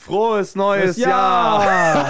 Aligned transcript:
Frohes 0.00 0.54
neues 0.54 0.96
Das 0.96 1.04
Jahr! 1.04 2.06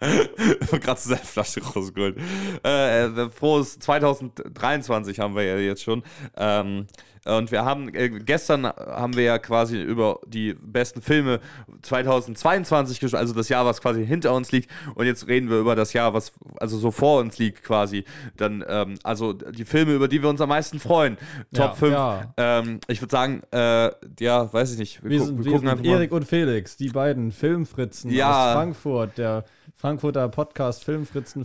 Gerade 0.00 1.00
zu 1.00 1.08
seiner 1.10 1.20
Flasche 1.20 1.62
rausgeholt. 1.62 2.16
Äh, 2.64 3.04
äh, 3.04 3.30
frohes 3.30 3.78
2023 3.78 5.20
haben 5.20 5.36
wir 5.36 5.44
ja 5.44 5.56
jetzt 5.56 5.84
schon. 5.84 6.02
Ähm, 6.36 6.88
und 7.24 7.52
wir 7.52 7.64
haben, 7.64 7.94
äh, 7.94 8.08
gestern 8.08 8.66
haben 8.66 9.14
wir 9.16 9.22
ja 9.24 9.38
quasi 9.38 9.80
über 9.80 10.18
die 10.26 10.54
besten 10.54 11.02
Filme 11.02 11.40
2022 11.82 13.00
gesprochen, 13.00 13.20
also 13.20 13.34
das 13.34 13.48
Jahr, 13.48 13.64
was 13.64 13.80
quasi 13.80 14.04
hinter 14.06 14.34
uns 14.34 14.52
liegt. 14.52 14.70
Und 14.94 15.06
jetzt 15.06 15.26
reden 15.28 15.48
wir 15.50 15.58
über 15.58 15.74
das 15.76 15.92
Jahr, 15.92 16.14
was 16.14 16.32
also 16.58 16.78
so 16.78 16.90
vor 16.90 17.20
uns 17.20 17.38
liegt 17.38 17.62
quasi. 17.62 18.04
Dann, 18.36 18.64
ähm, 18.66 18.94
also 19.02 19.32
die 19.32 19.64
Filme, 19.64 19.94
über 19.94 20.08
die 20.08 20.22
wir 20.22 20.28
uns 20.28 20.40
am 20.40 20.48
meisten 20.48 20.78
freuen. 20.80 21.16
Top 21.54 21.70
Ja, 21.70 21.74
5. 21.74 21.92
ja. 21.92 22.34
Ähm, 22.36 22.80
ich 22.88 23.00
würde 23.00 23.12
sagen, 23.12 23.42
äh, 23.52 23.90
ja, 24.20 24.52
weiß 24.52 24.72
ich 24.72 24.78
nicht. 24.78 25.04
Wir 25.04 25.18
gu- 25.18 25.24
sind, 25.26 25.44
wir 25.44 25.58
sind 25.58 25.84
Erik 25.86 26.12
und 26.12 26.24
Felix, 26.24 26.76
die 26.76 26.88
beiden 26.90 27.32
Filmfritzen 27.32 28.10
Ja. 28.10 28.48
aus 28.48 28.52
Frankfurt, 28.54 29.18
der 29.18 29.44
Frankfurter 29.74 30.28
Podcast 30.28 30.84
Filmfritzen, 30.84 31.44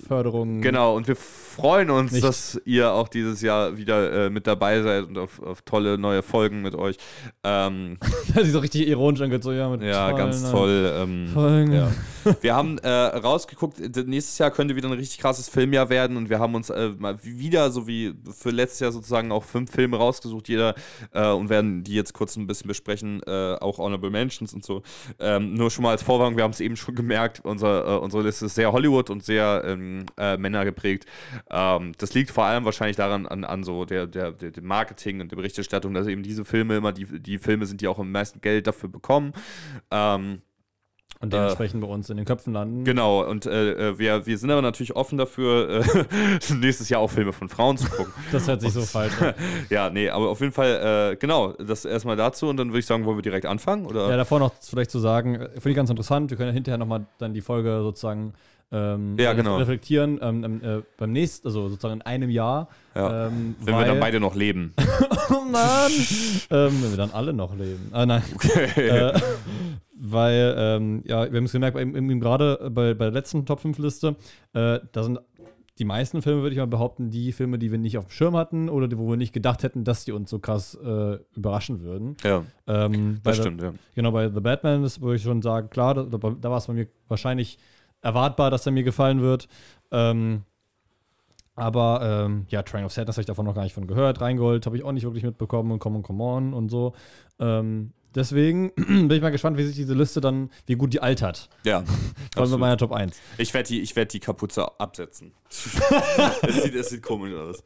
Filmkulturförderung. 0.00 0.60
Genau, 0.60 0.96
und 0.96 1.08
wir 1.08 1.16
freuen 1.16 1.90
uns, 1.90 2.12
Nicht. 2.12 2.24
dass 2.24 2.60
ihr 2.64 2.92
auch 2.92 3.08
dieses 3.08 3.40
Jahr 3.42 3.76
wieder 3.76 4.26
äh, 4.26 4.30
mit 4.30 4.46
dabei 4.46 4.82
seid 4.82 5.08
und 5.08 5.18
auf, 5.18 5.40
auf 5.42 5.62
tolle 5.62 5.98
neue 5.98 6.22
Folgen 6.22 6.62
mit 6.62 6.74
euch. 6.74 6.96
Ähm, 7.44 7.98
Das 8.34 8.44
ist 8.46 8.52
so 8.52 8.60
richtig 8.60 8.86
ironisch 8.86 9.20
angezogen. 9.20 9.56
Ja, 9.56 9.68
mit 9.68 9.82
ja, 9.82 10.10
tollen 10.10 10.16
ganz 10.16 10.50
toll. 10.50 10.92
Ähm, 10.96 11.28
Folgen. 11.32 11.72
ja. 11.72 11.90
Wir 12.40 12.54
haben 12.54 12.78
äh, 12.78 12.88
rausgeguckt, 12.88 13.78
nächstes 14.06 14.38
Jahr 14.38 14.50
könnte 14.50 14.76
wieder 14.76 14.88
ein 14.88 14.94
richtig 14.94 15.18
krasses 15.18 15.48
Filmjahr 15.48 15.88
werden 15.88 16.16
und 16.16 16.28
wir 16.28 16.38
haben 16.38 16.54
uns 16.54 16.70
äh, 16.70 16.90
mal 16.98 17.22
wieder, 17.22 17.70
so 17.70 17.86
wie 17.86 18.14
für 18.30 18.50
letztes 18.50 18.80
Jahr 18.80 18.92
sozusagen, 18.92 19.32
auch 19.32 19.44
fünf 19.44 19.70
Filme 19.70 19.96
rausgesucht, 19.96 20.48
jeder, 20.48 20.74
äh, 21.12 21.28
und 21.28 21.48
werden 21.48 21.84
die 21.84 21.94
jetzt 21.94 22.12
kurz 22.12 22.36
ein 22.36 22.46
bisschen 22.46 22.68
besprechen, 22.68 23.22
äh, 23.26 23.56
auch 23.60 23.78
Honorable 23.78 24.10
Mentions 24.10 24.52
und 24.54 24.64
so. 24.64 24.82
Ähm, 25.18 25.54
nur 25.54 25.70
schon 25.70 25.82
mal 25.82 25.90
als 25.90 26.02
Vorwarnung, 26.02 26.36
wir 26.36 26.44
haben 26.44 26.52
es 26.52 26.60
eben 26.60 26.76
schon 26.76 26.94
gemerkt, 26.94 27.40
unser, 27.44 27.86
äh, 27.86 27.98
unsere 27.98 28.22
Liste 28.22 28.46
ist 28.46 28.54
sehr 28.54 28.72
Hollywood 28.72 29.10
und 29.10 29.24
sehr 29.24 29.62
ähm, 29.64 30.06
äh, 30.16 30.36
Männer 30.36 30.64
geprägt. 30.64 31.06
Ähm, 31.50 31.92
das 31.98 32.14
liegt 32.14 32.30
vor 32.30 32.44
allem 32.44 32.64
wahrscheinlich 32.64 32.96
daran, 32.96 33.26
an, 33.26 33.44
an 33.44 33.64
so 33.64 33.84
der, 33.84 34.06
der, 34.06 34.32
der, 34.32 34.50
dem 34.50 34.66
Marketing 34.66 35.20
und 35.20 35.30
der 35.30 35.36
Berichterstattung, 35.36 35.94
dass 35.94 36.06
eben 36.06 36.22
diese 36.22 36.44
Filme 36.44 36.76
immer 36.76 36.92
die, 36.92 37.06
die 37.20 37.38
Filme 37.38 37.66
sind, 37.66 37.80
die 37.80 37.88
auch 37.88 37.98
am 37.98 38.12
meisten 38.12 38.40
Geld 38.40 38.66
dafür 38.66 38.88
bekommen. 38.88 39.32
Ähm, 39.90 40.42
Und 41.22 41.34
dementsprechend 41.34 41.82
bei 41.82 41.86
uns 41.86 42.08
in 42.08 42.16
den 42.16 42.24
Köpfen 42.24 42.54
landen. 42.54 42.84
Genau, 42.84 43.22
und 43.22 43.44
äh, 43.44 43.90
äh, 43.90 43.98
wir, 43.98 44.24
wir 44.24 44.38
sind 44.38 44.50
aber 44.50 44.62
natürlich 44.62 44.96
offen 44.96 45.18
dafür, 45.18 45.84
äh, 45.84 46.54
nächstes 46.54 46.88
Jahr 46.88 47.02
auch 47.02 47.10
Filme 47.10 47.34
von 47.34 47.50
Frauen 47.50 47.76
zu 47.76 47.90
gucken. 47.90 48.12
Das 48.32 48.48
hört 48.48 48.62
sich 48.62 48.72
so 48.72 48.80
falsch 48.80 49.20
an. 49.20 49.34
ja, 49.68 49.90
nee, 49.90 50.08
aber 50.08 50.30
auf 50.30 50.40
jeden 50.40 50.52
Fall, 50.52 51.12
äh, 51.12 51.16
genau, 51.16 51.52
das 51.52 51.84
erstmal 51.84 52.16
dazu 52.16 52.48
und 52.48 52.56
dann 52.56 52.68
würde 52.68 52.78
ich 52.78 52.86
sagen, 52.86 53.04
wollen 53.04 53.18
wir 53.18 53.22
direkt 53.22 53.44
anfangen? 53.44 53.84
Oder? 53.84 54.08
Ja, 54.08 54.16
davor 54.16 54.38
noch 54.38 54.52
vielleicht 54.62 54.90
zu 54.90 54.98
sagen, 54.98 55.34
äh, 55.34 55.48
finde 55.50 55.70
ich 55.70 55.76
ganz 55.76 55.90
interessant, 55.90 56.30
wir 56.30 56.38
können 56.38 56.48
ja 56.48 56.54
hinterher 56.54 56.78
nochmal 56.78 57.04
dann 57.18 57.34
die 57.34 57.42
Folge 57.42 57.80
sozusagen 57.82 58.32
ähm, 58.72 59.16
Ja, 59.18 59.32
genau. 59.32 59.56
reflektieren 59.56 60.18
ähm, 60.22 60.44
ähm, 60.44 60.60
äh, 60.62 60.82
beim 60.96 61.12
nächsten, 61.12 61.46
also 61.48 61.68
sozusagen 61.68 61.94
in 62.00 62.02
einem 62.02 62.30
Jahr. 62.30 62.68
Ja. 62.94 63.26
Ähm, 63.26 63.54
Wenn 63.60 63.66
wir 63.66 63.74
weil- 63.74 63.86
dann 63.86 64.00
beide 64.00 64.20
noch 64.20 64.34
leben. 64.34 64.72
Oh 65.32 65.44
Mann! 65.44 65.92
ähm, 66.50 66.82
wenn 66.82 66.90
wir 66.90 66.96
dann 66.96 67.12
alle 67.12 67.32
noch 67.32 67.54
leben. 67.56 67.88
Ah, 67.92 68.04
nein. 68.04 68.22
Okay. 68.34 68.88
äh, 68.88 69.20
weil, 69.94 70.54
ähm, 70.56 71.02
ja, 71.06 71.30
wir 71.30 71.36
haben 71.36 71.44
es 71.44 71.52
gemerkt, 71.52 71.76
gerade 72.20 72.70
bei, 72.72 72.94
bei 72.94 73.04
der 73.06 73.12
letzten 73.12 73.46
Top 73.46 73.60
5 73.60 73.78
Liste, 73.78 74.16
äh, 74.54 74.80
da 74.92 75.02
sind 75.04 75.20
die 75.78 75.84
meisten 75.84 76.20
Filme, 76.20 76.42
würde 76.42 76.52
ich 76.54 76.58
mal 76.58 76.66
behaupten, 76.66 77.10
die 77.10 77.32
Filme, 77.32 77.58
die 77.58 77.70
wir 77.70 77.78
nicht 77.78 77.96
auf 77.96 78.06
dem 78.06 78.10
Schirm 78.10 78.36
hatten 78.36 78.68
oder 78.68 78.88
die, 78.88 78.98
wo 78.98 79.08
wir 79.08 79.16
nicht 79.16 79.32
gedacht 79.32 79.62
hätten, 79.62 79.84
dass 79.84 80.04
die 80.04 80.12
uns 80.12 80.30
so 80.30 80.38
krass 80.38 80.74
äh, 80.74 81.18
überraschen 81.36 81.80
würden. 81.82 82.16
ja, 82.24 82.44
Ähm, 82.66 83.20
das 83.22 83.36
der- 83.36 83.42
stimmt, 83.44 83.62
ja. 83.62 83.72
Genau, 83.94 84.10
bei 84.12 84.28
The 84.30 84.40
Batman 84.40 84.82
ist, 84.84 85.00
würde 85.00 85.16
ich 85.16 85.22
schon 85.22 85.42
sagen, 85.42 85.70
klar, 85.70 85.94
da 85.94 86.02
da 86.04 86.50
war 86.50 86.58
es 86.58 86.66
bei 86.66 86.72
mir 86.74 86.86
wahrscheinlich 87.08 87.58
erwartbar, 88.02 88.50
dass 88.50 88.66
er 88.66 88.72
mir 88.72 88.82
gefallen 88.82 89.20
wird. 89.20 89.48
Ähm, 89.90 90.42
aber 91.56 92.24
ähm, 92.26 92.46
ja, 92.48 92.62
Train 92.62 92.84
of 92.84 92.92
Sadness 92.92 93.16
habe 93.16 93.22
ich 93.22 93.26
davon 93.26 93.44
noch 93.44 93.54
gar 93.54 93.64
nicht 93.64 93.74
von 93.74 93.86
gehört. 93.86 94.20
Reingold 94.20 94.64
habe 94.66 94.76
ich 94.76 94.84
auch 94.84 94.92
nicht 94.92 95.04
wirklich 95.04 95.24
mitbekommen 95.24 95.72
und 95.72 95.78
Come 95.78 95.96
on, 95.98 96.02
Come 96.02 96.22
on 96.24 96.54
und 96.54 96.70
so. 96.70 96.94
Ähm, 97.38 97.92
deswegen 98.14 98.72
bin 98.76 99.10
ich 99.10 99.20
mal 99.20 99.30
gespannt, 99.30 99.58
wie 99.58 99.64
sich 99.64 99.76
diese 99.76 99.92
Liste 99.92 100.22
dann, 100.22 100.48
wie 100.66 100.76
gut 100.76 100.94
die 100.94 101.02
altert. 101.02 101.50
Ja, 101.64 101.84
Vor 102.32 102.42
allem 102.44 102.52
bei 102.52 102.56
meiner 102.56 102.76
Top 102.78 102.92
1. 102.92 103.20
ich 103.36 103.52
werde 103.52 103.68
die, 103.68 103.80
ich 103.82 103.94
werd 103.94 104.12
die 104.14 104.20
Kapuze 104.20 104.80
absetzen. 104.80 105.32
es, 106.42 106.62
sieht, 106.62 106.74
es 106.76 106.88
sieht 106.90 107.02
komisch 107.02 107.34
aus. 107.34 107.62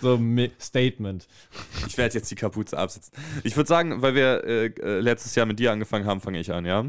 So 0.00 0.16
Mi- 0.16 0.52
Statement. 0.58 1.26
Ich 1.88 1.98
werde 1.98 2.14
jetzt 2.14 2.30
die 2.30 2.36
Kapuze 2.36 2.78
absetzen. 2.78 3.12
Ich 3.44 3.54
würde 3.56 3.68
sagen, 3.68 4.00
weil 4.00 4.14
wir 4.14 4.44
äh, 4.44 4.66
äh, 4.66 5.00
letztes 5.00 5.34
Jahr 5.34 5.44
mit 5.44 5.58
dir 5.58 5.72
angefangen 5.72 6.06
haben, 6.06 6.20
fange 6.22 6.38
ich 6.40 6.50
an, 6.52 6.64
ja? 6.64 6.86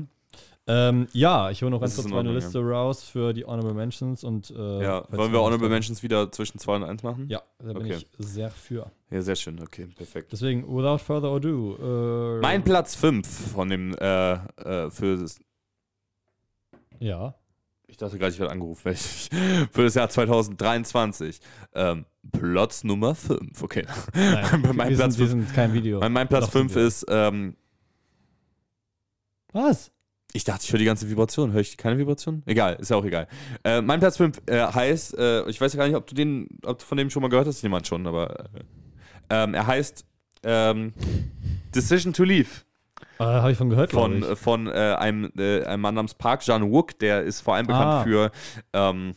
Ähm, 0.70 1.08
ja, 1.14 1.50
ich 1.50 1.62
hole 1.62 1.72
noch 1.72 1.80
ganz 1.80 1.96
kurz 1.96 2.08
in 2.08 2.14
meine 2.14 2.34
Liste 2.34 2.60
raus 2.60 3.04
für 3.04 3.32
die 3.34 3.46
Honorable 3.46 3.74
Mentions 3.74 4.24
und 4.26 4.50
äh, 4.52 4.84
Ja. 4.84 5.06
Wollen 5.10 5.32
wir 5.32 5.40
Honorable 5.42 5.70
Mentions 5.70 6.04
wieder 6.04 6.30
zwischen 6.32 6.60
2 6.60 6.76
und 6.76 6.84
1 6.84 7.04
machen? 7.04 7.28
Ja, 7.30 7.42
da 7.60 7.74
bin 7.74 7.78
Okay. 7.84 7.96
ich 7.98 8.08
sehr 8.18 8.52
für. 8.52 8.92
Ja, 9.10 9.22
sehr 9.22 9.36
schön, 9.38 9.60
okay, 9.62 9.88
perfekt. 9.96 10.32
Deswegen, 10.34 10.64
without 10.68 10.98
further 10.98 11.30
ado. 11.30 12.38
Äh, 12.38 12.42
Mein 12.42 12.64
Platz 12.64 12.96
5 12.96 13.26
von 13.54 13.70
dem, 13.70 13.96
äh, 13.96 14.34
äh, 14.34 14.90
für 14.92 15.16
das, 15.18 15.40
Ja. 17.00 17.34
ich 17.88 17.96
dachte 17.96 18.18
gerade, 18.20 18.34
ich 18.34 18.40
werde 18.40 18.52
angerufen, 18.52 18.94
für 19.72 19.84
das 19.84 19.96
Jahr 19.96 20.10
2023. 20.10 21.40
Ähm, 21.76 22.06
Platz 22.34 22.84
Nummer 22.84 23.16
5, 23.16 23.64
okay. 23.64 23.86
Nein, 24.14 24.62
mein, 24.76 24.90
wir, 24.90 24.98
Platz 24.98 25.16
sind, 25.16 25.30
fünf, 25.30 25.46
sind 25.48 25.54
kein 25.56 25.72
Video. 25.74 26.02
mein, 26.02 26.12
mein 26.12 26.28
Platz 26.28 26.48
Doch, 26.48 26.52
sind 26.52 26.72
5 26.74 26.76
wir. 26.76 26.88
ist, 26.88 27.06
ähm, 27.08 27.56
Was? 29.54 29.92
Ich 30.38 30.44
dachte, 30.46 30.64
ich 30.64 30.72
höre 30.72 30.80
die 30.80 30.86
ganze 30.86 31.10
Vibration. 31.10 31.52
Höre 31.52 31.62
ich 31.62 31.76
keine 31.78 31.98
Vibration? 31.98 32.44
Egal, 32.46 32.76
ist 32.80 32.90
ja 32.90 32.96
auch 32.98 33.04
egal. 33.06 33.28
Äh, 33.64 33.82
mein 33.82 34.00
Platz 34.00 34.18
5 34.18 34.42
äh, 34.46 34.60
heißt, 34.62 35.18
äh, 35.18 35.50
ich 35.50 35.60
weiß 35.60 35.74
ja 35.74 35.78
gar 35.80 35.88
nicht, 35.88 35.96
ob 35.98 36.08
du 36.08 36.16
den, 36.16 36.48
ob 36.64 36.80
du 36.80 36.86
von 36.86 36.98
dem 36.98 37.10
schon 37.10 37.22
mal 37.22 37.28
gehört 37.30 37.48
hast, 37.48 37.62
jemand 37.62 37.86
schon, 37.88 38.08
aber 38.08 38.40
äh, 38.40 38.46
ähm, 39.30 39.54
er 39.54 39.68
heißt 39.68 40.06
ähm, 40.44 40.94
Decision 41.76 42.14
to 42.14 42.24
Leave. 42.24 42.48
Äh, 43.20 43.24
Habe 43.24 43.52
ich 43.52 43.58
von 43.58 43.70
gehört, 43.70 43.92
von, 43.92 44.20
ich. 44.20 44.30
äh, 44.30 44.36
von 44.36 44.68
einem, 44.70 45.32
einem 45.36 45.82
Mann 45.82 45.96
namens 45.96 46.14
Park 46.14 46.42
Chan-wook, 46.42 46.98
der 47.00 47.24
ist 47.24 47.42
vor 47.42 47.56
allem 47.56 47.68
bekannt 47.68 47.92
Ah. 47.92 48.04
für, 48.04 48.32
ähm, 48.74 49.16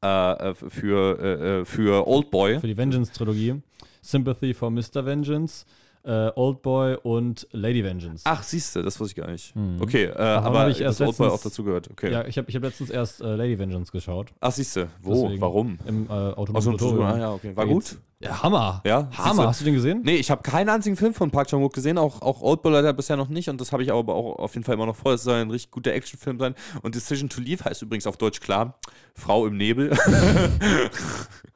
äh, 0.00 0.54
für, 0.54 1.18
äh, 1.60 1.64
für 1.64 2.06
Oldboy. 2.06 2.60
Für 2.60 2.66
die 2.66 2.76
Vengeance-Trilogie. 2.76 3.60
Sympathy 4.00 4.54
for 4.54 4.70
Mr. 4.70 5.04
Vengeance, 5.04 5.66
äh, 6.04 6.30
Oldboy 6.34 6.96
und 7.02 7.46
Lady 7.52 7.84
Vengeance. 7.84 8.22
Ach, 8.24 8.42
siehst 8.42 8.76
du, 8.76 8.82
das 8.82 8.98
wusste 8.98 9.12
ich 9.12 9.24
gar 9.24 9.30
nicht. 9.30 9.54
Mhm. 9.54 9.80
Okay, 9.80 10.04
äh, 10.04 10.16
aber 10.16 10.68
ich 10.68 10.80
erst 10.80 11.00
Oldboy 11.00 11.28
auch 11.28 11.40
dazu 11.40 11.64
gehört. 11.64 11.90
Okay. 11.90 12.12
Ja, 12.12 12.24
ich 12.26 12.38
habe 12.38 12.48
ich 12.48 12.56
hab 12.56 12.62
letztens 12.62 12.90
erst 12.90 13.20
äh, 13.20 13.34
Lady 13.34 13.58
Vengeance 13.58 13.92
geschaut. 13.92 14.32
Ach, 14.40 14.52
siehst 14.52 14.76
du, 14.76 14.88
wo, 15.02 15.24
Deswegen. 15.24 15.40
warum? 15.40 15.78
Im 15.86 16.04
äh, 16.04 16.34
Tutorial. 16.34 17.14
ah, 17.14 17.18
ja, 17.18 17.32
okay. 17.32 17.56
War 17.56 17.66
Da 17.66 17.72
gut? 17.72 17.98
Ja, 18.20 18.42
Hammer. 18.42 18.82
Ja, 18.84 19.08
Hammer. 19.16 19.42
du? 19.42 19.48
Hast 19.48 19.60
du 19.60 19.64
den 19.64 19.74
gesehen? 19.74 20.02
Nee, 20.04 20.16
ich 20.16 20.30
habe 20.30 20.42
keinen 20.42 20.68
einzigen 20.68 20.96
Film 20.96 21.14
von 21.14 21.30
Park 21.30 21.46
Chan-wook 21.48 21.72
gesehen, 21.72 21.98
auch, 21.98 22.20
auch 22.20 22.42
Oldboy 22.42 22.72
leider 22.72 22.92
bisher 22.92 23.16
noch 23.16 23.28
nicht 23.28 23.48
und 23.48 23.60
das 23.60 23.70
habe 23.70 23.84
ich 23.84 23.92
aber 23.92 24.14
auch 24.14 24.40
auf 24.40 24.54
jeden 24.54 24.64
Fall 24.64 24.74
immer 24.74 24.86
noch 24.86 24.96
vor. 24.96 25.12
Es 25.12 25.22
soll 25.22 25.36
ein 25.36 25.50
richtig 25.50 25.70
guter 25.70 25.92
Actionfilm 25.92 26.38
sein 26.40 26.54
und 26.82 26.96
Decision 26.96 27.28
to 27.28 27.40
Leave 27.40 27.64
heißt 27.64 27.82
übrigens 27.82 28.08
auf 28.08 28.16
Deutsch 28.16 28.40
klar, 28.40 28.78
Frau 29.14 29.46
im 29.46 29.56
Nebel. 29.56 29.90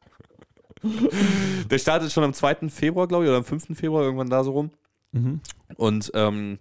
Der 1.70 1.78
startet 1.78 2.12
schon 2.12 2.24
am 2.24 2.32
2. 2.32 2.68
Februar, 2.68 3.06
glaube 3.06 3.24
ich, 3.24 3.28
oder 3.28 3.38
am 3.38 3.44
5. 3.44 3.76
Februar, 3.76 4.02
irgendwann 4.02 4.30
da 4.30 4.44
so 4.44 4.52
rum. 4.52 4.70
Mhm. 5.12 5.40
Und 5.76 6.10
ähm, 6.14 6.58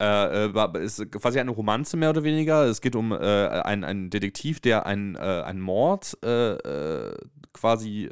äh, 0.00 0.46
äh, 0.46 0.84
ist 0.84 1.10
quasi 1.12 1.38
eine 1.38 1.52
Romanze 1.52 1.96
mehr 1.96 2.10
oder 2.10 2.24
weniger. 2.24 2.64
Es 2.64 2.80
geht 2.80 2.96
um 2.96 3.12
äh, 3.12 3.16
einen, 3.16 3.84
einen 3.84 4.10
Detektiv, 4.10 4.60
der 4.60 4.86
einen, 4.86 5.14
äh, 5.14 5.18
einen 5.18 5.60
Mord 5.60 6.18
äh, 6.24 6.52
äh, 6.54 7.16
quasi 7.52 8.08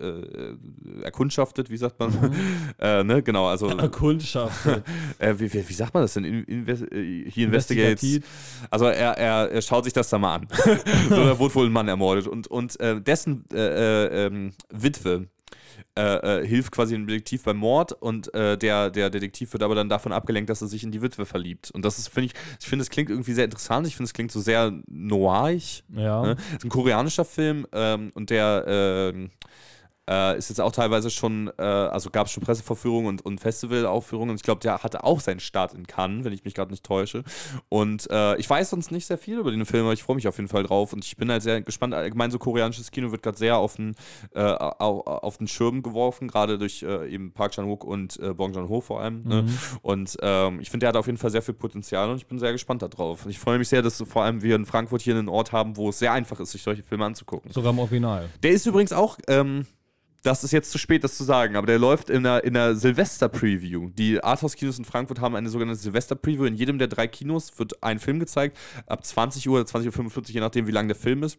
erkundschaftet, 1.02 1.70
wie 1.70 1.76
sagt 1.76 1.98
man? 1.98 2.36
äh, 2.78 3.02
ne? 3.02 3.22
Genau, 3.22 3.46
also 3.46 3.68
Kundschaft. 3.90 4.66
äh, 5.18 5.34
wie, 5.38 5.52
wie, 5.52 5.68
wie 5.68 5.72
sagt 5.72 5.94
man 5.94 6.02
das 6.04 6.14
denn? 6.14 6.24
In, 6.24 6.44
invest, 6.44 6.82
äh, 6.92 7.28
he 7.28 7.44
investigates. 7.44 8.20
Also 8.70 8.84
er, 8.84 9.16
er, 9.16 9.50
er 9.50 9.62
schaut 9.62 9.84
sich 9.84 9.92
das 9.92 10.10
da 10.10 10.18
mal 10.18 10.36
an. 10.36 10.48
so, 11.08 11.24
da 11.24 11.38
wurde 11.38 11.54
wohl 11.54 11.66
ein 11.66 11.72
Mann 11.72 11.88
ermordet. 11.88 12.28
Und, 12.28 12.48
und 12.48 12.78
dessen 12.80 13.44
äh, 13.52 13.56
äh, 13.56 14.26
ähm, 14.26 14.52
Witwe 14.70 15.28
äh, 16.00 16.40
äh, 16.40 16.46
hilft 16.46 16.72
quasi 16.72 16.94
dem 16.94 17.06
Detektiv 17.06 17.44
beim 17.44 17.58
Mord 17.58 17.92
und 17.92 18.32
äh, 18.34 18.56
der, 18.56 18.90
der 18.90 19.10
Detektiv 19.10 19.52
wird 19.52 19.62
aber 19.62 19.74
dann 19.74 19.88
davon 19.88 20.12
abgelenkt, 20.12 20.48
dass 20.48 20.62
er 20.62 20.68
sich 20.68 20.82
in 20.82 20.92
die 20.92 21.02
Witwe 21.02 21.26
verliebt. 21.26 21.70
Und 21.70 21.84
das 21.84 21.98
ist, 21.98 22.08
finde 22.08 22.26
ich, 22.26 22.32
ich 22.58 22.66
finde, 22.66 22.82
es 22.82 22.90
klingt 22.90 23.10
irgendwie 23.10 23.32
sehr 23.32 23.44
interessant. 23.44 23.86
Ich 23.86 23.96
finde, 23.96 24.06
es 24.06 24.14
klingt 24.14 24.32
so 24.32 24.40
sehr 24.40 24.72
noirig. 24.86 25.84
Ja. 25.94 26.22
Ne? 26.22 26.36
Ist 26.56 26.64
ein 26.64 26.70
koreanischer 26.70 27.24
Film 27.24 27.66
ähm, 27.72 28.10
und 28.14 28.30
der 28.30 28.64
ähm, 28.66 29.30
Äh, 30.10 30.38
ist 30.38 30.48
jetzt 30.48 30.60
auch 30.60 30.72
teilweise 30.72 31.08
schon, 31.08 31.52
äh, 31.56 31.62
also 31.62 32.10
gab 32.10 32.26
es 32.26 32.32
schon 32.32 32.42
Presseverführungen 32.42 33.06
und, 33.06 33.24
und 33.24 33.40
Festivalaufführungen. 33.40 34.30
Und 34.30 34.36
ich 34.36 34.42
glaube, 34.42 34.60
der 34.60 34.82
hatte 34.82 35.04
auch 35.04 35.20
seinen 35.20 35.38
Start 35.38 35.72
in 35.72 35.86
Cannes, 35.86 36.24
wenn 36.24 36.32
ich 36.32 36.44
mich 36.44 36.54
gerade 36.54 36.72
nicht 36.72 36.84
täusche. 36.84 37.22
Und 37.68 38.10
äh, 38.10 38.36
ich 38.36 38.50
weiß 38.50 38.70
sonst 38.70 38.90
nicht 38.90 39.06
sehr 39.06 39.18
viel 39.18 39.38
über 39.38 39.52
den 39.52 39.64
Film, 39.64 39.84
aber 39.84 39.92
ich 39.92 40.02
freue 40.02 40.16
mich 40.16 40.26
auf 40.26 40.36
jeden 40.36 40.48
Fall 40.48 40.64
drauf. 40.64 40.92
Und 40.92 41.04
ich 41.04 41.16
bin 41.16 41.30
halt 41.30 41.44
sehr 41.44 41.62
gespannt. 41.62 41.94
Allgemein 41.94 42.32
so 42.32 42.40
koreanisches 42.40 42.90
Kino 42.90 43.12
wird 43.12 43.22
gerade 43.22 43.38
sehr 43.38 43.58
auf 43.58 43.76
den, 43.76 43.94
äh, 44.34 44.40
auf, 44.40 45.06
auf 45.06 45.38
den 45.38 45.46
Schirm 45.46 45.82
geworfen, 45.82 46.26
gerade 46.26 46.58
durch 46.58 46.82
äh, 46.82 47.08
eben 47.08 47.32
Park 47.32 47.52
Chan-wook 47.52 47.84
und 47.84 48.18
äh, 48.18 48.34
Bong 48.34 48.52
Joon-ho 48.52 48.80
vor 48.80 49.00
allem. 49.00 49.22
Ne? 49.22 49.42
Mhm. 49.42 49.58
Und 49.82 50.16
ähm, 50.22 50.60
ich 50.60 50.70
finde, 50.70 50.84
der 50.84 50.88
hat 50.88 50.96
auf 50.96 51.06
jeden 51.06 51.18
Fall 51.18 51.30
sehr 51.30 51.42
viel 51.42 51.54
Potenzial 51.54 52.10
und 52.10 52.16
ich 52.16 52.26
bin 52.26 52.40
sehr 52.40 52.50
gespannt 52.50 52.82
darauf. 52.82 53.26
Ich 53.26 53.38
freue 53.38 53.58
mich 53.58 53.68
sehr, 53.68 53.82
dass 53.82 54.02
vor 54.02 54.24
allem 54.24 54.42
wir 54.42 54.56
in 54.56 54.66
Frankfurt 54.66 55.02
hier 55.02 55.16
einen 55.16 55.28
Ort 55.28 55.52
haben, 55.52 55.76
wo 55.76 55.90
es 55.90 56.00
sehr 56.00 56.12
einfach 56.12 56.40
ist, 56.40 56.50
sich 56.50 56.62
solche 56.62 56.82
Filme 56.82 57.04
anzugucken. 57.04 57.52
Sogar 57.52 57.72
im 57.72 57.78
Original. 57.78 58.28
Der 58.42 58.50
ist 58.50 58.66
übrigens 58.66 58.92
auch, 58.92 59.16
ähm, 59.28 59.66
das 60.22 60.44
ist 60.44 60.52
jetzt 60.52 60.70
zu 60.70 60.78
spät, 60.78 61.04
das 61.04 61.16
zu 61.16 61.24
sagen, 61.24 61.56
aber 61.56 61.66
der 61.66 61.78
läuft 61.78 62.10
in 62.10 62.26
einer, 62.26 62.44
in 62.44 62.56
einer 62.56 62.74
Silvester-Preview. 62.74 63.90
Die 63.90 64.22
Arthouse-Kinos 64.22 64.78
in 64.78 64.84
Frankfurt 64.84 65.20
haben 65.20 65.34
eine 65.34 65.48
sogenannte 65.48 65.80
Silvester-Preview. 65.80 66.44
In 66.44 66.56
jedem 66.56 66.78
der 66.78 66.88
drei 66.88 67.06
Kinos 67.06 67.58
wird 67.58 67.82
ein 67.82 67.98
Film 67.98 68.20
gezeigt, 68.20 68.58
ab 68.86 69.04
20 69.04 69.48
Uhr 69.48 69.60
oder 69.60 69.68
20.45 69.68 70.16
Uhr, 70.16 70.22
je 70.26 70.40
nachdem, 70.40 70.66
wie 70.66 70.72
lang 70.72 70.88
der 70.88 70.96
Film 70.96 71.22
ist. 71.22 71.38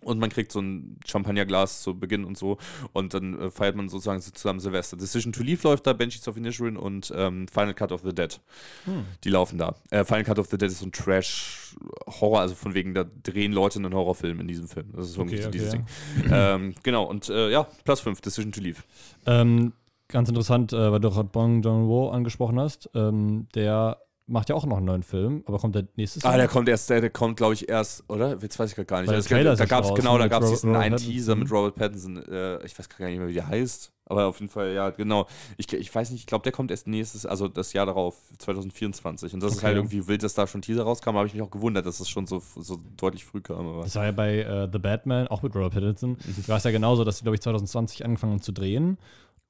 Und 0.00 0.18
man 0.18 0.30
kriegt 0.30 0.52
so 0.52 0.60
ein 0.60 0.98
Champagnerglas 1.06 1.82
zu 1.82 1.98
Beginn 1.98 2.24
und 2.24 2.38
so. 2.38 2.58
Und 2.92 3.14
dann 3.14 3.38
äh, 3.38 3.50
feiert 3.50 3.76
man 3.76 3.88
sozusagen 3.88 4.20
zusammen 4.20 4.60
Silvester. 4.60 4.96
Decision 4.96 5.32
to 5.32 5.42
Leave 5.42 5.66
läuft 5.66 5.86
da, 5.86 5.92
Banshees 5.92 6.26
of 6.28 6.36
Inisherin 6.36 6.76
und 6.76 7.12
ähm, 7.16 7.48
Final 7.48 7.74
Cut 7.74 7.92
of 7.92 8.02
the 8.02 8.14
Dead. 8.14 8.40
Hm. 8.84 9.04
Die 9.24 9.30
laufen 9.30 9.58
da. 9.58 9.74
Äh, 9.90 10.04
Final 10.04 10.24
Cut 10.24 10.38
of 10.38 10.46
the 10.48 10.58
Dead 10.58 10.70
ist 10.70 10.80
so 10.80 10.86
ein 10.86 10.92
Trash-Horror, 10.92 12.40
also 12.40 12.54
von 12.54 12.74
wegen, 12.74 12.94
da 12.94 13.04
drehen 13.22 13.52
Leute 13.52 13.78
einen 13.78 13.94
Horrorfilm 13.94 14.40
in 14.40 14.48
diesem 14.48 14.68
Film. 14.68 14.86
Das 14.94 15.08
ist 15.08 15.16
irgendwie 15.16 15.36
Okay, 15.36 15.44
so 15.44 15.50
dieses 15.50 15.74
okay. 15.74 15.84
Ding. 16.16 16.28
ähm, 16.32 16.74
genau, 16.82 17.04
und 17.04 17.28
äh, 17.28 17.50
ja, 17.50 17.66
Plus 17.84 18.00
5, 18.00 18.20
Decision 18.20 18.52
to 18.52 18.60
Leave. 18.60 18.82
Ähm, 19.26 19.72
ganz 20.08 20.28
interessant, 20.28 20.72
äh, 20.72 20.92
weil 20.92 21.00
du 21.00 21.10
gerade 21.10 21.28
Bong 21.28 21.62
Joon-ho 21.62 22.10
angesprochen 22.10 22.58
hast. 22.58 22.90
Ähm, 22.94 23.46
der 23.54 23.98
macht 24.28 24.48
ja 24.50 24.54
auch 24.54 24.66
noch 24.66 24.76
einen 24.76 24.86
neuen 24.86 25.02
Film, 25.02 25.42
aber 25.46 25.58
kommt 25.58 25.74
der 25.74 25.86
nächstes 25.96 26.24
Ah, 26.24 26.36
der 26.36 26.46
kommt 26.48 26.68
erst, 26.68 26.88
der, 26.90 27.00
der 27.00 27.10
kommt, 27.10 27.36
glaube 27.38 27.54
ich, 27.54 27.68
erst, 27.68 28.04
oder? 28.08 28.36
Jetzt 28.40 28.58
weiß 28.58 28.70
ich 28.70 28.76
grad 28.76 28.86
gar 28.86 29.00
nicht. 29.00 29.10
Also, 29.10 29.28
da 29.28 29.52
ist 29.54 29.68
gab 29.68 29.84
es, 29.84 29.94
genau, 29.94 30.18
da 30.18 30.28
gab 30.28 30.42
es 30.42 30.50
diesen 30.50 30.76
einen 30.76 30.96
Teaser 30.96 31.34
mit 31.34 31.50
Robert 31.50 31.74
Pattinson. 31.74 32.18
Äh, 32.28 32.64
ich 32.64 32.78
weiß 32.78 32.88
gar 32.88 33.06
nicht 33.08 33.18
mehr, 33.18 33.28
wie 33.28 33.34
der 33.34 33.48
heißt. 33.48 33.92
Aber 34.10 34.26
auf 34.26 34.40
jeden 34.40 34.50
Fall, 34.50 34.72
ja, 34.72 34.88
genau. 34.88 35.26
Ich, 35.58 35.70
ich 35.72 35.94
weiß 35.94 36.10
nicht, 36.12 36.20
ich 36.20 36.26
glaube, 36.26 36.42
der 36.42 36.52
kommt 36.52 36.70
erst 36.70 36.86
nächstes, 36.86 37.26
also 37.26 37.46
das 37.46 37.74
Jahr 37.74 37.84
darauf, 37.84 38.16
2024. 38.38 39.34
Und 39.34 39.42
das 39.42 39.52
ist 39.52 39.58
Okay. 39.58 39.66
halt 39.66 39.76
irgendwie 39.76 40.06
wild, 40.08 40.22
dass 40.22 40.34
da 40.34 40.46
schon 40.46 40.62
Teaser 40.62 40.82
rauskam. 40.84 41.10
habe 41.16 41.26
ich 41.26 41.34
mich 41.34 41.42
auch 41.42 41.50
gewundert, 41.50 41.84
dass 41.86 41.98
das 41.98 42.08
schon 42.08 42.26
so, 42.26 42.42
so 42.56 42.78
deutlich 42.96 43.24
früh 43.24 43.40
kam. 43.40 43.66
Aber 43.66 43.82
Das 43.82 43.94
war 43.96 44.06
ja 44.06 44.12
bei 44.12 44.38
äh, 44.38 44.68
The 44.72 44.78
Batman, 44.78 45.28
auch 45.28 45.42
mit 45.42 45.54
Robert 45.54 45.74
Pattinson. 45.74 46.16
Da 46.42 46.48
war 46.48 46.56
es 46.56 46.64
ja 46.64 46.70
genauso, 46.70 47.04
dass 47.04 47.18
sie, 47.18 47.22
glaube 47.24 47.34
ich, 47.36 47.42
2020 47.42 48.04
angefangen 48.04 48.32
haben 48.34 48.42
zu 48.42 48.52
drehen. 48.52 48.98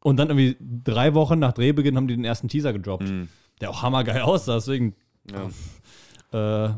Und 0.00 0.16
dann 0.16 0.28
irgendwie 0.28 0.56
drei 0.60 1.14
Wochen 1.14 1.38
nach 1.38 1.52
Drehbeginn 1.52 1.96
haben 1.96 2.06
die 2.08 2.14
den 2.16 2.24
ersten 2.24 2.48
Teaser 2.48 2.72
gedroppt, 2.72 3.08
Mhm. 3.08 3.28
Der 3.60 3.70
auch 3.70 3.82
hammergeil 3.82 4.20
aussah. 4.22 4.54
Deswegen, 4.56 4.94
Ja. 5.30 6.66
äh, 6.66 6.74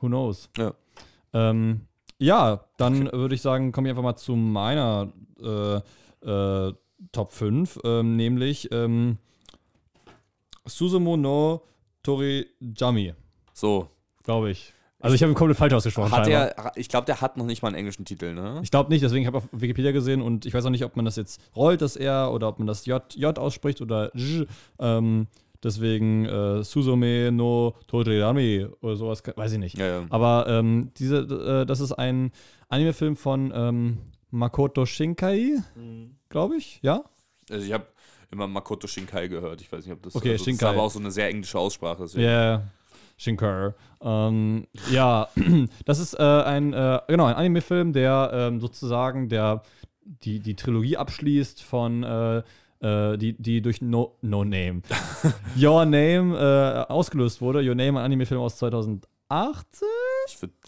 who 0.00 0.06
knows? 0.08 0.48
Ja. 0.56 0.74
Ähm, 1.32 1.82
ja, 2.18 2.64
dann 2.76 3.10
würde 3.12 3.34
ich 3.34 3.42
sagen, 3.42 3.72
komme 3.72 3.88
ich 3.88 3.90
einfach 3.90 4.02
mal 4.02 4.16
zu 4.16 4.34
meiner 4.36 5.12
äh, 5.42 5.76
äh, 6.28 6.74
Top 7.12 7.32
5, 7.32 7.78
ähm, 7.84 8.16
nämlich 8.16 8.70
ähm, 8.72 9.16
Susumu 10.66 11.16
no 11.16 11.62
Torijami, 12.02 13.14
So. 13.54 13.88
glaube 14.22 14.50
ich. 14.50 14.72
Also 15.02 15.14
ich 15.14 15.22
habe 15.22 15.32
ihn 15.32 15.34
komplett 15.34 15.56
falsch 15.56 15.72
ausgesprochen. 15.72 16.12
Hat 16.12 16.26
scheinbar. 16.26 16.48
er, 16.48 16.72
ich 16.76 16.88
glaube, 16.90 17.06
der 17.06 17.22
hat 17.22 17.38
noch 17.38 17.46
nicht 17.46 17.62
mal 17.62 17.68
einen 17.68 17.76
englischen 17.78 18.04
Titel, 18.04 18.34
ne? 18.34 18.60
Ich 18.62 18.70
glaube 18.70 18.90
nicht, 18.90 19.02
deswegen 19.02 19.26
habe 19.26 19.38
ich 19.38 19.44
auf 19.44 19.48
Wikipedia 19.52 19.92
gesehen 19.92 20.20
und 20.20 20.44
ich 20.44 20.52
weiß 20.52 20.66
auch 20.66 20.70
nicht, 20.70 20.84
ob 20.84 20.94
man 20.96 21.06
das 21.06 21.16
jetzt 21.16 21.40
rollt, 21.56 21.80
das 21.80 21.96
R 21.96 22.30
oder 22.32 22.48
ob 22.48 22.58
man 22.58 22.66
das 22.66 22.84
J, 22.84 23.02
J 23.16 23.38
ausspricht 23.38 23.80
oder 23.80 24.14
J. 24.14 24.46
Ähm, 24.78 25.26
deswegen 25.62 26.26
äh, 26.26 26.62
Suzume 26.64 27.30
no 27.32 27.74
Torirami 27.86 28.66
oder 28.80 28.96
sowas, 28.96 29.22
weiß 29.34 29.52
ich 29.52 29.58
nicht. 29.58 29.78
Ja, 29.78 29.86
ja. 29.86 30.06
Aber 30.10 30.46
ähm, 30.48 30.90
diese, 30.96 31.18
äh, 31.62 31.66
das 31.66 31.80
ist 31.80 31.92
ein 31.92 32.32
Anime-Film 32.68 33.16
von 33.16 33.52
ähm, 33.54 33.98
Makoto 34.30 34.86
Shinkai, 34.86 35.56
glaube 36.28 36.56
ich, 36.56 36.78
ja? 36.82 37.02
Also 37.50 37.66
ich 37.66 37.72
habe 37.72 37.86
immer 38.30 38.46
Makoto 38.46 38.86
Shinkai 38.86 39.28
gehört. 39.28 39.60
Ich 39.60 39.70
weiß 39.70 39.84
nicht, 39.84 39.92
ob 39.92 40.02
das, 40.02 40.14
Okay, 40.14 40.30
also, 40.32 40.38
das 40.38 40.44
Shinkai. 40.44 40.66
ist 40.66 40.72
aber 40.72 40.82
auch 40.82 40.90
so 40.90 41.00
eine 41.00 41.10
sehr 41.10 41.28
englische 41.28 41.58
Aussprache. 41.58 42.06
Ja, 42.20 42.62
Shinkai. 43.16 43.74
Ähm, 44.02 44.66
ja, 44.90 45.28
das 45.84 45.98
ist 45.98 46.14
äh, 46.14 46.22
ein, 46.22 46.72
äh, 46.72 47.00
genau, 47.08 47.26
ein 47.26 47.34
Anime-Film, 47.34 47.92
der 47.92 48.30
ähm, 48.32 48.60
sozusagen 48.60 49.28
der, 49.28 49.62
die, 50.04 50.40
die 50.40 50.54
Trilogie 50.54 50.96
abschließt 50.96 51.62
von 51.62 52.02
äh, 52.02 52.42
äh, 52.80 53.16
die, 53.18 53.34
die 53.40 53.60
durch 53.62 53.80
No, 53.82 54.16
no 54.22 54.44
Name. 54.44 54.82
Your 55.60 55.84
Name 55.84 56.36
äh, 56.88 56.92
ausgelöst 56.92 57.40
wurde. 57.40 57.60
Your 57.60 57.74
Name, 57.74 57.98
ein 58.00 58.04
Anime-Film 58.06 58.40
aus 58.40 58.56
2018. 58.56 59.86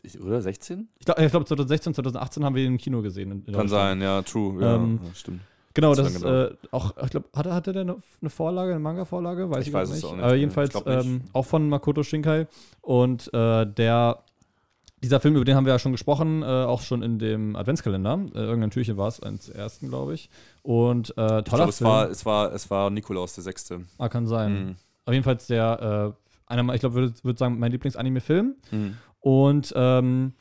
Ich 0.03 0.21
oder 0.21 0.41
16? 0.41 0.89
Ich 0.99 1.05
glaube, 1.07 1.25
ich 1.25 1.31
glaub, 1.31 1.47
2016, 1.47 1.95
2018 1.95 2.45
haben 2.45 2.55
wir 2.55 2.63
ihn 2.63 2.73
im 2.73 2.79
Kino 2.79 3.03
gesehen. 3.03 3.45
Kann 3.53 3.69
sein, 3.69 4.01
ja, 4.01 4.23
true. 4.23 4.61
Ja, 4.63 4.77
Ähm, 4.77 5.01
ja, 5.03 5.15
stimmt. 5.15 5.41
Genau, 5.75 5.95
Das 5.95 6.15
ist 6.15 6.23
äh, 6.23 6.51
auch, 6.71 6.95
ich 7.03 7.11
glaube, 7.11 7.29
hatte, 7.35 7.55
hatte 7.55 7.73
der 7.73 7.83
eine, 7.83 7.97
Vorlage, 8.29 8.73
eine 8.73 8.81
Manga-Vorlage? 8.81 9.49
Weiß 9.49 9.63
Ich 9.63 9.69
ich, 9.69 9.73
weiß 9.73 9.89
grad 9.89 9.99
es 9.99 10.05
auch 10.05 10.15
nicht 10.17 10.25
Aber 10.25 10.35
jedenfalls 10.35 10.75
nicht. 10.75 10.87
ähm, 10.87 11.23
auch 11.33 11.47
von 11.47 11.67
Makoto 11.69 12.03
Shinkai. 12.03 12.47
Und 12.83 13.33
äh, 13.33 13.67
der, 13.67 14.23
dieser 15.03 15.21
Film, 15.21 15.35
über 15.37 15.45
den 15.45 15.57
haben 15.57 15.67
wir 15.67 15.73
ja 15.73 15.79
schon 15.79 15.93
gesprochen, 15.93 16.43
äh, 16.43 16.47
auch 16.47 16.81
schon 16.81 17.03
in 17.03 17.19
dem 17.19 17.57
Adventskalender. 17.57 18.21
Äh, 18.35 18.39
irgendein 18.39 18.71
Türchen 18.71 18.97
war 18.97 19.09
es, 19.09 19.21
eins 19.21 19.49
ersten, 19.49 19.89
glaube 19.89 20.15
ich. 20.15 20.31
Und 20.63 21.11
äh, 21.11 21.15
toller 21.15 21.41
Ich 21.41 21.45
glaube, 21.47 21.69
es 21.71 21.79
Film. 21.79 21.91
war, 21.91 22.11
es, 22.11 22.25
war, 22.27 22.53
es 22.53 22.71
war 22.71 22.91
Nikolaus 22.91 23.35
der 23.35 23.43
Sechste. 23.45 23.81
ah, 23.99 24.09
kann 24.09 24.27
sein. 24.27 24.53
Mhm. 24.67 24.77
Auf 25.05 25.13
jeden 25.13 25.25
Fall 25.25 25.39
der, 25.49 26.15
äh, 26.49 26.53
einer, 26.53 26.75
ich 26.75 26.81
glaube, 26.81 26.95
würde 26.95 27.15
würd 27.23 27.39
sagen, 27.39 27.59
mein 27.59 27.73
Lieblings-Anime-Film. 27.73 28.55
Mhm. 28.71 28.97
Und 29.21 29.73
ähm, 29.77 30.35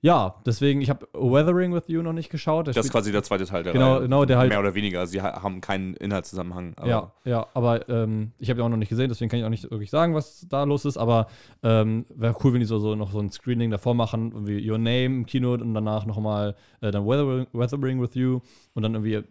ja, 0.00 0.36
deswegen, 0.46 0.80
ich 0.80 0.90
habe 0.90 1.08
Weathering 1.12 1.74
with 1.74 1.84
You 1.88 2.02
noch 2.02 2.12
nicht 2.12 2.30
geschaut. 2.30 2.68
Der 2.68 2.74
Das 2.74 2.86
ist 2.86 2.92
quasi 2.92 3.10
der 3.10 3.24
zweite 3.24 3.44
Teil 3.46 3.64
der 3.64 3.72
Genau, 3.72 3.94
Reihe. 3.94 4.02
genau, 4.02 4.24
der 4.24 4.38
halt- 4.38 4.48
Mehr 4.50 4.60
oder 4.60 4.74
weniger. 4.74 5.06
Sie 5.08 5.20
ha- 5.20 5.42
haben 5.42 5.60
keinen 5.60 5.94
Inhaltszusammenhang. 5.94 6.76
Ja, 6.86 7.12
ja, 7.24 7.46
aber 7.54 7.88
ähm, 7.88 8.30
ich 8.38 8.48
habe 8.48 8.60
ihn 8.60 8.64
auch 8.64 8.68
noch 8.68 8.76
nicht 8.76 8.90
gesehen, 8.90 9.08
deswegen 9.08 9.28
kann 9.28 9.40
ich 9.40 9.44
auch 9.44 9.50
nicht 9.50 9.68
wirklich 9.70 9.90
sagen, 9.90 10.14
was 10.14 10.46
da 10.48 10.62
los 10.64 10.84
ist. 10.84 10.96
Aber 10.98 11.26
ähm, 11.64 12.06
wäre 12.14 12.36
cool, 12.44 12.52
wenn 12.52 12.60
die 12.60 12.66
so, 12.66 12.78
so 12.78 12.94
noch 12.94 13.10
so 13.10 13.18
ein 13.18 13.30
Screening 13.32 13.70
davor 13.72 13.94
machen, 13.94 14.30
irgendwie 14.32 14.70
Your 14.70 14.78
Name 14.78 15.04
im 15.06 15.26
Kino 15.26 15.54
und 15.54 15.74
danach 15.74 16.06
nochmal 16.06 16.54
äh, 16.80 16.90
dann 16.92 17.04
Weathering, 17.04 17.46
Weathering 17.52 18.00
with 18.00 18.14
You 18.14 18.40
und 18.74 18.82
dann 18.84 18.94
irgendwie, 18.94 19.24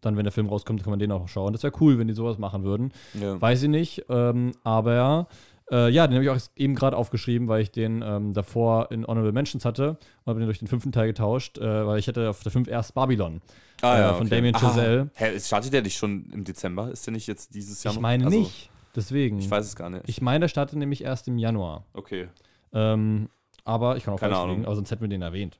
dann, 0.00 0.16
wenn 0.16 0.24
der 0.24 0.32
Film 0.32 0.48
rauskommt, 0.48 0.82
kann 0.82 0.90
man 0.90 0.98
den 0.98 1.10
auch 1.12 1.26
schauen. 1.28 1.52
Das 1.52 1.62
wäre 1.62 1.72
cool, 1.80 1.98
wenn 1.98 2.06
die 2.08 2.14
sowas 2.14 2.38
machen 2.38 2.64
würden. 2.64 2.92
Ja. 3.20 3.40
Weiß 3.40 3.62
ich 3.62 3.68
nicht, 3.68 4.04
ähm, 4.08 4.52
aber 4.64 5.26
äh, 5.70 5.90
ja, 5.90 6.06
den 6.06 6.14
habe 6.16 6.24
ich 6.24 6.30
auch 6.30 6.38
eben 6.56 6.74
gerade 6.74 6.96
aufgeschrieben, 6.96 7.48
weil 7.48 7.62
ich 7.62 7.70
den 7.70 8.02
ähm, 8.02 8.32
davor 8.32 8.90
in 8.90 9.06
Honorable 9.06 9.32
Mentions 9.32 9.64
hatte 9.64 9.90
und 9.90 10.26
habe 10.26 10.38
den 10.40 10.46
durch 10.46 10.58
den 10.60 10.68
fünften 10.68 10.92
Teil 10.92 11.08
getauscht, 11.08 11.58
äh, 11.58 11.86
weil 11.86 11.98
ich 11.98 12.08
hatte 12.08 12.30
auf 12.30 12.42
der 12.42 12.52
5 12.52 12.68
erst 12.68 12.94
Babylon 12.94 13.40
Ah, 13.82 13.98
ja, 13.98 14.10
äh, 14.10 14.14
von 14.14 14.26
okay. 14.26 14.36
Damien. 14.36 14.54
Chazelle. 14.54 15.10
Hä, 15.14 15.38
startet 15.38 15.72
der 15.72 15.82
nicht 15.82 15.96
schon 15.96 16.30
im 16.32 16.44
Dezember? 16.44 16.90
Ist 16.90 17.06
der 17.06 17.12
nicht 17.12 17.26
jetzt 17.26 17.54
dieses 17.54 17.82
Jahr 17.84 17.94
Ich 17.94 18.00
meine 18.00 18.24
Also, 18.26 18.38
nicht. 18.38 18.70
Deswegen. 18.96 19.38
Ich 19.38 19.50
weiß 19.50 19.64
es 19.66 19.76
gar 19.76 19.90
nicht. 19.90 20.02
Ich 20.08 20.20
meine, 20.20 20.40
der 20.40 20.48
startet 20.48 20.78
nämlich 20.78 21.04
erst 21.04 21.28
im 21.28 21.38
Januar. 21.38 21.84
okay, 21.92 22.28
Ähm, 22.72 23.28
aber 23.64 23.96
ich 23.96 24.04
kann 24.04 24.14
auch 24.14 24.18
Keine 24.18 24.32
falsch 24.32 24.42
Ahnung. 24.44 24.56
liegen, 24.56 24.66
aber 24.66 24.74
sonst 24.76 24.90
hätten 24.90 25.02
wir 25.02 25.08
den 25.08 25.22
erwähnt, 25.22 25.58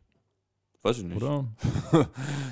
weiß 0.83 0.99
ich 0.99 1.05
nicht. 1.05 1.17
oder? 1.17 1.47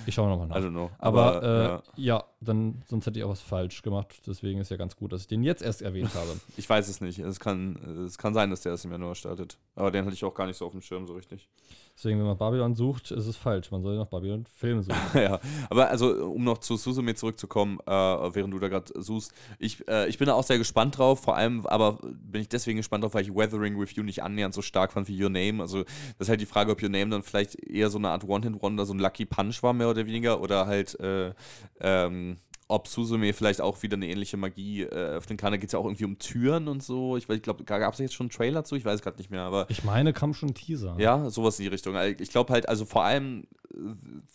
ich 0.06 0.14
schaue 0.14 0.28
nochmal 0.28 0.48
nach. 0.48 0.56
I 0.56 0.60
don't 0.60 0.70
know. 0.70 0.90
aber 0.98 1.42
äh, 1.42 2.02
ja, 2.02 2.16
ja. 2.16 2.24
dann 2.40 2.82
sonst 2.86 3.06
hätte 3.06 3.18
ich 3.18 3.24
auch 3.24 3.30
was 3.30 3.42
falsch 3.42 3.82
gemacht. 3.82 4.22
Deswegen 4.26 4.60
ist 4.60 4.70
ja 4.70 4.76
ganz 4.76 4.96
gut, 4.96 5.12
dass 5.12 5.22
ich 5.22 5.28
den 5.28 5.42
jetzt 5.42 5.62
erst 5.62 5.82
erwähnt 5.82 6.14
habe. 6.14 6.38
ich 6.56 6.68
weiß 6.68 6.88
es 6.88 7.00
nicht. 7.00 7.18
Es 7.18 7.40
kann, 7.40 7.76
es 8.06 8.18
kann 8.18 8.34
sein, 8.34 8.50
dass 8.50 8.62
der 8.62 8.72
erst 8.72 8.84
im 8.84 8.92
Januar 8.92 9.14
startet. 9.14 9.58
Aber 9.74 9.90
den 9.90 10.04
hatte 10.04 10.14
ich 10.14 10.24
auch 10.24 10.34
gar 10.34 10.46
nicht 10.46 10.56
so 10.56 10.66
auf 10.66 10.72
dem 10.72 10.82
Schirm 10.82 11.06
so 11.06 11.14
richtig. 11.14 11.48
Deswegen, 11.96 12.18
wenn 12.18 12.26
man 12.26 12.36
Babylon 12.36 12.74
sucht, 12.74 13.10
ist 13.10 13.26
es 13.26 13.36
falsch. 13.36 13.70
Man 13.70 13.82
soll 13.82 13.96
nach 13.96 14.08
Babylon 14.08 14.44
Filme 14.44 14.82
suchen. 14.82 14.98
ja, 15.14 15.40
aber 15.70 15.88
also, 15.88 16.26
um 16.26 16.44
noch 16.44 16.58
zu 16.58 16.76
Susume 16.76 17.14
zurückzukommen, 17.14 17.78
äh, 17.86 17.90
während 17.90 18.52
du 18.52 18.58
da 18.58 18.68
gerade 18.68 18.92
suchst, 19.00 19.32
ich, 19.58 19.88
äh, 19.88 20.06
ich 20.06 20.18
bin 20.18 20.26
da 20.26 20.34
auch 20.34 20.42
sehr 20.42 20.58
gespannt 20.58 20.98
drauf, 20.98 21.20
vor 21.20 21.36
allem 21.36 21.66
aber 21.66 21.98
bin 22.02 22.42
ich 22.42 22.50
deswegen 22.50 22.76
gespannt 22.76 23.02
drauf, 23.02 23.14
weil 23.14 23.22
ich 23.22 23.34
Weathering 23.34 23.78
Review 23.78 24.02
nicht 24.02 24.22
annähernd 24.22 24.52
so 24.52 24.60
stark 24.60 24.92
fand 24.92 25.08
wie 25.08 25.22
Your 25.22 25.30
Name. 25.30 25.62
Also, 25.62 25.84
das 25.84 26.26
ist 26.26 26.28
halt 26.28 26.42
die 26.42 26.46
Frage, 26.46 26.70
ob 26.70 26.82
Your 26.82 26.90
Name 26.90 27.08
dann 27.08 27.22
vielleicht 27.22 27.54
eher 27.54 27.88
so 27.88 27.96
eine 27.96 28.10
Art 28.10 28.24
One-Hit-Wonder, 28.24 28.84
so 28.84 28.92
ein 28.92 28.98
Lucky 28.98 29.24
Punch 29.24 29.62
war, 29.62 29.72
mehr 29.72 29.88
oder 29.88 30.04
weniger, 30.04 30.42
oder 30.42 30.66
halt, 30.66 31.00
äh, 31.00 31.32
ähm, 31.80 32.36
ob 32.68 32.88
Susume 32.88 33.32
vielleicht 33.32 33.60
auch 33.60 33.82
wieder 33.82 33.94
eine 33.94 34.08
ähnliche 34.08 34.36
Magie 34.36 34.82
äh, 34.82 34.86
öffnen 34.88 35.36
kann. 35.36 35.52
Da 35.52 35.56
geht 35.56 35.68
es 35.68 35.72
ja 35.72 35.78
auch 35.78 35.84
irgendwie 35.84 36.04
um 36.04 36.18
Türen 36.18 36.66
und 36.68 36.82
so. 36.82 37.16
Ich, 37.16 37.28
ich 37.28 37.42
glaube, 37.42 37.62
gab 37.64 37.92
es 37.92 37.98
jetzt 38.00 38.14
schon 38.14 38.24
einen 38.24 38.30
Trailer 38.32 38.64
zu? 38.64 38.74
Ich 38.74 38.84
weiß 38.84 39.02
gerade 39.02 39.18
nicht 39.18 39.30
mehr, 39.30 39.42
aber 39.42 39.66
Ich 39.68 39.84
meine, 39.84 40.12
kam 40.12 40.34
schon 40.34 40.50
ein 40.50 40.54
Teaser. 40.54 40.96
ja, 40.98 41.30
sowas 41.30 41.58
in 41.58 41.64
die 41.64 41.68
Richtung. 41.68 41.94
Ich 42.18 42.30
glaube 42.30 42.52
halt, 42.52 42.68
also 42.68 42.84
vor 42.84 43.04
allem 43.04 43.46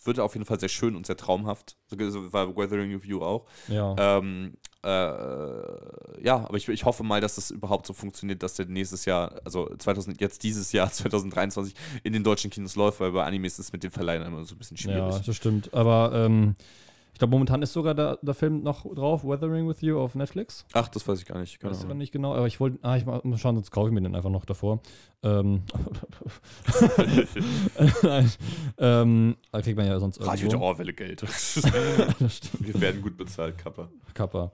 wird 0.04 0.20
auf 0.20 0.34
jeden 0.34 0.46
Fall 0.46 0.60
sehr 0.60 0.68
schön 0.68 0.96
und 0.96 1.06
sehr 1.06 1.16
traumhaft. 1.16 1.76
So 1.88 2.32
war 2.32 2.56
Weathering 2.56 2.98
You 3.04 3.22
auch. 3.22 3.46
Ja. 3.68 3.94
Ähm, 3.98 4.54
äh, 4.84 6.24
ja, 6.24 6.36
aber 6.36 6.56
ich, 6.56 6.68
ich 6.68 6.84
hoffe 6.84 7.02
mal, 7.02 7.20
dass 7.20 7.36
das 7.36 7.50
überhaupt 7.50 7.86
so 7.86 7.92
funktioniert, 7.92 8.42
dass 8.42 8.54
der 8.54 8.66
nächstes 8.66 9.04
Jahr, 9.04 9.40
also 9.44 9.68
2000, 9.76 10.20
jetzt 10.20 10.42
dieses 10.42 10.72
Jahr 10.72 10.90
2023 10.92 11.74
in 12.02 12.12
den 12.12 12.24
deutschen 12.24 12.50
Kinos 12.50 12.76
läuft, 12.76 13.00
weil 13.00 13.12
bei 13.12 13.24
Animes 13.24 13.54
ist 13.58 13.66
es 13.66 13.72
mit 13.72 13.82
den 13.82 13.90
Verleihen 13.90 14.22
immer 14.22 14.44
so 14.44 14.54
ein 14.54 14.58
bisschen 14.58 14.76
schwierig. 14.76 15.14
Ja, 15.14 15.18
das 15.18 15.36
stimmt. 15.36 15.72
Aber 15.74 16.12
ähm, 16.14 16.56
ich 17.12 17.18
glaube, 17.18 17.32
momentan 17.32 17.60
ist 17.62 17.72
sogar 17.72 17.94
der, 17.94 18.18
der 18.22 18.34
Film 18.34 18.62
noch 18.62 18.86
drauf, 18.94 19.22
Weathering 19.22 19.68
with 19.68 19.82
You 19.82 19.98
auf 19.98 20.14
Netflix. 20.14 20.64
Ach, 20.72 20.88
das 20.88 21.06
weiß 21.06 21.20
ich 21.20 21.26
gar 21.26 21.38
nicht. 21.38 21.56
Ich 21.56 21.62
weiß 21.62 21.84
aber 21.84 21.94
nicht 21.94 22.10
genau, 22.10 22.34
aber 22.34 22.46
ich 22.46 22.58
wollte, 22.58 22.78
ah, 22.82 22.96
ich 22.96 23.04
mal 23.04 23.20
schauen, 23.36 23.54
sonst 23.54 23.70
kaufe 23.70 23.88
ich 23.88 23.94
mir 23.94 24.00
den 24.00 24.16
einfach 24.16 24.30
noch 24.30 24.46
davor. 24.46 24.80
Ähm, 25.22 25.62
Nein, 28.02 28.30
ähm, 28.78 29.36
da 29.52 29.60
kriegt 29.60 29.76
man 29.76 29.86
ja 29.86 30.00
sonst 30.00 30.20
Radio 30.20 30.34
der 30.34 30.42
irgendwo. 30.44 30.66
Orwelle 30.66 30.92
Geld. 30.92 31.22
Das 32.18 32.36
stimmt. 32.36 32.66
Wir 32.66 32.80
werden 32.80 33.02
gut 33.02 33.16
bezahlt, 33.16 33.58
Kappa. 33.58 33.88
Kappa. 34.14 34.52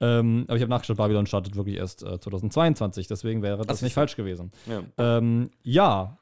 ähm, 0.00 0.44
aber 0.48 0.56
ich 0.56 0.62
habe 0.62 0.70
nachgeschaut, 0.70 0.96
Babylon 0.96 1.26
startet 1.26 1.54
wirklich 1.56 1.76
erst 1.76 2.02
äh, 2.02 2.18
2022, 2.18 3.06
deswegen 3.06 3.42
wäre 3.42 3.64
das 3.64 3.78
Ach, 3.78 3.82
nicht 3.82 3.94
falsch 3.94 4.16
gewesen. 4.16 4.50
Ja. 4.66 4.82
Ähm, 4.98 5.50
ja, 5.62 6.18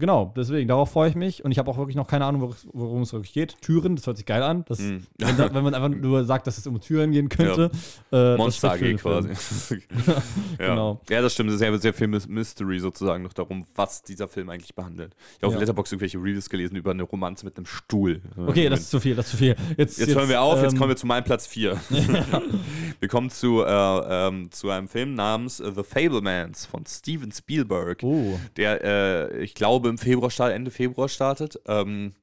genau, 0.00 0.32
deswegen, 0.36 0.66
darauf 0.66 0.90
freue 0.90 1.08
ich 1.10 1.14
mich 1.14 1.44
und 1.44 1.52
ich 1.52 1.58
habe 1.58 1.70
auch 1.70 1.76
wirklich 1.78 1.94
noch 1.96 2.08
keine 2.08 2.24
Ahnung, 2.24 2.42
wor- 2.42 2.56
worum 2.72 3.02
es 3.02 3.12
wirklich 3.12 3.32
geht. 3.32 3.56
Türen, 3.60 3.94
das 3.94 4.06
hört 4.06 4.16
sich 4.16 4.26
geil 4.26 4.42
an. 4.42 4.64
Das, 4.66 4.80
Mhm. 4.80 5.06
wenn, 5.18 5.38
wenn 5.54 5.62
man 5.64 5.74
einfach 5.74 5.88
nur 5.90 6.24
sagt, 6.24 6.46
dass 6.48 6.58
es 6.58 6.66
um 6.66 6.80
Türen 6.80 7.12
gehen 7.12 7.28
könnte. 7.28 7.70
Äh, 8.10 8.36
Monster 8.36 8.72
AG 8.72 8.96
quasi. 8.96 9.28
ja. 10.08 10.22
Genau. 10.58 11.00
Ja, 11.08 11.22
das 11.22 11.34
stimmt. 11.34 11.50
Es 11.50 11.54
ist 11.54 11.60
sehr, 11.60 11.78
sehr 11.78 11.94
viel 11.94 12.08
Mys- 12.08 12.28
Mystery 12.28 12.80
sozusagen 12.80 13.22
noch 13.22 13.32
darum, 13.32 13.66
was 13.76 14.02
dieser 14.02 14.26
Film 14.26 14.50
eigentlich 14.50 14.74
behandelt. 14.74 15.14
Ich 15.36 15.42
habe 15.42 15.48
auf 15.48 15.52
Ja. 15.54 15.60
Letterboxd 15.60 15.92
irgendwelche 15.92 16.18
Reels 16.18 16.48
gelesen 16.50 16.76
über 16.76 16.90
eine 16.90 17.02
Romanze 17.04 17.44
mit 17.44 17.56
einem 17.56 17.66
Stuhl. 17.66 18.22
Okay, 18.36 18.68
das 18.68 18.80
ist 18.80 18.90
zu 18.90 18.98
viel, 18.98 19.14
das 19.14 19.26
ist 19.26 19.30
zu 19.32 19.36
viel. 19.36 19.54
Jetzt, 19.76 19.98
Jetzt, 19.98 20.14
hören 20.14 20.28
wir 20.28 20.40
auf, 20.40 20.62
jetzt 20.62 20.72
ähm, 20.72 20.78
kommen 20.78 20.88
wir 20.90 20.96
zu 20.96 21.06
meinem 21.06 21.24
Platz 21.24 21.46
4. 21.46 21.78
wir 23.00 23.08
kommen 23.08 23.30
zu, 23.30 23.62
äh, 23.62 24.28
ähm, 24.28 24.50
zu 24.50 24.70
einem 24.70 24.88
Film 24.88 25.14
namens 25.14 25.58
The 25.58 25.82
Fablemans 25.82 26.66
von 26.66 26.84
Steven 26.86 27.30
Spielberg, 27.32 27.98
Oh, 28.02 28.38
der, 28.56 28.82
äh, 28.84 29.42
ich 29.42 29.54
glaube, 29.54 29.88
im 29.90 29.98
Februar 29.98 30.30
startet, 30.30 30.56
Ende 30.56 30.70
Februar 30.70 31.08
startet. 31.08 31.60
Ähm, 31.66 32.14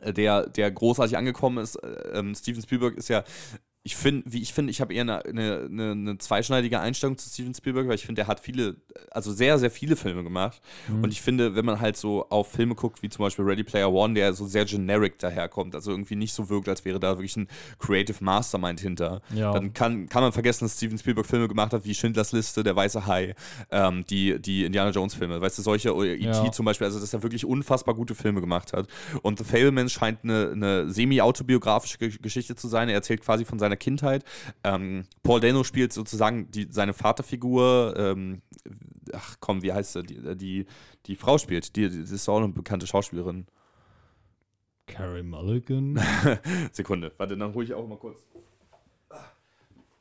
äh, 0.00 0.12
der, 0.12 0.46
der 0.46 0.70
großartig 0.70 1.16
angekommen 1.16 1.58
ist. 1.58 1.76
Äh, 1.76 2.18
Ähm, 2.18 2.34
Steven 2.34 2.62
Spielberg 2.62 2.96
ist 2.96 3.08
ja, 3.08 3.24
ich 3.86 3.94
finde, 3.94 4.24
wie 4.32 4.42
ich 4.42 4.52
finde, 4.52 4.72
ich 4.72 4.80
habe 4.80 4.92
eher 4.92 5.02
eine, 5.02 5.24
eine, 5.24 5.92
eine, 5.92 6.18
zweischneidige 6.18 6.80
Einstellung 6.80 7.16
zu 7.18 7.28
Steven 7.30 7.54
Spielberg, 7.54 7.86
weil 7.86 7.94
ich 7.94 8.04
finde, 8.04 8.22
er 8.22 8.26
hat 8.26 8.40
viele, 8.40 8.74
also 9.12 9.32
sehr, 9.32 9.60
sehr 9.60 9.70
viele 9.70 9.94
Filme 9.94 10.24
gemacht. 10.24 10.60
Mhm. 10.88 11.04
Und 11.04 11.12
ich 11.12 11.22
finde, 11.22 11.54
wenn 11.54 11.64
man 11.64 11.80
halt 11.80 11.96
so 11.96 12.28
auf 12.28 12.50
Filme 12.50 12.74
guckt, 12.74 13.02
wie 13.04 13.08
zum 13.08 13.24
Beispiel 13.24 13.44
Ready 13.44 13.62
Player 13.62 13.92
One, 13.92 14.14
der 14.14 14.32
so 14.32 14.44
sehr 14.46 14.64
generic 14.64 15.20
daherkommt, 15.20 15.76
also 15.76 15.92
irgendwie 15.92 16.16
nicht 16.16 16.32
so 16.34 16.48
wirkt, 16.48 16.68
als 16.68 16.84
wäre 16.84 16.98
da 16.98 17.10
wirklich 17.16 17.36
ein 17.36 17.46
Creative 17.78 18.16
Mastermind 18.24 18.80
hinter, 18.80 19.22
Ja. 19.32 19.52
dann 19.52 19.72
kann, 19.72 20.08
kann 20.08 20.22
man 20.24 20.32
vergessen, 20.32 20.64
dass 20.64 20.76
Steven 20.76 20.98
Spielberg 20.98 21.26
Filme 21.26 21.46
gemacht 21.46 21.72
hat 21.72 21.84
wie 21.84 21.94
Schindlers 21.94 22.32
Liste, 22.32 22.64
Der 22.64 22.74
Weiße 22.74 23.06
Hai, 23.06 23.36
ähm, 23.70 24.04
die, 24.10 24.40
die 24.42 24.64
Indiana 24.64 24.90
Jones 24.90 25.14
Filme, 25.14 25.40
weißt 25.40 25.58
du, 25.58 25.62
solche, 25.62 25.94
oder 25.94 26.08
E.T. 26.08 26.24
Ja. 26.24 26.50
zum 26.50 26.64
Beispiel, 26.66 26.86
also 26.86 26.98
dass 26.98 27.14
er 27.14 27.22
wirklich 27.22 27.44
unfassbar 27.44 27.94
gute 27.94 28.16
Filme 28.16 28.40
gemacht 28.40 28.72
hat. 28.72 28.88
Und 29.22 29.38
The 29.38 29.44
Fablemans 29.44 29.92
scheint 29.92 30.24
eine, 30.24 30.50
eine 30.52 30.90
semi-autobiografische 30.90 31.98
Ge- 31.98 32.18
Geschichte 32.20 32.56
zu 32.56 32.66
sein. 32.66 32.88
Er 32.88 32.96
erzählt 32.96 33.20
quasi 33.22 33.44
von 33.44 33.58
seiner 33.60 33.75
Kindheit. 33.76 34.24
Ähm, 34.64 35.04
Paul 35.22 35.40
Dano 35.40 35.64
spielt 35.64 35.92
sozusagen 35.92 36.50
die, 36.50 36.68
seine 36.70 36.92
Vaterfigur. 36.92 37.94
Ähm, 37.96 38.42
ach 39.12 39.36
komm, 39.40 39.62
wie 39.62 39.72
heißt 39.72 39.94
sie? 39.94 40.02
Die, 40.02 40.36
die, 40.36 40.66
die 41.06 41.16
Frau 41.16 41.38
spielt. 41.38 41.76
Die, 41.76 41.88
die 41.88 41.98
ist 41.98 42.28
auch 42.28 42.38
eine 42.38 42.48
bekannte 42.48 42.86
Schauspielerin. 42.86 43.46
Carrie 44.86 45.22
Mulligan. 45.22 46.00
Sekunde, 46.72 47.12
warte, 47.16 47.36
dann 47.36 47.54
hole 47.54 47.64
ich 47.64 47.74
auch 47.74 47.86
mal 47.86 47.98
kurz. 47.98 48.24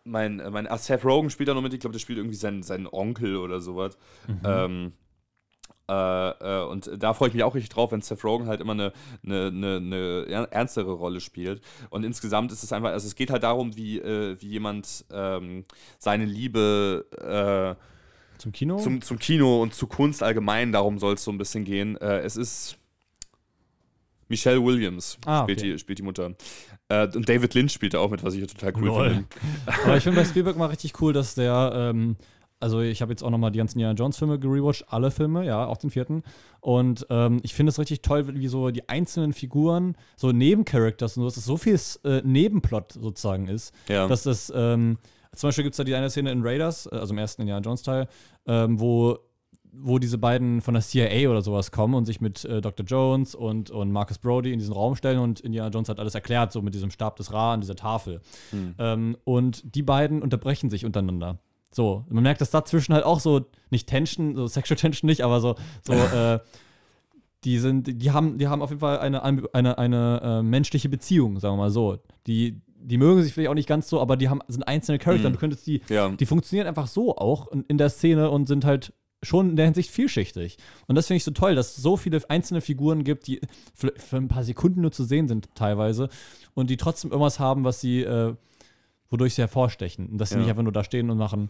Mein, 0.04 0.40
äh, 0.40 0.52
mein 0.52 0.68
Seth 0.78 1.04
Rogen 1.04 1.30
spielt 1.32 1.50
da 1.50 1.54
noch 1.54 1.64
mit, 1.64 1.74
ich 1.74 1.80
glaube, 1.80 1.94
der 1.94 2.00
spielt 2.00 2.20
irgendwie 2.20 2.36
seinen, 2.36 2.62
seinen 2.62 2.88
Onkel 2.88 3.38
oder 3.38 3.60
sowas. 3.60 3.98
Ähm, 4.44 4.94
äh, 5.88 6.30
äh, 6.30 6.66
und 6.66 6.90
da 6.98 7.14
freue 7.14 7.28
ich 7.30 7.34
mich 7.36 7.44
auch 7.44 7.54
richtig 7.56 7.70
drauf, 7.70 7.92
wenn 7.92 8.02
Seth 8.02 8.24
Rogen 8.24 8.48
halt 8.48 8.60
immer 8.62 8.74
eine, 8.74 8.92
eine, 9.26 9.48
eine, 9.48 9.76
eine 9.78 10.26
er- 10.28 10.52
ernstere 10.52 10.94
Rolle 10.94 11.20
spielt. 11.22 11.62
Und 11.90 12.04
insgesamt 12.04 12.52
ist 12.52 12.64
es 12.64 12.72
einfach, 12.74 12.90
also 12.92 13.06
es 13.08 13.16
geht 13.16 13.30
halt 13.30 13.44
darum, 13.44 13.76
wie, 13.78 14.00
äh, 14.00 14.36
wie 14.42 14.48
jemand 14.48 15.06
ähm, 15.12 15.66
seine 16.00 16.26
Liebe 16.26 17.06
äh, 17.78 18.40
Zum 18.40 18.52
Kino? 18.52 18.78
zum, 18.78 19.02
zum 19.02 19.20
Kino 19.20 19.62
und 19.62 19.74
zu 19.74 19.88
Kunst 19.88 20.24
allgemein, 20.24 20.72
darum 20.72 20.98
soll 21.00 21.14
es 21.14 21.24
so 21.24 21.32
ein 21.32 21.38
bisschen 21.38 21.66
gehen. 21.66 21.98
Äh, 21.98 22.20
es 22.22 22.36
ist 22.36 22.78
Michelle 24.28 24.64
Williams 24.64 25.20
Ah, 25.26 25.44
spielt, 25.44 25.60
okay. 25.60 25.72
die, 25.74 25.80
spielt 25.80 26.00
die 26.00 26.04
Mutter. 26.04 26.32
Äh, 26.90 27.08
und 27.16 27.30
David 27.30 27.54
Lynch 27.54 27.72
spielt 27.74 27.94
da 27.94 28.00
auch 28.00 28.10
mit, 28.10 28.24
was 28.24 28.34
ich 28.34 28.46
total 28.48 28.74
cool 28.78 28.88
Lol. 28.88 29.10
finde. 29.12 29.26
Aber 29.84 29.98
ich 29.98 30.04
finde 30.04 30.20
bei 30.22 30.26
Spielberg 30.26 30.58
mal 30.58 30.66
richtig 30.68 31.00
cool, 31.02 31.14
dass 31.14 31.36
der, 31.36 31.72
ähm, 31.76 32.16
also 32.60 32.80
ich 32.82 33.02
habe 33.02 33.12
jetzt 33.12 33.24
auch 33.24 33.30
nochmal 33.30 33.52
die 33.52 33.58
ganzen 33.58 33.78
Indiana 33.78 33.96
Jones 33.96 34.18
Filme 34.18 34.40
gerewatcht, 34.40 34.86
alle 34.88 35.12
Filme, 35.12 35.46
ja, 35.46 35.66
auch 35.66 35.78
den 35.78 35.90
vierten. 35.90 36.24
Und 36.62 37.06
ähm, 37.10 37.40
ich 37.44 37.54
finde 37.54 37.70
es 37.72 37.80
richtig 37.80 38.02
toll, 38.02 38.28
wie 38.36 38.48
so 38.48 38.72
die 38.72 38.88
einzelnen 38.90 39.34
Figuren, 39.34 39.96
so 40.16 40.32
Nebencharakters 40.32 41.18
und 41.18 41.24
so, 41.24 41.28
dass 41.30 41.38
es 41.38 41.46
so 41.46 41.58
viel 41.58 41.80
äh, 42.06 42.22
Nebenplot 42.24 42.94
sozusagen 42.94 43.48
ist, 43.48 43.74
Ja. 43.90 44.08
dass 44.08 44.24
das, 44.24 44.52
ähm, 44.56 44.98
zum 45.36 45.50
Beispiel 45.50 45.64
gibt 45.66 45.74
es 45.74 45.78
da 45.78 45.84
die 45.84 45.94
eine 45.96 46.10
Szene 46.10 46.32
in 46.32 46.42
Raiders, 46.44 46.88
äh, 46.88 46.96
also 46.96 47.14
im 47.14 47.18
ersten 47.20 47.42
Indiana 47.42 47.62
Jones 47.62 47.84
Teil, 47.84 48.08
ähm, 48.48 48.80
wo 48.80 49.18
wo 49.78 50.00
diese 50.00 50.18
beiden 50.18 50.62
von 50.62 50.74
der 50.74 50.82
CIA 50.82 51.30
oder 51.30 51.42
sowas 51.42 51.70
kommen 51.70 51.96
und 51.96 52.06
sich 52.06 52.22
mit 52.22 52.46
äh, 52.46 52.62
Dr. 52.62 52.86
Jones 52.86 53.36
und, 53.36 53.72
und 53.72 53.92
Marcus 53.92 54.18
Brody 54.20 54.54
in 54.54 54.60
diesen 54.60 54.74
Raum 54.74 54.96
stellen 54.96 55.20
und 55.20 55.42
Indiana 55.42 55.68
Jones 55.68 55.90
hat 55.90 56.00
alles 56.00 56.16
erklärt, 56.16 56.54
so 56.54 56.62
mit 56.62 56.74
diesem 56.74 56.92
Stab 56.92 57.18
des 57.18 57.34
Ra 57.34 57.54
an 57.56 57.60
dieser 57.60 57.76
Tafel. 57.76 58.22
Ähm, 58.80 59.18
und 59.26 59.76
die 59.76 59.84
beiden 59.84 60.22
unterbrechen 60.22 60.70
sich 60.70 60.86
untereinander. 60.86 61.40
So, 61.76 62.06
man 62.08 62.24
merkt, 62.24 62.40
dass 62.40 62.52
dazwischen 62.52 62.94
halt 62.94 63.04
auch 63.04 63.20
so, 63.20 63.48
nicht 63.70 63.90
Tension, 63.90 64.34
so 64.34 64.48
Sexual 64.48 64.78
Tension 64.78 65.08
nicht, 65.10 65.24
aber 65.26 65.42
so, 65.42 65.56
so 65.84 65.92
äh, 66.16 66.40
die 67.44 67.60
sind, 67.60 68.02
die 68.02 68.12
haben, 68.12 68.38
die 68.38 68.48
haben 68.48 68.62
auf 68.62 68.70
jeden 68.70 68.80
Fall 68.80 68.98
eine, 69.00 69.24
eine, 69.24 69.78
eine 69.78 70.22
äh, 70.24 70.42
menschliche 70.42 70.88
Beziehung, 70.88 71.38
sagen 71.42 71.56
wir 71.56 71.64
mal 71.64 71.70
so. 71.72 71.98
Die, 72.28 72.62
die 72.78 72.98
mögen 72.98 73.22
sich 73.22 73.34
vielleicht 73.34 73.50
auch 73.50 73.56
nicht 73.56 73.68
ganz 73.68 73.90
so, 73.90 74.00
aber 74.00 74.16
die 74.16 74.30
haben, 74.30 74.40
sind 74.48 74.64
einzelne 74.64 75.00
Charakter. 75.00 75.28
Mhm. 75.28 75.34
Du 75.34 75.40
könntest 75.40 75.68
die, 75.68 75.82
Ja. 75.90 76.08
die 76.10 76.26
funktionieren 76.26 76.66
einfach 76.66 76.88
so 76.88 77.18
auch 77.18 77.52
in, 77.52 77.66
in 77.68 77.78
der 77.78 77.90
Szene 77.90 78.30
und 78.30 78.48
sind 78.48 78.64
halt 78.64 78.94
schon 79.22 79.50
in 79.50 79.56
der 79.58 79.66
Hinsicht 79.66 79.90
vielschichtig. 79.92 80.56
Und 80.88 80.96
das 80.96 81.08
finde 81.08 81.18
ich 81.18 81.24
so 81.26 81.32
toll, 81.32 81.56
dass 81.56 81.72
es 81.76 81.84
so 81.84 81.98
viele 81.98 82.22
einzelne 82.30 82.62
Figuren 82.62 83.04
gibt, 83.04 83.28
die 83.28 83.42
für, 83.74 83.92
für 83.98 84.16
ein 84.16 84.30
paar 84.30 84.46
Sekunden 84.46 84.80
nur 84.80 84.94
zu 84.94 85.04
sehen 85.04 85.28
sind 85.28 85.50
teilweise 85.56 86.08
und 86.54 86.70
die 86.70 86.78
trotzdem 86.78 87.12
irgendwas 87.12 87.38
haben, 87.40 87.66
was 87.66 87.82
sie, 87.82 88.02
äh, 88.02 88.34
wodurch 89.10 89.34
sie 89.36 89.42
hervorstechen. 89.42 90.08
Und 90.08 90.20
dass 90.20 90.30
sie 90.30 90.36
Ja. 90.36 90.42
nicht 90.42 90.50
einfach 90.50 90.64
nur 90.64 90.72
da 90.72 90.84
stehen 90.86 91.10
und 91.10 91.18
machen 91.18 91.50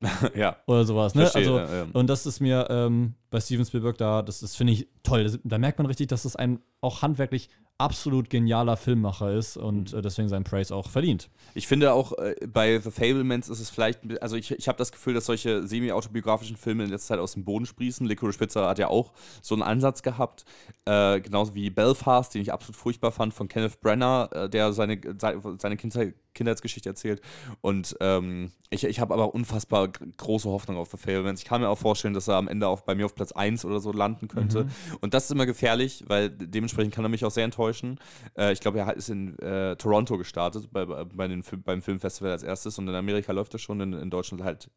ja. 0.34 0.56
oder 0.66 0.84
sowas. 0.84 1.14
Ne? 1.14 1.22
Verstehe, 1.22 1.42
also, 1.42 1.58
ja, 1.58 1.78
ja. 1.84 1.86
Und 1.92 2.08
das 2.08 2.26
ist 2.26 2.40
mir 2.40 2.66
ähm, 2.70 3.14
bei 3.30 3.40
Steven 3.40 3.64
Spielberg 3.64 3.96
da, 3.98 4.22
das, 4.22 4.40
das 4.40 4.54
finde 4.56 4.72
ich 4.74 4.88
toll. 5.02 5.24
Das, 5.24 5.38
da 5.42 5.58
merkt 5.58 5.78
man 5.78 5.86
richtig, 5.86 6.08
dass 6.08 6.24
das 6.24 6.36
ein 6.36 6.60
auch 6.80 7.02
handwerklich 7.02 7.48
absolut 7.78 8.30
genialer 8.30 8.78
Filmmacher 8.78 9.32
ist 9.34 9.58
und 9.58 9.92
Mhm. 9.92 9.98
äh, 9.98 10.02
deswegen 10.02 10.28
seinen 10.30 10.44
Praise 10.44 10.74
auch 10.74 10.88
verdient. 10.88 11.28
Ich 11.54 11.66
finde 11.66 11.92
auch 11.92 12.12
äh, 12.16 12.34
bei 12.46 12.78
The 12.78 12.90
Fablemans 12.90 13.50
ist 13.50 13.60
es 13.60 13.68
vielleicht, 13.68 14.00
also 14.22 14.36
ich, 14.36 14.50
ich 14.50 14.66
habe 14.68 14.78
das 14.78 14.92
Gefühl, 14.92 15.12
dass 15.12 15.26
solche 15.26 15.66
semi-autobiografischen 15.66 16.56
Filme 16.56 16.84
in 16.84 16.90
letzter 16.90 17.08
Zeit 17.14 17.18
aus 17.18 17.34
dem 17.34 17.44
Boden 17.44 17.66
sprießen. 17.66 18.06
Licorice 18.06 18.38
Pizza 18.38 18.66
hat 18.68 18.78
ja 18.78 18.88
auch 18.88 19.12
so 19.42 19.54
einen 19.54 19.62
Ansatz 19.62 20.02
gehabt, 20.02 20.46
äh, 20.86 21.20
genauso 21.20 21.54
wie 21.54 21.68
Belfast, 21.68 22.32
den 22.34 22.40
ich 22.40 22.50
absolut 22.52 22.76
furchtbar 22.76 23.12
fand, 23.12 23.34
von 23.34 23.46
Kenneth 23.48 23.78
Branagh, 23.80 24.30
äh, 24.34 24.48
der 24.48 24.72
seine, 24.72 24.98
sei- 25.18 25.36
seine 25.58 25.76
Kindheit, 25.76 26.14
Kindheitsgeschichte 26.36 26.88
erzählt. 26.88 27.20
Und 27.60 27.96
ähm, 28.00 28.52
ich, 28.70 28.84
ich 28.84 29.00
habe 29.00 29.12
aber 29.14 29.34
unfassbar 29.34 29.88
gr- 29.88 30.06
große 30.16 30.48
Hoffnung 30.48 30.76
auf 30.76 30.90
The 30.92 30.96
Fablemans. 30.96 31.40
Ich 31.40 31.46
kann 31.46 31.60
mir 31.60 31.68
auch 31.68 31.78
vorstellen, 31.78 32.14
dass 32.14 32.28
er 32.28 32.36
am 32.36 32.46
Ende 32.46 32.68
auch 32.68 32.82
bei 32.82 32.94
mir 32.94 33.06
auf 33.06 33.14
Platz 33.16 33.32
1 33.32 33.64
oder 33.64 33.80
so 33.80 33.90
landen 33.92 34.28
könnte. 34.28 34.64
Mhm. 34.64 34.70
Und 35.00 35.14
das 35.14 35.24
ist 35.24 35.30
immer 35.32 35.46
gefährlich, 35.46 36.04
weil 36.06 36.30
dementsprechend 36.30 36.94
kann 36.94 37.04
er 37.04 37.08
mich 37.08 37.24
auch 37.24 37.30
sehr 37.32 37.44
enttäuschen. 37.44 37.98
Äh, 38.36 38.52
ich 38.52 38.60
glaube, 38.60 38.78
er 38.78 38.86
hat- 38.86 38.96
ist 38.96 39.08
in 39.08 39.36
äh, 39.40 39.74
Toronto 39.76 40.16
gestartet, 40.18 40.68
bei, 40.70 40.84
bei, 40.84 41.26
den, 41.28 41.42
beim 41.64 41.82
Filmfestival 41.82 42.30
als 42.30 42.42
erstes. 42.44 42.78
Und 42.78 42.86
in 42.88 42.94
Amerika 42.94 43.32
läuft 43.32 43.54
er 43.54 43.58
schon, 43.58 43.80
in, 43.80 43.92
in 43.94 44.10
Deutschland 44.10 44.44
halt 44.44 44.70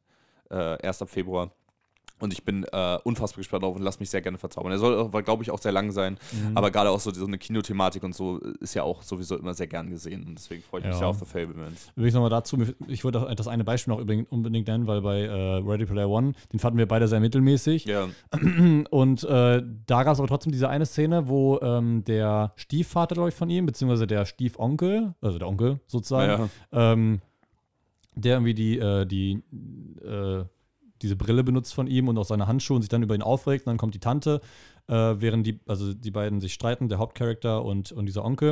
äh, 0.50 0.82
erst 0.82 1.02
ab 1.02 1.10
Februar. 1.10 1.52
Und 2.20 2.34
ich 2.34 2.44
bin 2.44 2.66
äh, 2.72 2.98
unfassbar 3.04 3.38
gespannt 3.38 3.64
drauf 3.64 3.76
und 3.76 3.82
lass 3.82 4.00
mich 4.00 4.10
sehr 4.10 4.22
gerne 4.22 4.38
verzaubern. 4.38 4.72
Er 4.72 4.78
soll, 4.78 5.10
glaube 5.24 5.44
ich, 5.44 5.52
auch 5.52 5.60
sehr 5.60 5.72
lang 5.72 5.92
sein. 5.92 6.18
Mhm. 6.32 6.56
Aber 6.58 6.72
gerade 6.72 6.90
auch 6.90 7.00
so, 7.00 7.12
so 7.12 7.26
eine 7.26 7.38
Kinothematik 7.38 8.04
und 8.04 8.14
so 8.14 8.38
ist 8.60 8.74
ja 8.74 8.84
auch 8.84 9.02
sowieso 9.04 9.38
immer 9.38 9.54
sehr 9.54 9.68
gern 9.68 9.90
gesehen. 9.90 10.26
Und 10.28 10.36
deswegen 10.36 10.62
freue 10.64 10.82
ich 10.82 10.86
mich 10.88 10.96
Ja. 10.96 11.00
sehr 11.00 11.08
auf 11.08 11.20
The 11.20 11.26
Fablemans. 11.26 11.92
Übrigens 11.96 12.14
nochmal 12.16 12.30
dazu, 12.30 12.58
ich 12.88 13.04
würde 13.04 13.22
auch 13.22 13.34
das 13.34 13.48
eine 13.48 13.64
Beispiel 13.64 13.94
noch 13.94 14.02
unbedingt 14.30 14.68
nennen, 14.68 14.88
weil 14.88 15.02
bei 15.02 15.22
äh, 15.22 15.32
Ready 15.58 15.86
Player 15.86 16.10
One, 16.10 16.34
den 16.52 16.60
fanden 16.60 16.78
wir 16.78 16.88
beide 16.88 17.08
sehr 17.08 17.20
mittelmäßig. 17.20 17.86
Ja, 17.86 18.08
Und 18.90 19.24
äh, 19.24 19.64
da 19.86 20.04
gab 20.04 20.14
es 20.14 20.20
aber 20.20 20.28
trotzdem 20.28 20.52
diese 20.52 20.70
eine 20.70 20.86
Szene, 20.86 21.28
wo 21.28 21.60
ähm, 21.62 22.04
der 22.06 22.54
Stiefvater, 22.56 23.16
glaube 23.16 23.30
ich, 23.30 23.36
von 23.36 23.50
ihm, 23.50 23.66
beziehungsweise 23.66 24.08
der 24.08 24.26
Stiefonkel, 24.26 25.14
also 25.22 25.38
der 25.40 25.48
Onkel 25.48 25.80
sozusagen, 25.88 26.50
ja. 26.72 26.94
ähm, 26.94 27.22
der 28.16 28.36
irgendwie 28.36 28.54
die, 28.54 28.78
äh, 28.80 29.06
die, 29.06 29.42
äh, 30.04 30.44
diese 31.02 31.16
Brille 31.16 31.44
benutzt 31.44 31.74
von 31.74 31.88
ihm 31.88 32.08
und 32.08 32.18
auch 32.18 32.26
seine 32.26 32.48
Handschuhe 32.48 32.76
und 32.76 32.82
sich 32.82 32.90
dann 32.90 33.04
über 33.04 33.16
ihn 33.16 33.22
aufregt. 33.22 33.66
Und 33.66 33.72
dann 33.72 33.78
kommt 33.78 33.96
die 33.96 34.00
Tante, 34.00 34.42
äh, 34.88 34.94
während 34.94 35.46
die, 35.48 35.60
also 35.68 35.94
die 35.94 36.12
beiden 36.12 36.42
sich 36.42 36.54
streiten, 36.54 36.90
der 36.90 36.98
Hauptcharakter 37.00 37.64
und, 37.64 37.92
und 37.92 38.06
dieser 38.06 38.24
Onkel. 38.26 38.52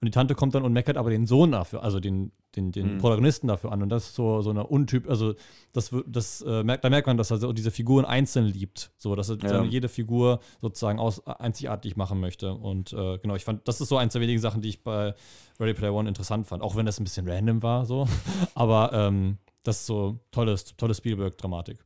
Und 0.00 0.06
die 0.06 0.10
Tante 0.10 0.34
kommt 0.34 0.54
dann 0.56 0.64
und 0.64 0.72
meckert 0.72 0.96
aber 0.96 1.10
den 1.10 1.28
Sohn 1.28 1.52
dafür, 1.52 1.84
also 1.84 2.00
den, 2.00 2.32
den, 2.56 2.72
den 2.72 2.94
Mhm. 2.94 2.98
Protagonisten 2.98 3.46
dafür 3.46 3.70
an. 3.70 3.82
Und 3.84 3.88
das 3.88 4.06
ist 4.06 4.14
so, 4.16 4.42
so 4.42 4.50
eine 4.50 4.66
Untyp, 4.66 5.08
also 5.08 5.34
das, 5.72 5.92
das 6.08 6.40
äh, 6.40 6.64
merkt, 6.64 6.82
da 6.84 6.90
merkt 6.90 7.06
man, 7.06 7.16
dass 7.16 7.30
er 7.30 7.36
so 7.38 7.52
diese 7.52 7.70
Figuren 7.70 8.04
einzeln 8.04 8.46
liebt. 8.46 8.90
So, 8.98 9.14
dass 9.14 9.28
er 9.30 9.38
Ja. 9.44 9.62
jede 9.62 9.88
Figur 9.88 10.40
sozusagen 10.60 10.98
aus, 10.98 11.24
einzigartig 11.24 11.94
machen 11.96 12.18
möchte. 12.18 12.52
Und 12.52 12.92
äh, 12.92 13.18
genau, 13.18 13.36
ich 13.36 13.44
fand, 13.44 13.68
das 13.68 13.80
ist 13.80 13.90
so 13.90 13.96
eins 13.96 14.12
der 14.14 14.22
wenigen 14.22 14.40
Sachen, 14.40 14.60
die 14.60 14.70
ich 14.70 14.82
bei 14.82 15.14
Ready 15.60 15.74
Player 15.74 15.94
One 15.94 16.08
interessant 16.08 16.48
fand. 16.48 16.64
Auch 16.64 16.74
wenn 16.74 16.84
das 16.84 16.98
ein 16.98 17.04
bisschen 17.04 17.28
random 17.28 17.62
war, 17.62 17.86
so. 17.86 18.08
aber 18.56 18.90
ähm, 18.92 19.38
das 19.62 19.80
ist 19.80 19.86
so 19.86 20.18
tolles, 20.30 20.76
tolle 20.76 20.94
Spielberg-Dramatik. 20.94 21.84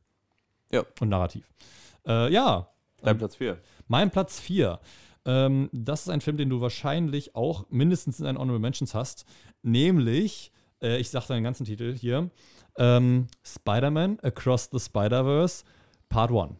Ja. 0.71 0.83
Und 0.99 1.09
Narrativ. 1.09 1.49
Äh, 2.05 2.31
ja, 2.31 2.69
Dein 3.01 3.17
Platz 3.17 3.35
4. 3.35 3.57
mein 3.87 4.11
Platz 4.11 4.39
4. 4.39 4.79
Ähm, 5.25 5.69
das 5.73 6.01
ist 6.01 6.09
ein 6.09 6.21
Film, 6.21 6.37
den 6.37 6.49
du 6.49 6.61
wahrscheinlich 6.61 7.35
auch 7.35 7.65
mindestens 7.69 8.19
in 8.19 8.25
deinen 8.25 8.37
Honorable 8.37 8.59
Mentions 8.59 8.93
hast. 8.93 9.25
Nämlich, 9.61 10.51
äh, 10.81 10.97
ich 10.97 11.09
sage 11.09 11.27
deinen 11.27 11.43
ganzen 11.43 11.65
Titel 11.65 11.95
hier: 11.95 12.29
ähm, 12.77 13.27
Spider-Man 13.43 14.19
Across 14.21 14.69
the 14.71 14.79
Spider-Verse 14.79 15.63
Part 16.09 16.31
1. 16.31 16.53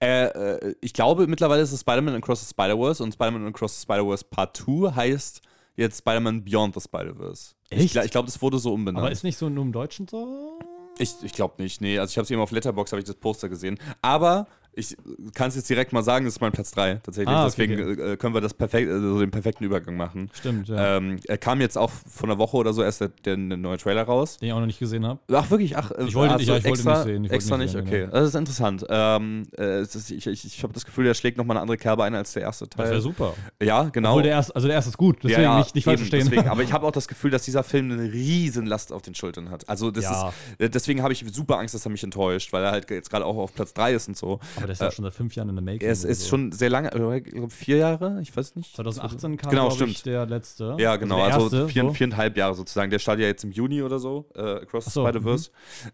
Äh, 0.00 0.26
äh, 0.26 0.74
ich 0.80 0.92
glaube, 0.92 1.26
mittlerweile 1.28 1.62
ist 1.62 1.72
es 1.72 1.80
Spider-Man 1.80 2.16
Across 2.16 2.40
the 2.40 2.50
Spider-Verse 2.50 3.02
und 3.02 3.12
Spider-Man 3.12 3.46
Across 3.46 3.76
the 3.76 3.82
Spider-Verse 3.82 4.24
Part 4.30 4.56
2 4.56 4.92
heißt 4.92 5.42
jetzt 5.76 5.98
Spider-Man 5.98 6.44
Beyond 6.44 6.74
the 6.74 6.80
Spider-Verse. 6.80 7.54
Ich, 7.70 7.94
ich 7.96 8.10
glaube, 8.10 8.26
das 8.26 8.40
wurde 8.42 8.58
so 8.58 8.72
umbenannt. 8.72 9.04
Aber 9.04 9.12
ist 9.12 9.24
nicht 9.24 9.36
so 9.38 9.48
nur 9.48 9.64
im 9.64 9.72
Deutschen 9.72 10.08
so? 10.08 10.58
Ich, 10.98 11.14
ich 11.22 11.32
glaube 11.32 11.62
nicht, 11.62 11.80
nee. 11.80 11.98
Also 11.98 12.12
ich 12.12 12.18
habe 12.18 12.24
es 12.24 12.30
eben 12.30 12.40
auf 12.40 12.50
Letterbox 12.50 12.92
habe 12.92 13.00
ich 13.00 13.06
das 13.06 13.16
Poster 13.16 13.48
gesehen. 13.48 13.78
Aber 14.00 14.46
ich 14.78 14.94
kann 15.34 15.48
es 15.48 15.56
jetzt 15.56 15.68
direkt 15.70 15.92
mal 15.94 16.02
sagen, 16.02 16.26
das 16.26 16.34
ist 16.34 16.40
mein 16.40 16.52
Platz 16.52 16.70
3 16.72 17.00
tatsächlich. 17.02 17.28
Ah, 17.34 17.46
okay, 17.46 17.66
Deswegen 17.66 17.98
Äh, 17.98 18.16
können 18.18 18.34
wir 18.34 18.40
das 18.42 18.52
perfekt, 18.52 18.90
also 18.90 19.18
den 19.20 19.30
perfekten 19.30 19.64
Übergang 19.64 19.96
machen. 19.96 20.30
Stimmt, 20.34 20.68
ja. 20.68 20.98
Ähm, 20.98 21.18
er 21.24 21.38
kam 21.38 21.60
jetzt 21.62 21.78
auch 21.78 21.90
vor 21.90 22.28
einer 22.28 22.36
Woche 22.38 22.58
oder 22.58 22.72
so 22.74 22.82
erst 22.82 23.00
der, 23.00 23.08
der 23.24 23.36
neue 23.38 23.78
Trailer 23.78 24.02
raus. 24.02 24.36
Den 24.36 24.48
ich 24.48 24.52
auch 24.52 24.60
noch 24.60 24.66
nicht 24.66 24.78
gesehen 24.78 25.06
habe. 25.06 25.18
Ach, 25.32 25.50
wirklich? 25.50 25.76
Ach, 25.76 25.90
Ich 26.06 26.14
wollte- 26.14 26.34
hast 26.34 26.42
ich- 26.42 26.48
ich 26.48 26.52
wollte 26.52 26.68
extra, 26.68 26.90
nicht 26.92 27.04
sehen, 27.04 27.14
ich 27.24 27.30
wollte 27.30 27.34
extra 27.34 27.56
nicht 27.58 27.70
sehen, 27.72 27.80
okay. 27.86 28.00
genau. 28.00 28.12
Das 28.12 28.28
ist 28.28 28.34
interessant. 28.34 28.84
Ähm, 28.88 29.42
äh, 29.58 29.80
ist, 29.80 30.10
ich 30.10 30.26
ich, 30.26 30.62
habe 30.62 30.72
das 30.74 30.84
Gefühl, 30.84 31.04
der 31.06 31.14
schlägt 31.14 31.38
nochmal 31.38 31.56
eine 31.56 31.62
andere 31.62 31.78
Kerbe 31.78 32.04
ein 32.04 32.14
als 32.14 32.34
der 32.34 32.42
erste 32.42 32.66
Das 32.66 32.76
Teil. 32.76 32.90
wäre 32.90 33.00
super. 33.00 33.32
Ja, 33.62 33.84
genau. 33.84 34.10
Obwohl 34.10 34.24
der 34.24 34.32
erste, 34.32 34.54
also 34.54 34.68
der 34.68 34.74
erste 34.76 34.90
ist 34.90 34.98
gut, 34.98 35.16
deswegen 35.22 35.40
ja, 35.42 35.52
ja, 35.52 35.58
nicht, 35.58 35.74
nicht 35.74 35.84
falsch 35.84 36.00
verstehen. 36.00 36.28
Deswegen. 36.30 36.48
Aber 36.48 36.62
ich 36.62 36.72
habe 36.74 36.86
auch 36.86 36.92
das 36.92 37.08
Gefühl, 37.08 37.30
dass 37.30 37.44
dieser 37.44 37.64
Film 37.64 37.90
eine 37.92 38.12
riesen 38.12 38.66
Last 38.66 38.92
auf 38.92 39.00
den 39.02 39.14
Schultern 39.14 39.48
hat. 39.50 39.66
Also 39.70 39.90
das 39.90 40.04
Ja. 40.04 40.28
ist, 40.28 40.34
äh, 40.60 40.68
deswegen 40.68 41.02
habe 41.02 41.14
ich 41.14 41.24
super 41.32 41.58
Angst, 41.58 41.74
dass 41.74 41.86
er 41.86 41.90
mich 41.90 42.04
enttäuscht, 42.04 42.52
weil 42.52 42.62
er 42.62 42.72
halt 42.72 42.90
jetzt 42.90 43.08
gerade 43.10 43.24
auch 43.24 43.36
auf 43.38 43.54
Platz 43.54 43.72
3 43.72 43.94
ist 43.94 44.08
und 44.08 44.16
so. 44.16 44.38
Aber 44.56 44.65
der 44.66 44.72
ist 44.74 44.80
ja 44.80 44.90
schon 44.90 45.04
seit 45.04 45.14
fünf 45.14 45.34
Jahren 45.34 45.48
in 45.48 45.56
der 45.56 45.64
Making. 45.64 45.88
Es 45.88 46.04
ist 46.04 46.22
so. 46.22 46.28
schon 46.30 46.52
sehr 46.52 46.70
lange, 46.70 46.92
äh, 46.92 47.18
ich 47.18 47.24
glaube 47.32 47.50
vier 47.50 47.76
Jahre, 47.78 48.18
ich 48.20 48.36
weiß 48.36 48.56
nicht. 48.56 48.74
2018 48.76 49.36
kam, 49.36 49.50
Genau, 49.50 49.68
glaub 49.68 49.88
ich, 49.88 49.98
stimmt. 49.98 50.06
der 50.14 50.26
letzte. 50.26 50.76
Ja, 50.78 50.96
genau, 50.96 51.16
der 51.16 51.34
also, 51.34 51.40
erste, 51.56 51.68
vier, 51.68 51.82
so. 51.82 51.92
viereinhalb 51.92 52.36
Jahre 52.36 52.54
sozusagen. 52.54 52.90
Der 52.90 52.98
startet 52.98 53.22
ja 53.22 53.28
jetzt 53.28 53.44
im 53.44 53.52
Juni 53.52 53.82
oder 53.82 53.98
so, 53.98 54.26
äh, 54.34 54.40
Across 54.40 54.84
Ach 54.86 54.90
the 54.90 54.94
so, 54.94 55.06
Spider-Verse. 55.06 55.50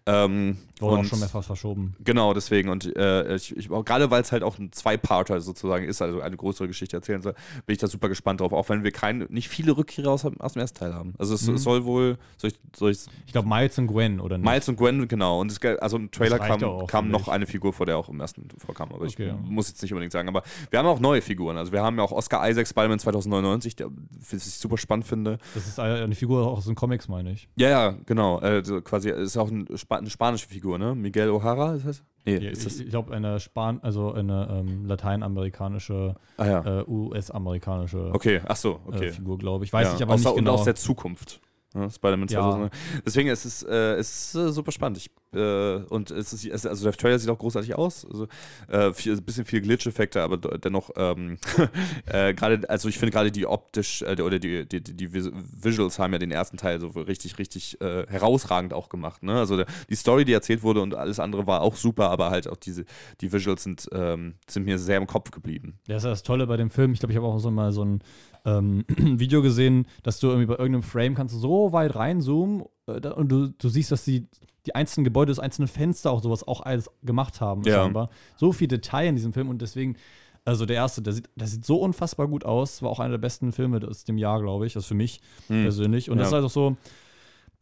Ähm, 0.07 0.57
Wurde 0.81 0.97
auch 1.01 1.05
schon 1.05 1.21
mehrfach 1.21 1.45
verschoben. 1.45 1.95
Genau, 2.03 2.35
deswegen. 2.35 2.69
Und 2.69 2.95
äh, 2.97 3.35
ich, 3.37 3.57
ich, 3.57 3.69
gerade 3.69 4.11
weil 4.11 4.23
es 4.23 4.33
halt 4.33 4.43
auch 4.43 4.59
ein 4.59 4.73
Zwei-Parter 4.73 5.41
sozusagen 5.41 5.85
ist, 5.87 6.03
also 6.03 6.21
eine 6.21 6.37
größere 6.37 6.67
Geschichte 6.69 6.97
erzählen 6.97 7.23
soll, 7.23 7.35
bin 7.67 7.75
ich 7.75 7.79
da 7.79 7.87
super 7.87 8.09
gespannt 8.09 8.41
drauf. 8.41 8.53
Auch 8.53 8.69
wenn 8.69 8.83
wir 8.85 8.91
keine, 8.91 9.27
nicht 9.27 9.49
viele 9.49 9.77
Rückkehrer 9.77 10.11
aus, 10.11 10.25
aus 10.25 10.53
dem 10.55 10.61
ersten 10.61 10.79
Teil 10.79 10.95
haben. 10.95 11.15
Also 11.19 11.35
es, 11.35 11.47
Mhm. 11.47 11.55
es 11.55 11.63
soll 11.63 11.85
wohl, 11.85 12.19
soll 12.37 12.51
ich, 12.51 12.59
soll 12.77 12.91
ich 12.91 12.99
Ich 13.27 13.33
glaube, 13.33 13.49
Miles 13.49 13.79
und 13.79 13.87
Gwen, 13.87 14.21
oder 14.21 14.39
nicht? 14.39 14.49
Miles 14.49 14.69
und 14.69 14.77
Gwen, 14.77 15.07
genau. 15.09 15.41
Und 15.41 15.53
es, 15.53 15.61
also 15.81 15.97
im 15.97 16.11
Trailer 16.11 16.39
kam, 16.39 16.63
auch, 16.65 16.87
kam 16.87 17.09
noch 17.11 17.29
eine 17.29 17.47
Figur 17.47 17.73
vor, 17.73 17.87
der 17.87 17.97
auch 17.99 18.09
im 18.09 18.21
ersten 18.21 18.49
vorkam. 18.63 18.89
Aber 18.93 19.03
Okay, 19.05 19.09
ich 19.09 19.19
ja. 19.19 19.35
muss 19.45 19.69
jetzt 19.69 19.83
nicht 19.83 19.93
unbedingt 19.93 20.13
sagen. 20.13 20.29
Aber 20.29 20.43
wir 20.71 20.79
haben 20.79 20.87
auch 20.87 21.01
neue 21.01 21.21
Figuren. 21.23 21.57
Also 21.57 21.73
wir 21.73 21.83
haben 21.83 21.97
ja 21.99 22.03
auch 22.05 22.13
Oscar 22.13 22.49
Isaac 22.49 22.67
Spider-Man 22.67 22.99
2099, 22.99 23.77
der 23.77 23.89
was 23.91 24.33
ich 24.33 24.55
super 24.55 24.79
spannend 24.79 25.07
finde. 25.07 25.39
Das 25.55 25.67
ist 25.67 25.79
eine 25.79 26.15
Figur 26.15 26.47
aus 26.47 26.65
den 26.65 26.75
Comics, 26.75 27.09
meine 27.09 27.33
ich. 27.33 27.49
Ja, 27.57 27.69
ja, 27.69 27.95
genau. 28.07 28.41
Äh, 28.41 28.65
so 28.65 28.81
quasi 28.81 29.11
ist 29.11 29.37
auch 29.37 29.51
eine 29.51 29.67
spanische 30.09 30.49
Figur, 30.49 30.79
ne? 30.79 30.95
Miguel 30.95 31.31
O'Hara 31.31 31.77
ist 31.77 31.87
das? 31.87 32.03
Nee, 32.25 32.37
Ja, 32.39 32.51
ist 32.51 32.65
das? 32.65 32.77
ich 32.77 32.83
ich 32.85 32.91
glaube, 32.91 33.13
eine 33.15 33.41
Span 33.41 33.81
also 33.83 34.13
eine 34.13 34.49
ähm, 34.51 34.87
lateinamerikanische, 34.87 36.15
Ah 36.37 36.47
ja. 36.47 36.81
äh, 36.81 36.85
US-amerikanische 36.87 38.11
Okay, 38.15 38.41
ach 38.47 38.57
so, 38.57 38.81
okay. 38.87 39.07
äh, 39.07 39.13
Figur, 39.13 39.39
glaube 39.39 39.65
ich. 39.65 39.73
Weiß 39.73 39.95
ich 39.95 40.03
aber 40.03 40.15
aus, 40.15 40.21
nicht 40.25 40.37
genau. 40.37 40.53
Und 40.53 40.59
aus 40.59 40.65
der 40.65 40.75
Zukunft. 40.75 41.41
Ja, 41.75 41.89
Spider-Man 41.91 42.29
Ja. 42.29 42.41
2000. 42.43 42.73
Deswegen 43.07 43.29
ist 43.29 43.45
es, 43.45 43.63
äh, 43.63 43.95
es 43.95 44.35
ist 44.35 44.35
äh, 44.35 44.53
super 44.53 44.73
spannend. 44.73 44.99
Ich, 44.99 45.11
äh, 45.35 45.77
und 45.89 46.11
es 46.11 46.33
ist, 46.33 46.67
also 46.67 46.85
der 46.85 46.93
Trailer 46.93 47.19
sieht 47.19 47.31
auch 47.31 47.39
großartig 47.39 47.75
aus. 47.75 48.05
Also, 48.05 48.27
äh, 48.69 48.93
viel, 48.93 49.15
ein 49.15 49.23
bisschen 49.25 49.45
viel 49.45 49.61
Glitch-Effekte, 49.63 50.23
aber 50.23 50.37
dennoch, 50.37 50.91
ähm, 50.97 51.39
äh, 52.07 52.35
gerade, 52.35 52.69
also 52.69 52.89
ich 52.89 52.99
finde 52.99 53.13
gerade 53.13 53.33
die 53.33 53.47
optisch 53.47 54.03
äh, 54.03 54.21
oder 54.21 54.39
die, 54.39 54.67
die, 54.69 54.83
die, 54.83 54.95
die 54.97 55.09
Vis- 55.15 55.33
Visuals 55.33 55.99
haben 55.99 56.13
ja 56.13 56.19
den 56.19 56.31
ersten 56.31 56.57
Teil 56.57 56.81
so 56.81 56.89
richtig, 56.89 57.39
richtig 57.39 57.79
herausragend 57.81 58.73
auch 58.75 58.89
gemacht. 58.89 59.23
Ne? 59.23 59.33
Also 59.39 59.57
der, 59.57 59.67
die 59.89 59.95
Story, 59.95 60.25
die 60.25 60.33
erzählt 60.33 60.63
wurde 60.63 60.81
und 60.81 60.95
alles 60.95 61.19
andere 61.19 61.47
war 61.47 61.63
auch 61.63 61.77
super, 61.77 62.11
aber 62.11 62.31
halt 62.31 62.49
auch 62.49 62.57
diese, 62.57 62.85
die 63.21 63.33
Visuals 63.33 63.63
sind, 63.63 63.89
ähm, 63.93 64.35
sind 64.49 64.65
mir 64.65 64.79
sehr 64.79 64.99
im 64.99 65.07
Kopf 65.07 65.31
geblieben. 65.31 65.79
Das 65.87 65.99
ist 66.05 66.11
das 66.11 66.23
Tolle 66.23 66.47
bei 66.47 66.57
dem 66.57 66.71
Film. 66.71 66.93
Ich 66.93 67.01
glaube, 67.01 67.13
ich 67.13 67.17
habe 67.17 67.27
auch 67.27 67.39
so 67.39 67.51
mal 67.51 67.73
so 67.73 67.85
ein 67.85 68.03
ähm, 68.45 68.85
Video 68.97 69.43
gesehen, 69.43 69.87
dass 70.03 70.21
du 70.21 70.29
irgendwie 70.29 70.47
bei 70.47 70.55
irgendeinem 70.55 70.83
Frame 70.83 71.15
kannst 71.15 71.35
du 71.35 71.39
so 71.39 71.73
weit 71.73 71.95
reinzoomen 71.95 72.65
äh, 72.87 73.09
und 73.09 73.29
du, 73.31 73.49
du 73.49 73.69
siehst, 73.69 73.93
dass 73.93 74.05
die, 74.05 74.27
die 74.67 74.75
einzelnen 74.75 75.05
Gebäude, 75.05 75.31
das 75.31 75.39
einzelne 75.39 75.69
Fenster 75.69 76.11
auch 76.11 76.23
sowas 76.23 76.47
auch 76.47 76.61
alles 76.61 76.91
gemacht 77.03 77.41
haben. 77.41 77.63
Ja. 77.65 77.83
scheinbar. 77.83 78.11
So 78.37 78.53
viel 78.53 78.69
Detail 78.69 79.09
in 79.09 79.17
diesem 79.17 79.33
Film 79.33 79.49
und 79.49 79.63
deswegen, 79.63 79.97
also 80.45 80.67
der 80.67 80.77
erste, 80.77 81.03
der 81.03 81.13
sieht, 81.13 81.29
der 81.37 81.47
sieht 81.47 81.65
so 81.65 81.77
unfassbar 81.77 82.27
gut 82.27 82.45
aus. 82.45 82.83
War 82.83 82.91
auch 82.91 82.99
einer 83.01 83.13
der 83.13 83.19
besten 83.19 83.53
Filme 83.53 83.81
aus 83.89 84.05
dem 84.05 84.19
Jahr, 84.19 84.41
glaube 84.41 84.67
ich. 84.67 84.73
Das 84.73 84.87
für 84.87 84.95
mich 84.95 85.21
Hm. 85.47 85.63
persönlich. 85.63 86.11
Und 86.11 86.19
das 86.19 86.29
ist 86.29 86.33
Ja. 86.33 86.37
halt 86.39 86.47
auch 86.47 86.51
so, 86.51 86.77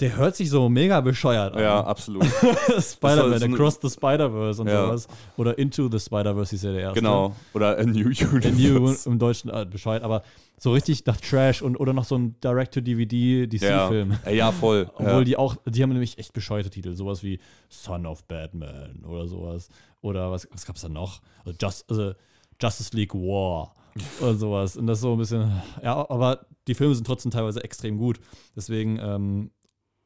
der 0.00 0.16
hört 0.16 0.34
sich 0.34 0.48
so 0.50 0.68
mega 0.68 1.00
bescheuert 1.00 1.54
an. 1.54 1.62
Ja, 1.62 1.84
absolut. 1.84 2.24
Spider-Man, 2.80 3.42
Across 3.54 3.80
the 3.82 3.90
Spider-Verse 3.90 4.62
und 4.62 4.68
Ja. 4.68 4.86
sowas. 4.86 5.08
Oder 5.36 5.58
Into 5.58 5.88
the 5.90 5.98
Spider-Verse 5.98 6.54
ist 6.54 6.64
ja 6.64 6.72
der 6.72 6.80
erste. 6.80 7.00
genau. 7.00 7.36
Oder 7.52 7.78
A 7.78 7.82
New 7.84 8.06
Universe. 8.06 8.40
Der 8.40 8.52
New 8.52 8.94
im 9.04 9.18
Deutschen 9.18 9.50
äh, 9.50 9.66
Bescheid, 9.70 10.02
aber 10.02 10.22
so 10.58 10.72
richtig 10.72 11.04
nach 11.06 11.18
Trash 11.18 11.62
und 11.62 11.76
oder 11.78 11.92
noch 11.92 12.04
so 12.04 12.16
ein 12.16 12.36
Direct-to-DVD-DC-Film. 12.42 14.18
Ja, 14.24 14.30
ja 14.30 14.52
voll. 14.52 14.90
Obwohl 14.94 15.18
ja. 15.18 15.24
die 15.24 15.36
auch, 15.36 15.56
die 15.66 15.82
haben 15.82 15.90
nämlich 15.90 16.18
echt 16.18 16.32
bescheuerte 16.32 16.70
Titel, 16.70 16.94
sowas 16.94 17.22
wie 17.22 17.38
Son 17.68 18.06
of 18.06 18.24
Batman 18.24 19.04
oder 19.06 19.26
sowas. 19.26 19.68
Oder 20.02 20.30
was, 20.30 20.48
was 20.50 20.64
gab's 20.66 20.80
da 20.80 20.88
noch? 20.88 21.20
Also 21.44 21.56
Just, 21.60 21.90
also 21.90 22.12
Justice 22.60 22.96
League 22.96 23.14
War 23.14 23.74
oder 24.20 24.34
sowas. 24.34 24.76
Und 24.76 24.86
das 24.86 25.00
so 25.00 25.12
ein 25.12 25.18
bisschen, 25.18 25.50
ja, 25.82 26.08
aber 26.10 26.46
die 26.68 26.74
Filme 26.74 26.94
sind 26.94 27.06
trotzdem 27.06 27.30
teilweise 27.30 27.62
extrem 27.64 27.98
gut. 27.98 28.20
Deswegen, 28.54 28.98
ähm, 28.98 29.50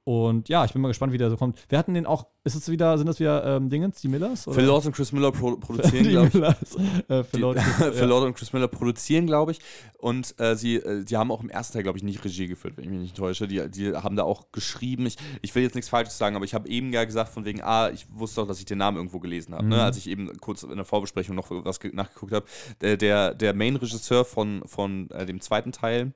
und 0.04 0.48
ja, 0.50 0.64
ich 0.66 0.72
bin 0.72 0.82
mal 0.82 0.88
gespannt, 0.88 1.12
wie 1.14 1.18
der 1.18 1.30
so 1.30 1.36
kommt. 1.36 1.58
Wir 1.68 1.78
hatten 1.78 1.94
den 1.94 2.04
auch, 2.04 2.26
ist 2.44 2.54
es 2.54 2.68
wieder, 2.70 2.98
sind 2.98 3.06
das 3.06 3.20
wieder 3.20 3.56
ähm, 3.56 3.70
Dingens, 3.70 4.00
die 4.02 4.08
Millers? 4.08 4.44
Phil 4.50 4.64
Lord 4.64 4.84
und 4.84 4.92
Chris 4.94 5.12
Miller 5.12 5.32
pro 5.32 5.56
produzieren, 5.56 6.08
glaube 6.08 6.56
ich. 6.62 7.10
Äh, 7.10 7.24
Phil 7.24 7.40
Lord, 7.40 7.58
Phil. 7.92 8.04
Lord 8.04 8.24
und 8.26 8.34
Chris 8.34 8.52
Miller 8.52 8.68
produzieren, 8.68 9.26
glaube 9.26 9.52
ich. 9.52 9.60
Und 9.96 10.38
äh, 10.38 10.56
sie, 10.56 10.76
äh, 10.76 11.04
sie 11.06 11.16
haben 11.16 11.30
auch 11.30 11.42
im 11.42 11.48
ersten 11.48 11.72
Teil, 11.72 11.82
glaube 11.84 11.96
ich, 11.96 12.04
nicht 12.04 12.22
Regie 12.22 12.46
geführt, 12.48 12.76
wenn 12.76 12.84
ich 12.84 12.90
mich 12.90 13.00
nicht 13.00 13.16
täusche. 13.16 13.48
Die, 13.48 13.66
die 13.70 13.94
haben 13.94 14.16
da 14.16 14.24
auch 14.24 14.52
geschrieben. 14.52 15.06
Ich, 15.06 15.16
ich 15.40 15.54
will 15.54 15.62
jetzt 15.62 15.74
nichts 15.74 15.88
Falsches 15.88 16.18
sagen, 16.18 16.36
aber 16.36 16.44
ich 16.44 16.52
habe 16.52 16.68
eben 16.68 16.92
ja 16.92 17.04
gesagt, 17.04 17.30
von 17.30 17.46
wegen, 17.46 17.62
ah, 17.62 17.88
ich 17.88 18.06
wusste 18.12 18.42
doch, 18.42 18.48
dass 18.48 18.58
ich 18.58 18.66
den 18.66 18.76
Namen 18.78 18.98
irgendwo 18.98 19.20
gelesen 19.20 19.54
habe. 19.54 19.64
Mhm. 19.64 19.70
Ne? 19.70 19.82
Als 19.82 19.96
ich 19.96 20.06
eben 20.10 20.30
kurz 20.38 20.64
in 20.64 20.76
der 20.76 20.84
Vorbesprechung 20.84 21.34
noch 21.34 21.46
was 21.50 21.80
ge- 21.80 21.92
nachgeguckt 21.94 22.32
habe. 22.32 22.44
Der, 22.82 22.98
der, 22.98 23.32
der 23.34 23.54
Main-Regisseur 23.54 24.26
von, 24.26 24.62
von 24.66 25.08
äh, 25.12 25.24
dem 25.24 25.40
zweiten 25.40 25.72
Teil, 25.72 26.12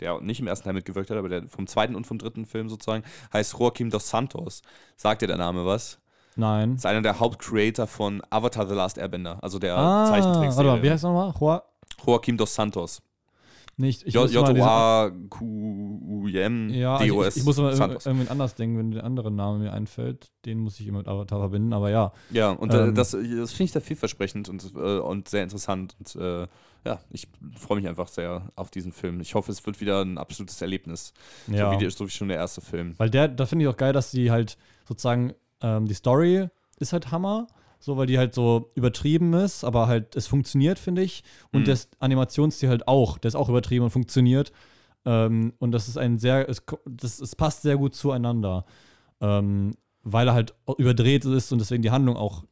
der 0.00 0.20
nicht 0.20 0.40
im 0.40 0.46
ersten 0.46 0.64
Teil 0.64 0.74
mitgewirkt 0.74 1.10
hat, 1.10 1.16
aber 1.16 1.28
der 1.28 1.46
vom 1.48 1.66
zweiten 1.66 1.94
und 1.94 2.06
vom 2.06 2.18
dritten 2.18 2.46
Film 2.46 2.68
sozusagen, 2.68 3.04
heißt 3.32 3.54
Joaquim 3.58 3.90
dos 3.90 4.08
Santos. 4.08 4.62
Sagt 4.96 5.22
dir 5.22 5.26
der 5.26 5.36
Name 5.38 5.64
was? 5.66 5.98
Nein. 6.36 6.74
Ist 6.74 6.84
einer 6.86 7.00
der 7.02 7.20
Hauptcreator 7.20 7.86
von 7.86 8.20
Avatar 8.30 8.66
The 8.66 8.74
Last 8.74 8.98
Airbender, 8.98 9.38
also 9.42 9.58
der 9.58 9.76
Ah, 9.76 10.06
Zeichentrickserie. 10.06 10.56
warte 10.68 10.78
mal, 10.78 10.82
wie 10.82 10.90
heißt 10.90 11.04
er 11.04 11.12
nochmal? 11.12 11.32
Joa 11.38 11.62
Joaquim 12.04 12.36
dos 12.36 12.54
Santos. 12.54 13.00
Nicht. 13.78 14.02
Ich 14.06 14.14
muss 14.14 14.32
mal 14.32 15.10
J-O-A-Q-U-M 15.44 16.68
Ja, 16.70 16.96
ich, 17.00 17.06
D-O-S. 17.06 17.36
ich, 17.36 17.40
ich 17.42 17.46
muss 17.46 17.56
mal 17.58 17.74
Santos. 17.74 18.06
irgendwie 18.06 18.28
anders 18.28 18.54
denken, 18.54 18.78
wenn 18.78 18.90
der 18.90 19.04
andere 19.04 19.30
Name 19.30 19.58
mir 19.58 19.72
einfällt. 19.72 20.30
Den 20.44 20.58
muss 20.58 20.78
ich 20.80 20.86
immer 20.86 20.98
mit 20.98 21.08
Avatar 21.08 21.38
verbinden, 21.40 21.72
aber 21.72 21.90
ja. 21.90 22.12
Ja, 22.30 22.50
und 22.50 22.72
äh, 22.72 22.84
Ähm. 22.88 22.94
das, 22.94 23.10
das 23.12 23.52
finde 23.52 23.64
ich 23.64 23.72
da 23.72 23.80
vielversprechend 23.80 24.48
und, 24.48 24.72
äh, 24.76 24.98
und 24.98 25.28
sehr 25.28 25.42
interessant. 25.42 25.96
Und 25.98 26.16
äh, 26.16 26.46
ja, 26.84 27.00
ich 27.10 27.28
freue 27.58 27.78
mich 27.78 27.88
einfach 27.88 28.08
sehr 28.08 28.50
auf 28.56 28.70
diesen 28.70 28.92
Film. 28.92 29.20
Ich 29.20 29.34
hoffe, 29.34 29.50
es 29.52 29.64
wird 29.64 29.80
wieder 29.80 30.02
ein 30.02 30.18
absolutes 30.18 30.60
Erlebnis. 30.60 31.12
ja. 31.46 31.72
So, 31.72 31.80
wie, 31.80 31.90
so 31.90 32.06
wie 32.06 32.10
schon 32.10 32.28
der 32.28 32.36
erste 32.36 32.60
Film. 32.60 32.94
Weil 32.98 33.10
der, 33.10 33.28
da 33.28 33.46
finde 33.46 33.64
ich 33.64 33.68
auch 33.70 33.76
geil, 33.76 33.92
dass 33.92 34.10
die 34.10 34.30
halt 34.30 34.56
sozusagen, 34.86 35.32
ähm, 35.62 35.86
die 35.86 35.94
Story 35.94 36.48
ist 36.78 36.92
halt 36.92 37.10
Hammer, 37.10 37.46
so 37.84 37.96
weil 37.96 38.06
die 38.06 38.16
halt 38.18 38.34
so 38.34 38.70
übertrieben 38.74 39.34
ist, 39.34 39.62
aber 39.64 39.86
halt 39.86 40.16
es 40.16 40.26
funktioniert, 40.26 40.78
finde 40.78 41.02
ich. 41.02 41.22
Und 41.52 41.62
Mhm. 41.62 41.64
das 41.66 41.88
Animationsstil 41.98 42.68
halt 42.68 42.88
auch, 42.88 43.18
der 43.18 43.28
ist 43.28 43.34
auch 43.34 43.48
übertrieben 43.48 43.84
und 43.84 43.90
funktioniert. 43.90 44.52
Ähm, 45.04 45.52
und 45.58 45.72
das 45.72 45.88
ist 45.88 45.98
ein 45.98 46.18
sehr, 46.18 46.48
es, 46.48 46.62
das, 46.86 47.20
es 47.20 47.36
passt 47.36 47.62
sehr 47.62 47.76
gut 47.76 47.94
zueinander. 47.94 48.64
Ähm, 49.20 49.74
weil 50.02 50.28
er 50.28 50.34
halt 50.34 50.54
überdreht 50.78 51.24
ist 51.24 51.52
und 51.52 51.58
deswegen 51.58 51.82
die 51.82 51.90
Handlung 51.90 52.16
auch 52.16 52.44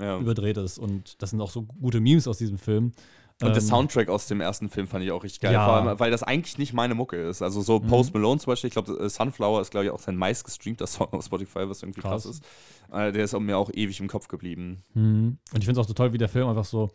Ja. 0.00 0.18
überdreht 0.18 0.56
ist. 0.56 0.78
Und 0.78 1.20
das 1.22 1.30
sind 1.30 1.40
auch 1.40 1.50
so 1.50 1.62
gute 1.62 2.00
Memes 2.00 2.26
aus 2.26 2.38
diesem 2.38 2.58
Film. 2.58 2.92
Und 3.42 3.54
der 3.56 3.62
Ähm, 3.62 3.68
Soundtrack 3.68 4.08
aus 4.08 4.26
dem 4.26 4.40
ersten 4.40 4.68
Film 4.68 4.86
fand 4.86 5.04
ich 5.04 5.10
auch 5.12 5.22
richtig 5.24 5.40
geil, 5.40 5.52
Ja. 5.52 5.64
vor 5.64 5.74
allem, 5.74 5.98
weil 5.98 6.10
das 6.10 6.22
eigentlich 6.22 6.58
nicht 6.58 6.72
meine 6.72 6.94
Mucke 6.94 7.16
ist. 7.16 7.42
Also 7.42 7.60
so 7.60 7.78
Mhm. 7.80 7.86
Post 7.88 8.14
Malone 8.14 8.40
zum 8.40 8.50
Beispiel, 8.52 8.68
ich 8.68 8.74
glaube, 8.74 8.92
äh, 8.92 9.08
Sunflower 9.08 9.60
ist, 9.60 9.70
glaube 9.70 9.86
ich, 9.86 9.90
auch 9.90 9.98
sein 9.98 10.16
meistgestreamter 10.16 10.86
Song 10.86 11.08
auf 11.12 11.24
Spotify, 11.24 11.68
was 11.68 11.82
irgendwie 11.82 12.00
krass, 12.00 12.24
Krass. 12.24 12.36
ist. 12.36 12.44
Äh, 12.92 13.12
Der 13.12 13.24
ist 13.24 13.38
mir 13.38 13.56
auch 13.58 13.70
ewig 13.72 13.98
im 14.00 14.08
Kopf 14.08 14.28
geblieben. 14.28 14.82
Mhm. 14.94 15.38
Und 15.52 15.58
ich 15.58 15.64
finde 15.64 15.72
es 15.80 15.84
auch 15.84 15.88
so 15.88 15.94
toll, 15.94 16.12
wie 16.12 16.18
der 16.18 16.28
Film 16.28 16.48
einfach 16.48 16.64
so 16.64 16.90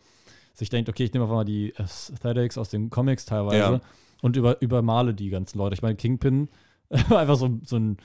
sich 0.54 0.70
denkt, 0.70 0.90
okay, 0.90 1.04
ich 1.04 1.14
nehme 1.14 1.26
einfach 1.26 1.36
mal 1.36 1.44
die 1.46 1.74
Aesthetics 1.78 2.58
aus 2.58 2.70
den 2.70 2.90
Comics 2.90 3.26
teilweise 3.26 3.58
Ja. 3.58 3.82
und 4.22 4.36
über, 4.38 4.62
übermale 4.62 5.14
die 5.14 5.30
ganzen 5.30 5.58
Leute. 5.58 5.76
Ich 5.76 5.82
meine, 5.82 5.96
Kingpin 5.96 6.50
war 7.10 7.20
einfach 7.20 7.36
so, 7.36 7.60
so 7.64 7.76
ein 7.78 7.98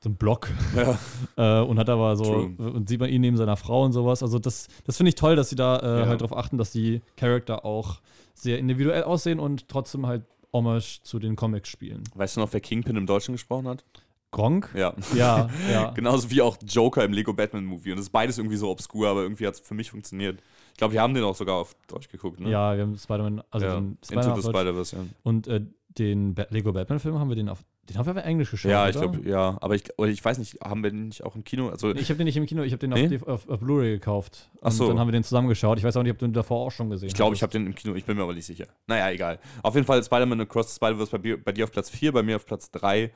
so 0.00 0.10
ein 0.10 0.16
Block 0.16 0.48
Ja. 0.76 0.98
äh, 1.62 1.64
und 1.64 1.78
hat 1.78 1.88
aber 1.88 2.16
so 2.16 2.24
True. 2.24 2.70
und 2.72 2.88
sieht 2.88 3.00
man 3.00 3.10
ihn 3.10 3.20
neben 3.20 3.36
seiner 3.36 3.56
Frau 3.56 3.84
und 3.84 3.92
sowas. 3.92 4.22
Also 4.22 4.38
das, 4.38 4.68
das 4.84 4.96
finde 4.96 5.08
ich 5.08 5.14
toll, 5.14 5.36
dass 5.36 5.50
sie 5.50 5.56
da 5.56 5.78
äh, 5.78 6.00
Ja. 6.00 6.06
halt 6.06 6.20
darauf 6.20 6.36
achten, 6.36 6.58
dass 6.58 6.70
die 6.70 7.00
Charakter 7.16 7.64
auch 7.64 8.00
sehr 8.34 8.58
individuell 8.58 9.02
aussehen 9.02 9.40
und 9.40 9.68
trotzdem 9.68 10.06
halt 10.06 10.22
Homage 10.52 10.82
zu 11.02 11.18
den 11.18 11.36
Comics 11.36 11.68
spielen. 11.68 12.04
Weißt 12.14 12.36
du 12.36 12.40
noch, 12.40 12.52
wer 12.52 12.60
Kingpin 12.60 12.96
im 12.96 13.06
Deutschen 13.06 13.32
gesprochen 13.32 13.68
hat? 13.68 13.84
Gronk? 14.30 14.70
Ja. 14.74 14.94
Ja, 15.14 15.48
ja. 15.70 15.90
Genauso 15.90 16.30
wie 16.30 16.42
auch 16.42 16.56
Joker 16.66 17.04
im 17.04 17.12
Lego 17.12 17.32
Batman 17.32 17.64
Movie. 17.64 17.90
Und 17.90 17.96
das 17.96 18.06
ist 18.06 18.12
beides 18.12 18.38
irgendwie 18.38 18.56
so 18.56 18.70
obskur, 18.70 19.08
aber 19.08 19.22
irgendwie 19.22 19.46
hat 19.46 19.54
es 19.54 19.60
für 19.60 19.74
mich 19.74 19.90
funktioniert. 19.90 20.40
Ich 20.72 20.78
glaube, 20.78 20.92
wir 20.92 21.02
haben 21.02 21.14
den 21.14 21.24
auch 21.24 21.34
sogar 21.34 21.56
auf 21.56 21.74
Deutsch 21.88 22.08
geguckt, 22.08 22.38
ne? 22.38 22.50
Ja, 22.50 22.76
wir 22.76 22.82
haben 22.82 22.96
Spider-Man, 22.96 23.42
also 23.50 23.66
ja. 23.66 23.74
den 23.74 23.86
Into 23.92 24.06
Spider-Man 24.06 24.42
the. 24.42 24.48
Spider-Verse, 24.48 24.96
ja. 24.96 25.02
Und 25.22 25.48
äh, 25.48 25.60
den 25.98 26.34
ba 26.34 26.46
Lego 26.50 26.72
Batman-Film 26.72 27.18
haben 27.18 27.28
wir 27.28 27.36
den 27.36 27.48
auf. 27.48 27.64
Den 27.88 27.96
haben 27.96 28.06
wir 28.06 28.16
auf 28.20 28.24
Englisch 28.26 28.50
geschaut. 28.50 28.70
Ja, 28.70 28.88
ich 28.88 28.96
glaube, 28.96 29.26
ja. 29.28 29.56
Aber 29.60 29.74
ich, 29.74 29.84
ich 30.08 30.24
weiß 30.24 30.38
nicht, 30.38 30.58
haben 30.62 30.82
wir 30.82 30.90
den 30.90 31.08
nicht 31.08 31.24
auch 31.24 31.34
im 31.34 31.44
Kino? 31.44 31.68
Also, 31.68 31.88
Nee, 31.92 32.00
Ich 32.00 32.08
habe 32.10 32.18
den 32.18 32.26
nicht 32.26 32.36
im 32.36 32.44
Kino, 32.46 32.62
ich 32.62 32.72
habe 32.72 32.80
den 32.80 32.92
auf, 32.92 32.98
Nee? 32.98 33.08
DV 33.08 33.26
auf, 33.26 33.48
auf 33.48 33.60
Blu-ray 33.60 33.92
gekauft. 33.92 34.50
Ach 34.60 34.66
Und 34.66 34.72
so. 34.72 34.88
dann 34.88 34.98
haben 34.98 35.08
wir 35.08 35.12
den 35.12 35.24
zusammen 35.24 35.48
geschaut. 35.48 35.78
Ich 35.78 35.84
weiß 35.84 35.96
auch 35.96 36.02
nicht, 36.02 36.12
ob 36.12 36.18
du 36.18 36.26
den 36.26 36.32
davor 36.34 36.66
auch 36.66 36.70
schon 36.70 36.90
gesehen 36.90 37.08
Ich 37.08 37.14
glaube, 37.14 37.34
ich 37.34 37.42
habe 37.42 37.50
den 37.52 37.66
im 37.66 37.74
Kino, 37.74 37.94
ich 37.94 38.04
bin 38.04 38.16
mir 38.16 38.22
aber 38.24 38.34
nicht 38.34 38.44
sicher. 38.46 38.66
Naja, 38.86 39.10
egal. 39.10 39.38
Auf 39.62 39.74
jeden 39.74 39.86
Fall 39.86 40.02
Spider-Man 40.04 40.40
Across 40.42 40.68
the 40.68 40.76
Spider-Verse 40.76 41.10
bei, 41.12 41.18
dir- 41.18 41.42
bei 41.42 41.52
dir 41.52 41.64
auf 41.64 41.72
Platz 41.72 41.88
4, 41.90 42.12
bei 42.12 42.22
mir 42.22 42.36
auf 42.36 42.44
Platz 42.46 42.70
3. 42.72 43.10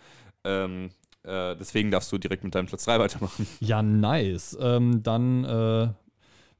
Ähm, 0.44 0.90
äh, 1.24 1.54
deswegen 1.56 1.90
darfst 1.90 2.10
du 2.10 2.18
direkt 2.18 2.42
mit 2.42 2.54
deinem 2.54 2.66
Platz 2.66 2.84
3 2.86 2.98
weitermachen. 2.98 3.46
Ja, 3.60 3.82
nice. 3.82 4.56
Ähm, 4.60 5.02
dann 5.02 5.44
äh, 5.44 5.88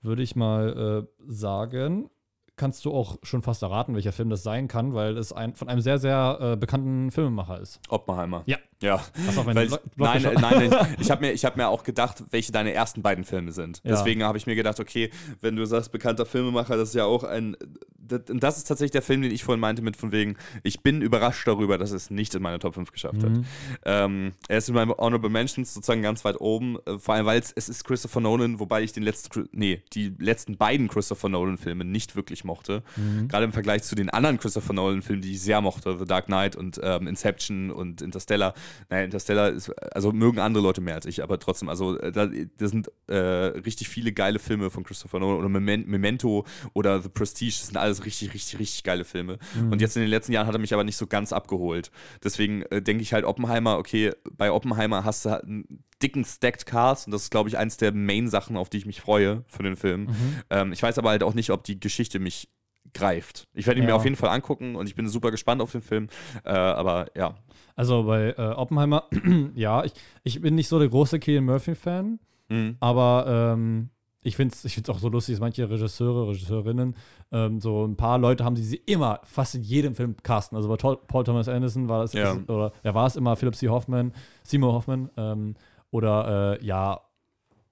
würde 0.03 0.23
ich 0.23 0.37
mal 0.37 1.07
äh, 1.09 1.25
sagen, 1.33 2.11
kannst 2.57 2.85
du 2.85 2.93
auch 2.93 3.19
schon 3.23 3.43
fast 3.43 3.63
erraten, 3.63 3.95
welcher 3.95 4.13
Film 4.13 4.31
das 4.31 4.43
sein 4.43 4.69
kann, 4.69 4.95
weil 4.95 5.17
es 5.17 5.33
ein, 5.33 5.55
von 5.55 5.69
einem 5.69 5.81
sehr, 5.81 5.99
sehr 5.99 6.39
äh, 6.41 6.57
bekannten 6.57 7.11
Filmemacher 7.11 7.61
ist. 7.61 7.81
Oppenheimer. 7.89 8.43
Ja. 8.47 8.59
Ja. 8.83 9.03
Meinen 9.37 9.57
Weil 9.57 9.69
Blog 9.69 9.81
nein, 9.97 10.23
nein, 10.23 10.69
nein, 10.71 10.97
ich 11.01 11.11
habe 11.11 11.23
mir, 11.23 11.33
ich 11.33 11.45
hab 11.45 11.57
mir 11.57 11.69
auch 11.69 11.85
gedacht, 11.85 12.23
welche 12.31 12.53
deine 12.53 12.73
ersten 12.73 13.03
beiden 13.03 13.25
Filme 13.25 13.53
sind. 13.53 13.81
Ja. 13.85 13.93
Deswegen 13.93 14.23
habe 14.25 14.37
ich 14.37 14.47
mir 14.47 14.55
gedacht, 14.55 14.81
okay, 14.81 15.11
wenn 15.41 15.57
du 15.57 15.65
sagst, 15.65 15.93
bekannter 15.93 16.27
Filmemacher, 16.27 16.77
das 16.77 16.91
ist 16.91 16.95
ja 16.95 17.05
auch 17.05 17.25
ein. 17.25 17.57
Das, 17.97 18.29
und 18.29 18.43
das 18.43 18.59
ist 18.59 18.65
tatsächlich 18.65 18.91
der 18.91 19.03
Film, 19.03 19.23
den 19.23 19.31
ich 19.31 19.45
vorhin 19.45 19.61
meinte, 19.61 19.81
mit 19.81 19.97
von 19.97 20.13
wegen, 20.13 20.37
ich 20.65 20.81
bin 20.81 21.01
überrascht 21.01 21.47
darüber, 21.47 21.79
dass 21.79 21.93
es 21.93 22.11
nicht 22.11 22.35
in 22.35 22.43
meine 22.43 22.59
Top 22.59 22.75
5 22.75 22.91
geschafft 22.91 23.23
hat. 23.23 23.31
Mhm. 23.31 23.45
Ähm, 23.85 24.33
er 24.49 24.59
ist 24.59 24.69
in 24.69 24.75
meinem 24.75 24.91
Honorable 24.91 25.31
Mentions 25.31 25.73
sozusagen 25.73 26.03
ganz 26.03 26.25
weit 26.25 26.41
oben, 26.41 26.79
äh, 26.85 26.99
vor 26.99 27.15
allem 27.15 27.27
weil 27.27 27.41
es 27.41 27.53
es 27.53 27.69
ist 27.69 27.85
Christopher 27.85 28.21
Nolan, 28.21 28.59
wobei 28.59 28.83
ich 28.83 28.93
den 28.93 29.03
letzten, 29.03 29.49
nee, 29.53 29.83
die 29.93 30.15
letzten 30.19 30.57
beiden 30.57 30.89
Christopher 30.89 31.29
Nolan-Filme 31.29 31.85
nicht 31.85 32.17
wirklich 32.17 32.45
mochte. 32.45 32.83
Mhm. 32.97 33.29
Gerade 33.29 33.45
im 33.45 33.53
Vergleich 33.53 33.83
zu 33.83 33.95
den 33.95 34.11
anderen 34.11 34.39
Christopher 34.39 34.73
Nolan-Filmen, 34.73 35.23
die 35.23 35.33
ich 35.33 35.41
sehr 35.41 35.61
mochte, 35.61 35.97
The 35.99 36.05
Dark 36.05 36.27
Knight 36.27 36.57
und 36.57 36.81
ähm, 36.83 37.07
Inception 37.07 37.71
und 37.71 38.03
Interstellar. 38.03 38.55
Naja, 38.89 39.05
Interstellar 39.05 39.51
ist, 39.51 39.71
also 39.95 40.13
mögen 40.13 40.39
andere 40.39 40.63
Leute 40.63 40.81
mehr 40.81 40.95
als 40.95 41.07
ich, 41.07 41.23
aber 41.23 41.39
trotzdem, 41.39 41.69
also 41.69 41.99
äh, 41.99 42.13
da, 42.13 42.27
das 42.59 42.71
sind 42.71 42.91
äh, 43.07 43.15
richtig 43.15 43.89
viele 43.89 44.13
geile 44.13 44.39
Filme 44.39 44.71
von 44.71 44.85
Christopher 44.85 45.19
Nolan 45.19 45.39
oder 45.39 45.49
Memen- 45.49 45.87
Memento 45.87 46.47
oder 46.73 47.01
The 47.03 47.09
Prestige, 47.09 47.53
das 47.59 47.67
sind 47.67 47.77
alles 47.77 48.05
richtig, 48.05 48.35
richtig, 48.35 48.59
richtig 48.59 48.85
geile 48.85 49.05
Filme. 49.05 49.39
Und 49.71 49.81
jetzt 49.81 49.97
in 49.97 50.03
den 50.03 50.11
letzten 50.11 50.33
Jahren 50.33 50.47
hat 50.47 50.55
er 50.55 50.61
mich 50.61 50.75
aber 50.75 50.85
nicht 50.85 50.97
so 50.97 51.07
ganz 51.07 51.33
abgeholt. 51.33 51.91
Deswegen 52.23 52.63
äh, 52.63 52.83
denke 52.83 53.03
ich 53.03 53.13
halt 53.13 53.25
Oppenheimer, 53.25 53.79
okay, 53.79 54.13
bei 54.31 54.51
Oppenheimer 54.51 55.05
hast 55.05 55.25
du 55.25 55.31
halt 55.31 55.45
einen 55.45 55.85
dicken 56.03 56.25
Stacked 56.25 56.67
Cast 56.67 57.07
und 57.07 57.13
das 57.13 57.23
ist, 57.25 57.31
glaube 57.31 57.49
ich, 57.49 57.59
eins 57.59 57.77
der 57.77 57.93
Main-Sachen, 57.93 58.57
auf 58.57 58.69
die 58.69 58.79
ich 58.79 58.87
mich 58.87 59.01
freue 59.01 59.45
für 59.47 59.63
den 59.63 59.77
Film. 59.77 60.09
Ähm, 60.51 60.73
ich 60.73 60.83
weiß 60.83 60.99
aber 60.99 61.11
halt 61.11 61.23
auch 61.23 61.35
nicht, 61.35 61.51
ob 61.51 61.63
die 61.65 61.79
Geschichte 61.79 62.19
mich 62.19 62.49
greift. 62.95 63.49
Ich 63.55 63.67
werde 63.67 63.81
ihn 63.81 63.85
mir 63.87 63.91
Ja. 63.93 63.97
auf 63.97 64.05
jeden 64.05 64.17
Fall 64.17 64.31
angucken 64.31 64.77
und 64.77 64.87
ich 64.87 64.95
bin 64.95 65.09
super 65.09 65.31
gespannt 65.31 65.63
auf 65.63 65.73
den 65.73 65.81
Film. 65.83 66.09
Äh, 66.45 66.51
aber 66.51 67.07
ja, 67.17 67.35
Also 67.77 68.05
bei 68.05 68.31
äh, 68.37 68.53
Oppenheimer, 68.55 69.05
ja, 69.55 69.85
ich, 69.85 69.93
ich 70.25 70.41
bin 70.41 70.55
nicht 70.55 70.69
so 70.69 70.79
der 70.79 70.89
große 70.89 71.19
Killian 71.19 71.45
Murphy-Fan, 71.45 72.19
Mhm. 72.49 72.77
aber 72.81 73.25
ähm, 73.55 73.89
ich 74.25 74.37
finde 74.37 74.53
es 74.55 74.65
ich 74.65 74.75
find's 74.75 74.91
auch 74.91 74.99
so 74.99 75.09
lustig, 75.09 75.35
dass 75.37 75.41
manche 75.41 75.69
Regisseure, 75.71 76.29
Regisseurinnen, 76.29 76.95
ähm, 77.33 77.61
so 77.61 77.85
ein 77.87 77.97
paar 77.97 78.19
Leute 78.19 78.45
haben, 78.45 78.55
die 78.55 78.63
sie 78.63 78.77
immer, 78.77 79.21
fast 79.25 79.55
in 79.55 79.63
jedem 79.63 79.95
Film 79.95 80.15
casten. 80.23 80.57
Also 80.57 80.69
bei 80.69 80.77
Paul 80.77 81.25
Thomas 81.25 81.49
Anderson 81.49 81.89
war 81.89 82.03
das, 82.03 82.13
Ja. 82.13 82.37
oder 82.49 82.73
er 82.83 82.95
war 82.95 83.07
es 83.07 83.17
immer 83.17 83.35
Philip 83.37 83.55
C. 83.57 83.69
Hoffman, 83.69 84.13
Seymour 84.45 84.75
Hoffman, 84.75 85.09
ähm, 85.17 85.55
oder 85.91 86.59
äh, 86.61 86.65
ja, 86.67 87.01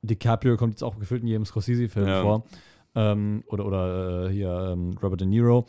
DiCaprio 0.03 0.57
kommt 0.57 0.73
jetzt 0.75 0.83
auch 0.83 0.99
gefühlt 0.99 1.23
in 1.23 1.29
jedem 1.29 1.44
Scorsese-Film 1.44 2.09
Ja. 2.09 2.23
vor. 2.23 2.44
Ähm, 2.94 3.44
oder 3.46 3.66
oder 3.66 4.26
äh, 4.26 4.33
hier 4.33 4.72
ähm, 4.72 4.96
Robert 5.03 5.20
De 5.20 5.29
Niro. 5.29 5.66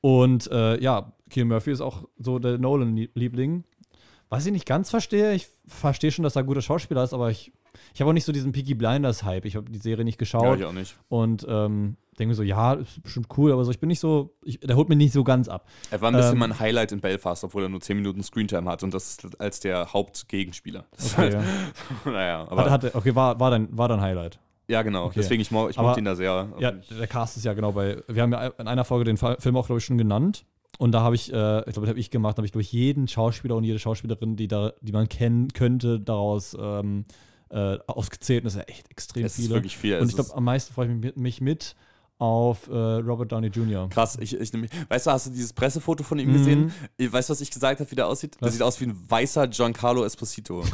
Und 0.00 0.50
äh, 0.50 0.80
ja, 0.82 1.12
Killian 1.30 1.48
Murphy 1.48 1.70
ist 1.70 1.80
auch 1.80 2.04
so 2.18 2.38
der 2.38 2.58
Nolan-Liebling. 2.58 3.64
Was 4.28 4.46
ich 4.46 4.52
nicht 4.52 4.66
ganz 4.66 4.90
verstehe, 4.90 5.34
ich 5.34 5.48
verstehe 5.66 6.10
schon, 6.10 6.22
dass 6.22 6.36
er 6.36 6.42
ein 6.42 6.46
guter 6.46 6.62
Schauspieler 6.62 7.04
ist, 7.04 7.12
aber 7.12 7.30
ich, 7.30 7.52
ich 7.94 8.00
habe 8.00 8.10
auch 8.10 8.14
nicht 8.14 8.24
so 8.24 8.32
diesen 8.32 8.52
Peaky 8.52 8.74
Blinders-Hype. 8.74 9.44
Ich 9.44 9.56
habe 9.56 9.70
die 9.70 9.78
Serie 9.78 10.04
nicht 10.04 10.16
ja, 10.16 10.20
geschaut 10.20 10.58
ich 10.58 10.64
auch 10.64 10.72
nicht. 10.72 10.96
und 11.08 11.46
ähm, 11.48 11.98
denke 12.18 12.30
mir 12.30 12.34
so, 12.34 12.42
ja, 12.42 12.74
ist 12.74 13.02
bestimmt 13.02 13.28
cool, 13.36 13.52
aber 13.52 13.64
so, 13.64 13.70
ich 13.70 13.78
bin 13.78 13.88
nicht 13.88 14.00
so, 14.00 14.34
ich, 14.44 14.60
der 14.60 14.76
holt 14.76 14.88
mir 14.88 14.96
nicht 14.96 15.12
so 15.12 15.24
ganz 15.24 15.48
ab. 15.48 15.68
Er 15.90 16.00
war 16.00 16.10
ein 16.10 16.16
bisschen 16.16 16.32
Ähm, 16.32 16.38
mein 16.38 16.58
Highlight 16.58 16.92
in 16.92 17.00
Belfast, 17.00 17.44
obwohl 17.44 17.64
er 17.64 17.68
nur 17.68 17.80
10 17.80 17.96
Minuten 17.96 18.22
Screentime 18.22 18.70
hat 18.70 18.82
und 18.82 18.94
das 18.94 19.18
als 19.38 19.60
der 19.60 19.92
Hauptgegenspieler. 19.92 20.86
Das 20.96 21.12
Okay, 21.12 21.20
halt, 21.20 21.34
ja. 21.34 21.42
naja, 22.10 22.46
aber 22.48 22.64
Hat, 22.64 22.70
hatte, 22.70 22.94
okay 22.94 23.14
war, 23.14 23.38
war, 23.38 23.50
dein, 23.50 23.76
war 23.76 23.88
dein 23.88 24.00
Highlight. 24.00 24.38
Ja, 24.72 24.82
genau. 24.82 25.04
okay. 25.06 25.14
Deswegen, 25.16 25.42
ich, 25.42 25.50
mo 25.50 25.68
ich 25.68 25.76
mochte 25.76 26.00
ihn 26.00 26.04
da 26.04 26.14
sehr. 26.14 26.48
Ja, 26.58 26.72
der 26.72 27.06
Cast 27.06 27.36
ist 27.36 27.44
ja 27.44 27.52
genau 27.52 27.72
bei. 27.72 28.02
Wir 28.08 28.22
haben 28.22 28.32
ja 28.32 28.46
in 28.46 28.66
einer 28.66 28.84
Folge 28.84 29.04
den 29.04 29.16
Film 29.16 29.56
auch, 29.56 29.66
glaube 29.66 29.78
ich, 29.78 29.84
schon 29.84 29.98
genannt. 29.98 30.44
Und 30.78 30.92
da 30.92 31.02
habe 31.02 31.14
ich, 31.14 31.32
äh, 31.32 31.58
ich 31.60 31.74
glaube, 31.74 31.82
das 31.82 31.90
habe 31.90 32.00
ich 32.00 32.10
gemacht, 32.10 32.38
habe 32.38 32.46
ich 32.46 32.52
durch 32.52 32.72
jeden 32.72 33.06
Schauspieler 33.06 33.56
und 33.56 33.64
jede 33.64 33.78
Schauspielerin, 33.78 34.36
die 34.36 34.48
da, 34.48 34.72
die 34.80 34.92
man 34.92 35.08
kennen 35.08 35.48
könnte, 35.52 36.00
daraus 36.00 36.56
ähm, 36.58 37.04
äh, 37.50 37.78
ausgezählt. 37.86 38.40
Und 38.40 38.46
das 38.46 38.54
sind 38.54 38.68
ja 38.68 38.74
echt 38.74 38.90
extrem 38.90 39.24
es 39.24 39.38
ist 39.38 39.44
viele. 39.44 39.54
wirklich 39.54 39.76
viel. 39.76 39.98
Und 39.98 40.08
ich 40.08 40.14
glaube, 40.14 40.30
ist 40.30 40.34
am 40.34 40.44
meisten 40.44 40.72
freue 40.72 40.86
ich 40.86 40.92
mich 40.92 41.02
mit, 41.02 41.16
mich 41.18 41.40
mit 41.40 41.76
auf 42.22 42.68
äh, 42.68 42.72
Robert 42.74 43.32
Downey 43.32 43.48
Jr. 43.48 43.88
krass. 43.88 44.16
Ich, 44.20 44.38
ich, 44.38 44.52
nehm- 44.52 44.68
weißt 44.88 45.06
du, 45.06 45.10
hast 45.10 45.26
du 45.26 45.30
dieses 45.30 45.52
Pressefoto 45.52 46.04
von 46.04 46.20
ihm 46.20 46.28
Mhm. 46.28 46.32
gesehen? 46.34 46.72
Weißt 46.98 47.28
du, 47.28 47.32
was 47.32 47.40
ich 47.40 47.50
gesagt 47.50 47.80
habe, 47.80 47.90
wie 47.90 47.96
der 47.96 48.06
aussieht? 48.06 48.36
Der 48.40 48.46
Was? 48.46 48.52
sieht 48.52 48.62
aus 48.62 48.80
wie 48.80 48.84
ein 48.84 48.96
weißer 49.08 49.48
Giancarlo 49.48 50.04
Esposito. 50.04 50.62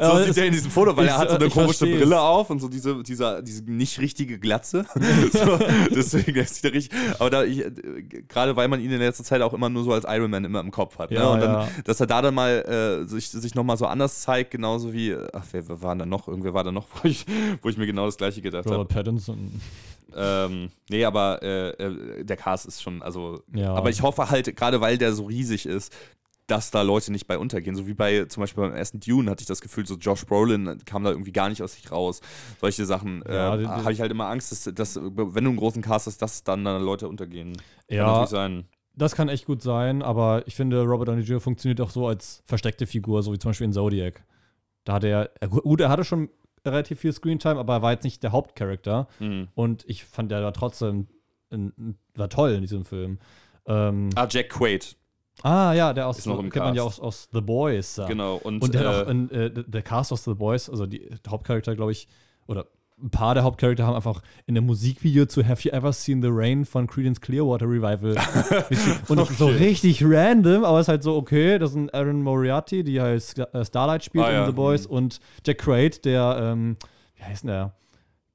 So 0.00 0.24
sieht 0.24 0.36
er 0.38 0.46
in 0.46 0.52
diesem 0.52 0.70
Foto, 0.70 0.96
weil 0.96 1.04
ich- 1.06 1.10
er 1.10 1.18
hat 1.18 1.30
so 1.30 1.36
eine 1.36 1.48
komische 1.50 1.78
versteh's. 1.78 1.98
Brille 2.00 2.20
auf 2.20 2.48
und 2.50 2.60
so 2.60 2.68
diese, 2.68 3.02
diese, 3.02 3.42
diese 3.42 3.62
nicht 3.64 3.98
richtige 4.00 4.38
Glatze. 4.38 4.86
so, 5.32 5.58
deswegen 5.94 6.44
sieht 6.46 6.64
er 6.64 6.72
richtig. 6.72 6.98
Aber 7.18 7.30
da 7.30 7.44
ich, 7.44 7.64
gerade 8.28 8.56
weil 8.56 8.68
man 8.68 8.80
ihn 8.80 8.90
in 8.90 8.98
letzter 8.98 9.24
Zeit 9.24 9.42
auch 9.42 9.52
immer 9.52 9.68
nur 9.68 9.84
so 9.84 9.92
als 9.92 10.04
Iron 10.08 10.30
Man 10.30 10.44
immer 10.44 10.60
im 10.60 10.70
Kopf 10.70 10.98
hat. 10.98 11.10
Ja, 11.10 11.20
ne? 11.20 11.30
Und 11.30 11.40
dann, 11.40 11.52
ja. 11.52 11.68
dass 11.84 12.00
er 12.00 12.06
da 12.06 12.22
dann 12.22 12.34
mal 12.34 13.04
äh, 13.04 13.08
sich, 13.08 13.28
sich 13.28 13.54
nochmal 13.54 13.76
so 13.76 13.86
anders 13.86 14.20
zeigt, 14.22 14.50
genauso 14.50 14.92
wie, 14.92 15.14
ach, 15.32 15.44
wer, 15.52 15.68
wer 15.68 15.82
war 15.82 15.94
da 15.96 16.06
noch? 16.06 16.26
Irgendwer 16.28 16.54
war 16.54 16.64
da 16.64 16.72
noch, 16.72 16.86
wo 17.02 17.08
ich, 17.08 17.26
wo 17.62 17.68
ich 17.68 17.76
mir 17.76 17.86
genau 17.86 18.06
das 18.06 18.16
gleiche 18.16 18.40
gedacht 18.40 18.64
habe. 18.66 18.76
Robert 18.76 18.88
Pattinson. 18.94 19.60
Ähm, 20.14 20.70
nee, 20.90 21.04
aber 21.04 21.42
äh, 21.42 21.68
äh, 21.70 22.24
der 22.24 22.36
Cast 22.36 22.66
ist 22.66 22.82
schon, 22.82 23.02
also. 23.02 23.42
Ja. 23.54 23.74
Aber 23.74 23.90
ich 23.90 24.02
hoffe 24.02 24.30
halt, 24.30 24.54
gerade 24.56 24.80
weil 24.80 24.98
der 24.98 25.12
so 25.12 25.24
riesig 25.26 25.66
ist, 25.66 25.94
dass 26.46 26.70
da 26.70 26.80
Leute 26.80 27.12
nicht 27.12 27.26
bei 27.26 27.36
untergehen. 27.36 27.76
So 27.76 27.86
wie 27.86 27.92
bei 27.92 28.24
zum 28.24 28.40
Beispiel 28.40 28.64
beim 28.64 28.74
ersten 28.74 29.00
Dune 29.00 29.30
hatte 29.30 29.42
ich 29.42 29.46
das 29.46 29.60
Gefühl, 29.60 29.86
so 29.86 29.96
Josh 29.96 30.24
Brolin 30.24 30.78
kam 30.86 31.04
da 31.04 31.10
irgendwie 31.10 31.32
gar 31.32 31.50
nicht 31.50 31.62
aus 31.62 31.74
sich 31.74 31.92
raus. 31.92 32.22
Solche 32.58 32.86
Sachen 32.86 33.22
Ja, 33.28 33.54
äh, 33.58 33.66
habe 33.66 33.92
ich 33.92 34.00
halt 34.00 34.10
immer 34.10 34.28
Angst, 34.28 34.50
dass, 34.50 34.74
dass, 34.74 34.96
wenn 34.96 35.44
du 35.44 35.50
einen 35.50 35.56
großen 35.58 35.82
Cast 35.82 36.06
hast, 36.06 36.22
dass 36.22 36.42
dann, 36.44 36.64
dann 36.64 36.82
Leute 36.82 37.06
untergehen. 37.06 37.52
Kann 37.88 37.96
Ja, 37.98 38.26
sein. 38.26 38.64
das 38.94 39.14
kann 39.14 39.28
echt 39.28 39.44
gut 39.44 39.60
sein, 39.60 40.00
aber 40.02 40.42
ich 40.46 40.54
finde, 40.54 40.80
Robert 40.84 41.08
Downey 41.08 41.20
Jr. 41.20 41.40
funktioniert 41.40 41.82
auch 41.82 41.90
so 41.90 42.06
als 42.06 42.42
versteckte 42.46 42.86
Figur, 42.86 43.22
so 43.22 43.34
wie 43.34 43.38
zum 43.38 43.50
Beispiel 43.50 43.66
in 43.66 43.74
Zodiac. 43.74 44.24
Da 44.84 44.94
hat 44.94 45.04
er- 45.04 45.30
gut, 45.50 45.82
er 45.82 45.90
hatte 45.90 46.04
schon 46.04 46.30
relativ 46.72 47.00
viel 47.00 47.12
Screentime, 47.12 47.56
aber 47.58 47.74
er 47.74 47.82
war 47.82 47.92
jetzt 47.92 48.04
nicht 48.04 48.22
der 48.22 48.32
Hauptcharakter. 48.32 49.08
Hm. 49.18 49.48
Und 49.54 49.84
ich 49.88 50.04
fand, 50.04 50.30
der 50.30 50.42
war 50.42 50.52
trotzdem 50.52 51.08
ein, 51.50 51.96
war 52.14 52.28
toll 52.28 52.52
in 52.52 52.60
diesem 52.62 52.84
Film. 52.84 53.18
Ähm, 53.66 54.10
Ah, 54.14 54.26
Jack 54.30 54.50
Quaid, 54.50 54.96
ah, 55.42 55.72
ja, 55.72 55.92
der 55.92 56.08
aus, 56.08 56.22
kennt 56.22 56.56
man 56.56 56.74
ja 56.74 56.82
aus, 56.82 57.00
aus 57.00 57.28
The 57.32 57.40
Boys. 57.40 57.96
Ja. 57.96 58.06
genau. 58.06 58.36
Und, 58.36 58.62
Und 58.62 58.74
der, 58.74 58.82
äh, 58.82 58.86
auch 58.86 59.08
in, 59.08 59.30
äh, 59.30 59.50
der 59.50 59.82
Cast 59.82 60.12
aus 60.12 60.24
The 60.24 60.34
Boys, 60.34 60.68
also 60.70 60.86
die 60.86 61.08
Hauptcharakter, 61.28 61.74
glaube 61.76 61.92
ich, 61.92 62.08
oder 62.46 62.66
ein 63.02 63.10
paar 63.10 63.34
der 63.34 63.44
Hauptcharakter 63.44 63.86
haben 63.86 63.94
einfach 63.94 64.22
in 64.46 64.56
einem 64.56 64.66
Musikvideo 64.66 65.26
zu 65.26 65.46
Have 65.46 65.62
You 65.62 65.70
Ever 65.70 65.92
Seen 65.92 66.20
the 66.22 66.28
Rain 66.30 66.64
von 66.64 66.86
Creedence 66.86 67.20
Clearwater 67.20 67.66
Revival. 67.66 68.16
und 69.08 69.18
es 69.18 69.30
ist 69.30 69.38
so 69.38 69.46
richtig 69.46 70.02
random, 70.04 70.64
aber 70.64 70.78
es 70.80 70.84
ist 70.84 70.88
halt 70.88 71.02
so, 71.02 71.16
okay, 71.16 71.58
das 71.58 71.72
sind 71.72 71.92
Aaron 71.94 72.22
Moriarty, 72.22 72.82
die 72.82 73.00
heißt 73.00 73.38
äh, 73.38 73.64
Starlight 73.64 74.04
spielt 74.04 74.24
Ah, 74.24 74.30
in 74.30 74.34
ja. 74.34 74.46
The 74.46 74.52
Boys 74.52 74.86
und 74.86 75.20
Jack 75.46 75.58
Quaid, 75.58 76.04
der, 76.04 76.38
ähm, 76.40 76.76
wie 77.14 77.22
heißt 77.22 77.44
denn 77.44 77.50
der? 77.50 77.74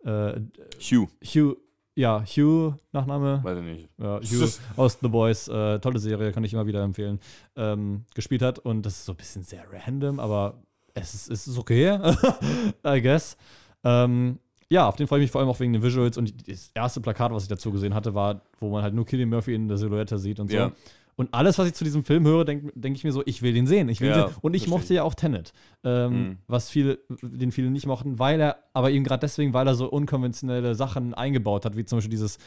Äh, 0.05 0.41
Hugh. 0.79 1.07
Hugh, 1.23 1.57
ja, 1.95 2.23
Hugh, 2.25 2.75
Nachname. 2.91 3.41
Weiß 3.43 3.57
ich 3.57 3.63
nicht. 3.63 3.89
Ja, 3.97 4.19
Hugh 4.19 4.49
aus 4.77 4.97
The 5.01 5.07
Boys, 5.07 5.47
äh, 5.47 5.79
tolle 5.79 5.99
Serie, 5.99 6.31
kann 6.31 6.43
ich 6.43 6.53
immer 6.53 6.65
wieder 6.65 6.83
empfehlen, 6.83 7.19
ähm, 7.55 8.05
gespielt 8.15 8.41
hat. 8.41 8.59
Und 8.59 8.85
das 8.85 8.93
ist 8.93 9.05
so 9.05 9.13
ein 9.13 9.17
bisschen 9.17 9.43
sehr 9.43 9.63
random, 9.71 10.19
aber 10.19 10.55
es 10.93 11.13
ist, 11.13 11.29
es 11.29 11.47
ist 11.47 11.57
okay, 11.57 11.99
I 12.85 13.01
guess. 13.01 13.37
Ähm, 13.83 14.39
ja, 14.73 14.87
auf 14.87 14.95
den 14.95 15.07
freue 15.07 15.19
ich 15.19 15.25
mich 15.25 15.31
vor 15.31 15.39
allem 15.41 15.49
auch 15.49 15.59
wegen 15.59 15.71
den 15.73 15.83
Visuals. 15.83 16.17
Und 16.17 16.49
das 16.49 16.71
erste 16.73 16.99
Plakat, 16.99 17.31
was 17.31 17.43
ich 17.43 17.49
dazu 17.49 17.71
gesehen 17.71 17.93
hatte, 17.93 18.13
war, 18.15 18.41
wo 18.59 18.69
man 18.69 18.81
halt 18.83 18.93
nur 18.93 19.05
Killian 19.05 19.29
Murphy 19.29 19.53
in 19.53 19.67
der 19.67 19.77
Silhouette 19.77 20.17
sieht 20.17 20.39
und 20.39 20.49
so. 20.49 20.55
Ja. 20.57 20.71
Und 21.15 21.31
alles, 21.31 21.59
was 21.59 21.67
ich 21.67 21.75
zu 21.75 21.83
diesem 21.83 22.03
Film 22.03 22.25
höre, 22.25 22.43
denke 22.43 22.71
denk 22.73 22.95
ich 22.97 23.03
mir 23.03 23.11
so, 23.11 23.21
ich 23.27 23.43
will 23.43 23.53
den 23.53 23.67
sehen. 23.67 23.87
Ich 23.87 24.01
will 24.01 24.09
Ja, 24.09 24.15
den 24.23 24.27
sehen. 24.29 24.37
Und 24.41 24.55
ich 24.55 24.63
verstehe 24.63 24.79
mochte 24.79 24.93
ja 24.95 25.03
auch 25.03 25.13
Tenet, 25.13 25.53
ähm, 25.83 26.11
Mhm. 26.13 26.37
was 26.47 26.69
viele, 26.71 26.97
den 27.21 27.51
viele 27.51 27.69
nicht 27.69 27.85
mochten, 27.85 28.17
weil 28.17 28.41
er, 28.41 28.57
aber 28.73 28.89
eben 28.89 29.03
gerade 29.03 29.19
deswegen, 29.21 29.53
weil 29.53 29.67
er 29.67 29.75
so 29.75 29.87
unkonventionelle 29.91 30.73
Sachen 30.73 31.13
eingebaut 31.13 31.65
hat, 31.65 31.77
wie 31.77 31.85
zum 31.85 31.97
Beispiel 31.99 32.09
dieses 32.09 32.39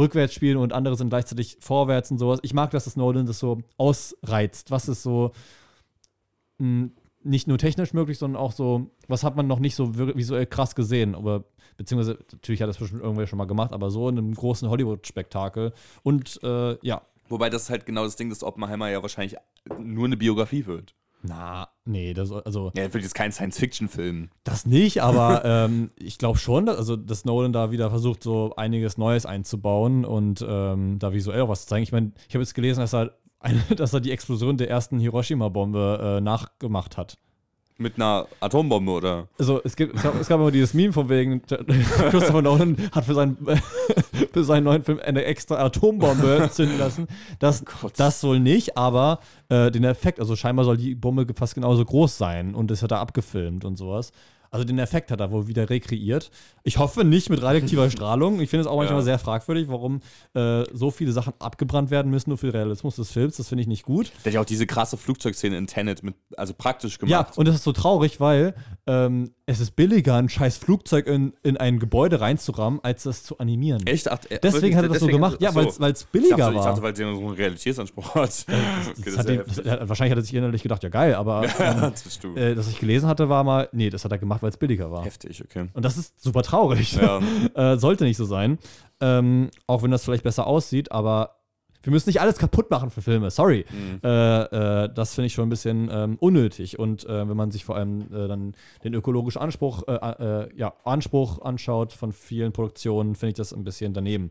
Rückwärtsspielen 0.00 0.56
und 0.58 0.72
andere 0.72 0.96
sind 0.96 1.10
gleichzeitig 1.10 1.58
vorwärts 1.60 2.10
und 2.10 2.18
sowas. 2.18 2.40
Ich 2.42 2.54
mag, 2.54 2.72
dass 2.72 2.86
das 2.86 2.96
Nolan 2.96 3.26
das 3.26 3.38
so 3.38 3.58
ausreizt. 3.76 4.72
Was 4.72 4.88
ist 4.88 5.04
so 5.04 5.30
mh, 6.58 6.88
nicht 7.28 7.46
nur 7.46 7.58
technisch 7.58 7.92
möglich, 7.92 8.18
sondern 8.18 8.40
auch 8.40 8.52
so, 8.52 8.90
was 9.06 9.24
hat 9.24 9.36
man 9.36 9.46
noch 9.46 9.58
nicht 9.58 9.74
so 9.74 9.96
visuell 9.96 10.46
krass 10.46 10.74
gesehen, 10.74 11.14
aber 11.14 11.44
beziehungsweise 11.76 12.18
natürlich 12.32 12.62
hat 12.62 12.68
das 12.68 12.78
bestimmt 12.78 13.02
irgendwer 13.02 13.26
schon 13.26 13.38
mal 13.38 13.46
gemacht, 13.46 13.72
aber 13.72 13.90
so 13.90 14.08
in 14.08 14.18
einem 14.18 14.34
großen 14.34 14.68
Hollywood-Spektakel. 14.68 15.72
Und 16.02 16.40
äh, 16.42 16.76
ja, 16.84 17.02
Wobei 17.28 17.50
das 17.50 17.70
halt 17.70 17.86
genau 17.86 18.04
das 18.04 18.16
Ding 18.16 18.30
ist, 18.30 18.42
dass 18.42 18.48
Oppenheimer 18.48 18.88
ja 18.88 19.02
wahrscheinlich 19.02 19.36
nur 19.78 20.06
eine 20.06 20.16
Biografie 20.16 20.66
wird. 20.66 20.94
na, 21.22 21.68
nee, 21.84 22.14
das, 22.14 22.32
also 22.32 22.70
Ja, 22.74 22.84
er 22.84 22.94
wird 22.94 23.02
jetzt 23.02 23.14
kein 23.14 23.32
Science-Fiction-Film. 23.32 24.30
Das 24.44 24.66
nicht, 24.66 25.02
aber 25.02 25.44
ähm, 25.44 25.90
ich 25.96 26.16
glaube 26.16 26.38
schon, 26.38 26.66
dass, 26.66 26.78
also, 26.78 26.96
dass 26.96 27.24
Nolan 27.24 27.52
da 27.52 27.70
wieder 27.70 27.90
versucht, 27.90 28.22
so 28.22 28.54
einiges 28.56 28.96
Neues 28.96 29.26
einzubauen 29.26 30.04
und 30.04 30.44
ähm, 30.48 30.98
da 30.98 31.12
visuell 31.12 31.42
auch 31.42 31.48
was 31.48 31.62
zu 31.62 31.68
zeigen. 31.68 31.82
Ich 31.82 31.92
meine, 31.92 32.12
ich 32.28 32.34
habe 32.34 32.42
jetzt 32.42 32.54
gelesen, 32.54 32.80
dass 32.80 32.94
er, 32.94 33.00
eine, 33.00 33.12
dass 33.76 33.92
er 33.92 34.00
die 34.00 34.10
Explosion 34.10 34.56
der 34.56 34.70
ersten 34.70 34.98
Hiroshima-Bombe 34.98 36.16
äh, 36.18 36.20
nachgemacht 36.20 36.96
hat. 36.96 37.18
Mit 37.80 37.94
einer 37.94 38.26
Atombombe, 38.40 38.90
oder? 38.90 39.28
Also 39.38 39.60
es, 39.62 39.76
gibt, 39.76 39.94
es, 39.94 40.02
gab, 40.02 40.20
es 40.20 40.26
gab 40.26 40.40
immer 40.40 40.50
dieses 40.50 40.74
Meme 40.74 40.92
von 40.92 41.08
wegen, 41.08 41.42
Christopher 41.46 42.42
Nolan 42.42 42.76
hat 42.90 43.04
für 43.04 43.14
seinen, 43.14 43.36
für 44.32 44.42
seinen 44.42 44.64
neuen 44.64 44.82
Film 44.82 44.98
eine 45.00 45.24
extra 45.24 45.64
Atombombe 45.64 46.48
zünden 46.50 46.76
lassen. 46.76 47.06
Das, 47.38 47.64
das 47.96 48.24
wohl 48.24 48.40
nicht, 48.40 48.76
aber 48.76 49.20
äh, 49.48 49.70
den 49.70 49.84
Effekt, 49.84 50.18
also 50.18 50.34
scheinbar 50.34 50.64
soll 50.64 50.76
die 50.76 50.96
Bombe 50.96 51.24
fast 51.36 51.54
genauso 51.54 51.84
groß 51.84 52.18
sein 52.18 52.56
und 52.56 52.68
das 52.72 52.82
hat 52.82 52.90
er 52.90 52.98
abgefilmt 52.98 53.64
und 53.64 53.76
sowas. 53.76 54.10
Also 54.50 54.64
den 54.64 54.78
Effekt 54.78 55.10
hat 55.10 55.20
er 55.20 55.30
wohl 55.30 55.46
wieder 55.48 55.68
rekreiert. 55.70 56.30
Ich 56.64 56.78
hoffe 56.78 57.04
nicht 57.04 57.30
mit 57.30 57.42
radioaktiver 57.42 57.90
Strahlung. 57.90 58.40
Ich 58.40 58.50
finde 58.50 58.62
es 58.62 58.66
auch 58.66 58.76
manchmal 58.76 58.98
Ja. 59.00 59.04
sehr 59.04 59.18
fragwürdig, 59.18 59.68
warum 59.68 60.00
äh, 60.34 60.64
so 60.72 60.90
viele 60.90 61.12
Sachen 61.12 61.32
abgebrannt 61.38 61.90
werden 61.90 62.10
müssen, 62.10 62.30
nur 62.30 62.38
für 62.38 62.46
den 62.46 62.56
Realismus 62.56 62.96
des 62.96 63.10
Films. 63.10 63.36
Das 63.36 63.48
finde 63.48 63.62
ich 63.62 63.68
nicht 63.68 63.84
gut. 63.84 64.10
Der 64.24 64.30
hat 64.30 64.34
ja 64.34 64.40
auch 64.40 64.44
diese 64.46 64.66
krasse 64.66 64.96
Flugzeugszene 64.96 65.56
in 65.56 65.66
Tenet 65.66 66.02
mit, 66.02 66.14
also 66.36 66.54
praktisch 66.54 66.98
Ja, 67.06 67.22
gemacht. 67.22 67.38
und 67.38 67.46
das 67.48 67.56
ist 67.56 67.64
so 67.64 67.72
traurig, 67.72 68.20
weil 68.20 68.54
ähm, 68.86 69.30
es 69.46 69.60
ist 69.60 69.76
billiger, 69.76 70.16
ein 70.16 70.28
scheiß 70.28 70.56
Flugzeug 70.58 71.06
in, 71.06 71.32
in 71.42 71.56
ein 71.56 71.78
Gebäude 71.78 72.20
reinzurammen, 72.20 72.80
als 72.82 73.04
das 73.04 73.22
zu 73.24 73.38
animieren. 73.38 73.86
Echt? 73.86 74.10
Ach, 74.10 74.18
äh, 74.28 74.38
Deswegen 74.42 74.76
hat 74.76 74.84
er 74.84 74.88
das 74.90 75.00
so 75.00 75.06
gemacht. 75.06 75.38
Ja, 75.40 75.54
weil 75.54 75.66
es 75.66 75.78
Ich 76.02 76.06
billiger 76.08 76.36
dachte, 76.36 76.52
ich 76.52 76.58
war. 76.58 76.64
dachte, 76.66 76.82
weil 76.82 76.92
der 76.92 77.14
so 77.14 77.20
einen 77.20 77.30
Realitätsanspruch 77.30 78.14
hat. 78.14 78.46
Okay, 78.98 79.16
hat 79.16 79.28
ja 79.28 79.34
ihm, 79.34 79.42
das, 79.46 79.88
wahrscheinlich 79.88 80.12
hat 80.12 80.18
er 80.18 80.22
sich 80.22 80.34
innerlich 80.34 80.62
gedacht, 80.62 80.82
ja 80.82 80.88
geil, 80.88 81.14
aber 81.14 81.44
ähm, 81.60 81.80
das 81.80 82.18
äh, 82.36 82.54
das 82.54 82.68
ich 82.68 82.78
gelesen 82.78 83.08
hatte, 83.08 83.28
war 83.28 83.44
mal, 83.44 83.68
nee, 83.72 83.90
das 83.90 84.04
hat 84.04 84.12
er 84.12 84.18
gemacht, 84.18 84.37
weil 84.42 84.50
es 84.50 84.56
billiger 84.56 84.90
war. 84.90 85.04
Heftig, 85.04 85.42
okay. 85.42 85.68
Und 85.72 85.84
das 85.84 85.96
ist 85.96 86.20
super 86.20 86.42
traurig. 86.42 86.92
Ja. 86.94 87.20
äh, 87.54 87.78
sollte 87.78 88.04
nicht 88.04 88.16
so 88.16 88.24
sein. 88.24 88.58
Ähm, 89.00 89.50
auch 89.66 89.82
wenn 89.82 89.90
das 89.90 90.04
vielleicht 90.04 90.24
besser 90.24 90.46
aussieht, 90.46 90.92
aber 90.92 91.38
wir 91.82 91.92
müssen 91.92 92.08
nicht 92.08 92.20
alles 92.20 92.38
kaputt 92.38 92.70
machen 92.70 92.90
für 92.90 93.02
Filme. 93.02 93.30
Sorry. 93.30 93.64
Mhm. 93.70 94.00
Äh, 94.02 94.42
äh, 94.84 94.88
das 94.92 95.14
finde 95.14 95.26
ich 95.26 95.32
schon 95.32 95.46
ein 95.46 95.50
bisschen 95.50 95.88
ähm, 95.92 96.16
unnötig. 96.20 96.78
Und 96.78 97.04
äh, 97.04 97.28
wenn 97.28 97.36
man 97.36 97.50
sich 97.50 97.64
vor 97.64 97.76
allem 97.76 98.02
äh, 98.12 98.28
dann 98.28 98.54
den 98.84 98.94
ökologischen 98.94 99.40
Anspruch, 99.40 99.84
äh, 99.86 99.94
äh, 99.94 100.48
ja, 100.56 100.74
Anspruch 100.84 101.40
anschaut 101.42 101.92
von 101.92 102.12
vielen 102.12 102.52
Produktionen, 102.52 103.14
finde 103.14 103.30
ich 103.30 103.36
das 103.36 103.52
ein 103.52 103.64
bisschen 103.64 103.94
daneben. 103.94 104.30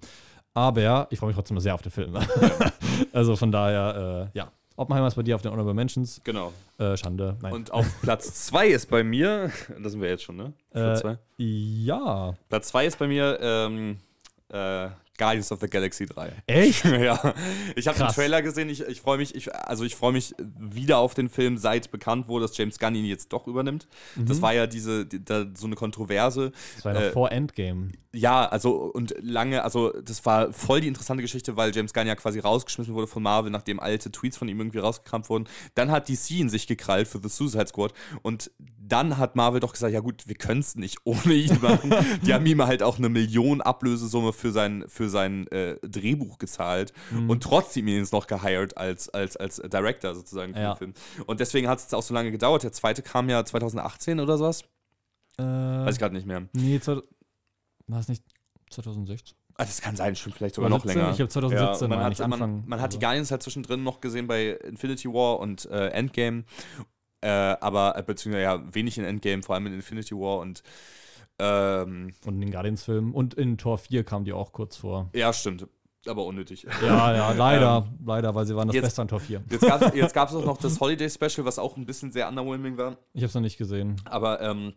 Aber 0.54 1.08
ich 1.12 1.20
freue 1.20 1.28
mich 1.28 1.36
trotzdem 1.36 1.60
sehr 1.60 1.76
auf 1.76 1.82
den 1.82 1.92
Film. 1.92 2.18
also 3.14 3.36
von 3.36 3.52
daher, 3.52 4.30
äh, 4.34 4.38
ja. 4.38 4.52
Oppenheimer 4.78 5.08
ist 5.08 5.16
bei 5.16 5.24
dir 5.24 5.36
auf 5.36 5.42
den 5.42 5.52
Honorable 5.52 5.74
Mentions. 5.74 6.22
Genau. 6.24 6.54
Äh, 6.78 6.96
Schande. 6.96 7.36
Nein. 7.42 7.52
Und 7.52 7.72
auf 7.72 7.86
Platz 8.02 8.46
2 8.46 8.68
ist 8.68 8.90
bei 8.90 9.04
mir, 9.04 9.52
da 9.82 9.90
sind 9.90 10.02
wir 10.02 10.10
jetzt 10.10 10.24
schon, 10.24 10.38
ne? 10.38 10.54
Platz 10.72 11.00
äh, 11.00 11.02
zwei. 11.02 11.18
ja. 11.38 12.34
Platz 12.48 12.68
2 12.70 12.86
ist 12.86 13.00
bei 13.00 13.08
mir 13.08 13.40
ähm, 13.42 13.98
äh, 14.50 14.90
Guardians 15.18 15.52
of 15.52 15.60
the 15.60 15.68
Galaxy 15.68 16.06
3. 16.06 16.32
Echt? 16.48 16.86
ja, 16.86 17.34
ich 17.76 17.88
habe 17.88 17.98
den. 17.98 18.08
Trailer 18.08 18.42
gesehen. 18.42 18.70
Ich, 18.70 18.82
ich 18.82 19.02
freue 19.02 19.18
mich, 19.18 19.36
ich, 19.36 19.54
also 19.54 19.84
ich 19.84 19.96
freue 19.96 20.12
mich 20.12 20.36
wieder 20.60 21.00
auf 21.00 21.14
den 21.14 21.30
Film, 21.30 21.58
seit 21.58 21.92
bekannt 21.92 22.28
wurde, 22.28 22.46
dass 22.46 22.58
James 22.58 22.80
Gunn 22.80 22.96
ihn 22.96 23.06
jetzt 23.06 23.34
doch 23.34 23.48
übernimmt. 23.48 23.88
Das 24.16 24.42
war 24.42 24.54
ja 24.54 24.68
diese, 24.68 25.06
die, 25.06 25.24
da, 25.24 25.46
so 25.56 25.68
eine 25.68 25.76
Kontroverse. 25.76 26.52
Das 26.76 26.86
war 26.86 26.94
ja 26.94 27.02
Äh, 27.02 27.12
vor 27.12 27.32
Endgame. 27.32 27.92
Ja, 28.14 28.46
also 28.46 28.92
und 28.94 29.14
lange, 29.22 29.64
also 29.64 29.92
das 30.02 30.26
war 30.26 30.52
voll 30.52 30.82
die 30.82 30.88
interessante 30.88 31.22
Geschichte, 31.22 31.56
weil 31.56 31.76
James 31.76 31.94
Gunn 31.94 32.08
ja 32.08 32.16
quasi 32.16 32.40
rausgeschmissen 32.40 32.94
wurde 32.94 33.08
von 33.08 33.22
Marvel, 33.22 33.52
nachdem 33.52 33.80
alte 33.80 34.12
Tweets 34.12 34.38
von 34.38 34.48
ihm 34.48 34.60
irgendwie 34.60 34.80
rausgekramt 34.80 35.30
wurden. 35.30 35.48
Dann 35.76 35.92
hat 35.92 36.10
DC 36.10 36.32
in 36.32 36.50
sich 36.50 36.68
gekrallt 36.68 37.08
für 37.08 37.20
The 37.22 37.30
Suicide 37.30 37.68
Squad 37.68 37.94
und 38.24 38.50
dann 38.80 39.18
hat 39.18 39.36
Marvel 39.36 39.60
doch 39.60 39.74
gesagt, 39.74 39.94
ja 39.94 40.00
gut, 40.00 40.28
wir 40.28 40.36
können 40.36 40.62
es 40.62 40.76
nicht 40.76 41.00
ohne 41.04 41.34
ihn 41.34 41.60
machen. 41.62 41.94
die 42.26 42.34
haben 42.34 42.46
ihm 42.46 42.66
halt 42.66 42.82
auch 42.82 42.98
eine 42.98 43.10
Million 43.10 43.62
Ablösesumme 43.62 44.34
für 44.34 44.52
sein, 44.52 44.86
für 44.88 45.07
sein 45.10 45.48
äh, 45.48 45.76
Drehbuch 45.88 46.38
gezahlt 46.38 46.94
und 47.28 47.44
trotzdem 47.44 47.88
ihn 47.88 47.98
jetzt 48.00 48.14
noch 48.14 48.28
gehired 48.28 48.78
als, 48.78 49.10
als, 49.10 49.38
als 49.38 49.58
Director 49.58 50.16
sozusagen 50.16 50.54
für 50.54 50.60
Ja. 50.60 50.74
den 50.74 50.78
Film. 50.78 50.94
Und 51.26 51.40
deswegen 51.40 51.68
hat 51.68 51.80
es 51.80 51.94
auch 51.94 52.04
so 52.04 52.14
lange 52.14 52.32
gedauert. 52.32 52.64
Der 52.64 52.72
zweite 52.72 53.02
kam 53.02 53.30
ja 53.30 53.44
2018 53.46 54.20
oder 54.20 54.38
sowas. 54.38 54.64
Äh, 55.38 55.44
Weiß 55.44 55.96
ich 55.96 56.00
gerade 56.00 56.16
nicht 56.16 56.26
mehr. 56.28 56.48
nee, 56.54 56.80
war 57.88 58.00
es 58.00 58.08
nicht 58.08 58.24
2016? 58.72 59.38
Ah, 59.60 59.66
das 59.66 59.82
kann 59.82 59.96
sein, 59.96 60.16
stimmt 60.16 60.36
vielleicht 60.36 60.56
sogar 60.56 60.70
Oder 60.70 60.78
noch 60.78 60.84
17? 60.84 61.02
länger. 61.02 61.14
Ich 61.14 61.22
hab 61.22 61.32
2017 61.32 61.90
ja, 61.90 61.96
man, 61.98 62.06
hat, 62.06 62.28
man, 62.28 62.64
man 62.68 62.82
hat 62.82 62.92
die 62.94 62.98
oder 62.98 63.02
so. 63.02 63.08
Guardians 63.08 63.32
halt 63.32 63.42
zwischendrin 63.44 63.84
noch 63.84 64.02
gesehen 64.02 64.28
bei 64.28 64.50
Infinity 64.50 65.08
War 65.12 65.40
und 65.40 65.66
äh, 65.72 65.88
Endgame. 65.90 66.44
Äh, 67.22 67.30
aber, 67.30 67.98
äh, 67.98 68.04
beziehungsweise 68.04 68.44
ja, 68.44 68.76
wenig 68.76 69.00
in 69.00 69.04
Endgame, 69.04 69.42
vor 69.42 69.56
allem 69.56 69.66
in 69.68 69.74
Infinity 69.74 70.14
War 70.16 70.38
und 70.40 70.62
ähm, 71.40 72.12
Und 72.26 72.36
in 72.36 72.42
den 72.42 72.52
Guardians-Filmen. 72.52 73.14
Und 73.14 73.34
in 73.36 73.58
Tor 73.58 73.78
4 73.78 74.04
kam 74.04 74.24
die 74.26 74.34
auch 74.34 74.52
kurz 74.52 74.78
vor. 74.78 75.10
ja, 75.14 75.32
stimmt. 75.34 75.68
Aber 76.08 76.24
unnötig. 76.26 76.66
Ja, 76.82 77.14
ja, 77.14 77.32
leider. 77.38 77.86
leider, 78.06 78.34
weil 78.34 78.46
sie 78.46 78.56
waren 78.56 78.68
das 78.70 78.76
jetzt- 78.76 78.84
Beste 78.86 79.02
an 79.02 79.08
Tor 79.10 79.20
4. 79.20 79.44
Jetzt 79.94 80.14
gab 80.14 80.30
es 80.30 80.36
auch 80.36 80.46
noch 80.46 80.58
das 80.58 80.80
Holiday 80.80 81.10
Special, 81.10 81.46
was 81.46 81.60
auch 81.60 81.76
ein 81.76 81.86
bisschen 81.86 82.12
sehr 82.14 82.30
underwhelming 82.30 82.78
war. 82.78 82.98
Ich 83.14 83.22
habe 83.24 83.28
es 83.28 83.34
noch 83.34 83.42
nicht 83.42 83.58
gesehen. 83.58 83.98
Aber 84.06 84.40
ähm, 84.40 84.74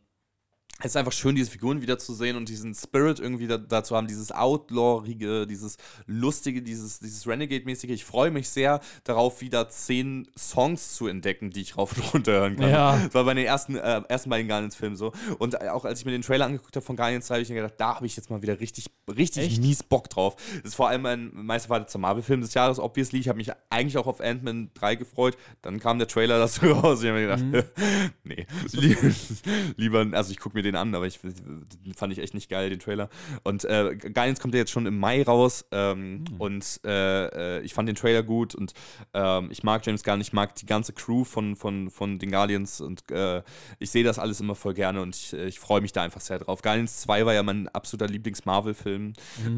es 0.80 0.86
ist 0.92 0.96
einfach 0.96 1.12
schön, 1.12 1.34
diese 1.34 1.50
Figuren 1.50 1.82
wiederzusehen 1.82 2.36
und 2.36 2.48
diesen 2.48 2.74
Spirit 2.74 3.20
irgendwie 3.20 3.46
da, 3.46 3.58
dazu 3.58 3.96
haben, 3.96 4.06
dieses 4.06 4.32
Outlawige, 4.32 5.46
dieses 5.46 5.76
Lustige, 6.06 6.62
dieses, 6.62 7.00
dieses 7.00 7.26
Renegade-mäßige. 7.26 7.90
Ich 7.90 8.04
freue 8.04 8.30
mich 8.30 8.48
sehr 8.48 8.80
darauf, 9.04 9.40
wieder 9.40 9.68
zehn 9.68 10.28
Songs 10.38 10.94
zu 10.94 11.06
entdecken, 11.06 11.50
die 11.50 11.60
ich 11.62 11.76
rauf 11.76 11.96
und 11.96 12.14
runter 12.14 12.32
hören 12.32 12.56
kann. 12.56 12.70
Ja. 12.70 12.96
Das 13.04 13.14
war 13.14 13.24
bei 13.24 13.34
den 13.34 13.44
ersten, 13.46 13.76
äh, 13.76 14.02
ersten 14.08 14.30
beiden 14.30 14.48
Guardians-Filmen 14.48 14.96
so. 14.96 15.12
Und 15.38 15.60
auch 15.68 15.84
als 15.84 16.00
ich 16.00 16.04
mir 16.06 16.12
den 16.12 16.22
Trailer 16.22 16.46
angeguckt 16.46 16.74
habe 16.76 16.84
von 16.84 16.96
Guardians, 16.96 17.28
habe 17.30 17.40
ich 17.42 17.48
mir 17.48 17.56
gedacht, 17.56 17.74
da 17.78 17.96
habe 17.96 18.06
ich 18.06 18.16
jetzt 18.16 18.30
mal 18.30 18.42
wieder 18.42 18.58
richtig, 18.60 18.86
richtig 19.08 19.44
Echt? 19.44 19.60
mies 19.62 19.82
Bock 19.82 20.08
drauf. 20.10 20.36
Das 20.62 20.70
ist 20.70 20.74
vor 20.74 20.88
allem 20.88 21.02
mein 21.02 21.30
meistverwarteter 21.34 21.98
Marvel-Film 21.98 22.40
des 22.40 22.54
Jahres, 22.54 22.78
obviously. 22.78 23.18
Ich 23.20 23.28
habe 23.28 23.36
mich 23.36 23.50
eigentlich 23.68 23.98
auch 23.98 24.06
auf 24.06 24.20
Ant-Man 24.20 24.70
3 24.74 24.94
gefreut. 24.96 25.36
Dann 25.62 25.78
kam 25.78 25.98
der 25.98 26.08
Trailer 26.08 26.38
dazu 26.38 26.66
raus. 26.72 27.02
Ich 27.02 27.08
habe 27.08 27.20
mir 27.20 27.36
gedacht, 27.36 27.66
nee, 28.24 28.46
lie- 28.72 28.96
lieber, 29.76 30.06
also 30.12 30.30
ich 30.32 30.38
gucke 30.38 30.56
mir 30.56 30.62
den 30.62 30.69
an, 30.76 30.94
aber 30.94 31.06
ich 31.06 31.18
den 31.20 31.94
fand 31.96 32.12
ich 32.12 32.18
echt 32.18 32.34
nicht 32.34 32.48
geil, 32.48 32.70
den 32.70 32.78
Trailer. 32.78 33.08
Und 33.42 33.64
äh, 33.64 33.96
Guardians 33.96 34.40
kommt 34.40 34.54
ja 34.54 34.60
jetzt 34.60 34.70
schon 34.70 34.86
im 34.86 34.98
Mai 34.98 35.22
raus 35.22 35.64
ähm, 35.72 36.24
und 36.38 36.80
äh, 36.84 37.58
äh, 37.58 37.60
ich 37.62 37.74
fand 37.74 37.88
den 37.88 37.96
Trailer 37.96 38.22
gut 38.22 38.54
und 38.54 38.72
ähm, 39.14 39.48
ich 39.50 39.62
mag 39.62 39.84
James 39.84 40.02
Gunn, 40.04 40.20
ich 40.20 40.32
mag 40.32 40.54
die 40.56 40.66
ganze 40.66 40.92
Crew 40.92 41.24
von, 41.24 41.56
von, 41.56 41.90
von 41.90 42.18
den 42.18 42.30
Guardians 42.30 42.80
und 42.80 43.10
äh, 43.10 43.42
ich 43.78 43.90
sehe 43.90 44.04
das 44.04 44.18
alles 44.18 44.40
immer 44.40 44.54
voll 44.54 44.74
gerne 44.74 45.00
und 45.02 45.16
ich, 45.16 45.32
äh, 45.32 45.46
ich 45.46 45.58
freue 45.60 45.80
mich 45.80 45.92
da 45.92 46.02
einfach 46.02 46.20
sehr 46.20 46.38
drauf. 46.38 46.62
Guardians 46.62 47.00
2 47.02 47.26
war 47.26 47.34
ja 47.34 47.42
mein 47.42 47.68
absoluter 47.68 48.10
Lieblings-Marvel-Film 48.10 49.12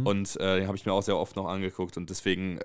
und 0.05 0.37
äh, 0.41 0.61
den 0.61 0.67
habe 0.67 0.77
ich 0.77 0.87
mir 0.87 0.93
auch 0.93 1.03
sehr 1.03 1.17
oft 1.17 1.37
noch 1.37 1.47
angeguckt 1.47 1.97
und 1.97 2.11
deswegen, 2.11 2.59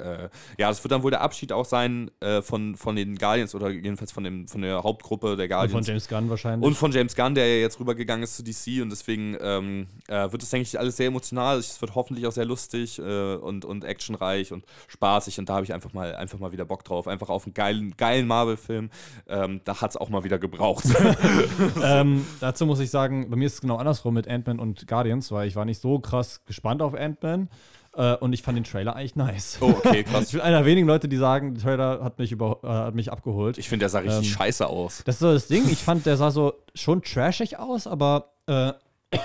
ja, 0.58 0.68
das 0.70 0.84
wird 0.84 0.92
dann 0.92 1.04
wohl 1.04 1.12
der 1.12 1.22
Abschied 1.22 1.52
auch 1.52 1.66
sein 1.66 2.12
von, 2.42 2.76
von 2.76 2.96
den 2.96 3.16
Guardians 3.18 3.56
oder 3.56 3.70
jedenfalls 3.70 4.12
von, 4.12 4.24
dem, 4.24 4.48
von 4.48 4.62
der 4.62 4.84
Hauptgruppe 4.84 5.36
der 5.36 5.46
Und 5.46 5.50
Guardians. 5.50 5.72
von 5.72 5.84
James 5.84 6.08
Gunn 6.08 6.30
wahrscheinlich. 6.30 6.66
Und 6.68 6.76
von 6.76 6.92
James 6.92 7.16
Gunn, 7.16 7.36
der 7.36 7.48
ja 7.48 7.62
jetzt 7.62 7.80
rübergegangen 7.80 8.24
ist 8.24 8.27
zu 8.36 8.44
DC 8.44 8.82
und 8.82 8.90
deswegen 8.90 9.38
ähm, 9.42 9.88
äh, 10.08 10.32
wird 10.32 10.44
es, 10.44 10.50
denke 10.50 10.64
ich, 10.64 10.80
alles 10.80 10.98
sehr 10.98 11.08
emotional. 11.08 11.58
Es 11.58 11.80
wird 11.82 11.96
hoffentlich 11.96 12.28
auch 12.28 12.32
sehr 12.32 12.46
lustig 12.46 13.00
äh, 13.00 13.36
und, 13.36 13.66
und 13.66 13.84
actionreich 13.84 14.52
und 14.52 14.66
spaßig 14.88 15.40
und 15.40 15.50
da 15.50 15.56
habe 15.56 15.66
ich 15.66 15.74
einfach 15.74 15.94
mal, 15.94 16.16
einfach 16.16 16.40
mal 16.40 16.52
wieder 16.52 16.66
Bock 16.66 16.84
drauf. 16.84 17.08
Einfach 17.08 17.30
auf 17.30 17.46
einen 17.46 17.54
geilen, 17.54 17.96
geilen 17.98 18.28
Marvel-Film. 18.28 18.90
Ähm, 19.28 19.62
da 19.64 19.82
hat 19.82 19.92
es 19.92 19.98
auch 19.98 20.10
mal 20.10 20.24
wieder 20.24 20.40
gebraucht. 20.40 20.86
ähm, 21.84 22.26
dazu 22.40 22.66
muss 22.66 22.80
ich 22.80 22.90
sagen, 22.90 23.30
bei 23.30 23.36
mir 23.36 23.46
ist 23.46 23.56
es 23.56 23.62
genau 23.62 23.78
andersrum 23.78 24.14
mit 24.14 24.28
Ant-Man 24.28 24.60
und 24.60 24.88
Guardians, 24.88 25.32
weil 25.32 25.48
ich 25.48 25.56
war 25.56 25.66
nicht 25.66 25.82
so 25.82 26.00
krass 26.00 26.44
gespannt 26.46 26.82
auf 26.82 26.94
Ant-Man. 26.94 27.50
Äh, 27.98 28.16
und 28.18 28.32
ich 28.34 28.44
fand 28.44 28.56
den 28.56 28.64
Trailer 28.64 28.96
eigentlich 28.96 29.16
nice. 29.16 29.58
Oh, 29.60 29.70
okay, 29.70 30.04
krass. 30.04 30.28
ich 30.28 30.34
bin 30.34 30.42
einer 30.42 30.58
der 30.58 30.66
wenigen 30.66 30.88
Leute, 30.88 31.08
die 31.08 31.18
sagen, 31.18 31.56
der 31.56 31.64
Trailer 31.64 32.04
hat 32.04 32.20
mich, 32.20 32.32
über, 32.32 32.60
äh, 32.64 32.68
hat 32.68 32.94
mich 32.96 33.12
abgeholt. 33.12 33.58
Ich 33.58 33.68
finde, 33.68 33.84
der 33.84 33.90
sah 33.90 34.00
richtig 34.00 34.20
ähm, 34.20 34.24
scheiße 34.24 34.68
aus. 34.68 35.02
Das 35.04 35.16
ist 35.16 35.20
so 35.20 35.34
das 35.34 35.48
Ding. 35.48 35.68
Ich 35.70 35.80
fand, 35.80 36.06
der 36.06 36.16
sah 36.16 36.30
so 36.30 36.54
schon 36.76 37.02
trashig 37.02 37.58
aus, 37.58 37.88
aber 37.88 38.34
äh, 38.46 38.74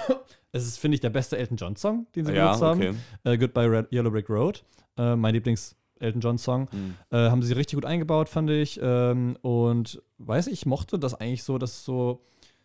es 0.53 0.67
ist, 0.67 0.79
finde 0.79 0.95
ich, 0.95 1.01
der 1.03 1.11
beste 1.11 1.37
Elton 1.37 1.59
John-Song, 1.59 2.07
den 2.17 2.25
sie 2.25 2.33
ja, 2.33 2.47
benutzt 2.47 2.63
haben. 2.63 2.81
Okay. 2.81 2.95
Äh, 3.25 3.39
Goodbye 3.39 3.71
Red, 3.71 3.93
Yellow 3.93 4.11
Brick 4.11 4.31
Road. 4.31 4.65
Äh, 4.97 5.17
mein 5.17 5.35
Lieblings- 5.35 5.75
Elton 6.01 6.21
John 6.21 6.37
Song. 6.39 6.69
Mhm. 6.73 6.95
Äh, 7.11 7.31
haben 7.31 7.43
sie 7.43 7.53
richtig 7.53 7.77
gut 7.77 7.85
eingebaut, 7.87 8.29
fand 8.29 8.51
ich. 8.51 8.81
Ähm, 8.83 9.37
und 9.43 10.03
weiß 10.19 10.49
ich, 10.49 10.67
mochte 10.67 10.99
das 10.99 11.15
eigentlich 11.15 11.45
so, 11.45 11.59
dass 11.59 11.85
so, 11.85 12.25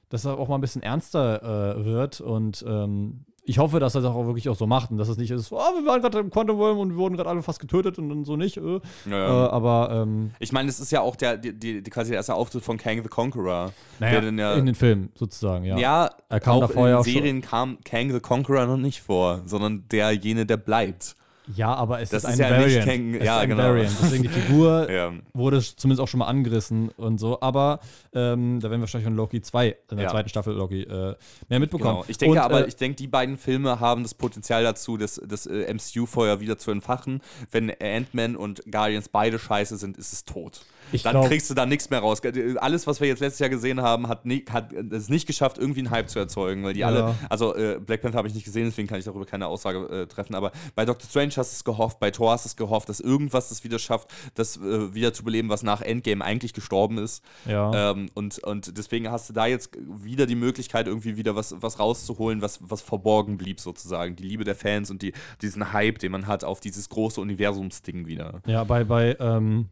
dass 0.10 0.26
er 0.26 0.40
auch 0.40 0.48
mal 0.48 0.56
ein 0.56 0.62
bisschen 0.62 0.82
ernster 0.82 1.76
äh, 1.78 1.86
wird 1.86 2.20
und 2.20 2.66
ähm, 2.68 3.26
ich 3.48 3.60
hoffe, 3.60 3.80
dass 3.80 3.96
er 3.96 4.02
das 4.02 4.12
auch 4.12 4.26
wirklich 4.26 4.50
auch 4.50 4.58
so 4.58 4.68
macht 4.68 4.92
und 4.92 4.98
dass 4.98 5.08
es 5.08 5.16
nicht 5.16 5.32
ist, 5.32 5.54
oh, 5.54 5.56
wir 5.56 5.86
waren 5.86 6.02
gerade 6.02 6.20
im 6.20 6.30
Quantum 6.30 6.60
Realm 6.60 6.80
und 6.80 6.90
wir 6.92 6.98
wurden 6.98 7.16
gerade 7.16 7.30
alle 7.30 7.42
fast 7.42 7.60
getötet 7.60 7.98
und 7.98 8.10
dann 8.10 8.26
so 8.26 8.36
nicht. 8.36 8.58
Äh. 8.58 8.82
Ja. 9.10 9.46
Äh, 9.46 9.50
aber 9.50 9.90
ähm, 10.04 10.32
ich 10.40 10.52
meine, 10.52 10.68
es 10.70 10.82
ist 10.82 10.92
ja 10.92 11.00
auch 11.00 11.16
der, 11.16 11.38
die, 11.38 11.58
die, 11.58 11.82
quasi 11.84 12.10
der 12.10 12.18
erste 12.18 12.34
Auftritt 12.34 12.64
von 12.64 12.78
Kang 12.78 13.02
the 13.02 13.10
Conqueror. 13.10 13.72
Naja, 14.00 14.22
ja, 14.22 14.54
in 14.56 14.66
den 14.66 14.76
Filmen 14.76 15.10
sozusagen, 15.16 15.64
ja. 15.64 15.78
Ja, 15.78 16.10
er 16.28 16.40
kam 16.42 16.62
auch 16.62 16.70
in 16.72 16.84
den 16.84 17.04
Serien 17.04 17.42
kam 17.42 17.78
Kang 17.86 18.12
the 18.12 18.20
Conqueror 18.20 18.66
noch 18.66 18.78
nicht 18.78 19.02
vor, 19.02 19.42
sondern 19.46 19.88
derjenige, 19.90 20.46
der 20.46 20.58
bleibt. 20.58 21.16
Ja, 21.56 21.74
aber 21.74 22.02
es 22.02 22.10
das 22.10 22.24
ist, 22.24 22.32
ist 22.32 22.42
ein 22.42 22.52
ja 22.52 22.58
Variant. 22.58 22.86
King, 22.86 23.16
es 23.16 23.26
ja, 23.26 23.46
genau. 23.46 23.64
Variant. 23.64 23.96
Deswegen 24.02 24.24
die 24.24 24.30
Figur 24.30 24.92
ja. 24.92 25.14
wurde 25.34 25.62
zumindest 25.62 26.02
auch 26.02 26.08
schon 26.08 26.20
mal 26.20 26.28
angerissen 26.28 26.90
und 26.98 27.20
so. 27.20 27.40
Aber 27.42 27.80
ähm, 28.14 28.60
da 28.60 28.70
werden 28.70 28.80
wir 28.80 28.82
wahrscheinlich 28.82 29.06
von 29.06 29.16
Loki 29.16 29.42
2, 29.42 29.68
in 29.68 29.98
der 29.98 30.06
ja. 30.06 30.12
zweiten 30.12 30.30
Staffel 30.30 30.54
Loki, 30.54 30.84
äh, 30.84 31.16
mehr 31.48 31.60
mitbekommen. 31.60 32.02
Genau. 32.02 32.06
Ich 32.08 32.18
denke 32.18 32.38
und, 32.38 32.44
aber, 32.44 32.66
äh, 32.66 32.68
ich 32.68 32.76
denke, 32.76 32.98
die 32.98 33.08
beiden 33.08 33.38
Filme 33.38 33.80
haben 33.80 34.04
das 34.04 34.14
Potenzial 34.14 34.64
dazu, 34.64 34.98
das, 34.98 35.22
das 35.26 35.46
äh, 35.46 35.74
MCU-Feuer 35.74 36.40
wieder 36.40 36.58
zu 36.58 36.72
entfachen. 36.72 37.22
Wenn 37.52 37.72
Ant-Man 37.82 38.36
und 38.36 38.64
Guardians 38.70 39.10
beide 39.10 39.40
scheiße 39.40 39.78
sind, 39.78 39.98
ist 39.98 40.14
es 40.14 40.26
tot. 40.26 40.62
Ich 40.92 41.04
dann 41.04 41.14
glaub, 41.14 41.28
kriegst 41.28 41.50
du 41.50 41.54
da 41.54 41.66
nichts 41.66 41.90
mehr 41.90 42.00
raus. 42.00 42.22
Alles, 42.58 42.88
was 42.88 43.02
wir 43.02 43.08
jetzt 43.08 43.20
letztes 43.20 43.40
Jahr 43.40 43.50
gesehen 43.50 43.82
haben, 43.82 44.08
hat, 44.08 44.26
nie, 44.26 44.46
hat 44.50 44.74
es 44.74 45.10
nicht 45.10 45.28
geschafft, 45.28 45.58
irgendwie 45.58 45.82
einen 45.82 45.92
Hype 45.92 46.10
zu 46.10 46.20
erzeugen, 46.20 46.64
weil 46.64 46.74
die 46.74 46.82
ja. 46.82 46.88
alle, 46.88 47.16
also 47.30 47.56
äh, 47.56 47.80
Black 47.80 48.02
Panther 48.02 48.18
habe 48.18 48.28
ich 48.28 48.34
nicht 48.34 48.46
gesehen, 48.46 48.66
deswegen 48.66 48.88
kann 48.88 49.00
ich 49.00 49.06
darüber 49.06 49.26
keine 49.26 49.48
Aussage 49.48 49.80
äh, 49.90 50.08
treffen, 50.08 50.36
aber 50.36 50.52
bei 50.76 50.86
Doctor 50.86 51.10
Strange 51.10 51.34
hast 51.38 51.52
du 51.52 51.56
es 51.56 51.64
gehofft, 51.64 52.00
bei 52.00 52.12
Thor 52.12 52.32
hast 52.32 52.46
du 52.46 52.50
es 52.50 52.56
gehofft, 52.56 52.90
dass 52.90 53.00
irgendwas 53.00 53.50
das 53.50 53.64
wieder 53.64 53.80
schafft, 53.80 54.10
das 54.36 54.58
äh, 54.58 54.94
wieder 54.94 55.14
zu 55.14 55.24
beleben, 55.24 55.50
was 55.50 55.64
nach 55.64 55.82
Endgame 55.82 56.24
eigentlich 56.24 56.54
gestorben 56.54 56.98
ist. 56.98 57.24
Ja. 57.46 57.92
Ähm, 57.92 58.10
und, 58.14 58.40
und 58.40 58.78
deswegen 58.78 59.12
hast 59.12 59.30
du 59.30 59.34
da 59.34 59.46
jetzt 59.46 59.78
wieder 59.78 60.26
die 60.26 60.36
Möglichkeit, 60.36 60.88
irgendwie 60.88 61.18
wieder 61.18 61.36
was, 61.36 61.56
was 61.60 61.80
rauszuholen, 61.80 62.42
was, 62.42 62.60
was 62.62 62.82
verborgen 62.82 63.38
blieb, 63.38 63.60
sozusagen. 63.60 64.16
Die 64.16 64.24
Liebe 64.24 64.44
der 64.44 64.56
Fans 64.56 64.90
und 64.92 65.02
die, 65.02 65.14
diesen 65.42 65.74
Hype, 65.74 66.00
den 66.00 66.12
man 66.12 66.28
hat 66.28 66.44
auf 66.44 66.60
dieses 66.60 66.90
große 66.90 67.20
Universumsding 67.22 68.08
wieder. 68.08 68.42
Ja, 68.46 68.64
bei, 68.64 68.84
bei 68.84 69.16
ähm 69.20 69.70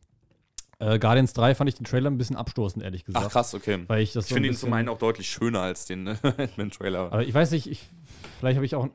äh, 0.79 0.99
Guardians 0.99 1.33
3 1.33 1.55
fand 1.55 1.69
ich 1.69 1.75
den 1.75 1.85
Trailer 1.85 2.09
ein 2.09 2.17
bisschen 2.17 2.35
abstoßend, 2.35 2.83
ehrlich 2.83 3.05
gesagt. 3.05 3.25
Ach 3.25 3.31
krass, 3.31 3.53
okay. 3.53 3.83
Weil 3.88 4.01
ich 4.01 4.09
ich 4.15 4.25
so 4.25 4.33
finde 4.33 4.49
ihn 4.49 4.55
zum 4.55 4.73
einen 4.73 4.89
auch 4.89 4.97
deutlich 4.97 5.29
schöner 5.29 5.61
als 5.61 5.85
den 5.85 6.07
äh, 6.07 6.17
Ant-Man-Trailer. 6.23 7.11
Aber 7.11 7.23
ich 7.23 7.33
weiß 7.33 7.51
nicht, 7.51 7.67
ich, 7.67 7.89
vielleicht 8.39 8.57
habe 8.57 8.65
ich 8.65 8.75
auch. 8.75 8.88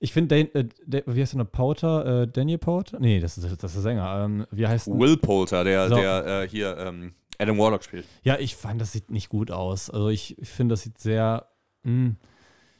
Ich 0.00 0.12
finde, 0.12 0.36
äh, 0.36 0.68
wie 1.06 1.20
heißt 1.20 1.34
der 1.34 1.38
noch? 1.38 1.52
Powter? 1.52 2.22
Äh, 2.22 2.28
Daniel 2.28 2.58
Powter? 2.58 2.98
Nee, 2.98 3.20
das 3.20 3.38
ist, 3.38 3.44
das 3.44 3.52
ist 3.52 3.62
der 3.62 3.82
Sänger. 3.82 4.24
Ähm, 4.24 4.46
wie 4.50 4.66
heißt 4.66 4.88
Will 4.88 5.16
Poulter, 5.16 5.62
der, 5.62 5.88
so. 5.88 5.94
der 5.94 6.26
äh, 6.26 6.48
hier 6.48 6.76
ähm, 6.76 7.14
Adam 7.38 7.58
Warlock 7.58 7.84
spielt. 7.84 8.06
Ja, 8.24 8.38
ich 8.38 8.56
fand, 8.56 8.80
das 8.80 8.92
sieht 8.92 9.10
nicht 9.10 9.28
gut 9.28 9.50
aus. 9.50 9.90
Also 9.90 10.08
ich, 10.08 10.36
ich 10.38 10.48
finde, 10.48 10.72
das 10.72 10.82
sieht 10.82 10.98
sehr. 10.98 11.46
Mh, 11.84 11.90
hm, 11.90 12.16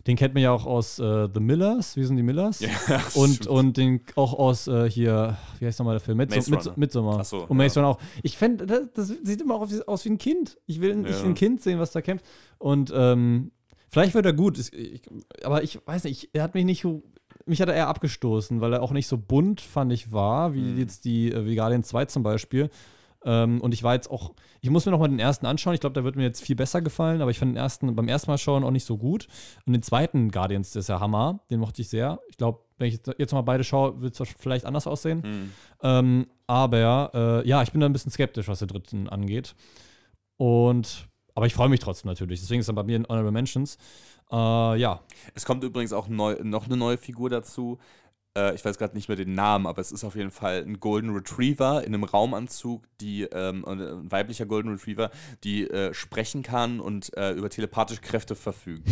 den 0.07 0.17
kennt 0.17 0.35
man 0.35 0.43
ja 0.43 0.51
auch 0.51 0.67
aus 0.67 0.99
äh, 0.99 1.29
The 1.33 1.41
Millers, 1.41 1.97
wie 1.97 2.05
sind 2.05 2.17
die 2.17 2.23
Millers? 2.23 2.61
Ja, 2.61 2.71
und, 3.15 3.47
und 3.47 3.77
den 3.77 4.01
auch 4.17 4.35
aus 4.35 4.67
äh, 4.67 4.91
hier, 4.91 5.37
wie 5.59 5.67
heißt 5.67 5.79
nochmal 5.79 5.95
der 5.95 6.01
Film? 6.01 6.19
Midsom 6.19 6.55
Midsom 6.55 6.73
Midsommar. 6.77 7.19
Ach 7.21 7.25
so, 7.25 7.47
und 7.47 7.57
Maze 7.57 7.81
ja. 7.81 7.87
Auch. 7.87 7.99
Ich 8.23 8.37
fände, 8.37 8.67
das, 8.67 8.83
das, 8.95 9.09
sieht 9.23 9.41
immer 9.41 9.57
aus, 9.57 9.81
aus 9.83 10.05
wie 10.05 10.11
ein 10.11 10.19
Kind. 10.19 10.59
Ich 10.67 10.81
will 10.81 10.97
nicht 10.97 11.21
ja. 11.21 11.25
ein 11.25 11.35
Kind 11.35 11.63
sehen, 11.63 11.79
was 11.79 11.93
da 11.93 12.01
kämpft. 12.01 12.25
Und 12.59 12.93
ähm, 12.95 13.53
vielleicht 13.91 14.15
wird 14.15 14.27
er 14.27 14.33
gut. 14.33 14.59
Ich, 14.59 15.03
aber 15.45 15.63
ich 15.63 15.79
weiß 15.87 16.05
nicht, 16.05 16.31
er 16.33 16.43
hat 16.43 16.55
mich 16.55 16.65
nicht 16.65 16.87
mich 17.47 17.61
hat 17.61 17.69
er 17.69 17.75
eher 17.75 17.89
abgestoßen, 17.89 18.61
weil 18.61 18.73
er 18.73 18.83
auch 18.83 18.93
nicht 18.93 19.09
so 19.09 19.19
bunt, 19.19 19.61
fand 19.61 19.93
ich, 19.93 20.13
war, 20.13 20.55
wie 20.55 20.61
mhm. 20.61 20.79
jetzt 20.79 21.05
die 21.05 21.33
äh, 21.33 21.55
Guardian 21.55 21.83
2 21.83 22.05
zum 22.07 22.23
Beispiel. 22.23 22.71
Ähm, 23.25 23.61
und 23.61 23.73
ich 23.75 23.83
war 23.83 23.95
jetzt 23.95 24.11
auch, 24.11 24.33
ich 24.61 24.71
muss 24.71 24.85
mir 24.87 24.93
noch 24.93 24.99
mal 24.99 25.09
den 25.09 25.19
ersten 25.19 25.47
anschauen. 25.47 25.75
Ich 25.75 25.81
glaube, 25.81 25.95
der 25.95 26.05
wird 26.05 26.17
mir 26.17 26.25
jetzt 26.25 26.43
viel 26.43 26.57
besser 26.57 26.83
gefallen, 26.83 27.23
aber 27.23 27.31
ich 27.31 27.39
fand 27.39 27.53
den 27.53 27.57
ersten 27.57 27.95
beim 27.95 28.09
ersten 28.09 28.31
Mal 28.31 28.39
schauen 28.39 28.65
auch 28.65 28.71
nicht 28.71 28.85
so 28.85 28.97
gut. 28.99 29.29
Und 29.67 29.73
den 29.73 29.83
zweiten 29.83 30.31
Guardians, 30.31 30.71
der 30.73 30.81
ist 30.81 30.89
ja 30.89 31.01
Hammer. 31.01 31.41
Den 31.51 31.61
mochte 31.61 31.83
ich 31.83 31.89
sehr. 31.89 32.21
Ich 32.29 32.37
glaube, 32.37 32.61
wenn 32.79 32.89
ich 32.89 33.01
jetzt 33.19 33.33
noch 33.33 33.39
mal 33.39 33.43
beide 33.43 33.65
schaue, 33.65 34.01
wird 34.01 34.19
es 34.19 34.29
vielleicht 34.39 34.65
anders 34.65 34.87
aussehen. 34.87 35.23
Mhm. 35.25 35.53
Ähm, 35.83 36.27
aber 36.47 37.43
äh, 37.45 37.49
ja, 37.49 37.63
ich 37.63 37.73
bin 37.73 37.81
da 37.81 37.87
ein 37.87 37.93
bisschen 37.93 38.13
skeptisch, 38.13 38.49
was 38.49 38.59
den 38.59 38.69
dritten 38.69 39.09
angeht. 39.09 39.55
Und 40.37 41.09
aber 41.35 41.47
ich 41.47 41.55
freue 41.55 41.69
mich 41.69 41.81
trotzdem 41.81 42.09
natürlich. 42.09 42.41
Deswegen 42.41 42.61
ist 42.61 42.69
er 42.69 42.75
bei 42.75 42.83
mir 42.83 42.97
in 42.97 43.07
Honorable 43.09 43.33
Mentions. 43.33 43.79
Äh, 44.31 44.37
ja. 44.37 45.01
Es 45.35 45.45
kommt 45.45 45.65
übrigens 45.65 45.93
auch 45.93 46.09
neu, 46.09 46.37
noch 46.43 46.67
eine 46.67 46.77
neue 46.77 46.99
Figur 46.99 47.31
dazu, 47.31 47.79
äh, 48.37 48.55
ich 48.55 48.65
weiß 48.65 48.79
gerade 48.79 48.95
nicht 48.95 49.09
mehr 49.09 49.17
den 49.17 49.35
Namen, 49.35 49.67
aber 49.67 49.81
es 49.81 49.93
ist 49.93 50.05
auf 50.05 50.17
jeden 50.17 50.31
Fall 50.31 50.63
ein 50.67 50.81
Golden 50.81 51.11
Retriever 51.11 51.85
in 51.85 51.95
einem 51.95 52.05
Raumanzug, 52.05 52.83
die 53.01 53.23
ähm, 53.25 53.65
ein 53.65 54.11
weiblicher 54.11 54.47
Golden 54.47 54.71
Retriever, 54.71 55.11
die 55.45 55.69
äh, 55.69 55.93
sprechen 55.95 56.43
kann 56.43 56.81
und 56.81 57.17
äh, 57.17 57.33
über 57.33 57.51
telepathische 57.51 58.01
Kräfte 58.01 58.35
verfügt. 58.35 58.89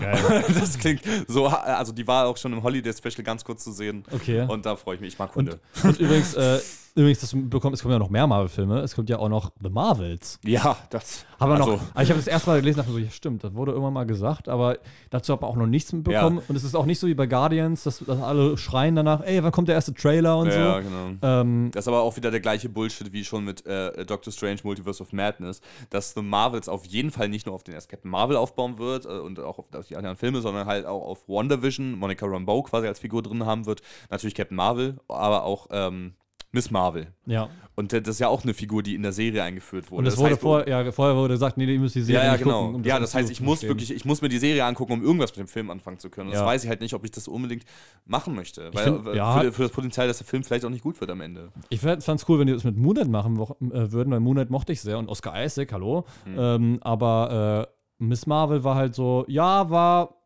Geil. 0.00 0.44
das 0.54 0.78
klingt 0.78 1.02
so, 1.28 1.46
also 1.46 1.92
die 1.92 2.06
war 2.06 2.26
auch 2.26 2.36
schon 2.36 2.52
im 2.52 2.62
Holiday 2.62 2.92
Special 2.92 3.24
ganz 3.24 3.44
kurz 3.44 3.64
zu 3.64 3.72
sehen. 3.72 4.04
Okay. 4.10 4.46
Und 4.46 4.66
da 4.66 4.76
freue 4.76 4.96
ich 4.96 5.00
mich. 5.00 5.14
Ich 5.14 5.18
mag 5.18 5.34
Hunde. 5.34 5.60
Und, 5.82 5.90
und 5.90 6.00
übrigens, 6.00 6.34
äh, 6.34 6.60
Übrigens, 6.94 7.20
das 7.20 7.32
bekommt, 7.34 7.74
es 7.74 7.80
kommen 7.80 7.92
ja 7.92 7.98
noch 7.98 8.10
mehr 8.10 8.26
Marvel-Filme. 8.26 8.80
Es 8.80 8.94
kommt 8.94 9.08
ja 9.08 9.18
auch 9.18 9.30
noch 9.30 9.50
The 9.62 9.70
Marvels. 9.70 10.38
Ja, 10.44 10.76
das. 10.90 11.24
Haben 11.40 11.52
wir 11.52 11.56
also. 11.56 11.72
noch. 11.72 12.02
Ich 12.02 12.10
habe 12.10 12.18
das 12.18 12.26
erste 12.26 12.50
Mal 12.50 12.60
gelesen, 12.60 12.78
dachte 12.78 12.92
so, 12.92 12.98
ja, 12.98 13.10
stimmt, 13.10 13.42
das 13.44 13.54
wurde 13.54 13.72
irgendwann 13.72 13.94
mal 13.94 14.04
gesagt, 14.04 14.48
aber 14.50 14.76
dazu 15.08 15.32
hat 15.32 15.40
man 15.40 15.50
auch 15.50 15.56
noch 15.56 15.66
nichts 15.66 15.90
mitbekommen. 15.92 16.38
Ja. 16.38 16.42
Und 16.48 16.56
es 16.56 16.64
ist 16.64 16.74
auch 16.74 16.84
nicht 16.84 16.98
so 16.98 17.06
wie 17.06 17.14
bei 17.14 17.26
Guardians, 17.26 17.84
dass, 17.84 18.00
dass, 18.00 18.20
alle 18.20 18.58
schreien 18.58 18.94
danach, 18.94 19.22
ey, 19.22 19.42
wann 19.42 19.52
kommt 19.52 19.68
der 19.68 19.74
erste 19.74 19.94
Trailer 19.94 20.36
und 20.36 20.48
ja, 20.48 20.52
so. 20.52 20.58
Ja, 20.58 20.80
genau. 20.80 21.10
Ähm, 21.22 21.70
das 21.72 21.84
ist 21.84 21.88
aber 21.88 22.02
auch 22.02 22.14
wieder 22.16 22.30
der 22.30 22.40
gleiche 22.40 22.68
Bullshit 22.68 23.10
wie 23.10 23.24
schon 23.24 23.44
mit 23.44 23.64
äh, 23.64 24.04
Doctor 24.04 24.30
Strange 24.30 24.58
Multiverse 24.62 25.02
of 25.02 25.14
Madness, 25.14 25.62
dass 25.88 26.12
The 26.12 26.22
Marvels 26.22 26.68
auf 26.68 26.84
jeden 26.84 27.10
Fall 27.10 27.30
nicht 27.30 27.46
nur 27.46 27.54
auf 27.54 27.64
den 27.64 27.74
ersten 27.74 27.90
Captain 27.90 28.10
Marvel 28.10 28.36
aufbauen 28.36 28.78
wird 28.78 29.06
äh, 29.06 29.08
und 29.08 29.40
auch 29.40 29.58
auf 29.58 29.86
die 29.88 29.96
anderen 29.96 30.16
Filme, 30.16 30.42
sondern 30.42 30.66
halt 30.66 30.84
auch 30.84 31.06
auf 31.06 31.26
WandaVision, 31.26 31.92
Monica 31.98 32.26
Rambeau 32.26 32.62
quasi 32.62 32.86
als 32.86 32.98
Figur 32.98 33.22
drin 33.22 33.46
haben 33.46 33.64
wird. 33.64 33.80
Natürlich 34.10 34.34
Captain 34.34 34.56
Marvel, 34.56 35.00
aber 35.08 35.44
auch 35.44 35.68
ähm, 35.70 36.12
Miss 36.52 36.70
Marvel. 36.70 37.08
Ja. 37.26 37.48
Und 37.74 37.94
das 37.94 38.06
ist 38.06 38.20
ja 38.20 38.28
auch 38.28 38.42
eine 38.42 38.52
Figur, 38.52 38.82
die 38.82 38.94
in 38.94 39.02
der 39.02 39.12
Serie 39.12 39.42
eingeführt 39.42 39.90
wurde. 39.90 40.00
Und 40.00 40.04
das, 40.04 40.14
das 40.14 40.20
wurde 40.20 40.32
heißt, 40.32 40.40
vor, 40.42 40.68
ja, 40.68 40.92
vorher 40.92 41.16
wurde 41.16 41.34
gesagt, 41.34 41.56
nee, 41.56 41.64
ihr 41.64 41.80
müsst 41.80 41.94
die 41.94 42.02
Serie 42.02 42.26
Ja, 42.26 42.32
ja, 42.32 42.36
genau. 42.36 42.66
Gucken, 42.66 42.74
um 42.76 42.84
ja, 42.84 43.00
das 43.00 43.14
heißt, 43.14 43.30
ich 43.30 43.40
muss 43.40 43.62
wirklich, 43.62 43.90
ich 43.90 44.04
muss 44.04 44.20
mir 44.20 44.28
die 44.28 44.38
Serie 44.38 44.62
angucken, 44.66 44.92
um 44.92 45.02
irgendwas 45.02 45.30
mit 45.30 45.38
dem 45.38 45.48
Film 45.48 45.70
anfangen 45.70 45.98
zu 45.98 46.10
können. 46.10 46.28
Und 46.28 46.34
ja. 46.34 46.40
das 46.40 46.46
weiß 46.46 46.64
ich 46.64 46.68
halt 46.68 46.82
nicht, 46.82 46.92
ob 46.92 47.04
ich 47.04 47.10
das 47.10 47.28
unbedingt 47.28 47.64
machen 48.04 48.34
möchte. 48.34 48.70
Weil 48.74 48.84
find, 48.84 49.04
für, 49.04 49.52
für, 49.52 49.62
das 49.62 49.72
Potenzial, 49.72 50.06
dass 50.06 50.18
der 50.18 50.26
Film 50.26 50.44
vielleicht 50.44 50.66
auch 50.66 50.70
nicht 50.70 50.82
gut 50.82 51.00
wird 51.00 51.10
am 51.10 51.22
Ende. 51.22 51.50
Ich 51.70 51.80
fand 51.80 52.02
es 52.06 52.28
cool, 52.28 52.38
wenn 52.38 52.46
die 52.46 52.52
das 52.52 52.64
mit 52.64 52.76
Moonlight 52.76 53.08
machen 53.08 53.38
äh, 53.38 53.90
würden, 53.90 54.10
weil 54.10 54.20
Moonlight 54.20 54.50
mochte 54.50 54.72
ich 54.72 54.82
sehr 54.82 54.98
und 54.98 55.08
Oscar 55.08 55.42
Isaac, 55.42 55.72
hallo. 55.72 56.04
Mhm. 56.26 56.36
Ähm, 56.38 56.78
aber 56.82 57.68
äh, 57.98 58.04
Miss 58.04 58.26
Marvel 58.26 58.62
war 58.64 58.74
halt 58.74 58.94
so, 58.94 59.24
ja, 59.28 59.70
war 59.70 60.22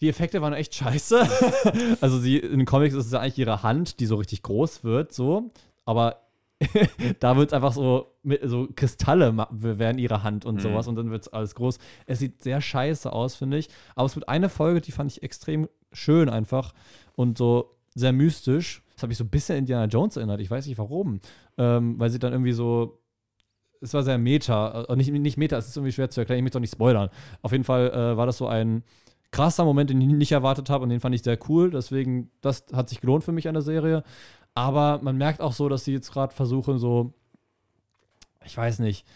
die 0.00 0.08
Effekte 0.08 0.40
waren 0.42 0.52
echt 0.52 0.74
scheiße. 0.74 1.28
also 2.00 2.18
sie, 2.18 2.38
in 2.38 2.58
den 2.58 2.66
Comics 2.66 2.94
ist 2.94 3.06
es 3.06 3.12
ja 3.12 3.20
eigentlich 3.20 3.38
ihre 3.38 3.62
Hand, 3.62 4.00
die 4.00 4.06
so 4.06 4.16
richtig 4.16 4.42
groß 4.42 4.84
wird, 4.84 5.12
so 5.12 5.50
aber 5.90 6.20
da 7.20 7.36
wird 7.36 7.48
es 7.48 7.52
einfach 7.52 7.72
so, 7.72 8.14
mit, 8.22 8.42
so 8.44 8.68
Kristalle 8.76 9.34
werden 9.50 9.98
ihre 9.98 10.22
Hand 10.22 10.44
und 10.44 10.56
mhm. 10.56 10.60
sowas 10.60 10.86
und 10.86 10.94
dann 10.94 11.10
wird 11.10 11.22
es 11.22 11.28
alles 11.32 11.54
groß. 11.56 11.78
Es 12.06 12.20
sieht 12.20 12.42
sehr 12.42 12.60
scheiße 12.60 13.12
aus, 13.12 13.34
finde 13.34 13.58
ich. 13.58 13.68
Aber 13.96 14.06
es 14.06 14.14
wird 14.14 14.28
eine 14.28 14.48
Folge, 14.48 14.80
die 14.80 14.92
fand 14.92 15.10
ich 15.10 15.22
extrem 15.22 15.68
schön 15.92 16.28
einfach 16.28 16.74
und 17.16 17.38
so 17.38 17.76
sehr 17.94 18.12
mystisch. 18.12 18.82
Das 18.94 19.02
habe 19.02 19.12
ich 19.12 19.18
so 19.18 19.24
ein 19.24 19.30
bisschen 19.30 19.56
Indiana 19.56 19.86
Jones 19.86 20.16
erinnert. 20.16 20.40
Ich 20.40 20.50
weiß 20.50 20.66
nicht 20.66 20.78
warum. 20.78 21.20
Ähm, 21.58 21.98
weil 21.98 22.10
sie 22.10 22.18
dann 22.18 22.32
irgendwie 22.32 22.52
so. 22.52 23.00
Es 23.80 23.94
war 23.94 24.02
sehr 24.02 24.18
meta. 24.18 24.84
Äh, 24.84 24.96
nicht, 24.96 25.10
nicht 25.10 25.38
meta, 25.38 25.56
es 25.56 25.68
ist 25.68 25.76
irgendwie 25.76 25.92
schwer 25.92 26.10
zu 26.10 26.20
erklären. 26.20 26.38
Ich 26.38 26.42
möchte 26.42 26.58
auch 26.58 26.60
nicht 26.60 26.74
spoilern. 26.74 27.08
Auf 27.40 27.52
jeden 27.52 27.64
Fall 27.64 27.90
äh, 27.90 28.16
war 28.16 28.26
das 28.26 28.36
so 28.36 28.46
ein 28.46 28.84
krasser 29.32 29.64
Moment, 29.64 29.90
den 29.90 30.00
ich 30.00 30.08
nicht 30.08 30.32
erwartet 30.32 30.70
habe 30.70 30.82
und 30.82 30.90
den 30.90 31.00
fand 31.00 31.14
ich 31.14 31.22
sehr 31.22 31.38
cool. 31.48 31.70
Deswegen, 31.70 32.30
das 32.40 32.64
hat 32.72 32.88
sich 32.88 33.00
gelohnt 33.00 33.24
für 33.24 33.32
mich 33.32 33.46
an 33.48 33.54
der 33.54 33.62
Serie. 33.62 34.02
Aber 34.54 34.98
man 35.02 35.16
merkt 35.16 35.40
auch 35.40 35.52
so, 35.52 35.68
dass 35.68 35.84
sie 35.84 35.92
jetzt 35.92 36.12
gerade 36.12 36.34
versuchen, 36.34 36.78
so, 36.78 37.12
ich 38.44 38.56
weiß 38.56 38.80
nicht, 38.80 39.06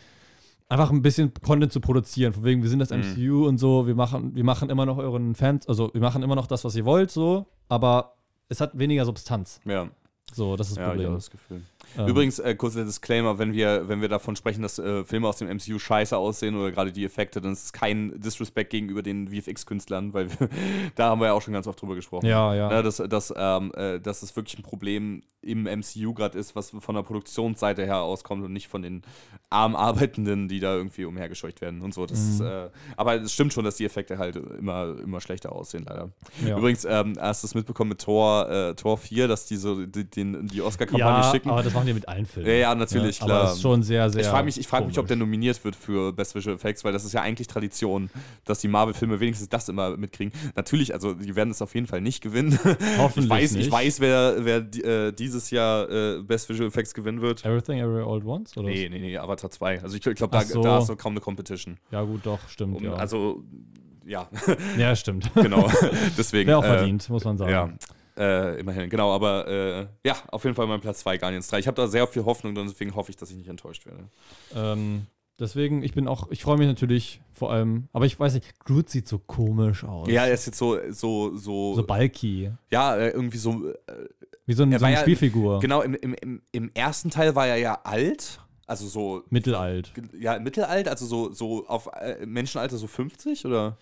einfach 0.69 0.91
ein 0.91 1.03
bisschen 1.03 1.33
Content 1.35 1.73
zu 1.73 1.81
produzieren. 1.81 2.33
Von 2.33 2.45
wegen, 2.45 2.63
wir 2.63 2.71
sind 2.71 2.79
das 2.79 2.91
Mhm. 2.91 3.01
MCU 3.01 3.47
und 3.47 3.59
so, 3.59 3.87
wir 3.87 3.95
machen, 3.95 4.35
wir 4.35 4.45
machen 4.45 4.71
immer 4.71 4.87
noch 4.87 4.99
euren 4.99 5.35
Fans, 5.35 5.67
also 5.69 5.91
wir 5.93 6.01
machen 6.01 6.23
immer 6.23 6.37
noch 6.37 6.47
das, 6.47 6.65
was 6.65 6.77
ihr 6.77 6.85
wollt, 6.85 7.11
so, 7.11 7.47
aber 7.69 8.15
es 8.49 8.61
hat 8.61 8.79
weniger 8.79 9.05
Substanz. 9.05 9.61
Ja, 9.65 9.89
So, 10.33 10.57
das 10.57 10.69
ist 10.69 10.77
das 10.77 10.83
ja, 10.83 10.85
ich 10.87 10.91
Problem. 10.91 11.07
habe 11.09 11.17
das 11.17 11.31
Gefühl. 11.31 11.63
Ähm, 11.99 12.09
Übrigens, 12.09 12.39
äh, 12.39 12.55
kurzer 12.55 12.85
Disclaimer, 12.85 13.39
wenn 13.39 13.53
wir, 13.53 13.89
wenn 13.89 14.01
wir 14.01 14.09
davon 14.09 14.37
sprechen, 14.37 14.63
dass 14.63 14.79
äh, 14.79 15.05
Filme 15.05 15.29
aus 15.29 15.37
dem 15.39 15.49
MCU 15.49 15.79
scheiße 15.79 16.17
aussehen 16.17 16.57
oder 16.57 16.71
gerade 16.73 16.93
die 16.93 17.05
Effekte, 17.05 17.41
dann 17.41 17.53
ist 17.53 17.65
es 17.65 17.73
kein 17.73 18.21
Disrespect 18.21 18.71
gegenüber 18.71 19.03
den 19.03 19.29
VFX-Künstlern, 19.29 20.13
weil 20.15 20.31
wir, 20.31 20.49
da 20.97 21.11
haben 21.11 21.21
wir 21.21 21.27
ja 21.27 21.33
auch 21.33 21.43
schon 21.43 21.55
ganz 21.55 21.67
oft 21.67 21.81
drüber 21.81 21.95
gesprochen. 21.95 22.27
Ja, 22.27 22.55
ja. 22.55 22.69
Ne, 22.69 22.83
dass, 22.83 22.97
dass, 22.97 23.33
ähm, 23.37 23.73
äh, 23.75 24.01
dass 24.01 24.23
es 24.23 24.35
wirklich 24.37 24.59
ein 24.59 24.63
Problem 24.63 25.23
im 25.43 25.65
MCU 25.65 26.15
gerade 26.15 26.39
ist, 26.39 26.57
was 26.57 26.71
von 26.71 26.95
der 26.95 27.03
Produktionsseite 27.03 27.85
her 27.85 27.99
auskommt 28.03 28.45
und 28.45 28.53
nicht 28.53 28.69
von 28.69 28.81
den 28.83 29.03
arm 29.51 29.77
Arbeitenden, 29.77 30.49
die 30.49 30.59
da 30.59 30.75
irgendwie 30.75 31.05
umhergescheucht 31.05 31.61
werden 31.61 31.83
und 31.83 31.93
so. 31.93 32.07
Das 32.07 32.19
ist, 32.19 32.41
Mhm. 32.41 32.47
äh, 32.47 32.69
aber 32.97 33.17
es 33.17 33.33
stimmt 33.33 33.53
schon, 33.53 33.65
dass 33.65 33.77
die 33.77 33.85
Effekte 33.85 34.19
halt 34.19 34.37
immer, 34.37 34.97
immer 35.03 35.21
schlechter 35.21 35.53
aussehen, 35.53 35.85
leider. 35.87 36.11
ja. 36.47 36.57
Übrigens, 36.57 36.85
ähm, 36.85 37.15
hast 37.21 37.43
du 37.43 37.47
es 37.47 37.55
mitbekommen 37.55 37.91
mit 37.91 38.01
Tor, 38.01 38.49
äh, 38.49 38.75
Tor 38.75 38.97
4, 38.97 39.29
dass 39.29 39.47
die 39.47 39.57
so 39.57 39.85
die, 39.85 40.09
den, 40.09 40.47
die 40.47 40.63
Oscar-Kampagne 40.63 41.25
ja, 41.25 41.31
schicken? 41.31 41.51
aber 41.51 41.63
das 41.63 41.74
machen 41.75 41.87
die 41.87 41.95
mit 41.95 42.09
allen 42.09 42.27
Filmen. 42.27 42.49
Ja, 42.49 42.55
ja, 42.55 42.75
natürlich, 42.75 43.19
Ja, 43.21 43.27
klar. 43.27 43.43
Aber 43.43 43.53
ist 43.53 43.63
schon 43.63 43.83
sehr, 43.83 44.11
sehr. 44.11 44.23
Ich 44.23 44.27
frage 44.27 44.45
mich, 44.45 44.59
ich 44.59 44.67
frag 44.67 44.87
mich, 44.87 44.99
ob 44.99 45.07
der 45.07 45.17
nominiert 45.17 45.63
wird 45.65 45.77
für 45.77 46.13
Best 46.13 46.35
Visual 46.35 46.57
Effects, 46.57 46.85
weil 46.85 46.93
das 46.93 47.05
ist 47.05 47.13
ja 47.13 47.23
eigentlich 47.23 47.47
Tradition, 47.47 48.11
dass 48.45 48.61
die 48.61 48.69
Marvel-Filme 48.69 49.21
wenigstens 49.21 49.49
das 49.49 49.69
immer 49.69 49.97
mitkriegen. 49.97 50.33
Natürlich, 50.55 50.95
also 50.95 51.15
die 51.15 51.37
werden 51.37 51.51
es 51.51 51.61
auf 51.63 51.75
jeden 51.75 51.87
Fall 51.87 52.01
nicht 52.01 52.23
gewinnen. 52.23 52.59
Hoffentlich 52.99 53.25
ich 53.25 53.31
weiß, 53.31 53.53
nicht. 53.53 53.67
ich 53.67 53.73
weiß, 53.73 54.01
wer, 54.01 54.37
wer 54.45 54.57
äh, 54.59 55.13
dieses 55.13 55.51
Jahr 55.51 55.91
äh, 55.91 56.23
Best 56.23 56.49
Visual 56.49 56.69
Effects 56.69 56.95
gewinnen 56.95 57.21
wird. 57.21 57.45
Everything 57.45 57.79
Every 57.79 58.03
All 58.03 58.19
at 58.19 58.25
Once? 58.25 58.57
Oder 58.57 58.69
Nee, 58.69 58.89
nee, 58.89 58.99
nee, 58.99 59.19
Avatar 59.19 59.51
2. 59.51 59.83
Also 59.83 59.97
ich, 59.97 60.03
glaube, 60.03 60.29
da, 60.31 60.41
so. 60.43 60.63
da 60.63 60.77
hast 60.77 60.89
du 60.89 60.97
kaum 60.97 61.13
eine 61.13 61.21
Competition. 61.21 61.79
Ja, 61.91 62.03
gut, 62.03 62.25
doch, 62.25 62.49
stimmt. 62.49 62.77
Um, 62.77 62.85
ja. 62.85 62.95
Also, 62.95 63.45
ja, 64.05 64.29
ja, 64.77 64.95
stimmt. 64.97 65.31
genau. 65.35 65.69
Deswegen. 66.19 66.49
Wäre 66.49 66.59
auch 66.59 66.65
äh, 66.65 66.79
verdient, 66.79 67.09
muss 67.09 67.25
man 67.25 67.39
sagen. 67.39 67.51
Ja, 67.51 67.71
äh, 68.19 68.59
immerhin, 68.61 68.89
genau, 68.91 69.13
aber 69.13 69.47
äh, 69.49 69.87
ja, 70.07 70.17
auf 70.31 70.45
jeden 70.45 70.55
Fall 70.57 70.67
mein 70.67 70.81
Platz 70.81 71.01
2, 71.01 71.19
Guardians 71.19 71.49
3. 71.49 71.59
Ich 71.59 71.67
habe 71.67 71.77
da 71.77 71.87
sehr 71.89 72.07
viel 72.07 72.25
Hoffnung 72.25 72.57
und 72.57 72.67
deswegen 72.69 72.95
hoffe 72.95 73.11
ich, 73.11 73.17
dass 73.17 73.31
ich 73.31 73.37
nicht 73.37 73.49
enttäuscht 73.49 73.87
werde. 73.87 74.05
Ähm, 74.55 75.07
deswegen, 75.41 75.83
ich 75.83 75.93
bin 75.95 76.07
auch, 76.07 76.31
ich 76.31 76.43
freue 76.43 76.57
mich 76.59 76.67
natürlich 76.69 77.21
vor 77.33 77.53
allem, 77.53 77.89
aber 77.93 78.07
ich 78.07 78.19
weiß 78.19 78.35
nicht, 78.35 78.59
Groot 78.65 78.89
sieht 78.89 79.09
so 79.09 79.19
komisch 79.19 79.83
aus. 79.85 80.09
Ja, 80.09 80.27
er 80.27 80.35
ist 80.35 80.47
jetzt 80.47 80.59
so, 80.59 80.79
so, 80.91 81.37
so, 81.37 81.75
So 81.75 81.83
bulky. 81.83 82.51
ja, 82.71 82.97
äh, 82.97 83.11
irgendwie 83.11 83.39
so, 83.39 83.69
äh, 83.71 83.75
Wie 84.47 84.53
so, 84.55 84.63
ein, 84.63 84.79
so 84.79 84.85
eine 84.85 84.95
ja- 84.95 85.01
Spielfigur. 85.01 85.59
genau, 85.61 85.83
im, 85.83 85.95
im, 85.95 86.15
im, 86.15 86.43
im 86.53 86.71
ersten 86.75 87.11
Teil 87.11 87.35
war 87.35 87.47
er 87.49 87.57
ja 87.57 87.81
alt, 87.83 88.41
also 88.67 88.87
so, 88.87 89.25
Mittelalt. 89.29 89.93
ja, 90.19 90.39
mittelalt, 90.39 90.89
also 90.89 91.05
so, 91.07 91.33
so 91.33 91.67
auf 91.67 91.89
äh, 92.01 92.25
Menschenalter 92.25 92.77
so 92.77 92.87
50 92.87 93.45
oder? 93.45 93.77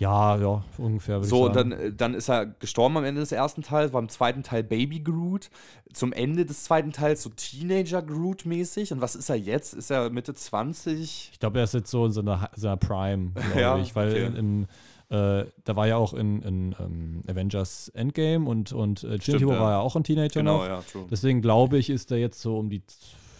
Ja, 0.00 0.36
ja, 0.38 0.64
ungefähr. 0.78 1.22
So, 1.22 1.50
dann, 1.50 1.72
äh, 1.72 1.92
dann 1.92 2.14
ist 2.14 2.30
er 2.30 2.46
gestorben 2.46 2.96
am 2.96 3.04
Ende 3.04 3.20
des 3.20 3.32
ersten 3.32 3.60
Teils, 3.62 3.92
war 3.92 4.00
im 4.00 4.08
zweiten 4.08 4.42
Teil 4.42 4.62
Baby 4.64 5.00
Groot. 5.00 5.50
Zum 5.92 6.14
Ende 6.14 6.46
des 6.46 6.64
zweiten 6.64 6.90
Teils 6.90 7.22
so 7.22 7.28
Teenager 7.28 8.00
Groot-mäßig. 8.00 8.92
Und 8.94 9.02
was 9.02 9.14
ist 9.14 9.28
er 9.28 9.36
jetzt? 9.36 9.74
Ist 9.74 9.90
er 9.90 10.08
Mitte 10.08 10.32
20? 10.32 11.30
Ich 11.34 11.38
glaube, 11.38 11.58
er 11.58 11.64
ist 11.64 11.74
jetzt 11.74 11.90
so 11.90 12.06
in 12.06 12.12
seiner, 12.12 12.48
seiner 12.56 12.78
Prime, 12.78 13.32
glaube 13.52 13.60
Ja, 13.60 13.78
ich, 13.78 13.94
weil 13.94 14.10
okay. 14.10 14.26
in, 14.26 14.36
in 14.36 14.66
äh, 15.14 15.44
da 15.64 15.76
war 15.76 15.86
ja 15.86 15.96
auch 15.96 16.14
in, 16.14 16.40
in 16.42 16.74
ähm, 16.80 17.22
Avengers 17.28 17.88
Endgame 17.88 18.48
und, 18.48 18.72
und 18.72 19.04
äh, 19.04 19.18
War 19.18 19.40
ja. 19.40 19.48
war 19.60 19.70
ja 19.72 19.78
auch 19.80 19.96
ein 19.96 20.04
Teenager 20.04 20.40
Genau, 20.40 20.58
noch. 20.58 20.66
ja, 20.66 20.80
true. 20.90 21.04
Deswegen 21.10 21.42
glaube 21.42 21.76
ich, 21.76 21.90
ist 21.90 22.10
er 22.10 22.16
jetzt 22.18 22.40
so 22.40 22.56
um 22.58 22.70
die 22.70 22.80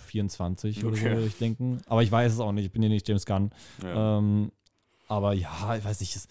24 0.07 0.85
oder 0.85 0.97
so, 0.97 1.07
Okay. 1.07 1.15
würde 1.15 1.27
ich 1.29 1.39
denken. 1.39 1.79
Aber 1.87 2.03
ich 2.03 2.11
weiß 2.11 2.33
es 2.35 2.41
auch 2.41 2.53
nicht, 2.53 2.67
ich 2.67 2.73
bin 2.73 2.83
ja 2.83 2.89
nicht 2.89 3.09
James 3.09 3.25
Gunn. 3.25 3.51
Ja. 3.83 4.19
Ähm, 4.19 4.51
aber 5.11 5.33
ja, 5.35 5.77
ich 5.77 5.85
weiß 5.85 6.01
nicht, 6.01 6.15
es, 6.17 6.29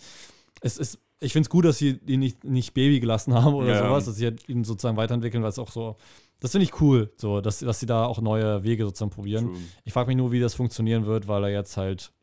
es 0.61 0.77
ist, 0.77 0.99
ich 1.19 1.33
finde 1.33 1.45
es 1.47 1.49
gut, 1.49 1.65
dass 1.65 1.77
sie 1.77 1.99
ihn 2.07 2.19
nicht, 2.21 2.43
nicht 2.43 2.73
Baby 2.73 2.99
gelassen 2.99 3.33
haben 3.33 3.53
oder 3.53 3.75
Ja. 3.75 3.87
sowas, 3.87 4.05
dass 4.05 4.15
sie 4.15 4.25
halt 4.25 4.47
ihn 4.47 4.63
sozusagen 4.63 4.97
weiterentwickeln, 4.97 5.43
weil 5.43 5.49
es 5.49 5.59
auch 5.59 5.69
so, 5.71 5.97
das 6.39 6.51
finde 6.51 6.63
ich 6.63 6.79
cool, 6.81 7.11
so, 7.17 7.41
dass, 7.41 7.59
dass 7.59 7.79
sie 7.79 7.85
da 7.85 8.05
auch 8.05 8.21
neue 8.21 8.63
Wege 8.63 8.85
sozusagen 8.85 9.11
probieren. 9.11 9.47
True. 9.47 9.57
Ich 9.83 9.93
frage 9.93 10.07
mich 10.07 10.15
nur, 10.17 10.31
wie 10.31 10.39
das 10.39 10.53
funktionieren 10.53 11.05
wird, 11.05 11.27
weil 11.27 11.43
er 11.43 11.49
jetzt 11.49 11.75
halt 11.75 12.13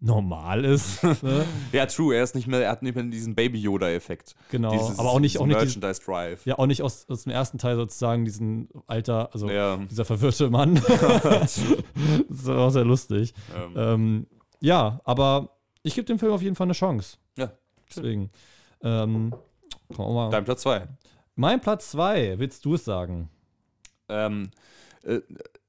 normal 0.00 0.64
ist. 0.64 1.02
ne? 1.22 1.44
Ja, 1.72 1.86
true. 1.86 2.14
Er 2.16 2.24
ist 2.24 2.34
nicht 2.34 2.46
mehr, 2.48 2.60
er 2.62 2.70
hat 2.72 2.82
nicht 2.82 2.94
mehr 2.94 3.04
diesen 3.04 3.34
Baby-Yoda-Effekt. 3.36 4.34
Genau. 4.50 4.72
Dieses- 4.72 4.98
aber 4.98 5.10
auch 5.10 5.20
nicht, 5.20 5.38
auch 5.38 5.46
nicht, 5.46 5.56
Merchandise 5.56 6.00
Drive. 6.04 6.44
ja, 6.46 6.58
auch 6.58 6.66
nicht 6.66 6.82
aus, 6.82 7.06
aus 7.08 7.22
dem 7.24 7.30
ersten 7.32 7.58
Teil 7.58 7.76
sozusagen 7.76 8.24
diesen 8.24 8.68
Alter, 8.88 9.30
also 9.32 9.48
Ja. 9.48 9.76
dieser 9.90 10.04
verwirrte 10.04 10.50
Mann. 10.50 10.74
das 11.24 11.60
war 12.28 12.58
auch 12.66 12.70
sehr 12.70 12.84
lustig. 12.84 13.32
Ähm, 13.54 13.72
Ähm, 13.76 14.26
ja, 14.60 15.00
aber 15.04 15.50
ich 15.82 15.94
gebe 15.94 16.04
dem 16.04 16.18
Film 16.18 16.32
auf 16.32 16.42
jeden 16.42 16.56
Fall 16.56 16.66
eine 16.66 16.74
Chance. 16.74 17.18
Ja, 17.36 17.52
Deswegen. 17.88 18.30
Ähm, 18.82 19.34
mal. 19.96 20.30
Dein 20.30 20.44
Platz 20.44 20.62
2. 20.62 20.88
Mein 21.34 21.60
Platz 21.60 21.90
2, 21.92 22.38
willst 22.38 22.64
du 22.64 22.74
es 22.74 22.84
sagen? 22.84 23.28
Ähm, 24.08 24.50
äh, 25.02 25.20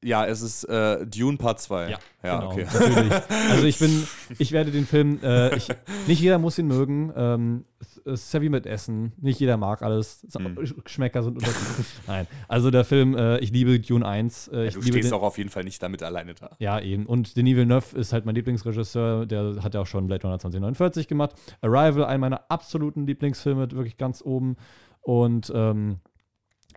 ja, 0.04 0.26
es 0.26 0.42
ist 0.42 0.64
äh, 0.66 1.06
Dune 1.06 1.38
Part 1.38 1.62
2. 1.62 1.90
Ja, 1.90 2.00
genau, 2.22 2.52
okay. 2.52 2.66
Natürlich. 2.72 3.14
Also 3.50 3.66
ich 3.66 3.80
bin, 3.80 4.08
ich 4.38 4.52
werde 4.52 4.72
den 4.72 4.86
Film, 4.86 5.20
äh, 5.24 5.56
ich, 5.56 5.68
nicht 6.08 6.22
jeder 6.22 6.40
muss 6.40 6.58
ihn 6.58 6.68
mögen. 6.68 7.12
Ähm, 7.16 7.66
ja 8.06 8.42
wie 8.42 8.50
mit 8.50 8.66
Essen. 8.66 9.14
Nicht 9.20 9.40
jeder 9.40 9.58
mag 9.58 9.82
alles. 9.82 10.26
Hm. 10.36 10.58
Geschmäcker 10.84 11.24
sind 11.24 11.38
unterschiedlich. 11.38 11.88
Nein. 12.08 12.28
Also 12.48 12.72
der 12.72 12.84
Film, 12.84 13.16
äh, 13.16 13.40
ich 13.40 13.52
liebe 13.52 13.80
Dune 13.80 14.06
1. 14.06 14.50
Äh, 14.50 14.66
Ja, 14.66 14.72
du 14.72 14.80
liebe 14.80 14.98
stehst 14.98 15.12
den, 15.12 15.14
auch 15.14 15.24
auf 15.24 15.38
jeden 15.38 15.50
Fall 15.50 15.64
nicht 15.64 15.82
damit 15.82 16.04
alleine 16.04 16.34
da. 16.34 16.52
Ja, 16.60 16.80
eben. 16.80 17.06
Und 17.06 17.38
Denis 17.38 17.56
Villeneuve 17.56 17.98
ist 17.98 18.14
halt 18.14 18.26
mein 18.26 18.36
Lieblingsregisseur. 18.36 19.26
Der 19.26 19.64
hat 19.64 19.74
ja 19.74 19.82
auch 19.82 19.88
schon 19.88 20.08
Blade 20.08 20.24
Runner 20.24 20.40
2049 20.40 21.08
gemacht. 21.08 21.32
Arrival, 21.62 22.06
einer 22.06 22.18
meiner 22.18 22.42
absoluten 22.50 23.08
Lieblingsfilme, 23.08 23.72
wirklich 23.72 23.98
ganz 23.98 24.22
oben. 24.22 24.58
Und 25.02 25.52
ähm, 25.54 26.00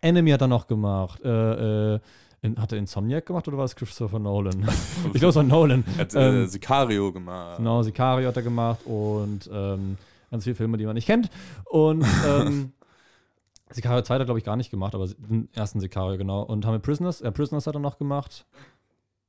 Enemy 0.00 0.30
hat 0.30 0.40
er 0.40 0.48
noch 0.48 0.66
gemacht. 0.66 1.20
Äh, 1.24 1.94
äh, 1.94 2.00
in, 2.47 2.61
hat 2.61 2.72
er 2.72 2.78
Insomniac 2.78 3.26
gemacht 3.26 3.47
oder 3.49 3.59
war 3.59 3.64
es 3.64 3.76
Christopher 3.76 4.18
Nolan? 4.18 4.66
ich 5.12 5.20
glaube, 5.20 5.28
es 5.28 5.36
war 5.36 5.42
Nolan. 5.42 5.84
Er 5.97 6.01
hat 6.03 6.14
äh, 6.14 6.42
Ähm, 6.42 6.47
Sicario 6.47 7.12
gemacht. 7.12 7.59
Genau, 7.59 7.82
Sicario 7.82 8.28
hat 8.28 8.36
er 8.36 8.42
gemacht 8.42 8.80
und 8.86 9.49
ähm, 9.53 9.99
ganz 10.30 10.44
viele 10.44 10.57
Filme, 10.57 10.76
die 10.78 10.86
man 10.86 10.94
nicht 10.94 11.07
kennt. 11.07 11.28
Und 11.64 12.05
ähm, 12.26 12.72
Sicario 13.70 14.03
2 14.03 14.14
hat 14.14 14.20
er, 14.20 14.24
glaube 14.24 14.38
ich, 14.38 14.44
gar 14.44 14.57
nicht 14.57 14.70
gemacht, 14.70 14.94
aber 14.94 15.07
den 15.09 15.49
ersten 15.55 15.80
Sicario, 15.80 16.16
genau. 16.16 16.42
Und 16.42 16.64
haben 16.64 16.72
wir 16.74 16.78
Prisoners, 16.78 17.20
äh, 17.20 17.32
Prisoners 17.32 17.66
hat 17.66 17.74
er 17.74 17.80
noch 17.80 17.99
gemacht. 17.99 18.47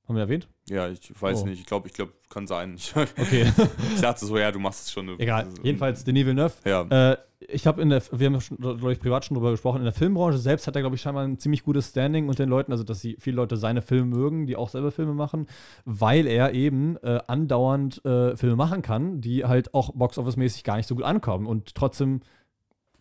Haben 0.08 0.16
wir 0.16 0.22
erwähnt? 0.22 0.48
Ja, 0.70 0.88
ich 0.88 1.00
weiß 1.22 1.42
Oh. 1.42 1.46
nicht. 1.46 1.60
Ich 1.60 1.66
glaube, 1.66 1.88
ich 1.88 1.94
glaube, 1.94 2.14
kann 2.30 2.48
sein. 2.48 2.76
Ich, 2.76 2.96
Okay, 2.96 3.46
ich 3.96 4.02
dachte 4.02 4.26
so, 4.26 4.38
ja, 4.38 4.52
du 4.52 4.60
machst 4.60 4.86
es 4.86 4.92
schon. 4.92 5.10
egal. 5.20 5.48
Jedenfalls 5.64 6.04
Denis 6.04 6.26
Villeneuve. 6.26 6.54
Ja. 6.66 7.12
Äh, 7.12 7.18
ich 7.40 7.68
habe 7.68 7.82
in 7.82 7.90
der, 7.90 8.02
wir 8.12 8.26
haben 8.32 8.40
glaube 8.58 8.92
ich, 8.94 9.00
privat 9.00 9.24
schon 9.26 9.36
drüber 9.36 9.52
gesprochen, 9.52 9.78
in 9.78 9.84
der 9.84 9.94
Filmbranche 9.94 10.38
selbst 10.40 10.66
hat 10.66 10.76
er, 10.76 10.82
glaube 10.82 10.96
ich, 10.96 11.02
scheinbar 11.02 11.24
ein 11.24 11.38
ziemlich 11.38 11.64
gutes 11.64 11.90
Standing 11.90 12.30
unter 12.30 12.44
den 12.44 12.50
Leuten, 12.50 12.72
also 12.72 12.84
dass 12.84 13.00
sie 13.00 13.16
viele 13.20 13.36
Leute 13.36 13.58
seine 13.58 13.82
Filme 13.84 14.08
mögen, 14.16 14.48
die 14.48 14.56
auch 14.56 14.70
selber 14.70 14.92
Filme 14.92 15.14
machen, 15.14 15.46
weil 15.86 16.26
er 16.26 16.54
eben 16.54 16.98
äh, 17.04 17.20
andauernd 17.28 18.04
äh, 18.06 18.36
Filme 18.36 18.56
machen 18.56 18.82
kann, 18.82 19.22
die 19.22 19.46
halt 19.46 19.74
auch 19.76 19.94
boxoffice-mäßig 19.94 20.64
gar 20.64 20.78
nicht 20.78 20.88
so 20.88 20.96
gut 20.96 21.04
ankommen 21.04 21.46
und 21.46 21.76
trotzdem 21.76 22.22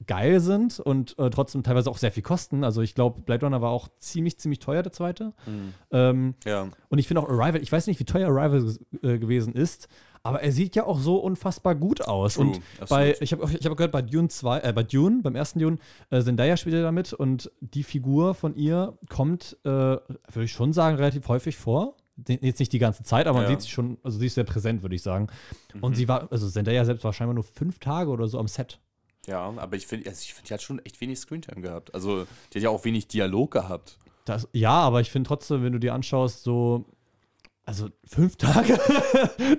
geil 0.06 0.40
sind 0.40 0.78
und 0.80 1.18
äh, 1.18 1.30
trotzdem 1.30 1.62
teilweise 1.62 1.90
auch 1.90 1.96
sehr 1.98 2.12
viel 2.12 2.22
kosten. 2.22 2.64
Also 2.64 2.82
ich 2.82 2.94
glaube, 2.94 3.22
Blade 3.22 3.46
Runner 3.46 3.62
war 3.62 3.70
auch 3.70 3.88
ziemlich, 3.98 4.38
ziemlich 4.38 4.58
teuer, 4.58 4.82
der 4.82 4.92
zweite. 4.92 5.32
Hm. 5.44 5.72
Ähm, 5.90 6.34
ja. 6.44 6.68
und 6.90 6.98
ich 6.98 7.08
finde 7.08 7.22
auch 7.22 7.28
Arrival, 7.28 7.62
ich 7.62 7.72
weiß 7.72 7.86
nicht, 7.86 7.98
wie 8.00 8.04
teuer 8.04 8.28
Arrival 8.28 8.74
äh, 9.02 9.18
gewesen 9.18 9.54
ist, 9.54 9.88
aber 10.22 10.42
er 10.42 10.52
sieht 10.52 10.76
ja 10.76 10.84
auch 10.84 10.98
so 10.98 11.16
unfassbar 11.16 11.74
gut 11.74 12.02
aus. 12.02 12.34
True, 12.34 12.46
Und 12.46 12.60
bei, 12.88 13.16
ich 13.20 13.32
habe 13.32 13.48
ich 13.58 13.64
hab 13.64 13.76
gehört, 13.76 13.92
bei 13.92 14.02
Dune 14.02 14.28
2, 14.28 14.60
äh, 14.60 14.72
bei 14.72 14.82
Dune, 14.82 15.22
beim 15.22 15.34
ersten 15.36 15.60
Dune, 15.60 15.78
äh, 16.10 16.20
Zendaya 16.22 16.56
spielt 16.56 16.74
ja 16.74 16.82
damit 16.82 17.12
und 17.12 17.50
die 17.60 17.82
Figur 17.84 18.34
von 18.34 18.54
ihr 18.56 18.98
kommt, 19.08 19.56
äh, 19.64 19.68
würde 19.68 20.44
ich 20.44 20.52
schon 20.52 20.72
sagen, 20.72 20.96
relativ 20.96 21.26
häufig 21.28 21.56
vor. 21.56 21.96
Jetzt 22.28 22.60
nicht 22.60 22.72
die 22.72 22.78
ganze 22.78 23.02
Zeit, 23.02 23.26
aber 23.26 23.40
man 23.40 23.44
Ja. 23.44 23.50
sieht 23.50 23.62
sie 23.62 23.68
schon, 23.68 23.98
also 24.02 24.18
sie 24.18 24.26
ist 24.26 24.34
sehr 24.36 24.44
präsent, 24.44 24.82
würde 24.82 24.94
ich 24.94 25.02
sagen. 25.02 25.26
Und 25.82 25.90
Mhm. 25.92 25.94
sie 25.94 26.08
war, 26.08 26.32
also 26.32 26.48
Zendaya 26.48 26.84
selbst 26.86 27.04
war 27.04 27.12
scheinbar 27.12 27.34
nur 27.34 27.44
fünf 27.44 27.78
Tage 27.78 28.10
oder 28.10 28.26
so 28.26 28.38
am 28.38 28.48
Set. 28.48 28.80
Ja, 29.26 29.52
aber 29.56 29.76
ich 29.76 29.86
finde, 29.86 30.08
also 30.08 30.20
ich 30.22 30.34
find, 30.34 30.48
die 30.48 30.54
hat 30.54 30.62
schon 30.62 30.78
echt 30.84 31.00
wenig 31.00 31.18
Screentime 31.18 31.60
gehabt. 31.60 31.94
Also, 31.94 32.26
die 32.52 32.58
hat 32.58 32.62
ja 32.62 32.70
auch 32.70 32.84
wenig 32.84 33.08
Dialog 33.08 33.50
gehabt. 33.50 33.98
Das, 34.24 34.48
ja, 34.52 34.72
aber 34.72 35.00
ich 35.00 35.10
finde 35.10 35.28
trotzdem, 35.28 35.62
wenn 35.62 35.72
du 35.72 35.78
dir 35.78 35.94
anschaust, 35.94 36.42
so, 36.42 36.84
also 37.64 37.88
fünf 38.04 38.36
Tage 38.38 38.78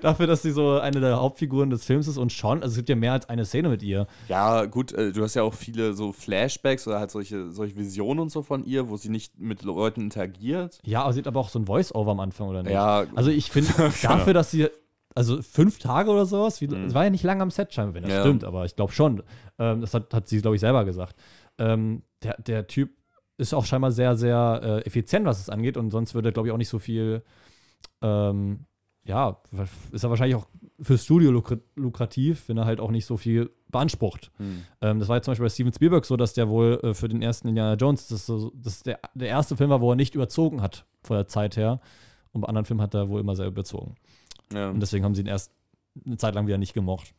dafür, 0.00 0.26
dass 0.26 0.42
sie 0.42 0.50
so 0.50 0.78
eine 0.78 1.00
der 1.00 1.20
Hauptfiguren 1.20 1.68
des 1.70 1.84
Films 1.84 2.08
ist 2.08 2.16
und 2.16 2.32
schon, 2.32 2.62
also 2.62 2.72
es 2.72 2.76
gibt 2.76 2.88
ja 2.88 2.96
mehr 2.96 3.12
als 3.12 3.28
eine 3.28 3.44
Szene 3.44 3.68
mit 3.68 3.82
ihr. 3.82 4.06
Ja, 4.28 4.64
gut, 4.64 4.92
äh, 4.92 5.12
du 5.12 5.22
hast 5.22 5.34
ja 5.34 5.42
auch 5.42 5.54
viele 5.54 5.92
so 5.94 6.12
Flashbacks 6.12 6.86
oder 6.86 7.00
halt 7.00 7.10
solche, 7.10 7.50
solche 7.50 7.76
Visionen 7.76 8.20
und 8.20 8.30
so 8.30 8.42
von 8.42 8.64
ihr, 8.64 8.88
wo 8.88 8.96
sie 8.96 9.10
nicht 9.10 9.38
mit 9.38 9.62
Leuten 9.62 10.00
interagiert. 10.02 10.80
Ja, 10.84 11.02
aber 11.02 11.12
sie 11.12 11.20
hat 11.20 11.26
aber 11.26 11.40
auch 11.40 11.50
so 11.50 11.58
ein 11.58 11.66
Voice-Over 11.66 12.12
am 12.12 12.20
Anfang, 12.20 12.48
oder 12.48 12.62
nicht? 12.62 12.72
Ja, 12.72 13.04
Also 13.14 13.30
ich 13.30 13.50
finde, 13.50 13.72
dafür, 14.02 14.32
dass 14.32 14.50
sie, 14.50 14.68
also 15.18 15.42
fünf 15.42 15.78
Tage 15.78 16.10
oder 16.10 16.24
sowas, 16.26 16.60
wie, 16.60 16.68
Mhm. 16.68 16.84
es 16.86 16.94
war 16.94 17.04
ja 17.04 17.10
nicht 17.10 17.24
lange 17.24 17.42
am 17.42 17.50
Set 17.50 17.74
scheinbar, 17.74 17.94
wenn 17.94 18.02
das 18.04 18.12
Ja. 18.12 18.20
stimmt, 18.20 18.44
aber 18.44 18.64
ich 18.64 18.74
glaube 18.76 18.92
schon. 18.92 19.22
Ähm, 19.58 19.80
das 19.82 19.92
hat, 19.94 20.12
hat 20.14 20.28
sie, 20.28 20.40
glaube 20.40 20.54
ich, 20.56 20.60
selber 20.60 20.84
gesagt. 20.84 21.16
Ähm, 21.58 22.02
der, 22.22 22.40
der 22.40 22.66
Typ 22.66 22.90
ist 23.36 23.52
auch 23.54 23.64
scheinbar 23.64 23.92
sehr, 23.92 24.16
sehr 24.16 24.60
äh, 24.62 24.86
effizient, 24.86 25.26
was 25.26 25.40
es 25.40 25.50
angeht 25.50 25.76
und 25.76 25.90
sonst 25.90 26.14
würde 26.14 26.30
er, 26.30 26.32
glaube 26.32 26.48
ich, 26.48 26.52
auch 26.54 26.58
nicht 26.58 26.68
so 26.68 26.78
viel 26.78 27.22
ähm, 28.02 28.64
ja, 29.04 29.40
ist 29.90 30.04
ja 30.04 30.10
wahrscheinlich 30.10 30.36
auch 30.36 30.46
fürs 30.82 31.02
Studio 31.04 31.30
lukra 31.30 31.56
lukrativ, 31.76 32.46
wenn 32.48 32.58
er 32.58 32.66
halt 32.66 32.78
auch 32.78 32.90
nicht 32.90 33.06
so 33.06 33.16
viel 33.16 33.50
beansprucht. 33.70 34.30
Hm. 34.36 34.64
Ähm, 34.82 34.98
das 34.98 35.08
war 35.08 35.16
jetzt 35.16 35.24
zum 35.24 35.32
Beispiel 35.32 35.46
bei 35.46 35.50
Steven 35.50 35.72
Spielberg 35.72 36.04
so, 36.04 36.16
dass 36.18 36.34
der 36.34 36.48
wohl 36.50 36.78
äh, 36.82 36.92
für 36.94 37.08
den 37.08 37.22
ersten 37.22 37.48
Indiana 37.48 37.74
Jones, 37.74 38.08
das, 38.08 38.26
so, 38.26 38.52
das 38.54 38.82
der, 38.82 38.98
der 39.14 39.28
erste 39.28 39.56
Film 39.56 39.70
war, 39.70 39.80
wo 39.80 39.90
er 39.92 39.96
nicht 39.96 40.14
überzogen 40.14 40.60
hat 40.60 40.84
von 41.02 41.16
der 41.16 41.26
Zeit 41.26 41.56
her. 41.56 41.80
Und 42.32 42.42
bei 42.42 42.48
anderen 42.48 42.66
Filmen 42.66 42.82
hat 42.82 42.92
er 42.94 43.08
wohl 43.08 43.20
immer 43.20 43.34
sehr 43.34 43.46
überzogen. 43.46 43.94
Ja. 44.52 44.70
Und 44.70 44.80
deswegen 44.80 45.04
haben 45.04 45.14
sie 45.14 45.22
ihn 45.22 45.26
erst 45.26 45.52
eine 46.06 46.16
Zeit 46.16 46.34
lang 46.34 46.46
wieder 46.46 46.58
nicht 46.58 46.74
gemocht. 46.74 47.12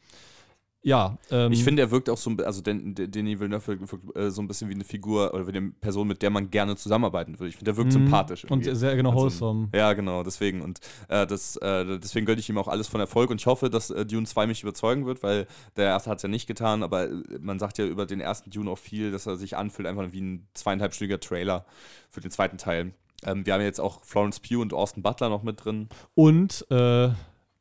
Ja, 0.82 1.18
ähm, 1.30 1.52
Ich 1.52 1.66
finde, 1.66 1.82
er 1.82 1.92
wirkt 1.92 2.10
auch 2.10 2.18
so, 2.18 2.30
ein 2.30 2.40
also 2.40 2.62
Den- 2.62 2.96
Den- 2.96 3.12
Denis 3.12 3.38
Villeneuve 3.38 3.68
wirkt, 3.82 4.16
äh, 4.16 4.32
so 4.32 4.42
ein 4.42 4.48
bisschen 4.48 4.70
wie 4.70 4.74
eine 4.76 4.86
Figur 4.86 5.34
oder 5.34 5.46
wie 5.46 5.52
eine 5.52 5.72
Person, 5.72 6.08
mit 6.08 6.22
der 6.22 6.30
man 6.30 6.50
gerne 6.52 6.78
zusammenarbeiten 6.78 7.38
würde. 7.38 7.50
Ich 7.50 7.58
finde, 7.58 7.66
der 7.66 7.76
wirkt 7.76 7.90
Mhm. 7.90 8.06
sympathisch. 8.06 8.46
und 8.46 8.52
irgendwie. 8.66 8.76
sehr 8.80 8.96
genau 8.96 9.10
Also, 9.10 9.24
wholesome. 9.24 9.68
Ja, 9.76 9.92
genau, 9.92 10.24
deswegen. 10.24 10.62
Und 10.62 10.80
äh, 11.10 11.28
das, 11.28 11.58
äh, 11.58 12.00
deswegen 12.00 12.26
gönne 12.26 12.40
ich 12.40 12.48
ihm 12.50 12.58
auch 12.58 12.70
alles 12.70 12.88
von 12.88 13.02
Erfolg 13.02 13.30
und 13.30 13.42
ich 13.42 13.46
hoffe, 13.46 13.70
dass 13.70 13.90
äh, 13.90 14.06
Dune 14.06 14.26
2 14.26 14.48
mich 14.48 14.64
überzeugen 14.64 15.06
wird, 15.06 15.22
weil 15.22 15.48
der 15.76 15.88
erste 15.88 16.10
hat 16.12 16.20
es 16.20 16.24
ja 16.24 16.30
nicht 16.30 16.48
getan, 16.48 16.82
aber 16.82 17.10
äh, 17.10 17.24
man 17.42 17.60
sagt 17.60 17.78
ja 17.78 17.86
über 17.86 18.06
den 18.06 18.22
ersten 18.22 18.50
Dune 18.50 18.72
auch 18.72 18.78
viel, 18.80 19.12
dass 19.12 19.26
er 19.26 19.36
sich 19.36 19.58
anfühlt, 19.58 19.86
einfach 19.86 20.14
wie 20.14 20.22
ein 20.22 20.48
zweieinhalbstündiger 20.54 21.20
Trailer 21.20 21.66
für 22.10 22.22
den 22.22 22.32
zweiten 22.32 22.58
Teil. 22.58 22.94
Ähm, 23.26 23.46
wir 23.46 23.54
haben 23.54 23.62
jetzt 23.62 23.80
auch 23.82 24.04
Florence 24.04 24.40
Pugh 24.40 24.62
und 24.62 24.74
Austin 24.74 25.04
Butler 25.04 25.30
noch 25.30 25.44
mit 25.44 25.64
drin. 25.64 25.90
Und 26.16 26.66
äh, 26.72 27.10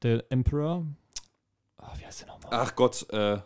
der 0.03 0.25
Emperor, 0.31 0.85
ah, 1.79 1.93
wie 1.99 2.07
heißt 2.07 2.21
der 2.23 2.29
nochmal? 2.29 2.51
Ach 2.53 2.75
Gott, 2.77 3.07
äh, 3.11 3.39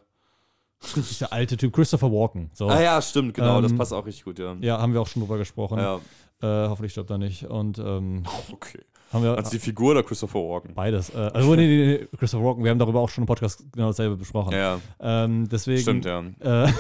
Das 0.94 1.18
der 1.20 1.32
alte 1.32 1.56
Typ, 1.56 1.72
Christopher 1.72 2.10
Walken. 2.12 2.50
So. 2.54 2.68
ah 2.68 2.80
ja, 2.80 3.00
stimmt, 3.00 3.34
genau, 3.34 3.60
das 3.60 3.72
Ähm, 3.72 3.78
passt 3.78 3.92
auch 3.92 4.04
richtig 4.04 4.24
gut, 4.24 4.38
ja. 4.38 4.54
Ja, 4.60 4.78
haben 4.80 4.92
wir 4.92 5.00
auch 5.00 5.06
schon 5.06 5.22
drüber 5.22 5.38
gesprochen. 5.38 5.78
Ja, 5.78 6.00
Äh, 6.42 6.68
hoffentlich 6.68 6.92
stirbt 6.92 7.08
er 7.10 7.18
nicht. 7.18 7.44
Und 7.44 7.78
ähm, 7.78 8.24
okay. 8.52 8.80
haben 9.12 9.22
wir 9.22 9.36
Also 9.38 9.50
die 9.50 9.58
Figur 9.60 9.92
oder 9.92 10.02
Christopher 10.02 10.40
Walken? 10.40 10.74
beides. 10.74 11.10
Äh, 11.10 11.30
also, 11.32 11.54
nee, 11.54 11.66
nee, 11.66 11.98
nee, 12.00 12.08
Christopher 12.18 12.44
Walken, 12.44 12.64
wir 12.64 12.70
haben 12.72 12.78
darüber 12.80 13.00
auch 13.00 13.08
schon 13.08 13.22
im 13.22 13.26
Podcast 13.26 13.64
genau 13.72 13.86
dasselbe 13.86 14.16
besprochen. 14.16 14.52
Ja, 14.52 14.80
Ähm, 15.00 15.48
deswegen. 15.48 15.80
stimmt, 15.80 16.04
ja. 16.04 16.20
Äh, 16.40 16.72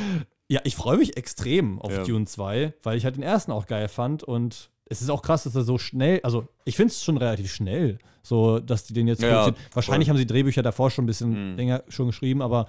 ja, 0.48 0.60
ich 0.64 0.74
freue 0.74 0.96
mich 0.96 1.16
extrem 1.16 1.78
auf 1.80 1.92
Ja. 1.92 2.02
Dune 2.02 2.24
2, 2.24 2.72
weil 2.82 2.96
ich 2.96 3.04
halt 3.04 3.16
den 3.16 3.22
ersten 3.22 3.52
auch 3.52 3.66
geil 3.66 3.86
fand 3.88 4.24
und 4.24 4.70
es 4.90 5.00
ist 5.00 5.08
auch 5.08 5.22
krass, 5.22 5.44
dass 5.44 5.54
er 5.54 5.62
so 5.62 5.78
schnell, 5.78 6.20
also 6.22 6.46
ich 6.66 6.76
finde 6.76 6.92
es 6.92 7.02
schon 7.02 7.16
relativ 7.16 7.50
schnell, 7.50 7.98
so 8.22 8.58
dass 8.58 8.84
die 8.84 8.92
den 8.92 9.08
jetzt 9.08 9.22
Ja, 9.22 9.44
produzieren. 9.44 9.66
Wahrscheinlich 9.72 10.08
voll. 10.08 10.12
haben 10.14 10.18
sie 10.18 10.26
Drehbücher 10.26 10.62
davor 10.62 10.90
schon 10.90 11.04
ein 11.04 11.06
bisschen 11.06 11.52
Mhm. 11.52 11.56
länger 11.56 11.82
schon 11.88 12.06
geschrieben, 12.08 12.42
aber 12.42 12.66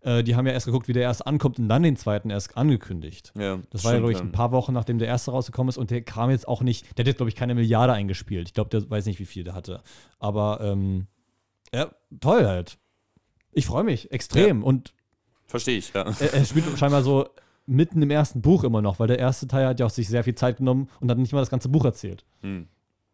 äh, 0.00 0.22
die 0.24 0.34
haben 0.34 0.46
ja 0.46 0.52
erst 0.52 0.66
geguckt, 0.66 0.88
wie 0.88 0.92
der 0.92 1.02
erste 1.02 1.26
ankommt 1.26 1.58
und 1.58 1.68
dann 1.68 1.82
den 1.82 1.96
zweiten 1.96 2.30
erst 2.30 2.56
angekündigt. 2.56 3.32
ja 3.38 3.58
Das 3.70 3.84
war 3.84 3.92
ja, 3.92 3.98
glaube 3.98 4.12
ich, 4.12 4.18
ein 4.20 4.32
paar 4.32 4.50
Wochen, 4.52 4.72
nachdem 4.72 4.98
der 4.98 5.08
erste 5.08 5.30
rausgekommen 5.32 5.68
ist 5.68 5.76
und 5.76 5.90
der 5.90 6.02
kam 6.02 6.30
jetzt 6.30 6.48
auch 6.48 6.62
nicht, 6.62 6.84
der 6.96 7.02
hat 7.02 7.06
jetzt, 7.08 7.16
glaube 7.18 7.28
ich, 7.30 7.36
keine 7.36 7.54
Milliarde 7.54 7.92
eingespielt. 7.92 8.48
Ich 8.48 8.54
glaube, 8.54 8.70
der 8.70 8.88
weiß 8.88 9.06
nicht, 9.06 9.18
wie 9.20 9.26
viel 9.26 9.44
der 9.44 9.54
hatte. 9.54 9.82
Aber 10.18 10.60
ähm, 10.62 11.06
ja, 11.74 11.90
toll 12.20 12.46
halt. 12.46 12.78
Ich 13.52 13.66
freue 13.66 13.84
mich 13.84 14.10
extrem 14.10 14.62
und 14.64 14.94
Verstehe 15.46 15.78
ich, 15.78 15.92
ja. 15.94 16.04
er, 16.20 16.34
er 16.34 16.44
spielt 16.44 16.78
scheinbar 16.78 17.02
so 17.02 17.28
mitten 17.68 18.02
im 18.02 18.10
ersten 18.10 18.40
Buch 18.42 18.64
immer 18.64 18.82
noch, 18.82 18.98
weil 18.98 19.06
der 19.06 19.18
erste 19.18 19.46
Teil 19.46 19.66
hat 19.66 19.78
ja 19.78 19.86
auch 19.86 19.90
sich 19.90 20.08
sehr 20.08 20.24
viel 20.24 20.34
Zeit 20.34 20.56
genommen 20.56 20.88
und 21.00 21.10
hat 21.10 21.18
nicht 21.18 21.32
mal 21.32 21.40
das 21.40 21.50
ganze 21.50 21.68
Buch 21.68 21.84
erzählt. 21.84 22.24
Hm. 22.40 22.66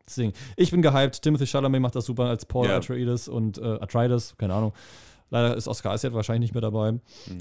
Deswegen, 0.06 0.32
ich 0.56 0.70
bin 0.70 0.82
gehypt. 0.82 1.22
Timothy 1.22 1.46
Chalamet 1.46 1.80
macht 1.80 1.96
das 1.96 2.04
super 2.04 2.24
als 2.24 2.44
Paul 2.46 2.68
Ja. 2.68 2.76
Atreides 2.76 3.26
und 3.28 3.58
äh, 3.58 3.78
Atreides, 3.80 4.36
keine 4.38 4.54
Ahnung. 4.54 4.72
Leider 5.30 5.56
ist 5.56 5.66
Oscar 5.66 5.94
Isaac 5.94 6.12
wahrscheinlich 6.12 6.50
nicht 6.50 6.54
mehr 6.54 6.60
dabei. 6.60 6.90
Hm. 6.90 7.00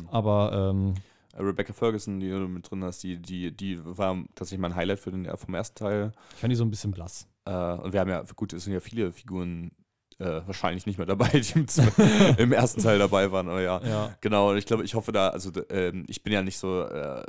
Aber 0.09 0.72
ähm, 0.72 0.93
Rebecca 1.38 1.74
Ferguson, 1.74 2.20
die 2.20 2.30
du 2.30 2.47
mit 2.47 2.70
drin 2.70 2.84
hast, 2.84 3.03
die, 3.03 3.18
die, 3.18 3.51
die 3.55 3.80
war 3.84 4.16
tatsächlich 4.36 4.61
mein 4.61 4.76
Highlight 4.76 4.99
für 4.99 5.11
den, 5.11 5.28
vom 5.36 5.53
ersten 5.53 5.76
Teil. 5.76 6.11
ich 6.34 6.39
fand 6.39 6.51
die 6.51 6.55
so 6.55 6.64
ein 6.64 6.70
bisschen 6.70 6.91
blass. 6.91 7.28
Äh, 7.45 7.51
und 7.51 7.93
wir 7.93 7.99
haben 7.99 8.09
ja, 8.09 8.24
gut, 8.36 8.53
es 8.53 8.64
sind 8.64 8.74
ja 8.74 8.80
viele 8.80 9.11
Figuren 9.11 9.72
äh, 10.20 10.41
wahrscheinlich 10.45 10.86
nicht 10.86 10.97
mehr 10.97 11.05
dabei, 11.05 11.30
die 11.34 11.59
im, 11.59 11.66
im 12.38 12.51
ersten 12.51 12.82
Teil 12.82 12.99
dabei 12.99 13.32
waren, 13.32 13.47
aber 13.47 13.61
ja. 13.61 13.82
Ja. 13.84 14.16
Genau, 14.22 14.51
und 14.51 14.57
ich 14.57 14.66
glaube, 14.66 14.84
ich 14.84 14.95
hoffe 14.95 15.11
da, 15.11 15.30
also 15.30 15.51
ähm, 15.70 16.05
ich 16.07 16.24
bin 16.24 16.34
ja 16.34 16.41
nicht 16.41 16.57
so, 16.57 16.82
äh, 16.84 17.24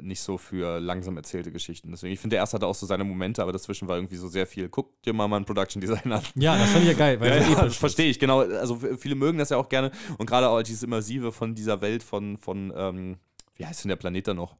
nicht 0.00 0.20
so 0.20 0.38
für 0.38 0.80
langsam 0.80 1.16
erzählte 1.16 1.52
Geschichten. 1.52 1.90
Deswegen, 1.90 2.12
ich 2.12 2.20
finde, 2.20 2.34
der 2.34 2.42
erste 2.42 2.56
hatte 2.56 2.66
auch 2.66 2.74
so 2.74 2.86
seine 2.86 3.04
Momente, 3.04 3.42
aber 3.42 3.52
dazwischen 3.52 3.88
war 3.88 3.96
irgendwie 3.96 4.16
so 4.16 4.28
sehr 4.28 4.46
viel. 4.46 4.68
Guck 4.68 5.02
dir 5.02 5.12
mal 5.12 5.32
ein 5.32 5.44
Production 5.44 5.80
Design 5.80 6.12
an. 6.12 6.22
Ja, 6.34 6.56
das 6.56 6.70
fand 6.70 6.84
ich 6.84 6.90
ja 6.90 6.96
geil, 6.96 7.20
weil 7.20 7.30
Ja, 7.40 7.48
ja, 7.48 7.64
das 7.64 7.76
verstehe 7.76 8.10
ich, 8.10 8.18
genau. 8.18 8.40
Also 8.40 8.80
viele 8.98 9.14
mögen 9.14 9.38
das 9.38 9.50
ja 9.50 9.56
auch 9.56 9.68
gerne. 9.68 9.90
Und 10.18 10.26
gerade 10.26 10.48
auch 10.48 10.62
dieses 10.62 10.82
Immersive 10.82 11.32
von 11.32 11.54
dieser 11.54 11.80
Welt 11.80 12.02
von, 12.02 12.36
von 12.38 12.72
ähm, 12.76 13.18
wie 13.56 13.66
heißt 13.66 13.84
denn 13.84 13.90
der 13.90 13.96
Planet 13.96 14.28
da 14.28 14.34
noch? 14.34 14.56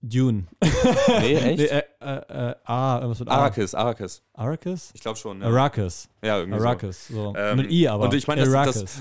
Dune. 0.00 0.46
Nee, 1.08 1.34
echt? 1.34 1.58
Nee, 1.58 1.64
äh, 1.64 1.82
äh, 2.00 2.50
äh, 2.50 2.54
ah, 2.64 2.98
irgendwas 2.98 3.18
mit 3.18 3.28
A. 3.28 3.32
Arrakis, 3.32 3.74
Arrakis. 3.74 4.22
Arrakis? 4.32 4.90
Ich 4.94 5.00
glaube 5.00 5.18
schon. 5.18 5.40
Ja, 5.40 5.48
Arrakis. 5.48 6.08
ja 6.22 6.38
irgendwie 6.38 6.58
so. 6.58 6.64
Arrakis. 6.64 7.08
So. 7.08 7.34
Ähm, 7.36 7.56
mit 7.56 7.72
I 7.72 7.88
aber. 7.88 8.04
Und 8.04 8.14
ich 8.14 8.28
meine, 8.28 8.44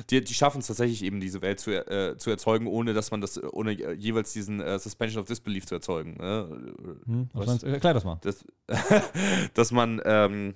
die, 0.09 0.23
die 0.23 0.33
schaffen 0.33 0.59
es 0.59 0.67
tatsächlich 0.67 1.03
eben, 1.03 1.19
diese 1.19 1.41
Welt 1.41 1.59
zu, 1.59 1.71
äh, 1.71 2.17
zu 2.17 2.31
erzeugen, 2.31 2.65
ohne 2.65 2.93
dass 2.93 3.11
man 3.11 3.21
das, 3.21 3.41
ohne 3.43 3.71
jeweils 3.93 4.33
diesen 4.33 4.59
äh, 4.59 4.79
Suspension 4.79 5.21
of 5.21 5.27
Disbelief 5.27 5.67
zu 5.67 5.75
erzeugen. 5.75 6.17
Ne? 6.17 6.73
Hm, 7.05 7.29
was 7.33 7.45
meinst? 7.45 7.63
Erklär 7.63 7.93
das 7.93 8.03
mal. 8.03 8.19
Das, 8.21 8.43
dass 9.53 9.71
man, 9.71 10.01
ähm, 10.03 10.49
äh, 10.49 10.53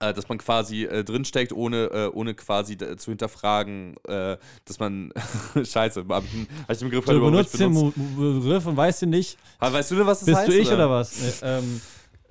dass 0.00 0.28
man 0.28 0.38
quasi 0.38 0.84
äh, 0.84 1.04
drinsteckt, 1.04 1.52
ohne, 1.52 1.84
äh, 1.92 2.06
ohne 2.12 2.34
quasi 2.34 2.76
zu 2.76 3.10
hinterfragen, 3.10 3.96
äh, 4.08 4.36
dass 4.64 4.78
man, 4.78 5.12
scheiße, 5.62 6.04
habe 6.08 6.24
ich, 6.26 6.32
den- 6.32 6.48
hab 6.62 6.70
ich 6.72 6.78
den 6.78 6.88
Begriff 6.90 7.04
Du 7.04 7.20
benutzt 7.20 7.58
den 7.60 7.92
Begriff 8.16 8.66
und 8.66 8.76
weißt 8.76 9.02
ihn 9.02 9.10
nicht. 9.10 9.38
Ah, 9.58 9.72
Weißt 9.72 9.90
du 9.90 9.96
denn, 9.96 10.06
was 10.06 10.20
das 10.20 10.26
Bist 10.26 10.38
heißt? 10.38 10.48
du 10.48 10.58
ich 10.58 10.68
oder, 10.72 10.88
was? 10.90 11.20
Nee, 11.20 11.32
ähm, 11.48 11.80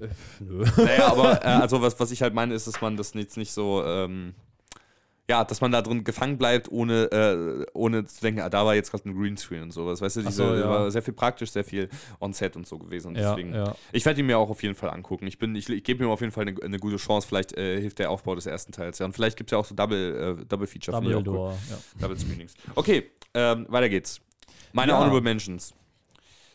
äh, 0.01 0.07
nö. 0.39 0.63
Naja, 0.77 1.11
aber 1.11 1.43
äh, 1.45 1.47
also 1.47 1.81
was, 1.81 1.99
was 1.99 2.11
ich 2.11 2.21
halt 2.21 2.33
meine, 2.33 2.53
ist, 2.55 2.67
dass 2.67 2.81
man 2.81 2.97
das 2.97 3.13
jetzt 3.13 3.37
nicht 3.37 3.51
so, 3.51 3.83
ähm, 3.85 4.33
ja, 5.29 5.43
dass 5.43 5.61
man 5.61 5.71
da 5.71 5.83
drin 5.83 6.03
gefangen 6.03 6.39
bleibt, 6.39 6.71
ohne, 6.71 7.03
äh, 7.11 7.65
ohne 7.73 8.03
zu 8.05 8.19
denken, 8.19 8.41
ah, 8.41 8.49
da 8.49 8.65
war 8.65 8.73
jetzt 8.73 8.89
gerade 8.89 9.07
ein 9.07 9.15
Greenscreen 9.15 9.61
und 9.61 9.71
sowas. 9.71 10.01
Weißt 10.01 10.15
du, 10.15 10.21
diese, 10.23 10.31
so, 10.31 10.55
ja. 10.55 10.67
war 10.67 10.89
sehr 10.89 11.03
viel 11.03 11.13
praktisch, 11.13 11.51
sehr 11.51 11.63
viel 11.63 11.87
on-set 12.19 12.55
und 12.55 12.67
so 12.67 12.79
gewesen. 12.79 13.15
Ja, 13.15 13.29
deswegen, 13.29 13.53
ja. 13.53 13.75
ich 13.91 14.03
werde 14.05 14.19
ihn 14.21 14.25
mir 14.25 14.39
auch 14.39 14.49
auf 14.49 14.63
jeden 14.63 14.73
Fall 14.73 14.89
angucken. 14.89 15.27
Ich, 15.27 15.37
bin, 15.37 15.55
ich, 15.55 15.69
ich 15.69 15.83
gebe 15.83 16.03
ihm 16.03 16.09
auf 16.09 16.21
jeden 16.21 16.31
Fall 16.31 16.47
eine, 16.47 16.59
eine 16.63 16.79
gute 16.79 16.97
Chance. 16.97 17.27
Vielleicht 17.27 17.55
äh, 17.55 17.79
hilft 17.79 17.99
der 17.99 18.09
Aufbau 18.09 18.33
des 18.33 18.47
ersten 18.47 18.71
Teils. 18.71 18.97
Ja. 18.97 19.05
Und 19.05 19.13
vielleicht 19.13 19.37
gibt 19.37 19.49
es 19.49 19.51
ja 19.51 19.59
auch 19.59 19.65
so 19.65 19.75
Double, 19.75 20.39
äh, 20.39 20.45
Double 20.45 20.65
Feature. 20.65 20.99
ich 20.99 21.15
auch. 21.15 21.23
Cool. 21.23 21.53
Double 22.01 22.17
Screenings. 22.17 22.55
Okay, 22.73 23.11
ähm, 23.35 23.67
weiter 23.69 23.89
geht's. 23.89 24.21
Meine. 24.73 24.97
Honorable 24.97 25.21
Mentions. 25.21 25.75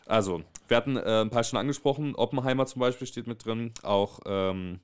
Also, 0.05 0.43
wir 0.67 0.75
hatten 0.75 0.97
äh, 0.97 1.21
ein 1.21 1.29
paar 1.29 1.45
schon 1.45 1.59
angesprochen. 1.59 2.13
Oppenheimer 2.15 2.65
zum 2.65 2.81
Beispiel 2.81 3.07
steht 3.07 3.25
mit 3.25 3.45
drin. 3.45 3.71
Auch 3.83 4.19
ähm, 4.25 4.81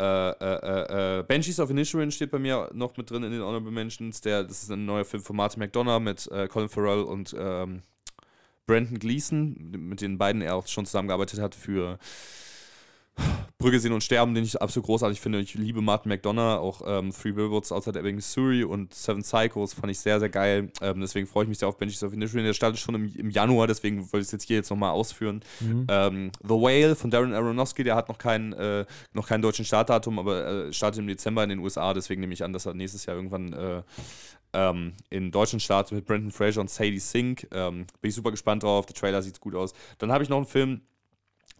äh, 0.00 0.30
äh, 0.30 1.18
äh, 1.18 1.18
äh, 1.18 1.22
Banshees 1.24 1.60
of 1.60 1.68
Inisherin 1.68 2.10
steht 2.10 2.30
bei 2.30 2.38
mir 2.38 2.70
noch 2.72 2.96
mit 2.96 3.10
drin 3.10 3.22
in 3.22 3.32
den 3.32 3.42
Honorable 3.42 3.70
Mentions. 3.70 4.22
Der, 4.22 4.44
das 4.44 4.62
ist 4.62 4.70
ein 4.70 4.86
neuer 4.86 5.04
Film 5.04 5.22
von 5.22 5.36
Martin 5.36 5.60
McDonough 5.60 6.00
mit 6.00 6.26
äh, 6.32 6.48
Colin 6.48 6.70
Farrell 6.70 7.02
und 7.02 7.36
ähm, 7.38 7.82
Brandon 8.66 8.98
Gleeson, 8.98 9.72
mit 9.76 10.00
denen 10.00 10.16
beiden 10.16 10.40
er 10.40 10.54
auch 10.54 10.66
schon 10.66 10.86
zusammengearbeitet 10.86 11.40
hat 11.40 11.54
für 11.54 11.98
Brügge 13.60 13.78
sehen 13.78 13.92
und 13.92 14.02
sterben, 14.02 14.34
den 14.34 14.42
ich 14.42 14.60
absolut 14.60 14.86
großartig 14.86 15.20
finde. 15.20 15.38
Ich 15.38 15.54
liebe 15.54 15.82
Martin 15.82 16.08
McDonough, 16.08 16.58
auch 16.58 16.82
ähm, 16.86 17.12
Three 17.12 17.32
Billboards 17.32 17.70
Outside 17.70 17.98
Ebbing, 17.98 18.16
Missouri 18.16 18.64
und 18.64 18.94
Seven 18.94 19.22
Psychos 19.22 19.74
fand 19.74 19.90
ich 19.90 20.00
sehr, 20.00 20.18
sehr 20.18 20.30
geil. 20.30 20.72
Ähm, 20.80 21.00
deswegen 21.00 21.26
freue 21.26 21.44
ich 21.44 21.48
mich 21.50 21.58
sehr 21.58 21.68
auf 21.68 21.76
Banshees 21.76 22.02
of 22.02 22.14
Inisherin. 22.14 22.44
Der 22.44 22.54
startet 22.54 22.80
schon 22.80 22.94
im, 22.94 23.14
im 23.14 23.30
Januar, 23.30 23.66
deswegen 23.66 24.00
wollte 24.00 24.22
ich 24.22 24.28
es 24.28 24.32
jetzt 24.32 24.44
hier 24.44 24.56
jetzt 24.56 24.70
nochmal 24.70 24.92
ausführen. 24.92 25.42
Mhm. 25.60 25.86
Ähm, 25.88 26.32
The 26.42 26.54
Whale 26.54 26.96
von 26.96 27.10
Darren 27.10 27.34
Aronofsky, 27.34 27.84
der 27.84 27.96
hat 27.96 28.08
noch 28.08 28.18
keinen, 28.18 28.54
äh, 28.54 28.86
noch 29.12 29.28
keinen 29.28 29.42
deutschen 29.42 29.66
Startdatum, 29.66 30.18
aber 30.18 30.46
äh, 30.46 30.72
startet 30.72 31.00
im 31.00 31.06
Dezember 31.06 31.44
in 31.44 31.50
den 31.50 31.58
USA, 31.58 31.92
deswegen 31.92 32.22
nehme 32.22 32.32
ich 32.32 32.42
an, 32.42 32.54
dass 32.54 32.64
er 32.64 32.72
nächstes 32.72 33.04
Jahr 33.04 33.16
irgendwann 33.16 33.52
äh, 33.52 33.82
ähm, 34.52 34.94
in 35.10 35.30
Deutschland 35.30 35.62
startet 35.62 35.92
mit 35.92 36.06
Brendan 36.06 36.30
Fraser 36.30 36.60
und 36.60 36.70
Sadie 36.70 36.98
Sink. 36.98 37.46
Ähm, 37.52 37.86
bin 38.00 38.08
ich 38.08 38.14
super 38.14 38.30
gespannt 38.30 38.62
drauf, 38.62 38.86
der 38.86 38.94
Trailer 38.94 39.22
sieht 39.22 39.38
gut 39.40 39.54
aus. 39.54 39.74
Dann 39.98 40.10
habe 40.10 40.24
ich 40.24 40.30
noch 40.30 40.38
einen 40.38 40.46
Film, 40.46 40.80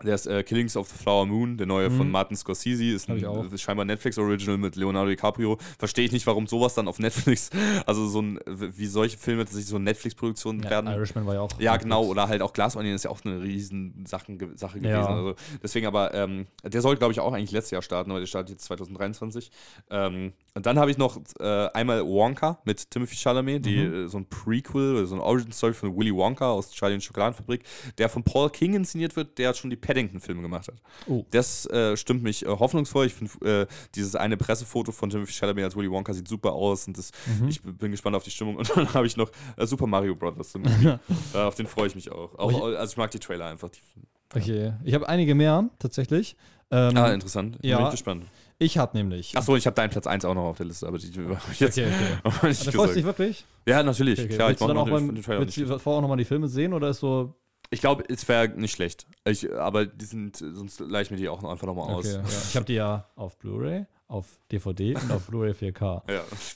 der 0.03 0.14
ist 0.14 0.26
äh, 0.26 0.42
Killings 0.42 0.76
of 0.76 0.88
the 0.88 0.96
Flower 0.96 1.26
Moon, 1.26 1.57
der 1.57 1.66
neue 1.66 1.90
von 1.90 2.11
Martin 2.11 2.36
Scorsese. 2.36 2.84
Ist 2.84 3.09
ein 3.11 3.18
ist 3.53 3.61
scheinbar 3.62 3.84
Netflix-Original 3.84 4.59
mit 4.59 4.76
Leonardo 4.76 5.11
DiCaprio. 5.11 5.59
Verstehe 5.78 6.05
ich 6.07 6.12
nicht, 6.12 6.26
warum 6.26 6.46
sowas 6.46 6.74
dann 6.74 6.88
auf 6.88 6.98
Netflix, 6.98 7.51
also 7.86 8.07
so 8.09 8.22
ein, 8.22 8.38
wie 8.46 8.86
solche 8.86 9.18
Filme 9.18 9.44
tatsächlich 9.44 9.68
so 9.68 9.78
Netflix-Produktionen 9.78 10.62
Ja, 10.62 10.70
werden. 10.70 10.90
Irishman 10.90 11.26
war 11.26 11.34
ja 11.34 11.40
auch. 11.40 11.51
Ja, 11.61 11.76
genau, 11.76 12.05
oder 12.05 12.28
halt 12.28 12.42
auch 12.42 12.53
Glass 12.53 12.76
Onion 12.76 12.94
ist 12.94 13.05
ja 13.05 13.11
auch 13.11 13.20
eine 13.24 13.42
riesen 13.42 14.05
Sachen, 14.07 14.38
Sache 14.57 14.78
gewesen. 14.78 14.90
Ja. 14.98 15.07
Also 15.09 15.34
deswegen 15.62 15.86
aber, 15.86 16.14
ähm, 16.14 16.46
der 16.62 16.80
sollte, 16.80 16.98
glaube 16.98 17.12
ich, 17.12 17.20
auch 17.20 17.32
eigentlich 17.32 17.51
letztes 17.53 17.72
Jahr 17.72 17.82
starten, 17.82 18.11
aber 18.11 18.20
der 18.20 18.26
startet 18.26 18.51
jetzt 18.51 18.64
2023. 18.64 19.51
Ähm, 19.90 20.32
und 20.55 20.66
dann 20.66 20.78
habe 20.78 20.90
ich 20.90 20.98
noch 20.98 21.20
äh, 21.38 21.68
einmal 21.74 22.05
Wonka 22.05 22.59
mit 22.64 22.90
Timothy 22.90 23.16
Chalamet, 23.16 23.64
die, 23.66 23.76
Mhm. 23.76 23.94
äh, 24.07 24.09
so 24.09 24.18
ein 24.18 24.26
Prequel, 24.26 24.96
oder 24.96 25.07
so 25.07 25.14
ein 25.14 25.20
Origin-Story 25.20 25.74
von 25.74 25.96
Willy 25.96 26.14
Wonka 26.14 26.51
aus 26.51 26.70
Charlie 26.72 26.94
und 26.94 27.03
Schokoladenfabrik, 27.05 27.62
der 27.98 28.09
von 28.09 28.22
Paul 28.24 28.51
King 28.51 28.74
inszeniert 28.74 29.14
wird, 29.16 29.38
der 29.38 29.55
schon 29.55 29.70
die 29.70 29.76
Paddington-Filme 29.91 30.41
gemacht 30.43 30.68
hat. 30.68 30.76
Oh. 31.09 31.24
Das 31.32 31.66
äh, 31.66 31.97
stimmt 31.97 32.22
mich 32.22 32.45
äh, 32.45 32.49
hoffnungsvoll. 32.49 33.07
Ich 33.07 33.14
finde, 33.14 33.62
äh, 33.62 33.66
dieses 33.95 34.14
eine 34.14 34.36
Pressefoto 34.36 34.93
von 34.93 35.11
Timothy 35.11 35.32
Chalamet 35.32 35.64
als 35.64 35.74
Willy 35.76 35.91
Wonka 35.91 36.12
sieht 36.14 36.28
super 36.28 36.53
aus 36.53 36.86
und 36.86 36.97
das, 36.97 37.11
Mhm. 37.41 37.49
ich 37.49 37.61
bin 37.62 37.91
gespannt 37.91 38.14
auf 38.14 38.22
die 38.22 38.30
Stimmung. 38.30 38.57
Und 38.61 38.70
dann 38.76 38.93
habe 38.95 39.07
ich 39.07 39.16
noch 39.16 39.30
äh, 39.57 39.66
Super 39.66 39.86
Mario 39.86 40.14
Brothers. 40.14 40.55
auf 41.34 41.55
den 41.57 41.66
freue 41.66 41.88
ich 41.88 41.95
mich 41.97 42.11
auch. 42.12 42.38
auch. 42.38 42.53
Oh, 42.53 42.64
Also 42.66 42.93
ich 42.93 42.97
mag 42.97 43.11
die 43.11 43.18
Trailer 43.18 43.47
einfach. 43.47 43.68
Die, 43.70 43.80
Okay. 44.32 44.74
Ich 44.84 44.95
habe 44.95 45.09
einige 45.09 45.34
mehr, 45.34 45.68
tatsächlich. 45.80 46.36
Ähm, 46.70 46.97
Ah, 46.97 47.11
interessant. 47.12 47.59
ja. 47.62 47.78
Bin 47.78 47.86
ich 47.86 47.91
gespannt. 47.93 48.26
ich 48.61 48.78
habe 48.78 48.97
nämlich. 48.97 49.36
Achso, 49.36 49.57
ich 49.57 49.66
habe 49.66 49.74
deinen 49.74 49.91
Platz 49.91 50.07
1 50.07 50.24
auch 50.24 50.34
noch 50.34 50.45
auf 50.45 50.57
der 50.57 50.66
Liste, 50.66 50.86
aber 50.86 50.99
die 50.99 51.11
habe 51.18 51.36
ich 51.53 51.59
jetzt 51.59 51.76
Okay, 51.76 51.88
okay. 52.22 52.47
nicht 52.49 52.66
Da 52.66 52.70
freust 52.70 52.93
du 52.93 52.95
dich 52.99 53.05
wirklich? 53.05 53.45
Ja, 53.66 53.82
natürlich. 53.82 54.20
Okay, 54.20 54.26
okay. 54.28 54.36
Klar, 54.36 54.51
ich 54.53 54.61
willst 54.61 54.72
mach 54.74 54.80
auch 54.82 54.86
noch 54.86 54.93
mal, 55.01 55.01
den, 55.14 55.20
Trailer 55.22 55.41
willst 55.41 55.57
du 55.57 55.66
vorher 55.80 55.99
auch 55.99 56.03
nochmal 56.03 56.16
die 56.18 56.24
Filme 56.24 56.47
sehen 56.47 56.72
oder 56.72 56.91
ist 56.91 57.01
so. 57.01 57.34
Ich 57.73 57.81
glaube, 57.81 58.03
es 58.09 58.27
wäre 58.29 58.49
nicht 58.49 58.73
schlecht. 58.73 59.07
Ich, 59.25 59.51
aber 59.53 59.87
die 59.87 60.05
sind, 60.05 60.37
sonst 60.37 60.81
leih 60.81 61.03
ich 61.03 61.11
mir 61.12 61.16
die 61.16 61.29
auch 61.29 61.43
einfach 61.45 61.66
nochmal 61.66 61.95
aus. 61.95 62.07
Okay, 62.07 62.16
ja. 62.16 62.23
Ich 62.49 62.57
habe 62.57 62.66
die 62.66 62.75
ja 62.75 63.07
auf 63.14 63.39
Blu-ray, 63.39 63.87
auf 64.09 64.27
DVD 64.51 64.97
und 64.97 65.12
auf 65.12 65.27
Blu-ray 65.29 65.53
4K. 65.53 66.03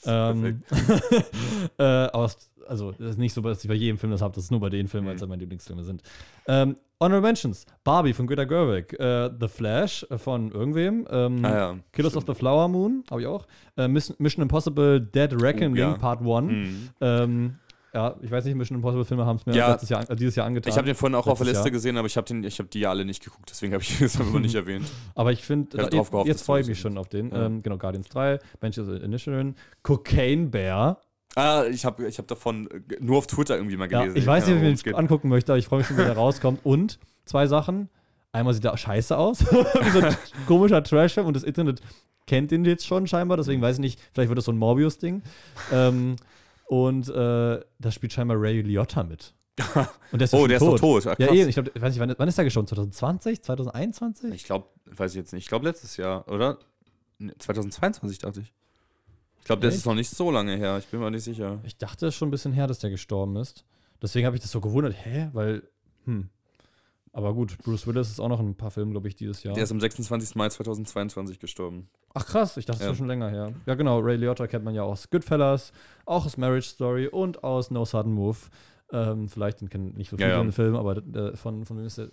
Ja, 0.05 0.31
Ähm, 0.31 0.61
äh, 1.79 2.23
es, 2.25 2.49
also, 2.67 2.91
es 2.91 2.99
ist 2.99 3.17
nicht 3.17 3.33
so, 3.33 3.41
dass 3.41 3.63
ich 3.63 3.67
bei 3.69 3.75
jedem 3.75 3.97
Film 3.97 4.11
das 4.11 4.21
habe, 4.21 4.33
das 4.35 4.45
ist 4.45 4.51
nur 4.51 4.59
bei 4.59 4.69
den 4.69 4.87
Filmen, 4.87 5.07
weil 5.07 5.15
es 5.15 5.21
Mhm. 5.21 5.23
halt 5.23 5.29
meine 5.29 5.39
Lieblingsfilme 5.41 5.83
sind. 5.83 6.01
Ähm, 6.47 6.75
Honorable 6.99 7.27
Mentions: 7.27 7.65
Barbie 7.83 8.13
von 8.13 8.25
Greta 8.25 8.45
Gerwig, 8.45 8.93
äh, 8.99 9.29
The 9.39 9.47
Flash 9.47 10.05
äh, 10.09 10.17
von 10.17 10.51
irgendwem, 10.51 11.05
ähm, 11.11 11.43
Ah, 11.45 11.49
ja. 11.55 11.77
Killers 11.91 12.15
of 12.15 12.23
the 12.27 12.33
Flower 12.33 12.67
Moon, 12.69 13.03
habe 13.11 13.21
ich 13.21 13.27
auch, 13.27 13.45
äh, 13.77 13.87
Mission, 13.87 14.17
Impossible 14.41 14.99
Dead 15.01 15.31
Reckoning 15.41 15.75
ja. 15.75 15.93
Part 15.97 16.21
1. 16.21 16.51
Mhm. 16.51 16.89
Ähm, 17.01 17.55
ja, 17.95 18.15
ich 18.21 18.29
weiß 18.29 18.43
nicht, 18.45 18.55
Mission 18.55 18.75
Impossible 18.75 19.05
Filme 19.05 19.25
haben 19.25 19.37
es 19.37 19.45
mir 19.45 19.55
Ja. 19.55 19.71
letztes 19.71 19.89
Jahr, 19.89 20.07
äh, 20.09 20.15
dieses 20.15 20.35
Jahr 20.35 20.45
angetan. 20.45 20.69
Ich 20.69 20.77
habe 20.77 20.85
den 20.85 20.95
vorhin 20.95 21.15
auch 21.15 21.25
auf 21.27 21.37
der 21.39 21.47
Liste 21.47 21.63
Jahr. 21.63 21.71
gesehen, 21.71 21.97
aber 21.97 22.05
ich 22.07 22.17
habe 22.17 22.27
hab 22.43 22.69
die 22.71 22.79
ja 22.81 22.89
alle 22.89 23.05
nicht 23.05 23.23
geguckt, 23.23 23.49
deswegen 23.49 23.73
habe 23.73 23.81
ich 23.83 23.97
das 23.99 24.19
einfach 24.19 24.39
nicht 24.39 24.53
erwähnt. 24.53 24.85
Aber 25.15 25.31
ich 25.31 25.41
finde, 25.43 25.77
gehofft, 25.89 26.13
jetzt 26.25 26.41
du 26.41 26.45
freue 26.45 26.61
ich 26.61 26.67
mich 26.67 26.79
schon 26.79 26.97
auf 26.97 27.07
den. 27.07 27.31
Ja. 27.31 27.45
Ähm, 27.45 27.63
genau, 27.63 27.77
Guardians 27.77 28.09
3, 28.09 28.39
Benches 28.59 28.87
Initiative, 29.01 29.53
Cocaine 29.81 30.47
Bear. 30.47 30.99
Ah, 31.37 31.63
ich 31.69 31.83
habe 31.85 32.07
ich 32.07 32.17
hab 32.17 32.27
davon 32.27 32.69
äh, 32.69 32.79
nur 32.99 33.17
auf 33.17 33.27
Twitter 33.27 33.55
irgendwie 33.57 33.77
mal 33.77 33.89
Ja, 33.91 34.01
gelesen. 34.01 34.17
ich 34.17 34.25
weiß 34.27 34.45
nicht, 34.47 34.57
Ahnung, 34.57 34.73
ich 34.73 34.85
mir 34.85 34.91
den 34.91 34.99
angucken 34.99 35.29
möchte, 35.29 35.51
aber 35.53 35.59
ich 35.59 35.65
freue 35.67 35.79
mich 35.79 35.87
schon, 35.87 35.97
wenn 35.97 36.05
der 36.05 36.15
rauskommt. 36.17 36.59
Und 36.63 36.99
zwei 37.25 37.47
Sachen. 37.47 37.89
Einmal 38.31 38.53
sieht 38.53 38.65
er 38.65 38.75
scheiße 38.75 39.17
aus, 39.17 39.39
wie 39.51 39.89
so 39.91 39.99
ein 40.01 40.13
komischer 40.45 40.83
Trash-Film 40.83 41.25
und 41.25 41.35
das 41.37 41.43
Internet 41.43 41.79
kennt 42.27 42.51
ihn 42.51 42.65
jetzt 42.65 42.85
schon 42.85 43.07
scheinbar, 43.07 43.37
deswegen 43.37 43.61
weiß 43.61 43.75
ich 43.77 43.79
nicht, 43.79 43.99
vielleicht 44.13 44.27
wird 44.29 44.37
das 44.37 44.43
so 44.45 44.51
ein 44.51 44.57
Morbius-Ding. 44.57 45.21
Ähm, 45.71 46.17
und 46.67 47.09
äh, 47.09 47.59
da 47.79 47.91
spielt 47.91 48.13
scheinbar 48.13 48.39
Ray 48.39 48.61
Liotta 48.61 49.03
mit. 49.03 49.33
Und 50.11 50.19
der 50.19 50.25
ist 50.25 50.33
Oh, 50.33 50.47
der 50.47 50.57
ist 50.57 50.63
doch 50.65 50.77
tot. 50.77 51.07
Ah, 51.07 51.15
Ja, 51.17 51.31
eben. 51.31 51.47
Ich 51.47 51.55
glaube, 51.55 51.71
weiß 51.75 51.93
nicht, 51.93 51.99
wann, 52.01 52.13
wann 52.17 52.27
ist 52.27 52.37
der 52.37 52.43
gestorben? 52.43 52.67
2020? 52.67 53.41
2021? 53.41 54.33
Ich 54.33 54.43
glaube, 54.43 54.67
weiß 54.85 55.11
ich 55.11 55.17
jetzt 55.17 55.31
nicht. 55.31 55.43
Ich 55.43 55.47
glaube 55.47 55.65
letztes 55.65 55.95
Jahr, 55.95 56.27
oder? 56.27 56.59
Nee, 57.19 57.31
2022 57.39 58.19
dachte 58.19 58.41
ich. 58.41 58.53
Ich 59.39 59.45
glaube, 59.45 59.61
das 59.61 59.75
ist 59.75 59.85
noch 59.85 59.93
nicht 59.95 60.09
so 60.09 60.29
lange 60.29 60.57
her. 60.57 60.77
Ich 60.79 60.87
bin 60.87 60.99
mir 60.99 61.09
nicht 61.09 61.23
sicher. 61.23 61.59
Ich 61.63 61.77
dachte, 61.77 62.07
es 62.07 62.15
ist 62.15 62.17
schon 62.17 62.27
ein 62.27 62.31
bisschen 62.31 62.51
her, 62.51 62.67
dass 62.67 62.79
der 62.79 62.89
gestorben 62.89 63.37
ist. 63.37 63.63
Deswegen 64.01 64.25
habe 64.25 64.35
ich 64.35 64.41
das 64.41 64.51
so 64.51 64.59
gewundert. 64.59 64.93
Hä? 65.05 65.29
Weil, 65.31 65.63
hm. 66.03 66.29
Aber 67.17 67.33
gut, 67.33 67.57
Bruce 67.63 67.87
Willis 67.87 68.09
ist 68.09 68.19
auch 68.19 68.27
noch 68.27 68.41
in 68.41 68.49
ein 68.49 68.55
paar 68.57 68.71
Filmen, 68.71 68.91
glaube 68.91 69.07
ich, 69.07 69.15
dieses 69.15 69.41
Jahr. 69.41 69.53
Der 69.53 69.63
ist 69.63 69.71
am 69.71 69.79
26. 69.79 70.35
Mai 70.35 70.49
2022 70.49 71.39
gestorben. 71.39 71.87
Ach 72.13 72.25
krass, 72.25 72.57
ich 72.57 72.65
dachte, 72.65 72.79
das 72.79 72.87
Ja. 72.87 72.91
ist 72.91 72.97
schon 72.97 73.07
länger 73.07 73.29
her. 73.29 73.53
Ja, 73.65 73.75
genau, 73.75 73.99
Ray 73.99 74.17
Liotta 74.17 74.47
kennt 74.47 74.65
man 74.65 74.75
ja 74.75 74.83
aus 74.83 75.09
Goodfellas, 75.09 75.71
auch 76.05 76.25
aus 76.25 76.35
Marriage 76.35 76.67
Story 76.67 77.07
und 77.07 77.41
aus 77.41 77.71
No 77.71 77.85
Sudden 77.85 78.11
Move. 78.11 78.37
Ähm, 78.91 79.29
vielleicht, 79.29 79.61
den 79.61 79.69
kennen 79.69 79.93
nicht 79.95 80.09
so 80.09 80.17
viele 80.17 80.29
Ja, 80.29 80.43
ja. 80.43 80.51
Film, 80.51 80.75
aber 80.75 80.97
äh, 80.97 81.37
von, 81.37 81.65
von 81.65 81.77
wem 81.77 81.85
ist 81.85 81.97
der? 81.99 82.09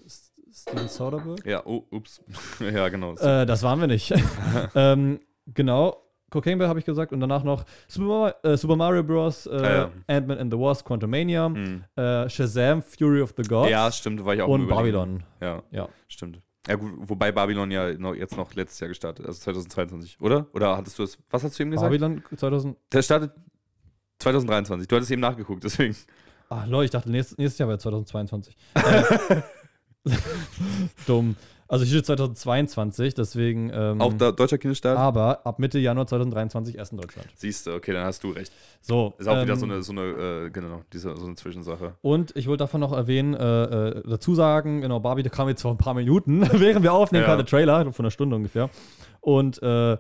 Steven 0.55 0.87
Soderbergh? 0.87 1.51
Ja, 1.51 1.67
oh, 1.67 1.85
ups. 1.91 2.23
ja, 2.61 2.89
genau. 2.89 3.15
Äh, 3.17 3.45
das 3.45 3.65
waren 3.65 3.81
wir 3.81 3.89
nicht. 3.89 4.15
ähm, 4.77 5.19
genau, 5.47 5.97
Cocaine 6.33 6.57
Bear 6.57 6.69
habe 6.69 6.79
ich 6.81 6.85
gesagt 6.85 7.13
und 7.13 7.21
danach 7.21 7.45
noch 7.45 7.65
Super, 7.87 8.35
äh, 8.43 8.57
Super 8.57 8.75
Mario 8.77 9.05
Bros., 9.05 9.47
äh, 9.47 9.51
Ah, 9.51 9.75
ja. 9.77 9.91
Ant-Man 10.09 10.39
and 10.39 10.53
the 10.53 10.59
Wasp, 10.59 10.85
Quantumania, 10.87 11.47
Hm. 11.47 11.85
äh, 11.95 12.29
Shazam, 12.29 12.83
Fury 12.83 13.21
of 13.23 13.33
the 13.37 13.43
Gods 13.43 13.71
Ja, 13.71 13.93
stimmt, 13.93 14.25
war 14.25 14.35
ich 14.35 14.43
auch 14.43 14.49
und. 14.49 14.67
Babylon. 14.67 15.23
Ja, 15.41 15.63
Ja. 15.71 15.89
stimmt. 16.09 16.41
Ja, 16.69 16.77
gut, 16.77 16.93
wobei 16.97 17.33
Babylon 17.33 17.71
ja 17.73 17.93
noch, 17.99 18.15
jetzt 18.15 18.37
noch 18.37 18.55
letztes 18.55 18.79
Jahr 18.81 18.89
gestartet, 18.89 19.27
also 19.27 19.41
2022, 19.41 20.21
oder? 20.21 20.47
Oder 20.53 20.77
hattest 20.77 20.99
du 20.99 21.03
es, 21.03 21.19
was 21.31 21.43
hast 21.45 21.59
du 21.59 21.63
eben 21.65 21.71
gesagt? 21.73 21.91
Babylon 21.91 22.23
2000. 22.37 22.77
Der 22.93 23.03
startet 23.03 23.33
2023. 24.21 24.87
Du 24.87 24.95
hattest 24.97 25.11
eben 25.11 25.21
nachgeguckt, 25.21 25.65
deswegen. 25.65 25.97
Ach 26.49 26.65
Leute, 26.67 26.85
ich 26.85 26.91
dachte, 26.93 27.11
nächstes, 27.11 27.37
nächstes 27.39 27.59
Jahr 27.59 27.69
wäre 27.69 27.79
2022. 27.79 28.57
Äh, 28.75 29.43
Dumm. 31.07 31.37
Also 31.73 31.87
hier 31.87 31.95
steht 31.95 32.07
2022, 32.07 33.15
deswegen. 33.15 33.71
Ähm, 33.73 34.01
Auch 34.03 34.13
da, 34.13 34.31
deutscher 34.31 34.59
Kinostart? 34.59 34.99
aber 34.99 35.47
ab 35.47 35.59
Mitte 35.59 35.79
Januar 35.79 36.07
2023 36.07 36.77
erst 36.77 36.93
in 36.93 36.99
Deutschland. 36.99 37.27
Siehst 37.35 37.67
du, 37.67 37.75
okay, 37.75 37.95
dann 37.95 38.05
hast 38.05 38.23
du 38.25 38.31
recht. 38.31 38.53
So. 38.83 39.15
Ist 39.17 39.27
auch 39.27 39.43
wieder 39.43 39.55
ähm, 39.55 39.59
so 39.59 39.65
eine, 39.65 39.83
so 39.83 39.93
eine 39.93 40.03
äh, 40.47 40.51
genau, 40.51 40.83
diese, 40.93 41.17
so 41.17 41.25
eine 41.25 41.35
Zwischensache. 41.35 41.95
Und 42.03 42.37
ich 42.37 42.47
wollte 42.47 42.65
davon 42.65 42.81
noch 42.83 42.93
erwähnen, 42.93 43.33
äh, 43.33 43.65
äh, 43.89 44.03
dazu 44.07 44.35
sagen, 44.35 44.83
genau, 44.83 45.01
Barbie, 45.01 45.23
da 45.23 45.31
kam 45.31 45.49
jetzt 45.49 45.63
vor 45.63 45.71
ein 45.71 45.79
paar 45.79 45.95
Minuten, 45.95 46.43
während 46.53 46.83
wir 46.83 46.93
aufnehmen, 46.93 47.23
Ja. 47.23 47.29
kam 47.29 47.39
der 47.39 47.47
Trailer, 47.47 47.91
von 47.93 48.05
einer 48.05 48.11
Stunde 48.11 48.37
ungefähr. 48.37 48.69
Und 49.23 49.63
äh, 49.63 49.97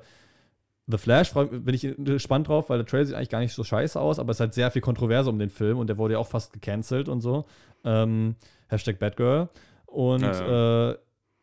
The 0.88 0.98
Flash 0.98 1.32
bin 1.32 1.74
ich 1.74 1.88
gespannt 1.96 2.48
drauf, 2.48 2.68
weil 2.68 2.78
der 2.80 2.86
Trailer 2.86 3.06
sieht 3.06 3.14
eigentlich 3.14 3.30
gar 3.30 3.40
nicht 3.40 3.54
so 3.54 3.64
scheiße 3.64 3.98
aus, 3.98 4.18
aber 4.18 4.32
es 4.32 4.40
hat 4.40 4.52
sehr 4.52 4.70
viel 4.70 4.82
Kontroverse 4.82 5.30
um 5.30 5.38
den 5.38 5.48
Film 5.48 5.78
und 5.78 5.86
der 5.86 5.96
wurde 5.96 6.14
ja 6.14 6.18
auch 6.18 6.26
fast 6.26 6.52
gecancelt 6.52 7.08
und 7.08 7.22
so. 7.22 7.46
Ähm, 7.82 8.34
Hashtag 8.68 8.98
Batgirl. 8.98 9.48
Und 9.86 10.20
Ja, 10.22 10.90
Äh, 10.90 10.96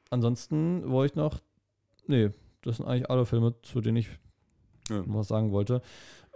ansonsten 0.09 0.89
wollte 0.89 1.13
ich 1.13 1.15
noch, 1.15 1.39
nee, 2.07 2.29
das 2.61 2.77
sind 2.77 2.85
eigentlich 2.87 3.09
alle 3.09 3.25
Filme, 3.25 3.55
zu 3.61 3.81
denen 3.81 3.97
ich 3.97 4.07
Ja. 4.89 5.03
was 5.05 5.27
sagen 5.27 5.51
wollte. 5.51 5.81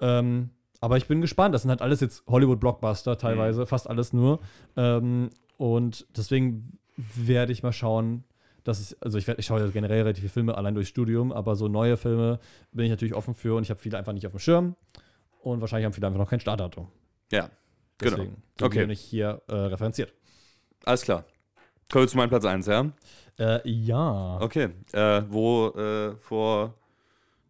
Ähm, 0.02 0.50
aber 0.80 0.98
ich 0.98 1.08
bin 1.08 1.22
gespannt. 1.22 1.56
Das 1.56 1.62
sind 1.64 1.70
halt 1.70 1.82
alles 1.82 2.02
jetzt 2.02 2.24
Hollywood-Blockbuster 2.28 3.18
teilweise, 3.18 3.62
Mhm. 3.62 3.68
fast 3.68 3.90
alles 3.90 4.14
nur. 4.14 4.40
Ähm, 4.76 5.30
und 5.58 6.06
deswegen 6.16 6.78
werde 7.16 7.52
ich 7.52 7.64
mal 7.64 7.72
schauen, 7.72 8.24
dass 8.64 8.80
ich, 8.82 9.02
also 9.02 9.18
ich, 9.18 9.28
werd, 9.28 9.40
ich 9.40 9.46
schaue 9.46 9.60
ja 9.62 9.68
generell 9.68 10.02
relativ 10.02 10.22
viele 10.22 10.30
Filme 10.34 10.56
allein 10.58 10.76
durchs 10.76 10.90
Studium, 10.90 11.32
aber 11.32 11.56
so 11.56 11.68
neue 11.68 11.98
Filme 11.98 12.40
bin 12.72 12.86
ich 12.86 12.92
natürlich 12.92 13.14
offen 13.14 13.34
für 13.34 13.56
und 13.56 13.64
ich 13.64 13.70
habe 13.70 13.80
viele 13.80 13.98
einfach 13.98 14.14
nicht 14.14 14.26
auf 14.26 14.34
dem 14.34 14.40
Schirm. 14.40 14.76
Und 15.42 15.60
wahrscheinlich 15.62 15.86
haben 15.86 15.94
viele 15.94 16.08
einfach 16.08 16.20
noch 16.20 16.30
kein 16.30 16.40
Startdatum. 16.40 16.88
Ja, 17.32 17.50
genau. 17.98 18.18
Deswegen 18.18 18.44
Okay. 18.62 18.82
die 18.82 18.88
nicht 18.88 19.02
hier 19.02 19.42
äh, 19.48 19.54
referenziert. 19.56 20.14
Alles 20.86 21.02
klar. 21.02 21.26
Kommen 21.92 22.04
wir 22.06 22.08
zu 22.08 22.18
meinem 22.18 22.30
Platz 22.30 22.46
1, 22.46 22.66
ja? 22.68 22.92
Äh, 23.40 23.68
ja. 23.70 24.38
Okay. 24.42 24.70
Äh, 24.92 25.24
wo 25.30 25.70
äh, 25.70 26.16
vor 26.18 26.74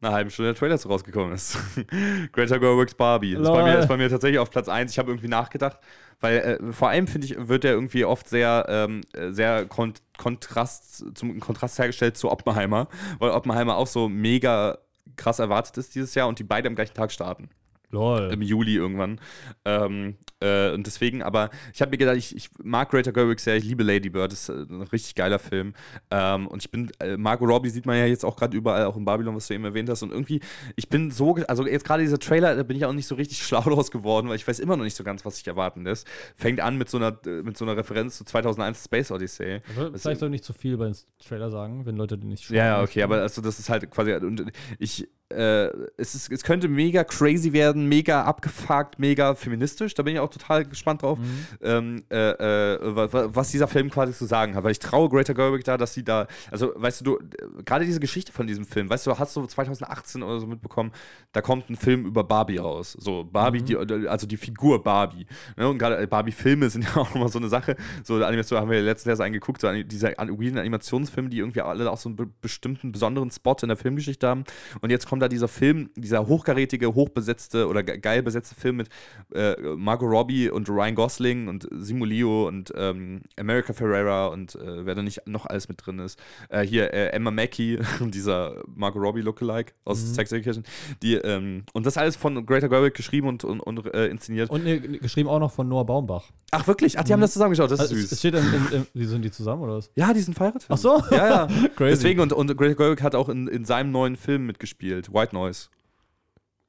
einer 0.02 0.14
halben 0.14 0.30
Stunde 0.30 0.52
der 0.52 0.60
Trailer 0.60 0.78
so 0.78 0.90
rausgekommen 0.90 1.34
ist. 1.34 1.58
Greta 2.32 2.58
Gerwig's 2.58 2.94
Barbie. 2.94 3.34
Ist 3.34 3.44
bei, 3.44 3.64
mir, 3.64 3.80
ist 3.80 3.88
bei 3.88 3.98
mir 3.98 4.10
tatsächlich 4.10 4.40
auf 4.40 4.52
Platz 4.52 4.68
1. 4.68 4.92
Ich 4.92 5.00
habe 5.00 5.12
irgendwie 5.12 5.28
nachgedacht, 5.28 5.80
weil 6.20 6.38
äh, 6.38 6.74
vor 6.74 6.90
allem, 6.90 7.08
finde 7.08 7.28
ich, 7.28 7.48
wird 7.48 7.64
der 7.64 7.74
irgendwie 7.74 8.06
oft 8.06 8.28
sehr, 8.28 8.66
ähm, 8.68 9.02
äh, 9.14 9.32
sehr 9.32 9.66
kon 9.66 9.94
Kontrast, 10.18 11.18
zum 11.18 11.40
Kontrast 11.40 11.80
hergestellt 11.80 12.18
zu 12.18 12.32
Oppenheimer, 12.32 12.88
weil 13.20 13.32
Oppenheimer 13.32 13.78
auch 13.78 13.88
so 13.88 14.08
mega 14.08 14.78
krass 15.16 15.40
erwartet 15.40 15.78
ist 15.78 15.96
dieses 15.96 16.16
Jahr 16.16 16.28
und 16.28 16.40
die 16.40 16.44
beide 16.44 16.68
am 16.68 16.76
gleichen 16.76 16.94
Tag 16.94 17.12
starten. 17.12 17.50
Lol. 17.94 18.30
im 18.32 18.42
Juli 18.42 18.76
irgendwann. 18.76 19.20
Ähm, 19.66 20.16
äh, 20.44 20.72
und 20.72 20.86
deswegen, 20.86 21.24
aber 21.24 21.50
ich 21.74 21.82
habe 21.82 21.92
mir 21.92 21.98
gedacht, 21.98 22.18
ich, 22.18 22.36
ich 22.36 22.50
mag 22.62 22.90
Greta 22.90 23.12
Gerwig 23.12 23.40
sehr, 23.40 23.56
ich 23.56 23.64
liebe 23.64 23.84
Lady 23.84 24.10
Bird, 24.10 24.32
das 24.32 24.50
ist 24.50 24.50
äh, 24.50 24.74
ein 24.74 24.82
richtig 24.82 25.16
geiler 25.16 25.40
Film. 25.40 25.74
Ähm, 26.12 26.48
und 26.48 26.64
ich 26.64 26.72
bin, 26.72 26.92
äh, 27.00 27.16
Margot 27.18 27.48
Robbie 27.48 27.70
sieht 27.70 27.86
man 27.86 27.98
ja 27.98 28.06
jetzt 28.06 28.26
auch 28.26 28.36
gerade 28.36 28.58
überall, 28.58 28.86
auch 28.86 28.98
in 28.98 29.06
Babylon, 29.06 29.36
was 29.36 29.48
du 29.48 29.54
eben 29.54 29.64
erwähnt 29.64 29.90
hast. 29.90 30.04
Und 30.04 30.12
irgendwie, 30.12 30.42
ich 30.76 30.90
bin 30.90 31.12
so, 31.12 31.36
also 31.48 31.66
jetzt 31.66 31.86
gerade 31.86 32.04
dieser 32.04 32.20
Trailer, 32.20 32.56
da 32.56 32.64
bin 32.64 32.76
ich 32.76 32.86
auch 32.86 32.94
nicht 32.94 33.08
so 33.08 33.16
richtig 33.16 33.38
schlau 33.44 33.62
draus 33.62 33.92
geworden, 33.92 34.28
weil 34.28 34.36
ich 34.36 34.48
weiß 34.48 34.60
immer 34.60 34.76
noch 34.76 34.84
nicht 34.84 34.98
so 34.98 35.04
ganz, 35.04 35.24
was 35.24 35.38
sich 35.38 35.48
erwarten 35.48 35.84
lässt. 35.84 36.08
Fängt 36.36 36.60
an 36.60 36.78
mit 36.78 36.90
so 36.90 36.98
einer, 36.98 37.18
äh, 37.26 37.42
mit 37.44 37.58
so 37.58 37.64
einer 37.64 37.78
Referenz 37.78 38.18
zu 38.18 38.26
2001 38.26 38.84
Space 38.84 39.12
Odyssey. 39.12 39.62
Also, 39.70 39.98
Vielleicht 39.98 40.20
soll 40.20 40.30
ich 40.30 40.34
nicht 40.34 40.44
zu 40.44 40.54
viel 40.54 40.78
bei 40.78 40.86
den 40.86 40.96
Trailer 41.26 41.52
sagen, 41.52 41.86
wenn 41.86 41.96
Leute 41.96 42.18
den 42.18 42.30
nicht 42.30 42.46
schauen. 42.46 42.58
Ja, 42.58 42.66
ja, 42.66 42.84
okay, 42.84 43.04
aber 43.04 43.22
also 43.22 43.42
das 43.42 43.60
ist 43.60 43.70
halt 43.70 43.90
quasi 43.92 44.14
und 44.14 44.52
ich 44.80 45.08
äh, 45.34 45.72
es, 45.98 46.16
ist, 46.16 46.32
es 46.32 46.44
könnte 46.44 46.68
mega 46.68 47.04
crazy 47.04 47.54
werden, 47.54 47.88
mega 47.88 48.24
abgefuckt, 48.24 49.00
mega 49.00 49.36
feministisch. 49.36 49.94
Da 49.94 50.04
bin 50.04 50.14
ich 50.16 50.20
auch 50.20 50.30
total 50.30 50.66
gespannt 50.66 51.02
drauf, 51.02 51.18
Mhm. 51.20 51.48
ähm, 51.62 52.04
äh, 52.12 52.76
äh, 52.76 52.96
wa- 52.96 53.12
wa- 53.12 53.30
was 53.34 53.52
dieser 53.52 53.68
Film 53.68 53.90
quasi 53.90 54.14
zu 54.14 54.26
sagen 54.26 54.56
hat. 54.56 54.64
Weil 54.64 54.72
ich 54.72 54.80
traue 54.80 55.10
Greta 55.10 55.34
Gerwig 55.34 55.64
da, 55.64 55.78
dass 55.78 55.94
sie 55.94 56.04
da, 56.04 56.28
also 56.52 56.72
weißt 56.76 57.02
du, 57.02 57.04
du 57.04 57.18
äh, 57.18 57.64
gerade 57.66 57.86
diese 57.86 58.00
Geschichte 58.00 58.32
von 58.32 58.48
diesem 58.48 58.66
Film, 58.66 58.90
weißt 58.90 59.08
du, 59.08 59.18
hast 59.18 59.36
du 59.36 59.46
2018 59.46 60.22
oder 60.24 60.40
so 60.40 60.48
mitbekommen, 60.48 60.92
da 61.32 61.42
kommt 61.42 61.70
ein 61.70 61.76
Film 61.76 62.06
über 62.06 62.24
Barbie 62.24 62.58
raus. 62.58 62.96
So, 63.00 63.24
Barbie, 63.24 63.62
Mhm. 63.62 63.66
die, 63.66 64.08
also 64.08 64.28
die 64.28 64.38
Figur 64.38 64.84
Barbie. 64.84 65.26
Ne? 65.58 65.68
Und 65.68 65.78
gerade 65.80 65.98
äh, 65.98 66.06
Barbie-Filme 66.08 66.70
sind 66.70 66.84
ja 66.96 66.98
auch 67.02 67.16
immer 67.16 67.30
so 67.30 67.40
eine 67.40 67.50
Sache. 67.50 67.76
So, 68.04 68.24
Animation 68.24 68.60
haben 68.60 68.70
wir 68.70 68.82
letztens 68.82 69.10
erst 69.12 69.22
eingeguckt, 69.22 69.62
so 69.62 69.72
diese 69.84 70.08
weirden 70.18 70.60
Animationsfilme, 70.60 71.30
die 71.30 71.40
irgendwie 71.40 71.62
alle 71.62 71.90
auch 71.90 71.98
so 71.98 72.10
einen 72.10 72.16
be 72.16 72.28
bestimmten 72.42 72.92
besonderen 72.92 73.32
Spot 73.32 73.56
in 73.62 73.70
der 73.70 73.78
Filmgeschichte 73.78 74.28
haben. 74.28 74.44
Und 74.82 74.90
jetzt 74.92 75.08
kommt 75.08 75.23
da 75.24 75.28
dieser 75.28 75.48
Film, 75.48 75.90
dieser 75.96 76.28
hochkarätige, 76.28 76.94
hochbesetzte 76.94 77.68
oder 77.68 77.84
geil 77.84 78.22
besetzte 78.22 78.56
Film 78.56 78.78
mit 78.78 78.90
äh, 79.34 79.56
Margot 79.76 80.10
Robbie 80.10 80.50
und 80.50 80.70
Ryan 80.70 80.96
Gosling 80.96 81.48
und 81.48 81.68
Simu 81.72 82.06
Leo 82.06 82.48
und 82.48 82.72
ähm, 82.76 83.22
America 83.40 83.74
Ferrera 83.74 84.28
und 84.28 84.56
äh, 84.56 84.86
wer 84.86 84.96
da 84.96 85.02
nicht 85.02 85.26
noch 85.28 85.46
alles 85.46 85.68
mit 85.70 85.86
drin 85.86 86.00
ist. 86.00 86.20
Äh, 86.50 86.62
hier 86.62 86.94
äh, 86.94 87.08
Emma 87.08 87.32
Mackey, 87.32 87.80
dieser 88.02 88.62
Margot 88.68 89.02
Robbie 89.02 89.22
Lookalike 89.22 89.74
aus 89.86 90.02
mhm. 90.02 90.14
Sex 90.14 90.32
Education. 90.32 90.64
Die, 91.02 91.16
ähm, 91.16 91.64
und 91.74 91.86
das 91.86 91.98
alles 91.98 92.16
von 92.16 92.46
Greta 92.46 92.68
Gerwig 92.68 92.94
geschrieben 92.94 93.28
und, 93.28 93.44
und, 93.44 93.60
und 93.62 93.94
äh, 93.94 94.08
inszeniert. 94.08 94.50
Und 94.50 94.64
ne, 94.64 94.80
geschrieben 94.80 95.30
auch 95.30 95.40
noch 95.40 95.52
von 95.52 95.68
Noah 95.68 95.86
Baumbach. 95.86 96.26
Ach, 96.52 96.68
wirklich? 96.68 97.00
Ach, 97.00 97.04
die 97.04 97.10
mhm. 97.10 97.14
haben 97.14 97.22
das 97.22 97.34
zusammengeschaut, 97.34 97.72
das 97.72 97.80
ist 97.80 97.90
also, 97.92 97.96
süß. 97.96 98.12
Es 98.12 98.20
steht 98.20 98.36
in, 98.36 98.46
in, 98.46 98.88
in, 98.94 99.08
sind 99.08 99.24
die 99.24 99.32
zusammen 99.32 99.64
oder 99.64 99.78
was? 99.78 99.90
Ja, 99.96 100.14
die 100.14 100.20
sind 100.20 100.34
verheiratet. 100.34 100.68
Ach 100.70 100.78
so? 100.78 101.02
Ja, 101.12 101.30
ja. 101.30 101.48
Crazy. 101.76 101.96
Deswegen, 101.96 102.20
und, 102.20 102.34
und 102.34 102.56
Greta 102.58 102.74
Gerwig 102.74 103.02
hat 103.02 103.16
auch 103.16 103.30
in, 103.30 103.48
in 103.48 103.66
seinem 103.66 103.92
neuen 103.92 104.16
Film 104.16 104.46
mitgespielt, 104.46 105.13
White 105.14 105.34
Noise. 105.34 105.70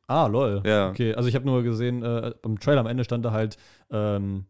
Ah, 0.07 0.27
lol. 0.27 0.63
Ja. 0.67 0.91
Okay, 0.91 1.15
also 1.15 1.29
ich 1.29 1.35
habe 1.35 1.47
nur 1.47 1.63
gesehen, 1.63 2.03
äh, 2.03 2.33
beim 2.43 2.59
Trailer 2.61 2.81
am 2.81 2.87
Ende 2.87 3.05
stand 3.05 3.25
da 3.25 3.33
halt 3.33 3.57
ähm, 3.91 4.45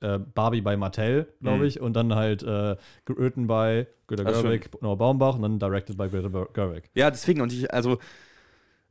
äh, 0.00 0.18
Barbie 0.18 0.60
bei 0.60 0.76
Mattel, 0.76 1.32
glaube 1.40 1.58
mhm. 1.58 1.64
ich, 1.64 1.80
und 1.80 1.94
dann 1.94 2.14
halt 2.14 2.42
äh, 2.42 2.76
written 3.08 3.46
bei 3.46 3.88
Greta 4.06 4.24
Gerwig, 4.24 4.70
Noah 4.80 4.96
Baumbach 4.96 5.34
und 5.34 5.42
dann 5.42 5.58
directed 5.58 5.96
by 5.96 6.08
Greta 6.08 6.46
Gerwig. 6.52 6.84
Ja, 6.94 7.10
deswegen, 7.10 7.40
und 7.40 7.52
ich, 7.52 7.72
also 7.72 7.98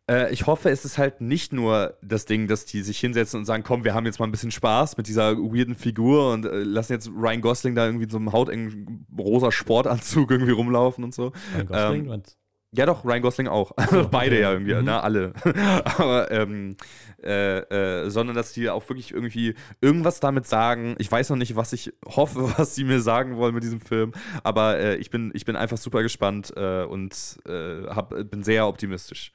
äh, 0.09 0.33
ich 0.33 0.47
hoffe, 0.47 0.69
es 0.69 0.83
ist 0.83 0.97
halt 0.97 1.21
nicht 1.21 1.53
nur 1.53 1.97
das 2.01 2.25
Ding, 2.25 2.47
dass 2.47 2.65
die 2.65 2.81
sich 2.81 2.99
hinsetzen 2.99 3.39
und 3.39 3.45
sagen, 3.45 3.63
komm, 3.63 3.83
wir 3.83 3.93
haben 3.93 4.05
jetzt 4.05 4.19
mal 4.19 4.25
ein 4.25 4.31
bisschen 4.31 4.51
Spaß 4.51 4.97
mit 4.97 5.07
dieser 5.07 5.37
weirden 5.37 5.75
Figur 5.75 6.33
und 6.33 6.45
äh, 6.45 6.63
lassen 6.63 6.93
jetzt 6.93 7.09
Ryan 7.09 7.41
Gosling 7.41 7.75
da 7.75 7.85
irgendwie 7.85 8.05
in 8.05 8.09
so 8.09 8.17
einem 8.17 8.31
hautengen 8.31 9.05
rosa 9.17 9.51
Sportanzug 9.51 10.31
irgendwie 10.31 10.51
rumlaufen 10.51 11.03
und 11.03 11.13
so. 11.13 11.31
Ryan 11.55 11.67
Gosling? 11.67 12.11
Ähm, 12.11 12.23
ja, 12.73 12.85
doch, 12.85 13.03
Ryan 13.03 13.21
Gosling 13.21 13.47
auch. 13.47 13.71
Oh, 13.91 14.07
Beide 14.09 14.35
okay. 14.35 14.41
ja 14.41 14.51
irgendwie, 14.53 14.73
mhm. 14.73 14.85
ne, 14.85 15.03
alle. 15.03 15.33
Aber, 15.83 16.31
ähm, 16.31 16.77
äh, 17.21 17.59
äh, 17.59 18.09
sondern 18.09 18.35
dass 18.35 18.53
die 18.53 18.69
auch 18.69 18.87
wirklich 18.89 19.13
irgendwie 19.13 19.55
irgendwas 19.81 20.19
damit 20.19 20.47
sagen. 20.47 20.95
Ich 20.97 21.11
weiß 21.11 21.29
noch 21.29 21.37
nicht, 21.37 21.55
was 21.55 21.73
ich 21.73 21.93
hoffe, 22.05 22.53
was 22.57 22.75
sie 22.75 22.83
mir 22.83 23.01
sagen 23.01 23.37
wollen 23.37 23.53
mit 23.53 23.63
diesem 23.63 23.81
Film, 23.81 24.13
aber 24.43 24.79
äh, 24.79 24.95
ich, 24.95 25.09
bin, 25.09 25.31
ich 25.33 25.45
bin 25.45 25.55
einfach 25.55 25.77
super 25.77 26.01
gespannt 26.01 26.53
äh, 26.55 26.83
und 26.83 27.39
äh, 27.45 27.87
hab, 27.87 28.09
bin 28.29 28.43
sehr 28.43 28.67
optimistisch. 28.67 29.33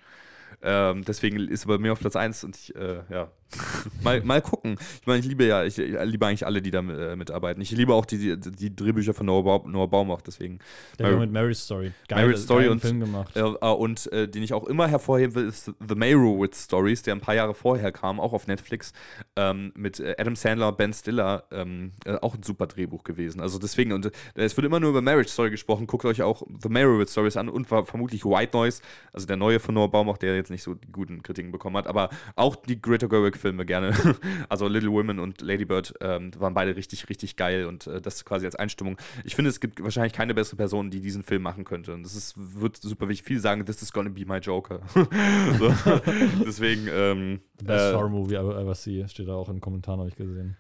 Ähm, 0.63 1.05
deswegen 1.05 1.37
ist 1.49 1.65
er 1.65 1.69
bei 1.69 1.79
mir 1.79 1.93
auf 1.93 2.01
Platz 2.01 2.17
1 2.17 2.45
und 2.45 2.57
ich, 2.57 2.75
äh, 2.75 3.03
ja, 3.11 3.31
mal, 4.03 4.21
mal 4.23 4.43
gucken. 4.43 4.77
Ich 5.01 5.07
meine, 5.07 5.21
ich 5.21 5.27
liebe 5.27 5.45
ja, 5.45 5.65
ich, 5.65 5.79
ich, 5.79 5.97
liebe 6.05 6.27
eigentlich 6.27 6.47
alle, 6.47 6.61
die 6.61 6.71
da 6.71 6.81
äh, 6.81 7.17
mitarbeiten. 7.17 7.61
Ich 7.63 7.71
liebe 7.71 7.95
auch 7.95 8.05
die, 8.05 8.39
die, 8.39 8.53
die 8.53 8.75
Drehbücher 8.75 9.15
von 9.15 9.27
Noah, 9.27 9.45
ba 9.45 9.69
Noah 9.69 9.89
Baumbach, 9.89 10.21
deswegen. 10.21 10.59
Der 10.99 11.11
Mar 11.11 11.21
mit 11.21 11.33
Mary's 11.33 11.65
Story. 11.65 11.93
Geil, 12.09 12.27
Mary's 12.27 12.43
Story 12.43 12.69
und, 12.69 12.81
Film 12.81 13.01
gemacht. 13.01 13.37
Äh, 13.37 13.43
und 13.43 14.11
äh, 14.13 14.29
den 14.29 14.43
ich 14.43 14.53
auch 14.53 14.65
immer 14.65 14.89
hervorheben 14.89 15.35
will, 15.35 15.49
ist 15.49 15.73
The 15.87 15.95
Meyerowitz 15.95 16.65
Stories, 16.65 17.03
der 17.03 17.15
ein 17.15 17.21
paar 17.21 17.35
Jahre 17.35 17.55
vorher 17.55 17.93
kam, 17.93 18.21
auch 18.21 18.33
auf 18.33 18.47
Netflix, 18.47 18.93
ähm, 19.37 19.73
mit 19.75 20.01
äh, 20.01 20.17
Adam 20.19 20.37
Sandler, 20.37 20.73
Ben 20.73 20.93
Stiller, 20.93 21.45
ähm, 21.51 21.93
äh, 22.05 22.17
auch 22.17 22.35
ein 22.35 22.43
super 22.43 22.67
Drehbuch 22.67 23.05
gewesen. 23.05 23.41
Also 23.41 23.59
deswegen, 23.59 23.93
und 23.93 24.07
äh, 24.07 24.11
es 24.35 24.57
wird 24.57 24.67
immer 24.67 24.81
nur 24.81 24.91
über 24.91 25.03
Marriage 25.03 25.31
Story 25.31 25.51
gesprochen, 25.51 25.87
guckt 25.87 26.05
euch 26.05 26.23
auch 26.23 26.43
The 26.63 26.69
Meyerowitz 26.69 27.13
Stories 27.13 27.37
an 27.37 27.49
und 27.49 27.67
vermutlich 27.67 28.25
White 28.25 28.57
Noise, 28.57 28.83
also 29.13 29.27
der 29.27 29.37
neue 29.37 29.61
von 29.61 29.75
Noah 29.75 29.91
Baumbach, 29.91 30.19
der 30.19 30.37
jetzt 30.37 30.51
nicht 30.51 30.63
so 30.63 30.75
die 30.75 30.91
guten 30.91 31.23
Kritiken 31.23 31.53
bekommen 31.53 31.77
hat, 31.77 31.87
aber 31.87 32.11
auch 32.35 32.57
die 32.57 32.81
Greta 32.81 33.07
Gerwig-Filme 33.37 33.67
gerne 33.67 33.93
also 34.49 34.69
Little 34.69 34.91
Women 34.91 35.19
und 35.19 35.41
Lady 35.41 35.65
Bird 35.65 35.95
ähm, 36.01 36.31
waren 36.39 36.55
beide 36.55 36.77
richtig, 36.77 37.09
richtig 37.09 37.37
geil 37.37 37.67
und 37.67 37.87
äh, 37.87 38.01
das 38.01 38.25
quasi 38.25 38.47
als 38.47 38.57
Einstimmung. 38.57 38.97
Ich 39.25 39.37
finde, 39.37 39.51
es 39.51 39.61
gibt 39.61 39.83
wahrscheinlich 39.83 40.13
keine 40.13 40.35
bessere 40.35 40.57
Person, 40.57 40.91
die 40.91 41.01
diesen 41.01 41.23
Film 41.23 41.43
machen 41.43 41.65
könnte. 41.65 41.95
Und 41.95 42.03
das 42.03 42.15
ist, 42.15 42.35
wird 42.37 42.77
super 42.77 43.09
wichtig. 43.09 43.27
Viele 43.27 43.41
sagen, 43.41 43.65
this 43.65 43.83
is 43.83 43.93
gonna 43.93 44.11
be 44.11 44.25
my 44.27 44.39
Joker. 44.39 44.81
Deswegen. 46.45 46.89
Ähm, 46.91 47.41
best 47.63 47.93
äh, 47.93 47.95
Horror 47.95 48.09
Movie 48.09 48.35
I 48.35 48.39
ever 48.39 48.75
see, 48.75 49.07
steht 49.09 49.29
da 49.29 49.35
auch 49.35 49.49
in 49.49 49.57
den 49.57 49.61
Kommentaren, 49.61 50.01
habe 50.01 50.09
ich 50.09 50.17
gesehen. 50.17 50.57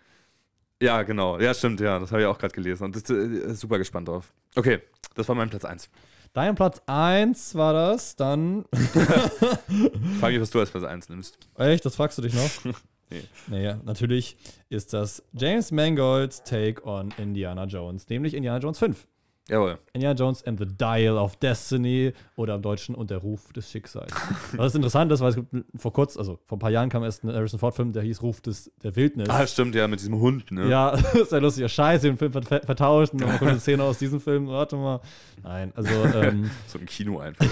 Ja, 0.80 1.02
genau. 1.02 1.38
Ja, 1.38 1.54
stimmt, 1.54 1.80
ja. 1.80 1.98
Das 1.98 2.12
habe 2.12 2.22
ich 2.22 2.26
auch 2.26 2.38
gerade 2.38 2.54
gelesen. 2.54 2.84
Und 2.84 2.96
das, 2.96 3.08
äh, 3.08 3.54
super 3.54 3.78
gespannt 3.78 4.08
drauf. 4.08 4.32
Okay, 4.54 4.80
das 5.14 5.28
war 5.28 5.34
mein 5.34 5.48
Platz 5.48 5.64
1. 5.64 5.90
Dein 6.36 6.54
Platz 6.54 6.82
1 6.84 7.54
war 7.54 7.72
das, 7.72 8.14
dann. 8.14 8.66
Frag 10.20 10.32
mich, 10.32 10.40
was 10.42 10.50
du 10.50 10.60
als 10.60 10.70
Platz 10.70 10.84
1 10.84 11.08
nimmst. 11.08 11.38
Echt? 11.56 11.82
Das 11.86 11.96
fragst 11.96 12.18
du 12.18 12.22
dich 12.22 12.34
noch? 12.34 12.74
Nee. 13.08 13.22
Naja, 13.46 13.78
natürlich 13.84 14.36
ist 14.68 14.92
das 14.92 15.22
James 15.32 15.70
Mangolds 15.70 16.42
Take 16.42 16.84
on 16.84 17.14
Indiana 17.18 17.62
Jones, 17.62 18.08
nämlich 18.08 18.34
Indiana 18.34 18.58
Jones 18.58 18.80
5. 18.80 19.06
Jawohl. 19.48 19.78
Indiana 19.92 20.18
Jones 20.18 20.42
and 20.44 20.58
the 20.58 20.66
Dial 20.66 21.16
of 21.16 21.36
Destiny 21.36 22.12
oder 22.34 22.56
im 22.56 22.62
Deutschen 22.62 22.96
und 22.96 23.10
der 23.10 23.18
Ruf 23.18 23.52
des 23.52 23.70
Schicksals. 23.70 24.12
Was 24.56 24.74
interessant 24.74 25.12
ist, 25.12 25.20
weil 25.20 25.30
es 25.30 25.38
vor 25.76 25.92
kurz, 25.92 26.16
also 26.16 26.40
vor 26.46 26.56
ein 26.56 26.58
paar 26.58 26.70
Jahren 26.70 26.88
kam 26.88 27.04
erst 27.04 27.22
ein 27.22 27.32
Harrison 27.32 27.60
Ford-Film, 27.60 27.92
der 27.92 28.02
hieß 28.02 28.22
Ruf 28.22 28.40
des, 28.40 28.72
der 28.82 28.96
Wildnis. 28.96 29.28
Ah, 29.28 29.46
stimmt, 29.46 29.76
ja, 29.76 29.86
mit 29.86 30.00
diesem 30.00 30.18
Hund, 30.18 30.50
ne? 30.50 30.68
Ja, 30.68 30.90
ist 31.14 31.30
ja 31.30 31.38
lustig. 31.38 31.70
Scheiße, 31.70 32.08
den 32.08 32.18
Film 32.18 32.32
vertauscht 32.32 33.12
und 33.12 33.20
dann 33.20 33.38
kommt 33.38 33.50
eine 33.52 33.60
Szene 33.60 33.84
aus 33.84 33.98
diesem 33.98 34.20
Film. 34.20 34.48
Warte 34.48 34.76
mal. 34.76 35.00
Nein, 35.44 35.72
also. 35.76 35.90
Ähm, 35.90 36.50
so 36.66 36.80
ein 36.80 36.86
Kino 36.86 37.20
einfach. 37.20 37.46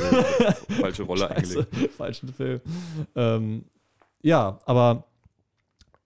falsche 0.81 1.05
Rolle 1.05 1.29
Scheiße, 1.29 1.61
eingelegt. 1.61 1.95
Falschen 1.95 2.33
Film. 2.33 2.61
Ähm, 3.15 3.65
ja, 4.21 4.59
aber 4.65 5.05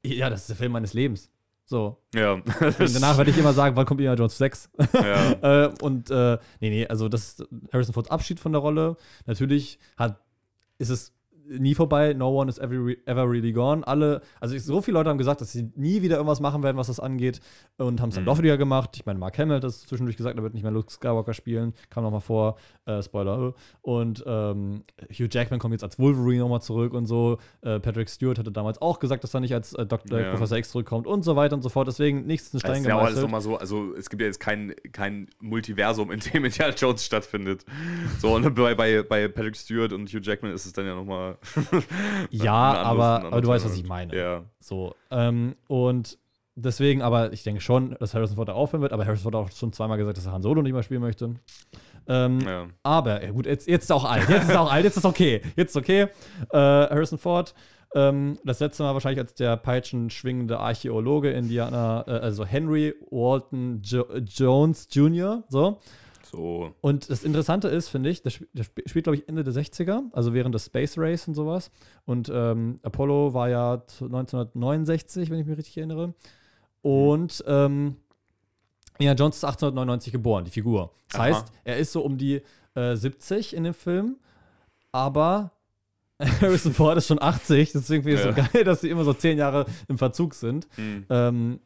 ja, 0.04 0.28
das 0.28 0.42
ist 0.42 0.50
der 0.50 0.56
Film 0.56 0.72
meines 0.72 0.92
Lebens. 0.92 1.30
So. 1.68 2.02
Ja. 2.14 2.40
Danach 2.60 3.18
werde 3.18 3.30
ich 3.30 3.36
immer 3.36 3.52
sagen, 3.52 3.76
wann 3.76 3.84
kommt 3.84 4.00
Indiana 4.00 4.16
Jones 4.16 4.38
6? 4.38 4.70
Ja. 4.94 5.32
äh, 5.66 5.72
und 5.82 6.10
äh, 6.10 6.38
nee, 6.60 6.70
nee, 6.70 6.86
also 6.86 7.10
das 7.10 7.40
ist 7.40 7.48
Harrison 7.70 7.92
Fords 7.92 8.10
Abschied 8.10 8.40
von 8.40 8.52
der 8.52 8.62
Rolle. 8.62 8.96
Natürlich 9.26 9.78
hat, 9.98 10.18
ist 10.78 10.88
es 10.88 11.12
nie 11.48 11.74
vorbei. 11.74 12.14
No 12.14 12.30
one 12.30 12.50
is 12.50 12.58
ever, 12.58 12.94
ever 13.06 13.30
really 13.30 13.52
gone. 13.52 13.86
Alle, 13.86 14.20
also 14.40 14.56
so 14.58 14.80
viele 14.80 14.98
Leute 14.98 15.10
haben 15.10 15.18
gesagt, 15.18 15.40
dass 15.40 15.52
sie 15.52 15.70
nie 15.76 16.02
wieder 16.02 16.16
irgendwas 16.16 16.40
machen 16.40 16.62
werden, 16.62 16.76
was 16.76 16.88
das 16.88 17.00
angeht. 17.00 17.40
Und 17.76 18.00
haben 18.00 18.10
es 18.10 18.16
dann 18.16 18.24
mhm. 18.24 18.28
doch 18.28 18.38
wieder 18.38 18.56
gemacht. 18.58 18.90
Ich 18.96 19.06
meine, 19.06 19.18
Mark 19.18 19.38
Hamill 19.38 19.56
hat 19.56 19.64
das 19.64 19.82
zwischendurch 19.82 20.16
gesagt, 20.16 20.36
er 20.36 20.42
wird 20.42 20.54
nicht 20.54 20.62
mehr 20.62 20.72
Luke 20.72 20.90
Skywalker 20.90 21.34
spielen. 21.34 21.74
Kam 21.90 22.04
nochmal 22.04 22.20
vor. 22.20 22.56
Äh, 22.86 23.02
Spoiler. 23.02 23.54
Und 23.82 24.24
ähm, 24.26 24.84
Hugh 25.10 25.28
Jackman 25.30 25.58
kommt 25.60 25.72
jetzt 25.72 25.84
als 25.84 25.98
Wolverine 25.98 26.40
nochmal 26.40 26.62
zurück 26.62 26.92
und 26.94 27.06
so. 27.06 27.38
Äh, 27.62 27.80
Patrick 27.80 28.08
Stewart 28.08 28.38
hatte 28.38 28.52
damals 28.52 28.80
auch 28.80 28.98
gesagt, 28.98 29.24
dass 29.24 29.34
er 29.34 29.40
nicht 29.40 29.54
als 29.54 29.74
äh, 29.74 29.86
Dr. 29.86 30.20
Ja. 30.20 30.30
Professor 30.30 30.58
X 30.58 30.70
zurückkommt 30.70 31.06
und 31.06 31.22
so 31.22 31.36
weiter 31.36 31.54
und 31.54 31.62
so 31.62 31.68
fort. 31.68 31.88
Deswegen 31.88 32.26
nichts 32.26 32.52
in 32.52 32.60
Stein 32.60 32.82
gemeißelt. 32.82 32.88
Ja, 32.88 32.98
alles 32.98 33.20
nochmal 33.20 33.40
so. 33.40 33.56
Also 33.56 33.94
es 33.94 34.10
gibt 34.10 34.22
ja 34.22 34.26
jetzt 34.26 34.40
kein, 34.40 34.74
kein 34.92 35.28
Multiversum, 35.40 36.10
in 36.10 36.20
dem 36.20 36.44
Indiana 36.44 36.74
Jones 36.74 37.04
stattfindet. 37.04 37.64
So, 38.20 38.34
und 38.34 38.54
bei, 38.54 38.74
bei, 38.74 39.02
bei 39.02 39.28
Patrick 39.28 39.56
Stewart 39.56 39.92
und 39.92 40.08
Hugh 40.08 40.20
Jackman 40.22 40.52
ist 40.52 40.66
es 40.66 40.72
dann 40.72 40.86
ja 40.86 40.94
nochmal 40.94 41.37
ja, 42.30 42.54
aber, 42.54 43.24
aber 43.24 43.40
du 43.40 43.48
weißt, 43.48 43.64
was 43.64 43.76
ich 43.76 43.86
meine. 43.86 44.16
Ja. 44.16 44.44
So, 44.60 44.94
ähm, 45.10 45.54
und 45.66 46.18
deswegen, 46.56 47.02
aber 47.02 47.32
ich 47.32 47.42
denke 47.42 47.60
schon, 47.60 47.96
dass 47.98 48.14
Harrison 48.14 48.36
Ford 48.36 48.48
da 48.48 48.52
aufhören 48.52 48.82
wird, 48.82 48.92
aber 48.92 49.06
Harrison 49.06 49.30
Ford 49.30 49.34
hat 49.34 49.52
auch 49.52 49.56
schon 49.56 49.72
zweimal 49.72 49.98
gesagt, 49.98 50.18
dass 50.18 50.26
er 50.26 50.32
Han 50.32 50.42
Solo 50.42 50.62
nicht 50.62 50.72
mehr 50.72 50.82
spielen 50.82 51.00
möchte. 51.00 51.34
Ähm, 52.08 52.40
ja. 52.40 52.66
Aber, 52.82 53.22
ja 53.22 53.30
gut, 53.30 53.46
jetzt, 53.46 53.68
jetzt 53.68 53.84
ist 53.84 53.90
er 53.90 53.96
auch 53.96 54.04
alt. 54.04 54.28
Jetzt 54.28 54.44
ist 54.44 54.50
er 54.50 54.62
auch 54.62 54.72
alt, 54.72 54.84
jetzt 54.84 54.96
ist 54.96 55.04
okay. 55.04 55.42
Jetzt 55.56 55.70
ist 55.70 55.76
okay. 55.76 56.08
Äh, 56.50 56.56
Harrison 56.56 57.18
Ford. 57.18 57.54
Ähm, 57.94 58.38
das 58.44 58.60
letzte 58.60 58.82
Mal 58.82 58.92
wahrscheinlich 58.92 59.20
als 59.20 59.34
der 59.34 59.56
peitschenschwingende 59.56 60.58
Archäologe 60.58 61.30
Indiana, 61.30 62.04
äh, 62.06 62.10
also 62.10 62.44
Henry 62.44 62.94
Walton 63.10 63.80
jo 63.82 64.04
Jones 64.26 64.88
Jr. 64.90 65.44
So. 65.48 65.78
So. 66.30 66.74
Und 66.80 67.08
das 67.10 67.24
Interessante 67.24 67.68
ist, 67.68 67.88
finde 67.88 68.10
ich, 68.10 68.22
das, 68.22 68.34
spielt, 68.34 69.04
glaube 69.04 69.16
ich, 69.16 69.28
Ende 69.28 69.44
der 69.44 69.54
60er, 69.54 70.02
also 70.12 70.34
während 70.34 70.54
des 70.54 70.66
Space 70.66 70.98
Race 70.98 71.26
und 71.26 71.34
sowas. 71.34 71.70
Und 72.04 72.30
ähm, 72.32 72.76
Apollo 72.82 73.34
war 73.34 73.48
ja 73.48 73.72
1969, 73.72 75.30
wenn 75.30 75.40
ich 75.40 75.46
mich 75.46 75.56
richtig 75.56 75.76
erinnere. 75.78 76.14
Und 76.82 77.42
ähm, 77.46 77.96
ja, 78.98 79.12
Jones 79.12 79.36
ist 79.36 79.44
1899 79.44 80.12
geboren, 80.12 80.44
die 80.44 80.50
Figur. 80.50 80.92
Das 81.08 81.20
Aha. 81.20 81.24
heißt, 81.24 81.46
er 81.64 81.78
ist 81.78 81.92
so 81.92 82.02
um 82.02 82.18
die 82.18 82.42
äh, 82.74 82.94
70 82.94 83.54
in 83.54 83.64
dem 83.64 83.74
Film, 83.74 84.16
aber 84.92 85.52
Harrison 86.40 86.74
Ford 86.74 86.98
ist 86.98 87.06
schon 87.06 87.22
80, 87.22 87.72
deswegen 87.72 88.02
finde 88.02 88.16
ich 88.16 88.26
es 88.26 88.36
ja. 88.36 88.44
so 88.44 88.52
geil, 88.52 88.64
dass 88.64 88.80
sie 88.80 88.90
immer 88.90 89.04
so 89.04 89.12
zehn 89.12 89.38
Jahre 89.38 89.66
im 89.86 89.98
Verzug 89.98 90.34
sind. 90.34 90.66
Mhm. 90.76 91.06
Ähm, 91.08 91.60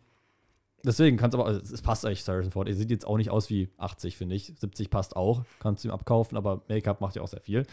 Deswegen 0.85 1.17
kannst 1.17 1.35
du 1.35 1.41
aber, 1.41 1.51
es 1.51 1.83
passt 1.83 2.05
eigentlich 2.05 2.27
Harrison 2.27 2.51
Ford. 2.51 2.69
Er 2.69 2.75
sieht 2.75 2.91
jetzt 2.91 3.07
auch 3.07 3.17
nicht 3.17 3.31
aus 3.31 3.51
wie 3.51 3.69
80, 3.79 4.17
finde 4.17 4.35
ich. 4.35 4.53
70 4.57 4.91
passt 4.91 5.17
auch, 5.17 5.45
kannst 5.61 5.85
du 5.85 5.89
ihm 5.89 5.93
abkaufen, 5.93 6.37
aber 6.37 6.63
Make-up 6.69 7.01
macht 7.01 7.17
ja 7.17 7.23
auch 7.23 7.29
sehr 7.29 7.41
viel. 7.41 7.67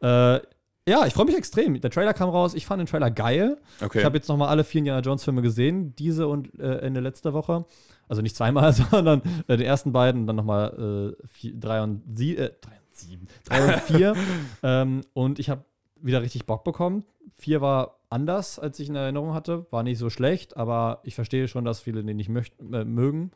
Äh, 0.00 0.40
ja, 0.88 1.04
ich 1.04 1.14
freue 1.14 1.26
mich 1.26 1.36
extrem. 1.36 1.80
Der 1.80 1.90
Trailer 1.90 2.14
kam 2.14 2.28
raus, 2.30 2.54
ich 2.54 2.64
fand 2.64 2.80
den 2.80 2.86
Trailer 2.86 3.10
geil. 3.10 3.58
Okay. 3.80 3.98
Ich 3.98 4.04
habe 4.04 4.16
jetzt 4.16 4.28
nochmal 4.28 4.48
alle 4.48 4.62
vier 4.62 4.80
Indiana 4.80 5.00
Jones 5.00 5.24
Filme 5.24 5.42
gesehen, 5.42 5.94
diese 5.96 6.28
und 6.28 6.58
äh, 6.60 6.78
Ende 6.78 7.00
letzter 7.00 7.32
Woche. 7.32 7.64
Also 8.08 8.22
nicht 8.22 8.36
zweimal, 8.36 8.72
sondern 8.90 9.22
äh, 9.48 9.56
die 9.56 9.64
ersten 9.64 9.92
beiden, 9.92 10.26
dann 10.26 10.36
nochmal 10.36 11.16
äh, 11.42 11.52
drei 11.58 11.82
und 11.82 12.02
sie, 12.14 12.36
äh, 12.36 12.52
drei 12.60 12.74
und 12.74 12.96
sieben, 12.96 13.26
drei 13.44 13.64
und 13.64 13.80
vier. 13.82 14.14
ähm, 14.62 15.00
und 15.12 15.40
ich 15.40 15.50
habe 15.50 15.64
wieder 16.00 16.22
richtig 16.22 16.46
Bock 16.46 16.62
bekommen. 16.62 17.04
Vier 17.36 17.60
war 17.60 17.95
anders, 18.08 18.58
als 18.58 18.78
ich 18.78 18.88
in 18.88 18.96
Erinnerung 18.96 19.34
hatte. 19.34 19.66
War 19.70 19.82
nicht 19.82 19.98
so 19.98 20.10
schlecht, 20.10 20.56
aber 20.56 21.00
ich 21.04 21.14
verstehe 21.14 21.48
schon, 21.48 21.64
dass 21.64 21.80
viele 21.80 22.04
den 22.04 22.16
nicht 22.16 22.28
möchten, 22.28 22.72
äh, 22.72 22.84
mögen. 22.84 23.30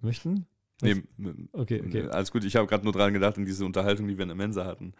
Möchten? 0.00 0.46
Nee, 0.82 1.02
okay, 1.52 1.82
okay. 1.84 2.08
Alles 2.08 2.32
gut, 2.32 2.44
ich 2.44 2.56
habe 2.56 2.66
gerade 2.66 2.84
nur 2.84 2.92
dran 2.92 3.12
gedacht, 3.12 3.36
in 3.36 3.44
diese 3.44 3.66
Unterhaltung, 3.66 4.08
die 4.08 4.16
wir 4.16 4.22
in 4.22 4.28
der 4.28 4.36
Mensa 4.36 4.64
hatten. 4.64 4.94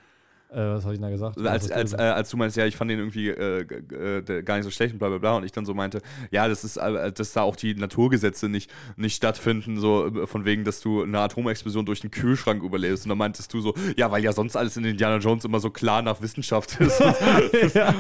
Äh, 0.53 0.57
was 0.75 0.85
habe 0.85 0.95
ich 0.95 1.01
da 1.01 1.11
gesagt? 1.11 1.39
Als, 1.39 1.71
als, 1.71 1.93
äh, 1.93 1.97
als 1.99 2.31
du 2.31 2.37
meinst, 2.37 2.57
ja, 2.57 2.67
ich 2.67 2.77
fand 2.77 2.91
den 2.91 2.99
irgendwie 2.99 3.29
äh, 3.29 3.61
äh, 3.61 4.43
gar 4.43 4.57
nicht 4.57 4.65
so 4.65 4.71
schlecht 4.71 4.93
und 4.93 4.99
bla 4.99 5.09
bla 5.09 5.19
bla 5.19 5.37
und 5.37 5.45
ich 5.45 5.53
dann 5.53 5.65
so 5.65 5.75
meinte, 5.75 6.01
ja, 6.31 6.49
das 6.49 6.65
ist, 6.65 6.77
äh, 6.77 7.13
dass 7.13 7.33
da 7.33 7.43
auch 7.43 7.57
die 7.57 7.75
Naturgesetze 7.75 8.49
nicht, 8.49 8.71
nicht 8.97 9.15
stattfinden, 9.17 9.79
so 9.79 10.07
äh, 10.07 10.27
von 10.27 10.45
wegen, 10.45 10.65
dass 10.65 10.81
du 10.81 11.03
eine 11.03 11.21
Atomexplosion 11.21 11.87
durch 11.87 12.01
den 12.01 12.11
Kühlschrank 12.11 12.63
überlebst. 12.63 13.05
Und 13.05 13.11
dann 13.11 13.19
meintest 13.19 13.53
du 13.55 13.61
so, 13.61 13.75
ja, 13.97 14.11
weil 14.11 14.25
ja 14.25 14.33
sonst 14.33 14.57
alles 14.57 14.77
in 14.77 14.85
Indiana 14.85 15.19
Jones 15.19 15.45
immer 15.45 15.61
so 15.61 15.71
klar 15.71 16.03
nach 16.03 16.21
Wissenschaft 16.21 16.81
ist. 16.81 17.01
ja. 17.75 17.95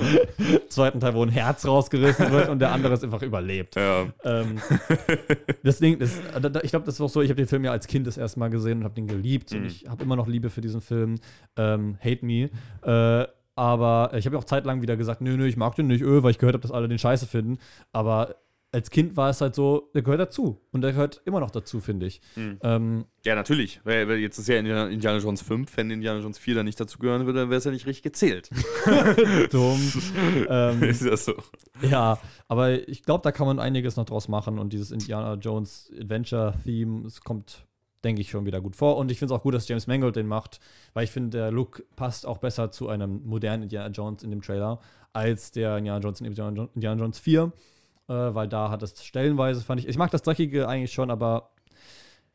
Zweiten 0.69 1.01
Teil, 1.01 1.15
wo 1.15 1.23
ein 1.23 1.29
Herz 1.29 1.65
rausgerissen 1.67 2.31
wird 2.33 2.49
und 2.49 2.59
der 2.59 2.73
andere 2.73 2.95
ist 2.95 3.05
einfach 3.05 3.23
überlebt. 3.23 3.77
ja. 3.77 4.07
Ähm, 4.25 4.59
das 5.63 5.79
Ding, 5.79 5.99
das, 5.99 6.19
ich 6.63 6.71
glaube, 6.71 6.87
das 6.87 6.95
ist 6.95 7.01
auch 7.01 7.09
so, 7.09 7.21
ich 7.23 7.31
habe 7.31 7.37
den 7.41 7.47
Film 7.47 7.65
ja 7.65 7.71
als 7.71 7.87
Kind 7.87 8.07
das 8.07 8.17
erste 8.17 8.39
Mal 8.41 8.51
gesehen 8.51 8.79
und 8.79 8.85
habe 8.85 8.95
den 8.95 9.07
geliebt 9.07 9.53
und 9.53 9.61
Mhm. 9.61 9.67
ich 9.67 9.87
habe 9.89 10.03
immer 10.03 10.17
noch 10.17 10.27
Liebe 10.27 10.49
für 10.51 10.61
diesen 10.63 10.81
Film. 10.81 11.17
Ähm, 11.57 11.99
Hate 12.03 12.25
Me. 12.25 12.40
Äh, 12.83 13.27
aber 13.57 14.13
ich 14.15 14.25
habe 14.25 14.37
ja 14.37 14.41
auch 14.41 14.45
zeitlang 14.45 14.81
wieder 14.81 14.97
gesagt, 14.97 15.21
nö, 15.21 15.37
nö, 15.37 15.47
ich 15.47 15.57
mag 15.57 15.75
den 15.75 15.89
nicht, 15.89 16.03
öh, 16.03 16.23
weil 16.23 16.31
ich 16.31 16.39
gehört 16.39 16.55
habe, 16.55 16.63
dass 16.63 16.73
alle 16.73 16.89
den 16.89 16.99
scheiße 16.99 17.27
finden. 17.27 17.59
Aber 17.93 18.37
als 18.73 18.91
Kind 18.91 19.17
war 19.17 19.31
es 19.31 19.41
halt 19.41 19.55
so, 19.55 19.91
der 19.95 20.03
gehört 20.03 20.21
dazu. 20.21 20.61
Und 20.71 20.83
der 20.83 20.93
gehört 20.93 21.23
immer 21.25 21.41
noch 21.41 21.51
dazu, 21.51 21.81
finde 21.81 22.07
ich. 22.07 22.21
Mhm. 22.37 22.59
Ähm, 22.63 23.05
ja, 23.25 23.35
natürlich. 23.35 23.81
Weil, 23.85 24.09
weil 24.09 24.19
jetzt 24.19 24.39
ist 24.39 24.49
ja 24.49 24.57
Indiana, 24.57 24.89
Indiana 24.89 25.19
Jones 25.19 25.43
5, 25.43 25.77
wenn 25.77 25.91
Indiana 25.91 26.21
Jones 26.21 26.39
4 26.39 26.55
da 26.55 26.63
nicht 26.63 26.79
dazu 26.79 26.99
gehören 26.99 27.27
würde, 27.27 27.41
dann 27.41 27.51
wäre 27.51 27.59
es 27.59 27.65
ja 27.65 27.71
nicht 27.71 27.87
richtig 27.87 28.03
gezählt. 28.03 28.51
dumm. 29.51 29.93
ähm, 30.49 30.83
ist 30.85 31.05
das 31.05 31.25
so? 31.25 31.35
Ja, 31.83 32.19
aber 32.49 32.89
ich 32.89 33.03
glaube, 33.03 33.23
da 33.23 33.33
kann 33.33 33.47
man 33.47 33.59
einiges 33.59 33.97
noch 33.97 34.05
draus 34.05 34.29
machen 34.29 34.59
und 34.59 34.73
dieses 34.73 34.93
Indiana 34.93 35.35
Jones 35.35 35.91
Adventure-Theme, 35.99 37.07
es 37.07 37.23
kommt, 37.23 37.67
denke 38.05 38.21
ich, 38.23 38.31
schon 38.31 38.47
wieder 38.47 38.61
gut 38.61 38.77
vor. 38.77 38.97
Und 38.97 39.11
ich 39.11 39.19
finde 39.19 39.35
es 39.35 39.39
auch 39.39 39.43
gut, 39.43 39.55
dass 39.55 39.69
James 39.69 39.87
Mangold 39.87 40.17
den 40.17 40.27
macht, 40.27 40.61
weil 40.95 41.05
ich 41.05 41.11
finde, 41.11 41.39
der 41.39 41.51
Look 41.51 41.83
passt 41.97 42.27
auch 42.27 42.39
besser 42.39 42.71
zu 42.71 42.89
einem 42.89 43.23
modernen 43.27 43.65
Indiana 43.65 43.89
Jones 43.91 44.23
in 44.23 44.31
dem 44.31 44.43
Trailer 44.43 44.81
als 45.13 45.51
der 45.51 45.77
Indiana 45.79 45.99
Jones 46.01 46.21
in 46.21 46.27
Indiana 46.27 46.57
Jo- 46.57 46.69
Indiana 46.75 47.01
Jones 47.01 47.19
4, 47.19 47.53
äh, 48.09 48.13
weil 48.13 48.49
da 48.49 48.71
hat 48.71 48.83
es 48.83 49.05
stellenweise, 49.05 49.61
fand 49.63 49.81
ich, 49.81 49.89
ich 49.89 49.99
mag 49.99 50.11
das 50.11 50.23
Dreckige 50.23 50.69
eigentlich 50.69 50.93
schon, 50.93 51.11
aber 51.11 51.51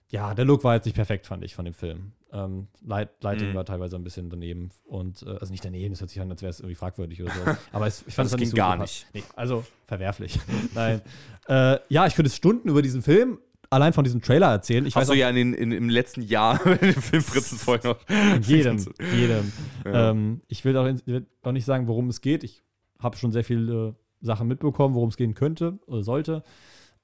ja, 0.09 0.33
der 0.35 0.45
Look 0.45 0.63
war 0.63 0.75
jetzt 0.75 0.85
nicht 0.85 0.95
perfekt, 0.95 1.25
fand 1.25 1.43
ich, 1.43 1.55
von 1.55 1.65
dem 1.65 1.73
Film. 1.73 2.11
Ähm, 2.31 2.67
Light, 2.85 3.09
Lighting 3.23 3.49
Mhm. 3.51 3.53
war 3.55 3.65
teilweise 3.65 3.95
ein 3.95 4.03
bisschen 4.03 4.29
daneben 4.29 4.69
und, 4.85 5.23
äh, 5.23 5.31
also 5.39 5.51
nicht 5.51 5.65
daneben, 5.65 5.93
das 5.93 6.01
hört 6.01 6.09
sich 6.09 6.21
an, 6.21 6.29
als 6.29 6.41
wäre 6.41 6.49
es 6.51 6.59
irgendwie 6.59 6.75
fragwürdig 6.75 7.21
oder 7.23 7.31
so. 7.33 7.39
Aber 7.71 7.87
es, 7.87 8.03
ich 8.05 8.13
fand 8.13 8.25
Das 8.25 8.33
es 8.33 8.37
ging 8.37 8.43
nicht 8.45 8.51
so 8.51 8.57
gar 8.57 8.73
gepasst. 8.75 9.07
Nee, 9.13 9.23
also 9.35 9.63
verwerflich. 9.85 10.39
Nein. 10.75 11.01
Äh, 11.47 11.79
ja, 11.89 12.05
ich 12.05 12.13
könnte 12.15 12.29
Stunden 12.31 12.69
über 12.69 12.81
diesen 12.81 13.01
Film 13.01 13.39
allein 13.75 13.93
von 13.93 14.03
diesem 14.03 14.21
Trailer 14.21 14.47
erzählen. 14.47 14.85
Ich 14.85 14.95
Hast 14.95 15.01
weiß 15.01 15.07
du 15.07 15.13
auch 15.13 15.17
ja 15.17 15.29
in 15.29 15.53
in, 15.53 15.71
im 15.71 15.89
letzten 15.89 16.21
Jahr 16.21 16.59
den 16.81 16.93
Film 16.93 17.21
Fritzen 17.21 17.57
vorher 17.59 17.91
noch. 17.91 17.99
jedem, 18.41 18.77
jedem. 19.15 19.51
Ja. 19.85 20.11
Ähm, 20.11 20.41
ich 20.47 20.65
will 20.65 20.75
auch, 20.77 20.85
will 21.05 21.25
auch 21.43 21.51
nicht 21.51 21.65
sagen, 21.65 21.87
worum 21.87 22.09
es 22.09 22.21
geht. 22.21 22.43
Ich 22.43 22.63
habe 22.99 23.17
schon 23.17 23.31
sehr 23.31 23.43
viele 23.43 23.95
Sachen 24.21 24.47
mitbekommen, 24.47 24.95
worum 24.95 25.09
es 25.09 25.17
gehen 25.17 25.33
könnte 25.35 25.77
oder 25.85 26.03
sollte. 26.03 26.43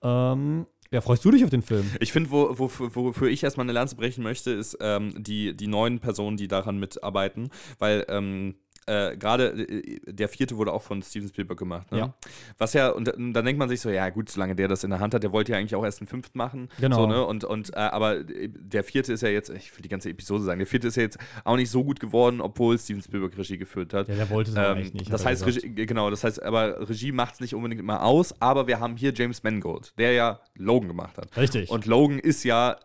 Ähm, 0.02 0.66
ja, 0.92 1.00
freust 1.00 1.24
du 1.24 1.32
dich 1.32 1.44
auf 1.44 1.50
den 1.50 1.62
Film? 1.62 1.90
Ich 2.00 2.12
finde, 2.12 2.32
wo, 2.32 2.58
wo, 2.58 2.70
wofür 2.96 3.30
ich 3.30 3.44
erstmal 3.44 3.66
eine 3.66 3.72
Lanze 3.72 3.96
brechen 3.96 4.24
möchte, 4.24 4.52
ist 4.52 4.78
ähm, 4.82 5.14
die, 5.18 5.56
die 5.56 5.68
neuen 5.68 6.00
Personen, 6.00 6.36
die 6.36 6.48
daran 6.48 6.80
mitarbeiten. 6.80 7.50
Weil 7.80 8.06
ähm, 8.10 8.56
äh, 8.88 9.16
gerade 9.16 9.48
äh, 9.52 10.00
der 10.06 10.28
vierte 10.28 10.58
wurde 10.58 10.74
auch 10.74 10.82
von 10.82 11.02
Steven 11.02 11.28
Spielberg 11.28 11.60
gemacht. 11.60 11.92
Ne? 11.92 12.00
Ja. 12.00 12.14
Was 12.58 12.74
ja, 12.74 12.90
und 12.90 13.08
dann 13.16 13.34
denkt 13.46 13.60
man 13.60 13.70
sich 13.70 13.80
so, 13.82 13.90
ja 13.90 14.10
gut, 14.10 14.30
solange 14.30 14.56
der 14.56 14.68
das 14.68 14.84
in 14.84 14.90
der 14.90 15.00
Hand 15.00 15.14
hat, 15.14 15.24
der 15.24 15.32
wollte 15.32 15.52
ja 15.52 15.58
eigentlich 15.58 15.76
auch 15.76 15.84
erst 15.84 16.02
einen 16.02 16.08
fünften 16.08 16.38
machen. 16.38 16.70
Genau. 16.80 16.96
So, 16.96 17.08
ne? 17.08 17.26
Und, 17.26 17.44
und 17.44 17.74
äh, 17.74 17.78
aber 17.80 18.24
der 18.24 18.84
vierte 18.84 19.14
ist 19.14 19.22
ja 19.22 19.30
jetzt, 19.30 19.50
ich 19.50 19.76
will 19.76 19.84
die 19.84 19.90
ganze 19.90 20.10
Episode 20.10 20.44
sagen, 20.44 20.60
der 20.60 20.68
vierte 20.68 20.88
ist 20.88 20.96
ja 20.96 21.04
jetzt 21.04 21.18
auch 21.44 21.56
nicht 21.58 21.70
so 21.70 21.84
gut 21.84 22.00
geworden, 22.00 22.42
obwohl 22.42 22.78
Steven 22.80 23.02
Spielberg 23.02 23.38
Regie 23.38 23.58
geführt 23.58 23.94
hat. 23.94 24.08
Ja, 24.08 24.16
der 24.16 24.30
wollte 24.30 24.52
es 24.52 24.58
Ähm, 24.58 24.64
eigentlich 24.64 24.94
nicht. 24.94 25.14
das 25.14 25.26
heißt. 25.26 25.46
Regie, 25.46 25.74
genau, 25.86 26.10
das 26.10 26.24
heißt, 26.24 26.42
aber 26.42 26.90
Regie 26.90 27.12
macht 27.12 27.36
es 27.36 27.40
nicht 27.40 27.56
unbedingt 27.56 27.82
immer 27.82 28.04
aus, 28.04 28.34
aber 28.42 28.68
wir 28.68 28.80
haben 28.80 28.98
hier 28.98 29.14
James 29.14 29.44
Mangold, 29.44 29.94
der 29.98 30.14
ja 30.14 30.40
Logan 30.56 30.88
gemacht 30.88 31.18
hat. 31.18 31.36
Richtig. 31.38 31.70
Und 31.70 31.86
Logan 31.86 32.20
ist 32.20 32.44
ja 32.44 32.78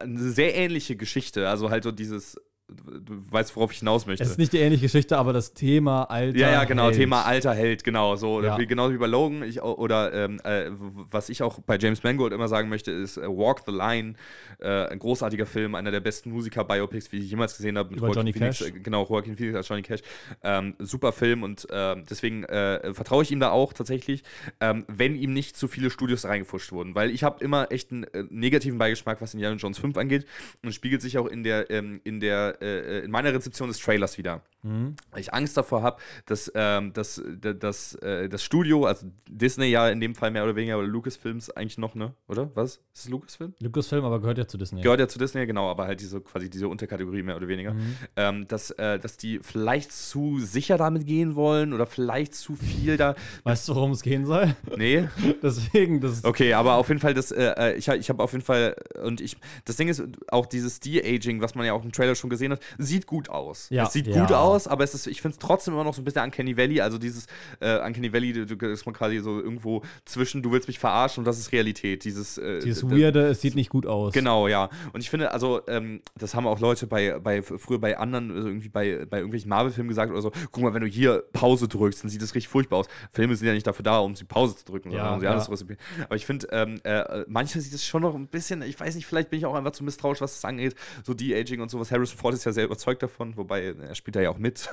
eine 0.00 0.18
sehr 0.18 0.54
ähnliche 0.54 0.96
Geschichte, 0.96 1.48
also 1.48 1.70
halt 1.70 1.84
so 1.84 1.92
dieses, 1.92 2.40
du 2.68 3.14
weißt, 3.30 3.54
worauf 3.56 3.72
ich 3.72 3.80
hinaus 3.80 4.06
möchte. 4.06 4.22
es 4.24 4.30
ist 4.30 4.38
nicht 4.38 4.52
die 4.54 4.58
ähnliche 4.58 4.82
Geschichte, 4.84 5.18
aber 5.18 5.32
das 5.34 5.52
Thema 5.52 6.04
Alter. 6.04 6.38
ja, 6.38 6.50
ja, 6.50 6.64
genau, 6.64 6.84
hält. 6.84 6.94
Thema 6.96 7.22
alter 7.22 7.52
Held, 7.54 7.84
genau, 7.84 8.16
so, 8.16 8.42
Ja. 8.42 8.58
wie, 8.58 8.66
genau 8.66 8.90
wie 8.90 8.96
bei 8.96 9.06
Logan, 9.06 9.42
ich, 9.42 9.60
oder 9.62 10.12
ähm, 10.14 10.40
äh, 10.44 10.70
was 11.10 11.28
ich 11.28 11.42
auch 11.42 11.58
bei 11.60 11.76
James 11.78 12.02
Mangold 12.02 12.32
immer 12.32 12.48
sagen 12.48 12.70
möchte, 12.70 12.90
ist 12.90 13.18
äh, 13.18 13.26
Walk 13.28 13.62
the 13.66 13.72
Line, 13.72 14.14
äh, 14.60 14.86
ein 14.86 14.98
großartiger 14.98 15.44
Film, 15.44 15.74
einer 15.74 15.90
der 15.90 16.00
besten 16.00 16.30
Musiker-Biopics, 16.30 17.12
wie 17.12 17.18
ich 17.18 17.30
jemals 17.30 17.54
gesehen 17.56 17.76
habe. 17.76 17.90
mit 17.90 17.98
Über 17.98 18.10
Johnny 18.12 18.32
Phoenix, 18.32 18.58
Cash. 18.58 18.68
äh, 18.68 18.72
Genau, 18.80 19.06
Joaquin 19.06 19.36
Phoenix 19.36 19.56
als 19.56 19.68
Johnny 19.68 19.82
Cash. 19.82 20.00
Ähm, 20.42 20.74
super 20.78 21.12
Film 21.12 21.42
und 21.42 21.66
ähm, 21.70 22.04
deswegen 22.08 22.44
äh, 22.44 22.94
vertraue 22.94 23.22
ich 23.24 23.30
ihm 23.30 23.40
da 23.40 23.50
auch 23.50 23.74
tatsächlich, 23.74 24.22
ähm, 24.60 24.84
wenn 24.88 25.16
ihm 25.16 25.34
nicht 25.34 25.56
zu 25.56 25.68
viele 25.68 25.90
Studios 25.90 26.24
reingefuscht 26.24 26.72
wurden, 26.72 26.94
weil 26.94 27.10
ich 27.10 27.24
habe 27.24 27.44
immer 27.44 27.70
echt 27.70 27.92
einen 27.92 28.04
äh, 28.04 28.24
negativen 28.30 28.78
Beigeschmack, 28.78 29.20
was 29.20 29.34
Indiana 29.34 29.56
Jones 29.56 29.78
5 29.78 29.96
angeht 29.98 30.24
und 30.64 30.72
spiegelt 30.72 31.02
sich 31.02 31.18
auch 31.18 31.26
in 31.26 31.44
der, 31.44 31.70
ähm, 31.70 32.00
in 32.04 32.20
der, 32.20 32.53
äh, 32.60 33.00
in 33.00 33.10
meiner 33.10 33.32
Rezeption 33.32 33.68
des 33.68 33.78
Trailers 33.78 34.18
wieder 34.18 34.42
Mhm. 34.64 34.96
weil 35.10 35.20
ich 35.20 35.32
Angst 35.34 35.56
davor 35.56 35.82
habe, 35.82 35.98
dass, 36.24 36.50
ähm, 36.54 36.92
dass, 36.94 37.22
dass, 37.38 37.94
äh, 37.96 38.28
das 38.30 38.42
Studio, 38.42 38.86
also 38.86 39.06
Disney 39.28 39.66
ja 39.66 39.90
in 39.90 40.00
dem 40.00 40.14
Fall 40.14 40.30
mehr 40.30 40.42
oder 40.42 40.56
weniger, 40.56 40.78
oder 40.78 40.86
Lucasfilms 40.86 41.50
eigentlich 41.50 41.76
noch, 41.76 41.94
ne? 41.94 42.14
Oder? 42.28 42.50
Was? 42.54 42.76
Ist 42.94 43.04
es 43.04 43.08
Lucasfilm? 43.10 43.52
Lucasfilm, 43.60 44.04
aber 44.04 44.20
gehört 44.20 44.38
ja 44.38 44.46
zu 44.48 44.56
Disney. 44.56 44.80
Gehört 44.80 45.00
ja 45.00 45.08
zu 45.08 45.18
Disney, 45.18 45.44
genau, 45.46 45.70
aber 45.70 45.84
halt 45.84 46.00
diese 46.00 46.20
quasi 46.22 46.48
diese 46.48 46.68
Unterkategorie 46.68 47.22
mehr 47.22 47.36
oder 47.36 47.46
weniger. 47.46 47.74
Mhm. 47.74 47.96
Ähm, 48.16 48.48
dass, 48.48 48.70
äh, 48.70 48.98
dass 48.98 49.18
die 49.18 49.40
vielleicht 49.42 49.92
zu 49.92 50.38
sicher 50.38 50.78
damit 50.78 51.06
gehen 51.06 51.34
wollen 51.34 51.74
oder 51.74 51.84
vielleicht 51.84 52.34
zu 52.34 52.56
viel 52.56 52.96
da. 52.96 53.14
Weißt 53.42 53.68
du, 53.68 53.74
worum 53.74 53.90
es 53.90 54.00
gehen 54.00 54.24
soll? 54.24 54.56
Nee. 54.78 55.08
Deswegen, 55.42 56.00
das 56.00 56.12
ist. 56.12 56.24
Okay, 56.24 56.54
aber 56.54 56.76
auf 56.76 56.88
jeden 56.88 57.00
Fall, 57.00 57.12
das, 57.12 57.32
äh, 57.32 57.52
äh, 57.58 57.76
ich, 57.76 57.88
ich 57.88 58.08
habe 58.08 58.22
auf 58.22 58.32
jeden 58.32 58.44
Fall, 58.44 58.76
und 59.02 59.20
ich, 59.20 59.36
das 59.66 59.76
Ding 59.76 59.88
ist, 59.88 60.02
auch 60.28 60.46
dieses 60.46 60.80
De-Aging, 60.80 61.42
was 61.42 61.54
man 61.54 61.66
ja 61.66 61.74
auch 61.74 61.84
im 61.84 61.92
Trailer 61.92 62.14
schon 62.14 62.30
gesehen 62.30 62.43
hat, 62.52 62.60
sieht 62.78 63.06
gut 63.06 63.28
aus. 63.28 63.68
Ja. 63.70 63.84
Es 63.84 63.92
sieht 63.92 64.06
Ja. 64.06 64.20
gut 64.20 64.32
aus, 64.32 64.66
aber 64.68 64.84
es 64.84 64.94
ist, 64.94 65.06
ich 65.06 65.20
finde 65.22 65.34
es 65.34 65.38
trotzdem 65.38 65.74
immer 65.74 65.84
noch 65.84 65.94
so 65.94 66.00
ein 66.02 66.04
bisschen 66.04 66.22
Uncanny 66.22 66.56
Valley, 66.56 66.80
also 66.80 66.98
dieses 66.98 67.26
äh, 67.60 67.78
Uncanny 67.84 68.12
Valley, 68.12 68.30
ist 68.72 68.86
man 68.86 68.94
quasi 68.94 69.18
so 69.20 69.40
irgendwo 69.40 69.82
zwischen, 70.04 70.42
du 70.42 70.52
willst 70.52 70.68
mich 70.68 70.78
verarschen 70.78 71.20
und 71.20 71.24
das 71.26 71.38
ist 71.38 71.52
Realität. 71.52 72.04
Dieses, 72.04 72.38
äh, 72.38 72.60
Dieses 72.60 72.88
Weirde, 72.88 73.26
es 73.28 73.40
sieht 73.40 73.54
nicht 73.54 73.70
gut 73.70 73.86
aus. 73.86 74.12
Genau, 74.12 74.48
ja. 74.48 74.68
Und 74.92 75.00
ich 75.00 75.10
finde, 75.10 75.32
also, 75.32 75.60
ähm, 75.68 76.00
das 76.16 76.34
haben 76.34 76.46
auch 76.46 76.60
Leute 76.60 76.86
bei, 76.86 77.18
bei 77.18 77.42
früher 77.42 77.78
bei 77.78 77.98
anderen, 77.98 78.30
also 78.34 78.48
irgendwie 78.48 78.68
bei, 78.68 79.06
bei 79.08 79.18
irgendwelchen 79.18 79.48
Marvel-Filmen 79.48 79.88
gesagt 79.88 80.10
oder 80.12 80.22
so, 80.22 80.32
guck 80.50 80.62
mal, 80.62 80.74
wenn 80.74 80.82
du 80.82 80.88
hier 80.88 81.24
Pause 81.32 81.68
drückst, 81.68 82.02
dann 82.04 82.10
sieht 82.10 82.22
das 82.22 82.34
richtig 82.34 82.48
furchtbar 82.48 82.78
aus. 82.78 82.86
Filme 83.10 83.36
sind 83.36 83.46
ja 83.46 83.54
nicht 83.54 83.66
dafür 83.66 83.82
da, 83.82 83.98
um 83.98 84.14
sie 84.14 84.24
Pause 84.24 84.56
zu 84.56 84.64
drücken, 84.64 84.90
sondern 84.90 85.06
Ja, 85.06 85.14
um 85.14 85.20
sie 85.20 85.26
ja. 85.26 85.32
alles 85.32 85.48
Aber 85.48 86.16
ich 86.16 86.26
finde, 86.26 86.48
ähm, 86.52 86.80
äh, 86.84 87.24
manchmal 87.26 87.62
sieht 87.62 87.72
es 87.74 87.84
schon 87.84 88.02
noch 88.02 88.14
ein 88.14 88.26
bisschen, 88.28 88.62
ich 88.62 88.78
weiß 88.78 88.94
nicht, 88.94 89.06
vielleicht 89.06 89.30
bin 89.30 89.38
ich 89.38 89.46
auch 89.46 89.54
einfach 89.54 89.72
zu 89.72 89.84
misstrauisch, 89.84 90.20
was 90.20 90.34
das 90.34 90.44
angeht. 90.44 90.74
So 91.04 91.14
De-Aging 91.14 91.60
und 91.60 91.70
sowas. 91.70 91.90
Harrison 91.90 92.18
Ford 92.18 92.33
ist 92.34 92.44
ja 92.44 92.52
sehr 92.52 92.64
überzeugt 92.64 93.02
davon, 93.02 93.36
wobei 93.36 93.62
äh, 93.62 93.74
er 93.88 93.94
spielt 93.94 94.16
da 94.16 94.20
ja 94.20 94.30
auch 94.30 94.38
mit. 94.38 94.68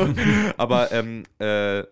Aber 0.56 0.92
ähm, 0.92 1.24
äh, 1.38 1.84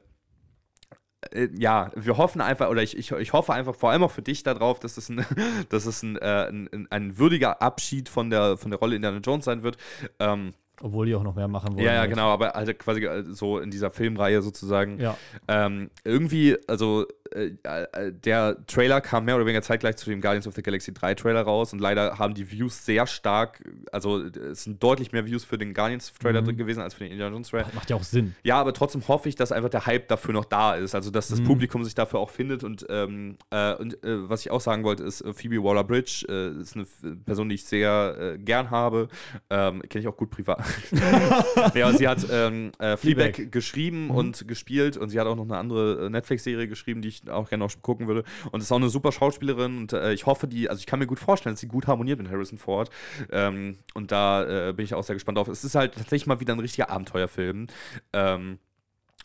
äh, 1.32 1.48
ja, 1.56 1.90
wir 1.94 2.16
hoffen 2.16 2.40
einfach, 2.40 2.68
oder 2.68 2.82
ich, 2.82 2.96
ich, 2.96 3.12
ich 3.12 3.32
hoffe 3.32 3.52
einfach 3.52 3.74
vor 3.74 3.90
allem 3.90 4.02
auch 4.02 4.10
für 4.10 4.22
dich 4.22 4.42
darauf, 4.42 4.80
dass 4.80 4.96
es 4.96 5.08
ein, 5.08 5.24
dass 5.68 5.86
es 5.86 6.02
ein, 6.02 6.16
äh, 6.16 6.48
ein, 6.48 6.86
ein, 6.90 7.18
würdiger 7.18 7.62
Abschied 7.62 8.08
von 8.08 8.30
der, 8.30 8.56
von 8.56 8.70
der 8.70 8.80
Rolle 8.80 8.96
Indiana 8.96 9.18
Jones 9.18 9.44
sein 9.44 9.62
wird. 9.62 9.76
Ähm, 10.18 10.52
Obwohl 10.80 11.06
die 11.06 11.14
auch 11.14 11.22
noch 11.22 11.36
mehr 11.36 11.48
machen 11.48 11.74
wollen. 11.74 11.84
ja, 11.84 11.92
ja, 11.92 12.00
halt. 12.00 12.10
genau, 12.10 12.30
aber 12.30 12.50
halt 12.50 12.78
quasi 12.78 13.04
äh, 13.04 13.22
so 13.24 13.58
in 13.58 13.70
dieser 13.70 13.90
Filmreihe 13.90 14.42
sozusagen. 14.42 14.98
Ja. 14.98 15.16
Ähm, 15.48 15.90
irgendwie, 16.04 16.56
also 16.66 17.06
äh, 17.33 17.53
äh, 17.62 18.12
der 18.12 18.57
Trailer 18.66 19.01
kam 19.01 19.25
mehr 19.25 19.37
oder 19.37 19.45
weniger 19.47 19.62
zeitgleich 19.62 19.97
zu 19.97 20.11
dem 20.11 20.20
Guardians 20.20 20.47
of 20.47 20.55
the 20.55 20.62
Galaxy 20.62 20.93
3 20.93 21.14
Trailer 21.14 21.43
raus 21.43 21.72
und 21.72 21.79
leider 21.81 22.18
haben 22.18 22.35
die 22.35 22.51
Views 22.51 22.85
sehr 22.85 23.07
stark, 23.07 23.62
also 23.93 24.22
äh, 24.22 24.29
es 24.53 24.64
sind 24.64 24.83
deutlich 24.83 25.12
mehr 25.12 25.25
Views 25.27 25.45
für 25.45 25.57
den 25.59 25.75
Guardians 25.75 26.12
Trailer 26.20 26.43
Mhm. 26.43 26.47
drin 26.47 26.57
gewesen 26.59 26.81
als 26.81 26.95
für 26.95 27.05
den 27.05 27.12
Indiana 27.12 27.33
Jones 27.35 27.49
Trailer. 27.49 27.68
Macht 27.75 27.91
ja 27.91 27.97
auch 27.97 28.03
Sinn. 28.03 28.35
Ja, 28.43 28.61
aber 28.61 28.72
trotzdem 28.72 29.07
hoffe 29.09 29.29
ich, 29.29 29.35
dass 29.37 29.53
einfach 29.53 29.70
der 29.70 29.87
Hype 29.87 30.09
dafür 30.09 30.33
noch 30.35 30.45
da 30.45 30.75
ist. 30.75 30.95
Also, 30.95 31.11
dass 31.11 31.29
das 31.29 31.41
Mhm. 31.41 31.45
Publikum 31.45 31.83
sich 31.85 31.95
dafür 31.95 32.20
auch 32.20 32.31
findet. 32.31 32.62
Und, 32.64 32.85
ähm, 32.89 33.37
äh, 33.51 33.75
und 33.75 33.95
äh, 34.05 34.29
was 34.29 34.41
ich 34.43 34.51
auch 34.51 34.61
sagen 34.61 34.85
wollte, 34.85 35.03
ist, 35.05 35.20
äh, 35.22 35.33
Phoebe 35.33 35.62
Waller 35.62 35.85
Bridge 35.85 36.27
äh, 36.29 36.61
ist 36.61 36.77
eine 36.77 36.87
Person, 37.25 37.49
die 37.49 37.55
ich 37.57 37.64
sehr 37.64 38.16
äh, 38.35 38.39
gern 38.39 38.70
habe. 38.70 39.09
Ähm, 39.51 39.83
Kenne 39.89 40.03
ich 40.03 40.09
auch 40.09 40.16
gut 40.16 40.31
privat. 40.31 40.62
ja, 41.75 41.93
sie 41.93 42.09
hat 42.09 42.25
ähm, 42.31 42.72
äh, 42.79 42.97
Fleabag, 42.97 43.51
geschrieben 43.51 44.05
Mhm. 44.07 44.11
und 44.11 44.49
gespielt. 44.49 44.97
Und 44.97 45.09
sie 45.11 45.18
hat 45.20 45.27
auch 45.27 45.37
noch 45.37 45.45
eine 45.45 45.57
andere 45.57 46.07
äh, 46.07 46.11
Netflix-Serie 46.11 46.68
geschrieben, 46.68 47.03
die 47.03 47.09
ich 47.09 47.13
auch 47.28 47.48
gerne 47.48 47.64
noch 47.64 47.82
gucken 47.82 48.06
würde. 48.06 48.24
Und 48.52 48.62
ist 48.62 48.72
auch 48.72 48.76
eine 48.76 48.88
super 48.88 49.12
Schauspielerin. 49.12 49.78
Und 49.78 49.92
äh, 49.92 50.12
ich 50.12 50.26
hoffe, 50.26 50.46
die, 50.46 50.68
also 50.68 50.80
ich 50.80 50.86
kann 50.86 50.98
mir 50.98 51.06
gut 51.06 51.18
vorstellen, 51.18 51.54
dass 51.54 51.60
sie 51.60 51.68
gut 51.68 51.86
harmoniert 51.86 52.18
mit 52.18 52.30
Harrison 52.30 52.58
Ford. 52.58 52.90
Ähm, 53.30 53.78
und 53.94 54.12
da 54.12 54.68
äh, 54.68 54.72
bin 54.72 54.84
ich 54.84 54.94
auch 54.94 55.04
sehr 55.04 55.14
gespannt 55.16 55.38
drauf. 55.38 55.48
Es 55.48 55.64
ist 55.64 55.74
halt 55.74 55.94
tatsächlich 55.94 56.26
mal 56.26 56.40
wieder 56.40 56.52
ein 56.54 56.60
richtiger 56.60 56.90
Abenteuerfilm. 56.90 57.68
Ähm, 58.12 58.58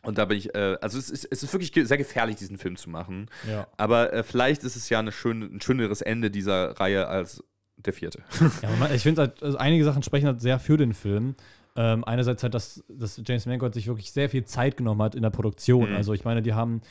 und 0.01 0.17
da 0.17 0.25
bin 0.25 0.37
ich, 0.37 0.55
äh, 0.55 0.77
also 0.81 0.97
es 0.97 1.09
ist, 1.09 1.27
es 1.29 1.43
ist 1.43 1.51
wirklich 1.53 1.73
sehr 1.87 1.97
gefährlich, 1.97 2.37
diesen 2.37 2.57
Film 2.57 2.77
zu 2.77 2.89
machen. 2.89 3.29
Ja. 3.49 3.67
Aber 3.77 4.13
äh, 4.13 4.23
vielleicht 4.23 4.63
ist 4.63 4.75
es 4.75 4.89
ja 4.89 4.99
eine 4.99 5.11
schöne, 5.11 5.45
ein 5.45 5.61
schöneres 5.61 6.01
Ende 6.01 6.31
dieser 6.31 6.79
Reihe 6.79 7.07
als 7.07 7.43
der 7.75 7.93
vierte. 7.93 8.23
ja 8.61 8.69
man- 8.79 8.93
ich 8.93 9.03
finde 9.03 9.21
halt, 9.21 9.43
also 9.43 9.57
einige 9.57 9.83
Sachen 9.83 10.03
sprechen 10.03 10.27
halt 10.27 10.41
sehr 10.41 10.59
für 10.59 10.77
den 10.77 10.93
Film. 10.93 11.35
Ähm, 11.75 12.03
einerseits 12.03 12.43
halt, 12.43 12.53
dass, 12.53 12.83
dass 12.89 13.21
James 13.25 13.45
Mangold 13.45 13.73
sich 13.73 13.87
wirklich 13.87 14.11
sehr 14.11 14.29
viel 14.29 14.43
Zeit 14.43 14.75
genommen 14.77 15.01
hat 15.01 15.15
in 15.15 15.21
der 15.21 15.29
Produktion. 15.29 15.91
Mhm. 15.91 15.95
Also 15.95 16.13
ich 16.13 16.25
meine, 16.25 16.41
die 16.41 16.53
haben, 16.53 16.81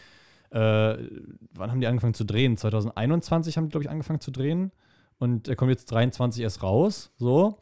äh, 0.50 0.96
wann 1.54 1.70
haben 1.70 1.80
die 1.80 1.86
angefangen 1.86 2.14
zu 2.14 2.24
drehen? 2.24 2.56
2021 2.56 3.56
haben 3.56 3.64
die, 3.64 3.70
glaube 3.70 3.84
ich, 3.84 3.90
angefangen 3.90 4.20
zu 4.20 4.30
drehen. 4.30 4.72
Und 5.18 5.48
er 5.48 5.56
kommt 5.56 5.70
jetzt 5.70 5.90
23 5.90 6.42
erst 6.42 6.62
raus. 6.62 7.12
So. 7.18 7.58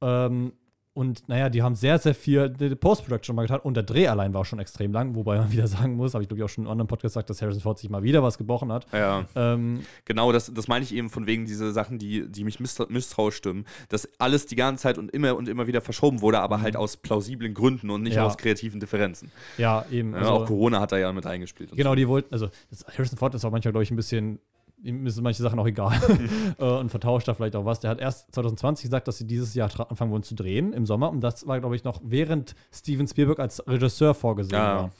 Ähm, 0.00 0.52
und 0.92 1.28
naja, 1.28 1.48
die 1.48 1.62
haben 1.62 1.74
sehr, 1.76 1.98
sehr 1.98 2.14
viel 2.14 2.48
Post-Production 2.76 3.36
mal 3.36 3.42
getan 3.42 3.60
und 3.60 3.74
der 3.74 3.84
Dreh 3.84 4.08
allein 4.08 4.34
war 4.34 4.44
schon 4.44 4.58
extrem 4.58 4.92
lang, 4.92 5.14
wobei 5.14 5.38
man 5.38 5.52
wieder 5.52 5.66
sagen 5.68 5.94
muss, 5.94 6.14
habe 6.14 6.22
ich 6.24 6.28
glaube 6.28 6.40
ich 6.40 6.44
auch 6.44 6.48
schon 6.48 6.64
in 6.64 6.66
einem 6.66 6.72
anderen 6.72 6.88
Podcast 6.88 7.14
gesagt, 7.14 7.30
dass 7.30 7.40
Harrison 7.42 7.60
Ford 7.62 7.78
sich 7.78 7.88
mal 7.90 8.02
wieder 8.02 8.22
was 8.22 8.38
gebrochen 8.38 8.72
hat. 8.72 8.86
Ja. 8.92 9.26
Ähm, 9.36 9.80
Genau, 10.04 10.32
das, 10.32 10.52
das 10.52 10.66
meine 10.68 10.84
ich 10.84 10.92
eben 10.94 11.08
von 11.10 11.26
wegen 11.26 11.46
diese 11.46 11.70
Sachen, 11.72 11.98
die, 11.98 12.28
die 12.28 12.42
mich 12.44 12.58
misstrauisch 12.60 13.36
stimmen, 13.36 13.64
dass 13.88 14.08
alles 14.18 14.46
die 14.46 14.56
ganze 14.56 14.82
Zeit 14.82 14.98
und 14.98 15.10
immer 15.12 15.36
und 15.36 15.48
immer 15.48 15.66
wieder 15.66 15.80
verschoben 15.80 16.20
wurde, 16.20 16.40
aber 16.40 16.60
halt 16.60 16.76
aus 16.76 16.96
plausiblen 16.96 17.54
Gründen 17.54 17.90
und 17.90 18.02
nicht 18.02 18.16
Ja. 18.16 18.26
aus 18.26 18.36
kreativen 18.36 18.80
Differenzen. 18.80 19.30
ja, 19.58 19.84
eben. 19.90 20.12
Ja, 20.12 20.18
also- 20.18 20.30
auch 20.32 20.46
Corona 20.46 20.80
hat 20.80 20.92
da 20.92 20.98
ja 20.98 21.12
mit 21.12 21.24
eingespielt. 21.26 21.70
Genau, 21.76 21.94
die 21.94 22.08
wollten, 22.08 22.32
also 22.34 22.48
Harrison 22.96 23.16
Ford 23.18 23.34
ist 23.34 23.44
auch 23.44 23.50
manchmal, 23.52 23.72
glaube 23.72 23.84
ich, 23.84 23.90
ein 23.92 23.96
bisschen, 23.96 24.40
ihm 24.82 25.08
sind 25.08 25.22
manche 25.24 25.42
Sachen 25.42 25.58
auch 25.58 25.66
egal 25.66 25.98
äh, 26.58 26.64
und 26.64 26.88
vertauscht 26.90 27.28
da 27.28 27.34
vielleicht 27.34 27.56
auch 27.56 27.64
was. 27.64 27.80
Der 27.80 27.90
hat 27.90 28.00
erst 28.00 28.32
2020 28.34 28.84
gesagt, 28.84 29.08
dass 29.08 29.18
sie 29.18 29.26
dieses 29.26 29.54
Jahr 29.54 29.70
anfangen 29.90 30.10
wollen 30.10 30.22
zu 30.22 30.34
drehen 30.34 30.72
im 30.72 30.86
Sommer 30.86 31.10
und 31.10 31.20
das 31.20 31.46
war, 31.46 31.60
glaube 31.60 31.76
ich, 31.76 31.84
noch 31.84 32.00
während 32.04 32.54
Steven 32.72 33.06
Spielberg 33.06 33.38
als 33.40 33.66
Regisseur 33.68 34.14
vorgesehen 34.14 34.54
Ja. 34.58 34.76
war. 34.76 34.90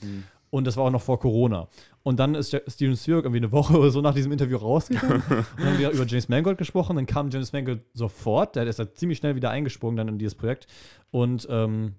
Und 0.49 0.67
das 0.67 0.75
war 0.75 0.83
auch 0.83 0.91
noch 0.91 1.01
vor 1.01 1.17
Corona. 1.17 1.69
Und 2.03 2.19
dann 2.19 2.35
ist 2.35 2.49
Steven 2.67 2.97
Spielberg 2.97 3.23
irgendwie 3.23 3.37
eine 3.37 3.51
Woche 3.53 3.73
oder 3.79 3.89
so 3.89 4.01
nach 4.01 4.13
diesem 4.13 4.33
Interview 4.33 4.57
rausgegangen 4.57 5.23
und 5.29 5.65
haben 5.65 5.77
wieder 5.77 5.91
über 5.91 6.05
James 6.05 6.27
Mangold 6.27 6.57
gesprochen. 6.57 6.97
Dann 6.97 7.05
kam 7.05 7.29
James 7.29 7.53
Mangold 7.53 7.81
sofort, 7.93 8.57
der 8.57 8.65
ist 8.67 8.77
halt 8.79 8.97
ziemlich 8.97 9.17
schnell 9.19 9.35
wieder 9.35 9.49
eingesprungen 9.49 9.95
dann 9.95 10.09
in 10.09 10.17
dieses 10.17 10.35
Projekt. 10.35 10.67
Und 11.09 11.47
ähm, 11.49 11.95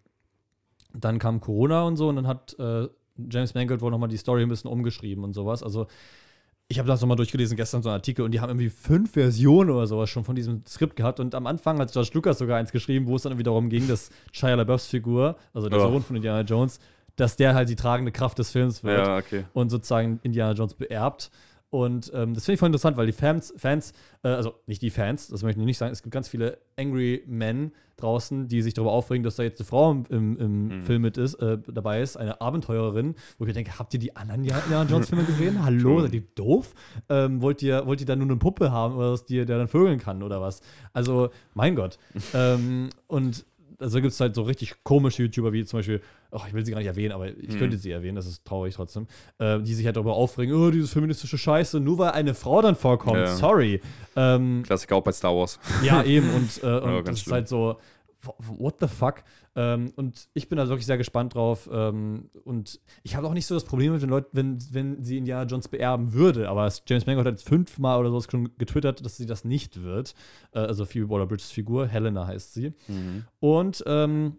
dann 0.93 1.19
kam 1.19 1.41
Corona 1.41 1.85
und 1.85 1.97
so 1.97 2.09
und 2.11 2.17
dann 2.17 2.27
hat 2.27 2.55
äh, 2.59 2.89
James 3.31 3.55
Mangold 3.55 3.81
wohl 3.81 3.91
nochmal 3.91 4.11
die 4.11 4.19
Story 4.19 4.43
ein 4.43 4.49
bisschen 4.51 4.71
umgeschrieben 4.71 5.25
und 5.25 5.33
sowas. 5.33 5.63
Also 5.63 5.87
ich 6.73 6.79
habe 6.79 6.89
das 6.89 7.01
nochmal 7.01 7.17
durchgelesen 7.17 7.57
gestern, 7.57 7.83
so 7.83 7.89
einen 7.91 7.95
Artikel, 7.97 8.25
und 8.25 8.33
die 8.33 8.41
haben 8.41 8.49
irgendwie 8.51 8.71
fünf 8.71 9.13
Versionen 9.13 9.71
oder 9.71 9.87
sowas 9.87 10.11
schon 10.11 10.25
von 10.25 10.35
diesem 10.35 10.63
Skript 10.67 10.97
gehabt. 10.97 11.21
Und 11.21 11.35
am 11.35 11.47
Anfang 11.47 11.79
hat 11.79 11.93
George 11.93 12.11
Lucas 12.15 12.39
sogar 12.39 12.59
eins 12.59 12.73
geschrieben, 12.73 13.07
wo 13.07 13.17
es 13.17 13.23
dann 13.23 13.33
irgendwie 13.33 13.45
darum 13.45 13.69
ging, 13.69 13.87
dass 13.87 14.11
Shia 14.33 14.55
LaBeoufs 14.55 14.87
Figur, 14.87 15.37
also 15.55 15.69
der 15.69 15.79
Ja. 15.79 15.89
Sohn 15.89 16.03
von 16.03 16.17
Indiana 16.17 16.41
Jones, 16.41 16.81
dass 17.17 17.37
der 17.37 17.55
halt 17.55 17.69
die 17.69 17.77
tragende 17.77 18.11
Kraft 18.11 18.39
des 18.39 18.51
Films 18.51 18.83
wird 18.83 19.07
Ja, 19.07 19.19
okay. 19.19 19.45
und 19.53 19.69
sozusagen 19.71 20.19
Indiana 20.23 20.53
Jones 20.55 20.75
beerbt. 20.75 21.31
Und 21.73 22.13
ähm, 22.15 22.35
das 22.35 22.45
finde 22.45 22.55
ich 22.55 22.61
voll 22.61 22.67
interessant, 22.67 22.99
weil 22.99 23.07
die 23.07 23.13
Fans, 23.13 23.55
Fans 23.57 23.95
äh, 24.23 24.29
also 24.29 24.53
nicht 24.67 24.83
die 24.83 24.91
Fans, 24.91 25.29
das 25.29 25.43
möchte 25.43 25.59
ich 25.59 25.65
nicht 25.65 25.79
sagen, 25.79 25.91
es 25.91 26.03
gibt 26.03 26.13
ganz 26.13 26.29
viele 26.29 26.59
Angry 26.77 27.25
Men 27.27 27.73
draußen, 27.97 28.47
die 28.47 28.61
sich 28.61 28.75
darüber 28.75 28.93
aufregen, 28.93 29.23
dass 29.23 29.37
da 29.37 29.43
jetzt 29.43 29.59
eine 29.59 29.67
Frau 29.67 29.91
im, 29.91 30.05
im, 30.11 30.37
im 30.37 30.71
Hm. 30.71 30.83
Film 30.83 31.01
mit 31.01 31.17
ist, 31.17 31.37
äh, 31.37 31.57
dabei 31.67 32.03
ist, 32.03 32.19
eine 32.19 32.43
Abenteurerin, 32.43 33.15
wo 33.39 33.45
ich 33.45 33.49
mir 33.49 33.55
denke, 33.55 33.79
habt 33.79 33.95
ihr 33.95 34.01
die 34.01 34.15
anderen 34.15 34.43
Indiana 34.43 34.83
Jones 34.83 35.09
Filme 35.09 35.25
gesehen? 35.25 35.65
Hallo, 35.65 36.03
seid 36.03 36.13
ihr 36.13 36.25
doof? 36.35 36.75
Ähm, 37.09 37.41
wollt, 37.41 37.63
ihr, 37.63 37.87
wollt 37.87 38.01
ihr 38.01 38.07
da 38.07 38.17
nur 38.17 38.27
eine 38.27 38.37
Puppe 38.37 38.71
haben 38.71 38.97
oder 38.97 39.13
was, 39.13 39.25
die, 39.25 39.43
der 39.43 39.57
dann 39.57 39.69
vögeln 39.69 39.99
kann 39.99 40.23
oder 40.23 40.43
was? 40.43 40.61
Also, 40.93 41.31
mein 41.55 41.75
Gott. 41.75 41.99
ähm, 42.35 42.91
und 43.07 43.47
also 43.83 44.01
gibt 44.01 44.13
es 44.13 44.21
halt 44.21 44.35
so 44.35 44.43
richtig 44.43 44.75
komische 44.85 45.23
YouTuber, 45.25 45.53
wie 45.53 45.65
zum 45.65 45.79
Beispiel, 45.81 46.01
ach, 46.31 46.47
ich 46.49 46.55
will 46.55 46.65
sie 46.65 46.73
gar 46.73 46.79
nicht 46.79 46.87
erwähnen, 46.87 47.13
aber 47.13 47.29
ich 47.29 47.51
Hm. 47.53 47.59
könnte 47.59 47.77
sie 47.77 47.91
erwähnen, 47.91 48.17
das 48.17 48.27
ist 48.27 48.45
traurig 48.45 48.75
trotzdem, 48.75 49.07
äh, 49.39 49.61
die 49.61 49.75
sich 49.75 49.85
halt 49.85 49.97
darüber 49.97 50.15
aufregen, 50.15 50.55
oh, 50.55 50.71
diese 50.71 50.89
feministische 50.89 51.37
Scheiße, 51.37 51.81
nur 51.81 51.99
weil 51.99 52.13
eine 52.13 52.35
Frau 52.35 52.63
dann 52.63 52.75
vorkommt, 52.77 53.17
Ja. 53.19 53.27
sorry. 53.37 53.81
Ähm, 54.17 54.63
Klassiker 54.65 54.97
auch 54.97 55.03
bei 55.03 55.13
Star 55.13 55.35
Wars. 55.37 55.59
ja, 55.83 56.03
eben, 56.03 56.31
und, 56.31 56.63
äh, 56.63 56.67
und 56.81 56.83
ganz 56.83 57.05
das 57.07 57.15
ist 57.17 57.23
schlimm. 57.25 57.35
halt 57.35 57.49
so, 57.49 57.77
what 58.39 58.77
the 58.81 58.87
fuck? 58.89 59.25
Ähm, 59.57 59.93
und 59.97 60.29
ich 60.35 60.49
bin 60.49 60.57
da 60.59 60.69
wirklich 60.69 60.87
sehr 60.87 60.99
gespannt 60.99 61.35
drauf. 61.35 61.69
Ähm, 61.73 62.31
und 62.45 62.81
ich 63.03 63.17
habe 63.17 63.27
auch 63.27 63.35
nicht 63.35 63.47
so 63.47 63.55
das 63.55 63.65
Problem 63.65 63.93
mit 63.93 64.03
den 64.03 64.09
Leuten, 64.11 64.29
wenn, 64.33 64.59
wenn 64.71 65.03
sie 65.05 65.19
Indiana 65.19 65.45
Jones 65.45 65.69
beerben 65.69 66.13
würde. 66.13 66.49
Aber 66.49 66.67
es- 66.67 66.83
James 66.87 67.07
Mangold 67.07 67.27
hat 67.27 67.35
jetzt 67.35 67.49
fünfmal 67.49 67.99
oder 68.01 68.11
so 68.11 68.21
schon 68.23 68.57
getwittert, 68.59 69.05
dass 69.05 69.17
sie 69.17 69.27
das 69.27 69.45
nicht 69.45 69.83
wird. 69.83 70.15
Äh, 70.53 70.61
also 70.61 70.85
Phoebe 70.85 71.09
Waller-Bridges 71.09 71.51
Figur, 71.51 71.87
Helena 71.87 72.27
heißt 72.27 72.55
sie. 72.55 72.73
Und 73.41 73.83
ähm, 73.87 74.39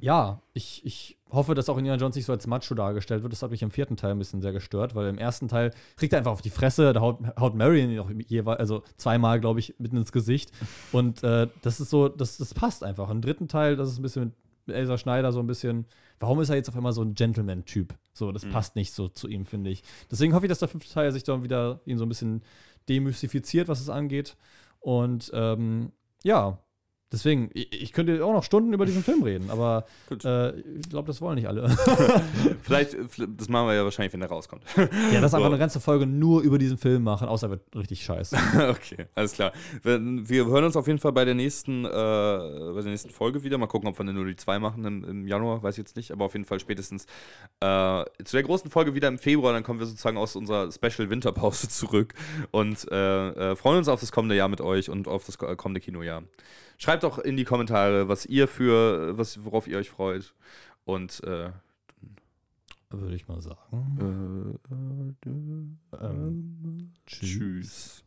ja, 0.00 0.40
ich, 0.52 0.84
ich 0.84 1.18
hoffe, 1.30 1.54
dass 1.54 1.68
auch 1.68 1.78
Indiana 1.78 2.00
Jones 2.00 2.16
nicht 2.16 2.24
so 2.24 2.32
als 2.32 2.46
Macho 2.46 2.74
dargestellt 2.74 3.22
wird. 3.22 3.32
Das 3.32 3.42
hat 3.42 3.50
mich 3.50 3.62
im 3.62 3.70
vierten 3.70 3.96
Teil 3.96 4.12
ein 4.12 4.18
bisschen 4.18 4.42
sehr 4.42 4.52
gestört, 4.52 4.94
weil 4.94 5.08
im 5.08 5.18
ersten 5.18 5.48
Teil 5.48 5.72
kriegt 5.96 6.12
er 6.12 6.18
einfach 6.18 6.32
auf 6.32 6.42
die 6.42 6.50
Fresse, 6.50 6.92
da 6.92 7.00
haut, 7.00 7.18
haut 7.38 7.54
Marion 7.54 7.90
ihn 7.90 7.98
auch 7.98 8.10
jeweils, 8.10 8.58
also 8.58 8.82
zweimal, 8.96 9.40
glaube 9.40 9.60
ich, 9.60 9.74
mitten 9.78 9.96
ins 9.96 10.12
Gesicht. 10.12 10.52
Und 10.92 11.22
äh, 11.22 11.48
das 11.62 11.80
ist 11.80 11.90
so, 11.90 12.08
das, 12.08 12.38
das 12.38 12.54
passt 12.54 12.84
einfach. 12.84 13.10
Im 13.10 13.20
dritten 13.20 13.48
Teil, 13.48 13.76
das 13.76 13.90
ist 13.90 13.98
ein 13.98 14.02
bisschen 14.02 14.32
mit 14.66 14.76
Elsa 14.76 14.98
Schneider 14.98 15.32
so 15.32 15.40
ein 15.40 15.46
bisschen, 15.46 15.86
warum 16.20 16.40
ist 16.40 16.48
er 16.48 16.56
jetzt 16.56 16.68
auf 16.68 16.76
einmal 16.76 16.92
so 16.92 17.02
ein 17.02 17.14
Gentleman-Typ? 17.14 17.94
So, 18.12 18.32
das 18.32 18.44
passt 18.46 18.76
nicht 18.76 18.92
so 18.92 19.08
zu 19.08 19.28
ihm, 19.28 19.46
finde 19.46 19.70
ich. 19.70 19.82
Deswegen 20.10 20.34
hoffe 20.34 20.46
ich, 20.46 20.50
dass 20.50 20.58
der 20.58 20.68
fünfte 20.68 20.92
Teil 20.92 21.12
sich 21.12 21.24
dann 21.24 21.44
wieder 21.44 21.80
ihn 21.86 21.98
so 21.98 22.04
ein 22.04 22.08
bisschen 22.08 22.42
demystifiziert, 22.88 23.68
was 23.68 23.80
es 23.80 23.88
angeht. 23.88 24.36
Und 24.80 25.30
ähm, 25.34 25.92
ja, 26.22 26.58
deswegen, 27.12 27.50
ich, 27.54 27.82
ich 27.82 27.92
könnte 27.92 28.24
auch 28.24 28.32
noch 28.32 28.42
Stunden 28.44 28.72
über 28.72 28.84
diesen 28.86 29.02
Film 29.04 29.22
reden, 29.22 29.50
aber 29.50 29.86
Gut. 30.08 30.24
äh, 30.24 30.58
ich 30.58 30.88
glaube, 30.90 31.06
das 31.06 31.20
wollen 31.20 31.36
nicht 31.36 31.46
alle. 31.48 31.68
Vielleicht, 32.62 32.94
äh, 32.94 33.04
das 33.36 33.48
machen 33.48 33.68
wir 33.68 33.74
ja 33.74 33.84
wahrscheinlich, 33.84 34.12
wenn 34.12 34.22
er 34.22 34.28
rauskommt. 34.28 34.64
ja, 35.12 35.20
das 35.20 35.30
So. 35.30 35.36
einfach 35.36 35.50
eine 35.50 35.58
ganze 35.58 35.80
Folge 35.80 36.06
nur 36.06 36.42
über 36.42 36.58
diesen 36.58 36.78
Film 36.78 37.02
machen, 37.04 37.28
außer 37.28 37.46
er 37.46 37.50
wird 37.50 37.62
richtig 37.76 38.04
scheiße. 38.04 38.36
okay, 38.70 39.06
alles 39.14 39.32
klar. 39.32 39.52
Wir, 39.82 40.00
wir 40.02 40.46
hören 40.46 40.64
uns 40.64 40.76
auf 40.76 40.86
jeden 40.86 40.98
Fall 40.98 41.12
bei 41.12 41.24
der 41.24 41.34
nächsten, 41.34 41.84
äh, 41.84 41.88
bei 41.88 42.80
der 42.82 42.90
nächsten 42.90 43.10
Folge 43.10 43.42
wieder. 43.42 43.58
Mal 43.58 43.66
gucken, 43.66 43.88
ob 43.88 43.96
wir 43.98 44.02
eine 44.02 44.12
nur 44.12 44.24
die 44.26 44.36
2 44.36 44.58
machen 44.58 44.84
im, 44.84 45.04
im 45.04 45.26
Januar, 45.26 45.62
weiß 45.62 45.74
ich 45.74 45.78
jetzt 45.78 45.96
nicht, 45.96 46.10
aber 46.12 46.24
auf 46.26 46.32
jeden 46.34 46.44
Fall 46.44 46.60
spätestens 46.60 47.06
äh, 47.60 48.04
zu 48.24 48.36
der 48.36 48.42
großen 48.42 48.70
Folge 48.70 48.94
wieder 48.94 49.08
im 49.08 49.18
Februar. 49.18 49.52
Dann 49.52 49.62
kommen 49.62 49.78
wir 49.78 49.86
sozusagen 49.86 50.16
aus 50.16 50.36
unserer 50.36 50.70
Special 50.72 51.08
Winterpause 51.10 51.68
zurück 51.68 52.14
und 52.50 52.90
äh, 52.90 53.52
äh, 53.52 53.56
freuen 53.56 53.78
uns 53.78 53.88
auf 53.88 54.00
das 54.00 54.12
kommende 54.12 54.34
Jahr 54.36 54.48
mit 54.48 54.60
euch 54.60 54.90
und 54.90 55.08
auf 55.08 55.24
das 55.24 55.38
ko- 55.38 55.54
kommende 55.56 55.80
Kinojahr. 55.80 56.22
Schreibt 56.78 57.02
doch 57.04 57.18
in 57.18 57.36
die 57.36 57.44
Kommentare, 57.44 58.08
was 58.08 58.26
ihr 58.26 58.48
für, 58.48 59.16
was, 59.16 59.44
worauf 59.44 59.66
ihr 59.66 59.78
euch 59.78 59.90
freut. 59.90 60.34
Und 60.84 61.22
äh, 61.24 61.50
Würde 62.90 63.14
ich 63.14 63.26
mal 63.28 63.40
sagen. 63.40 64.58
äh, 64.70 65.98
äh, 65.98 66.06
Ähm, 66.06 66.92
tschüss. 67.06 68.04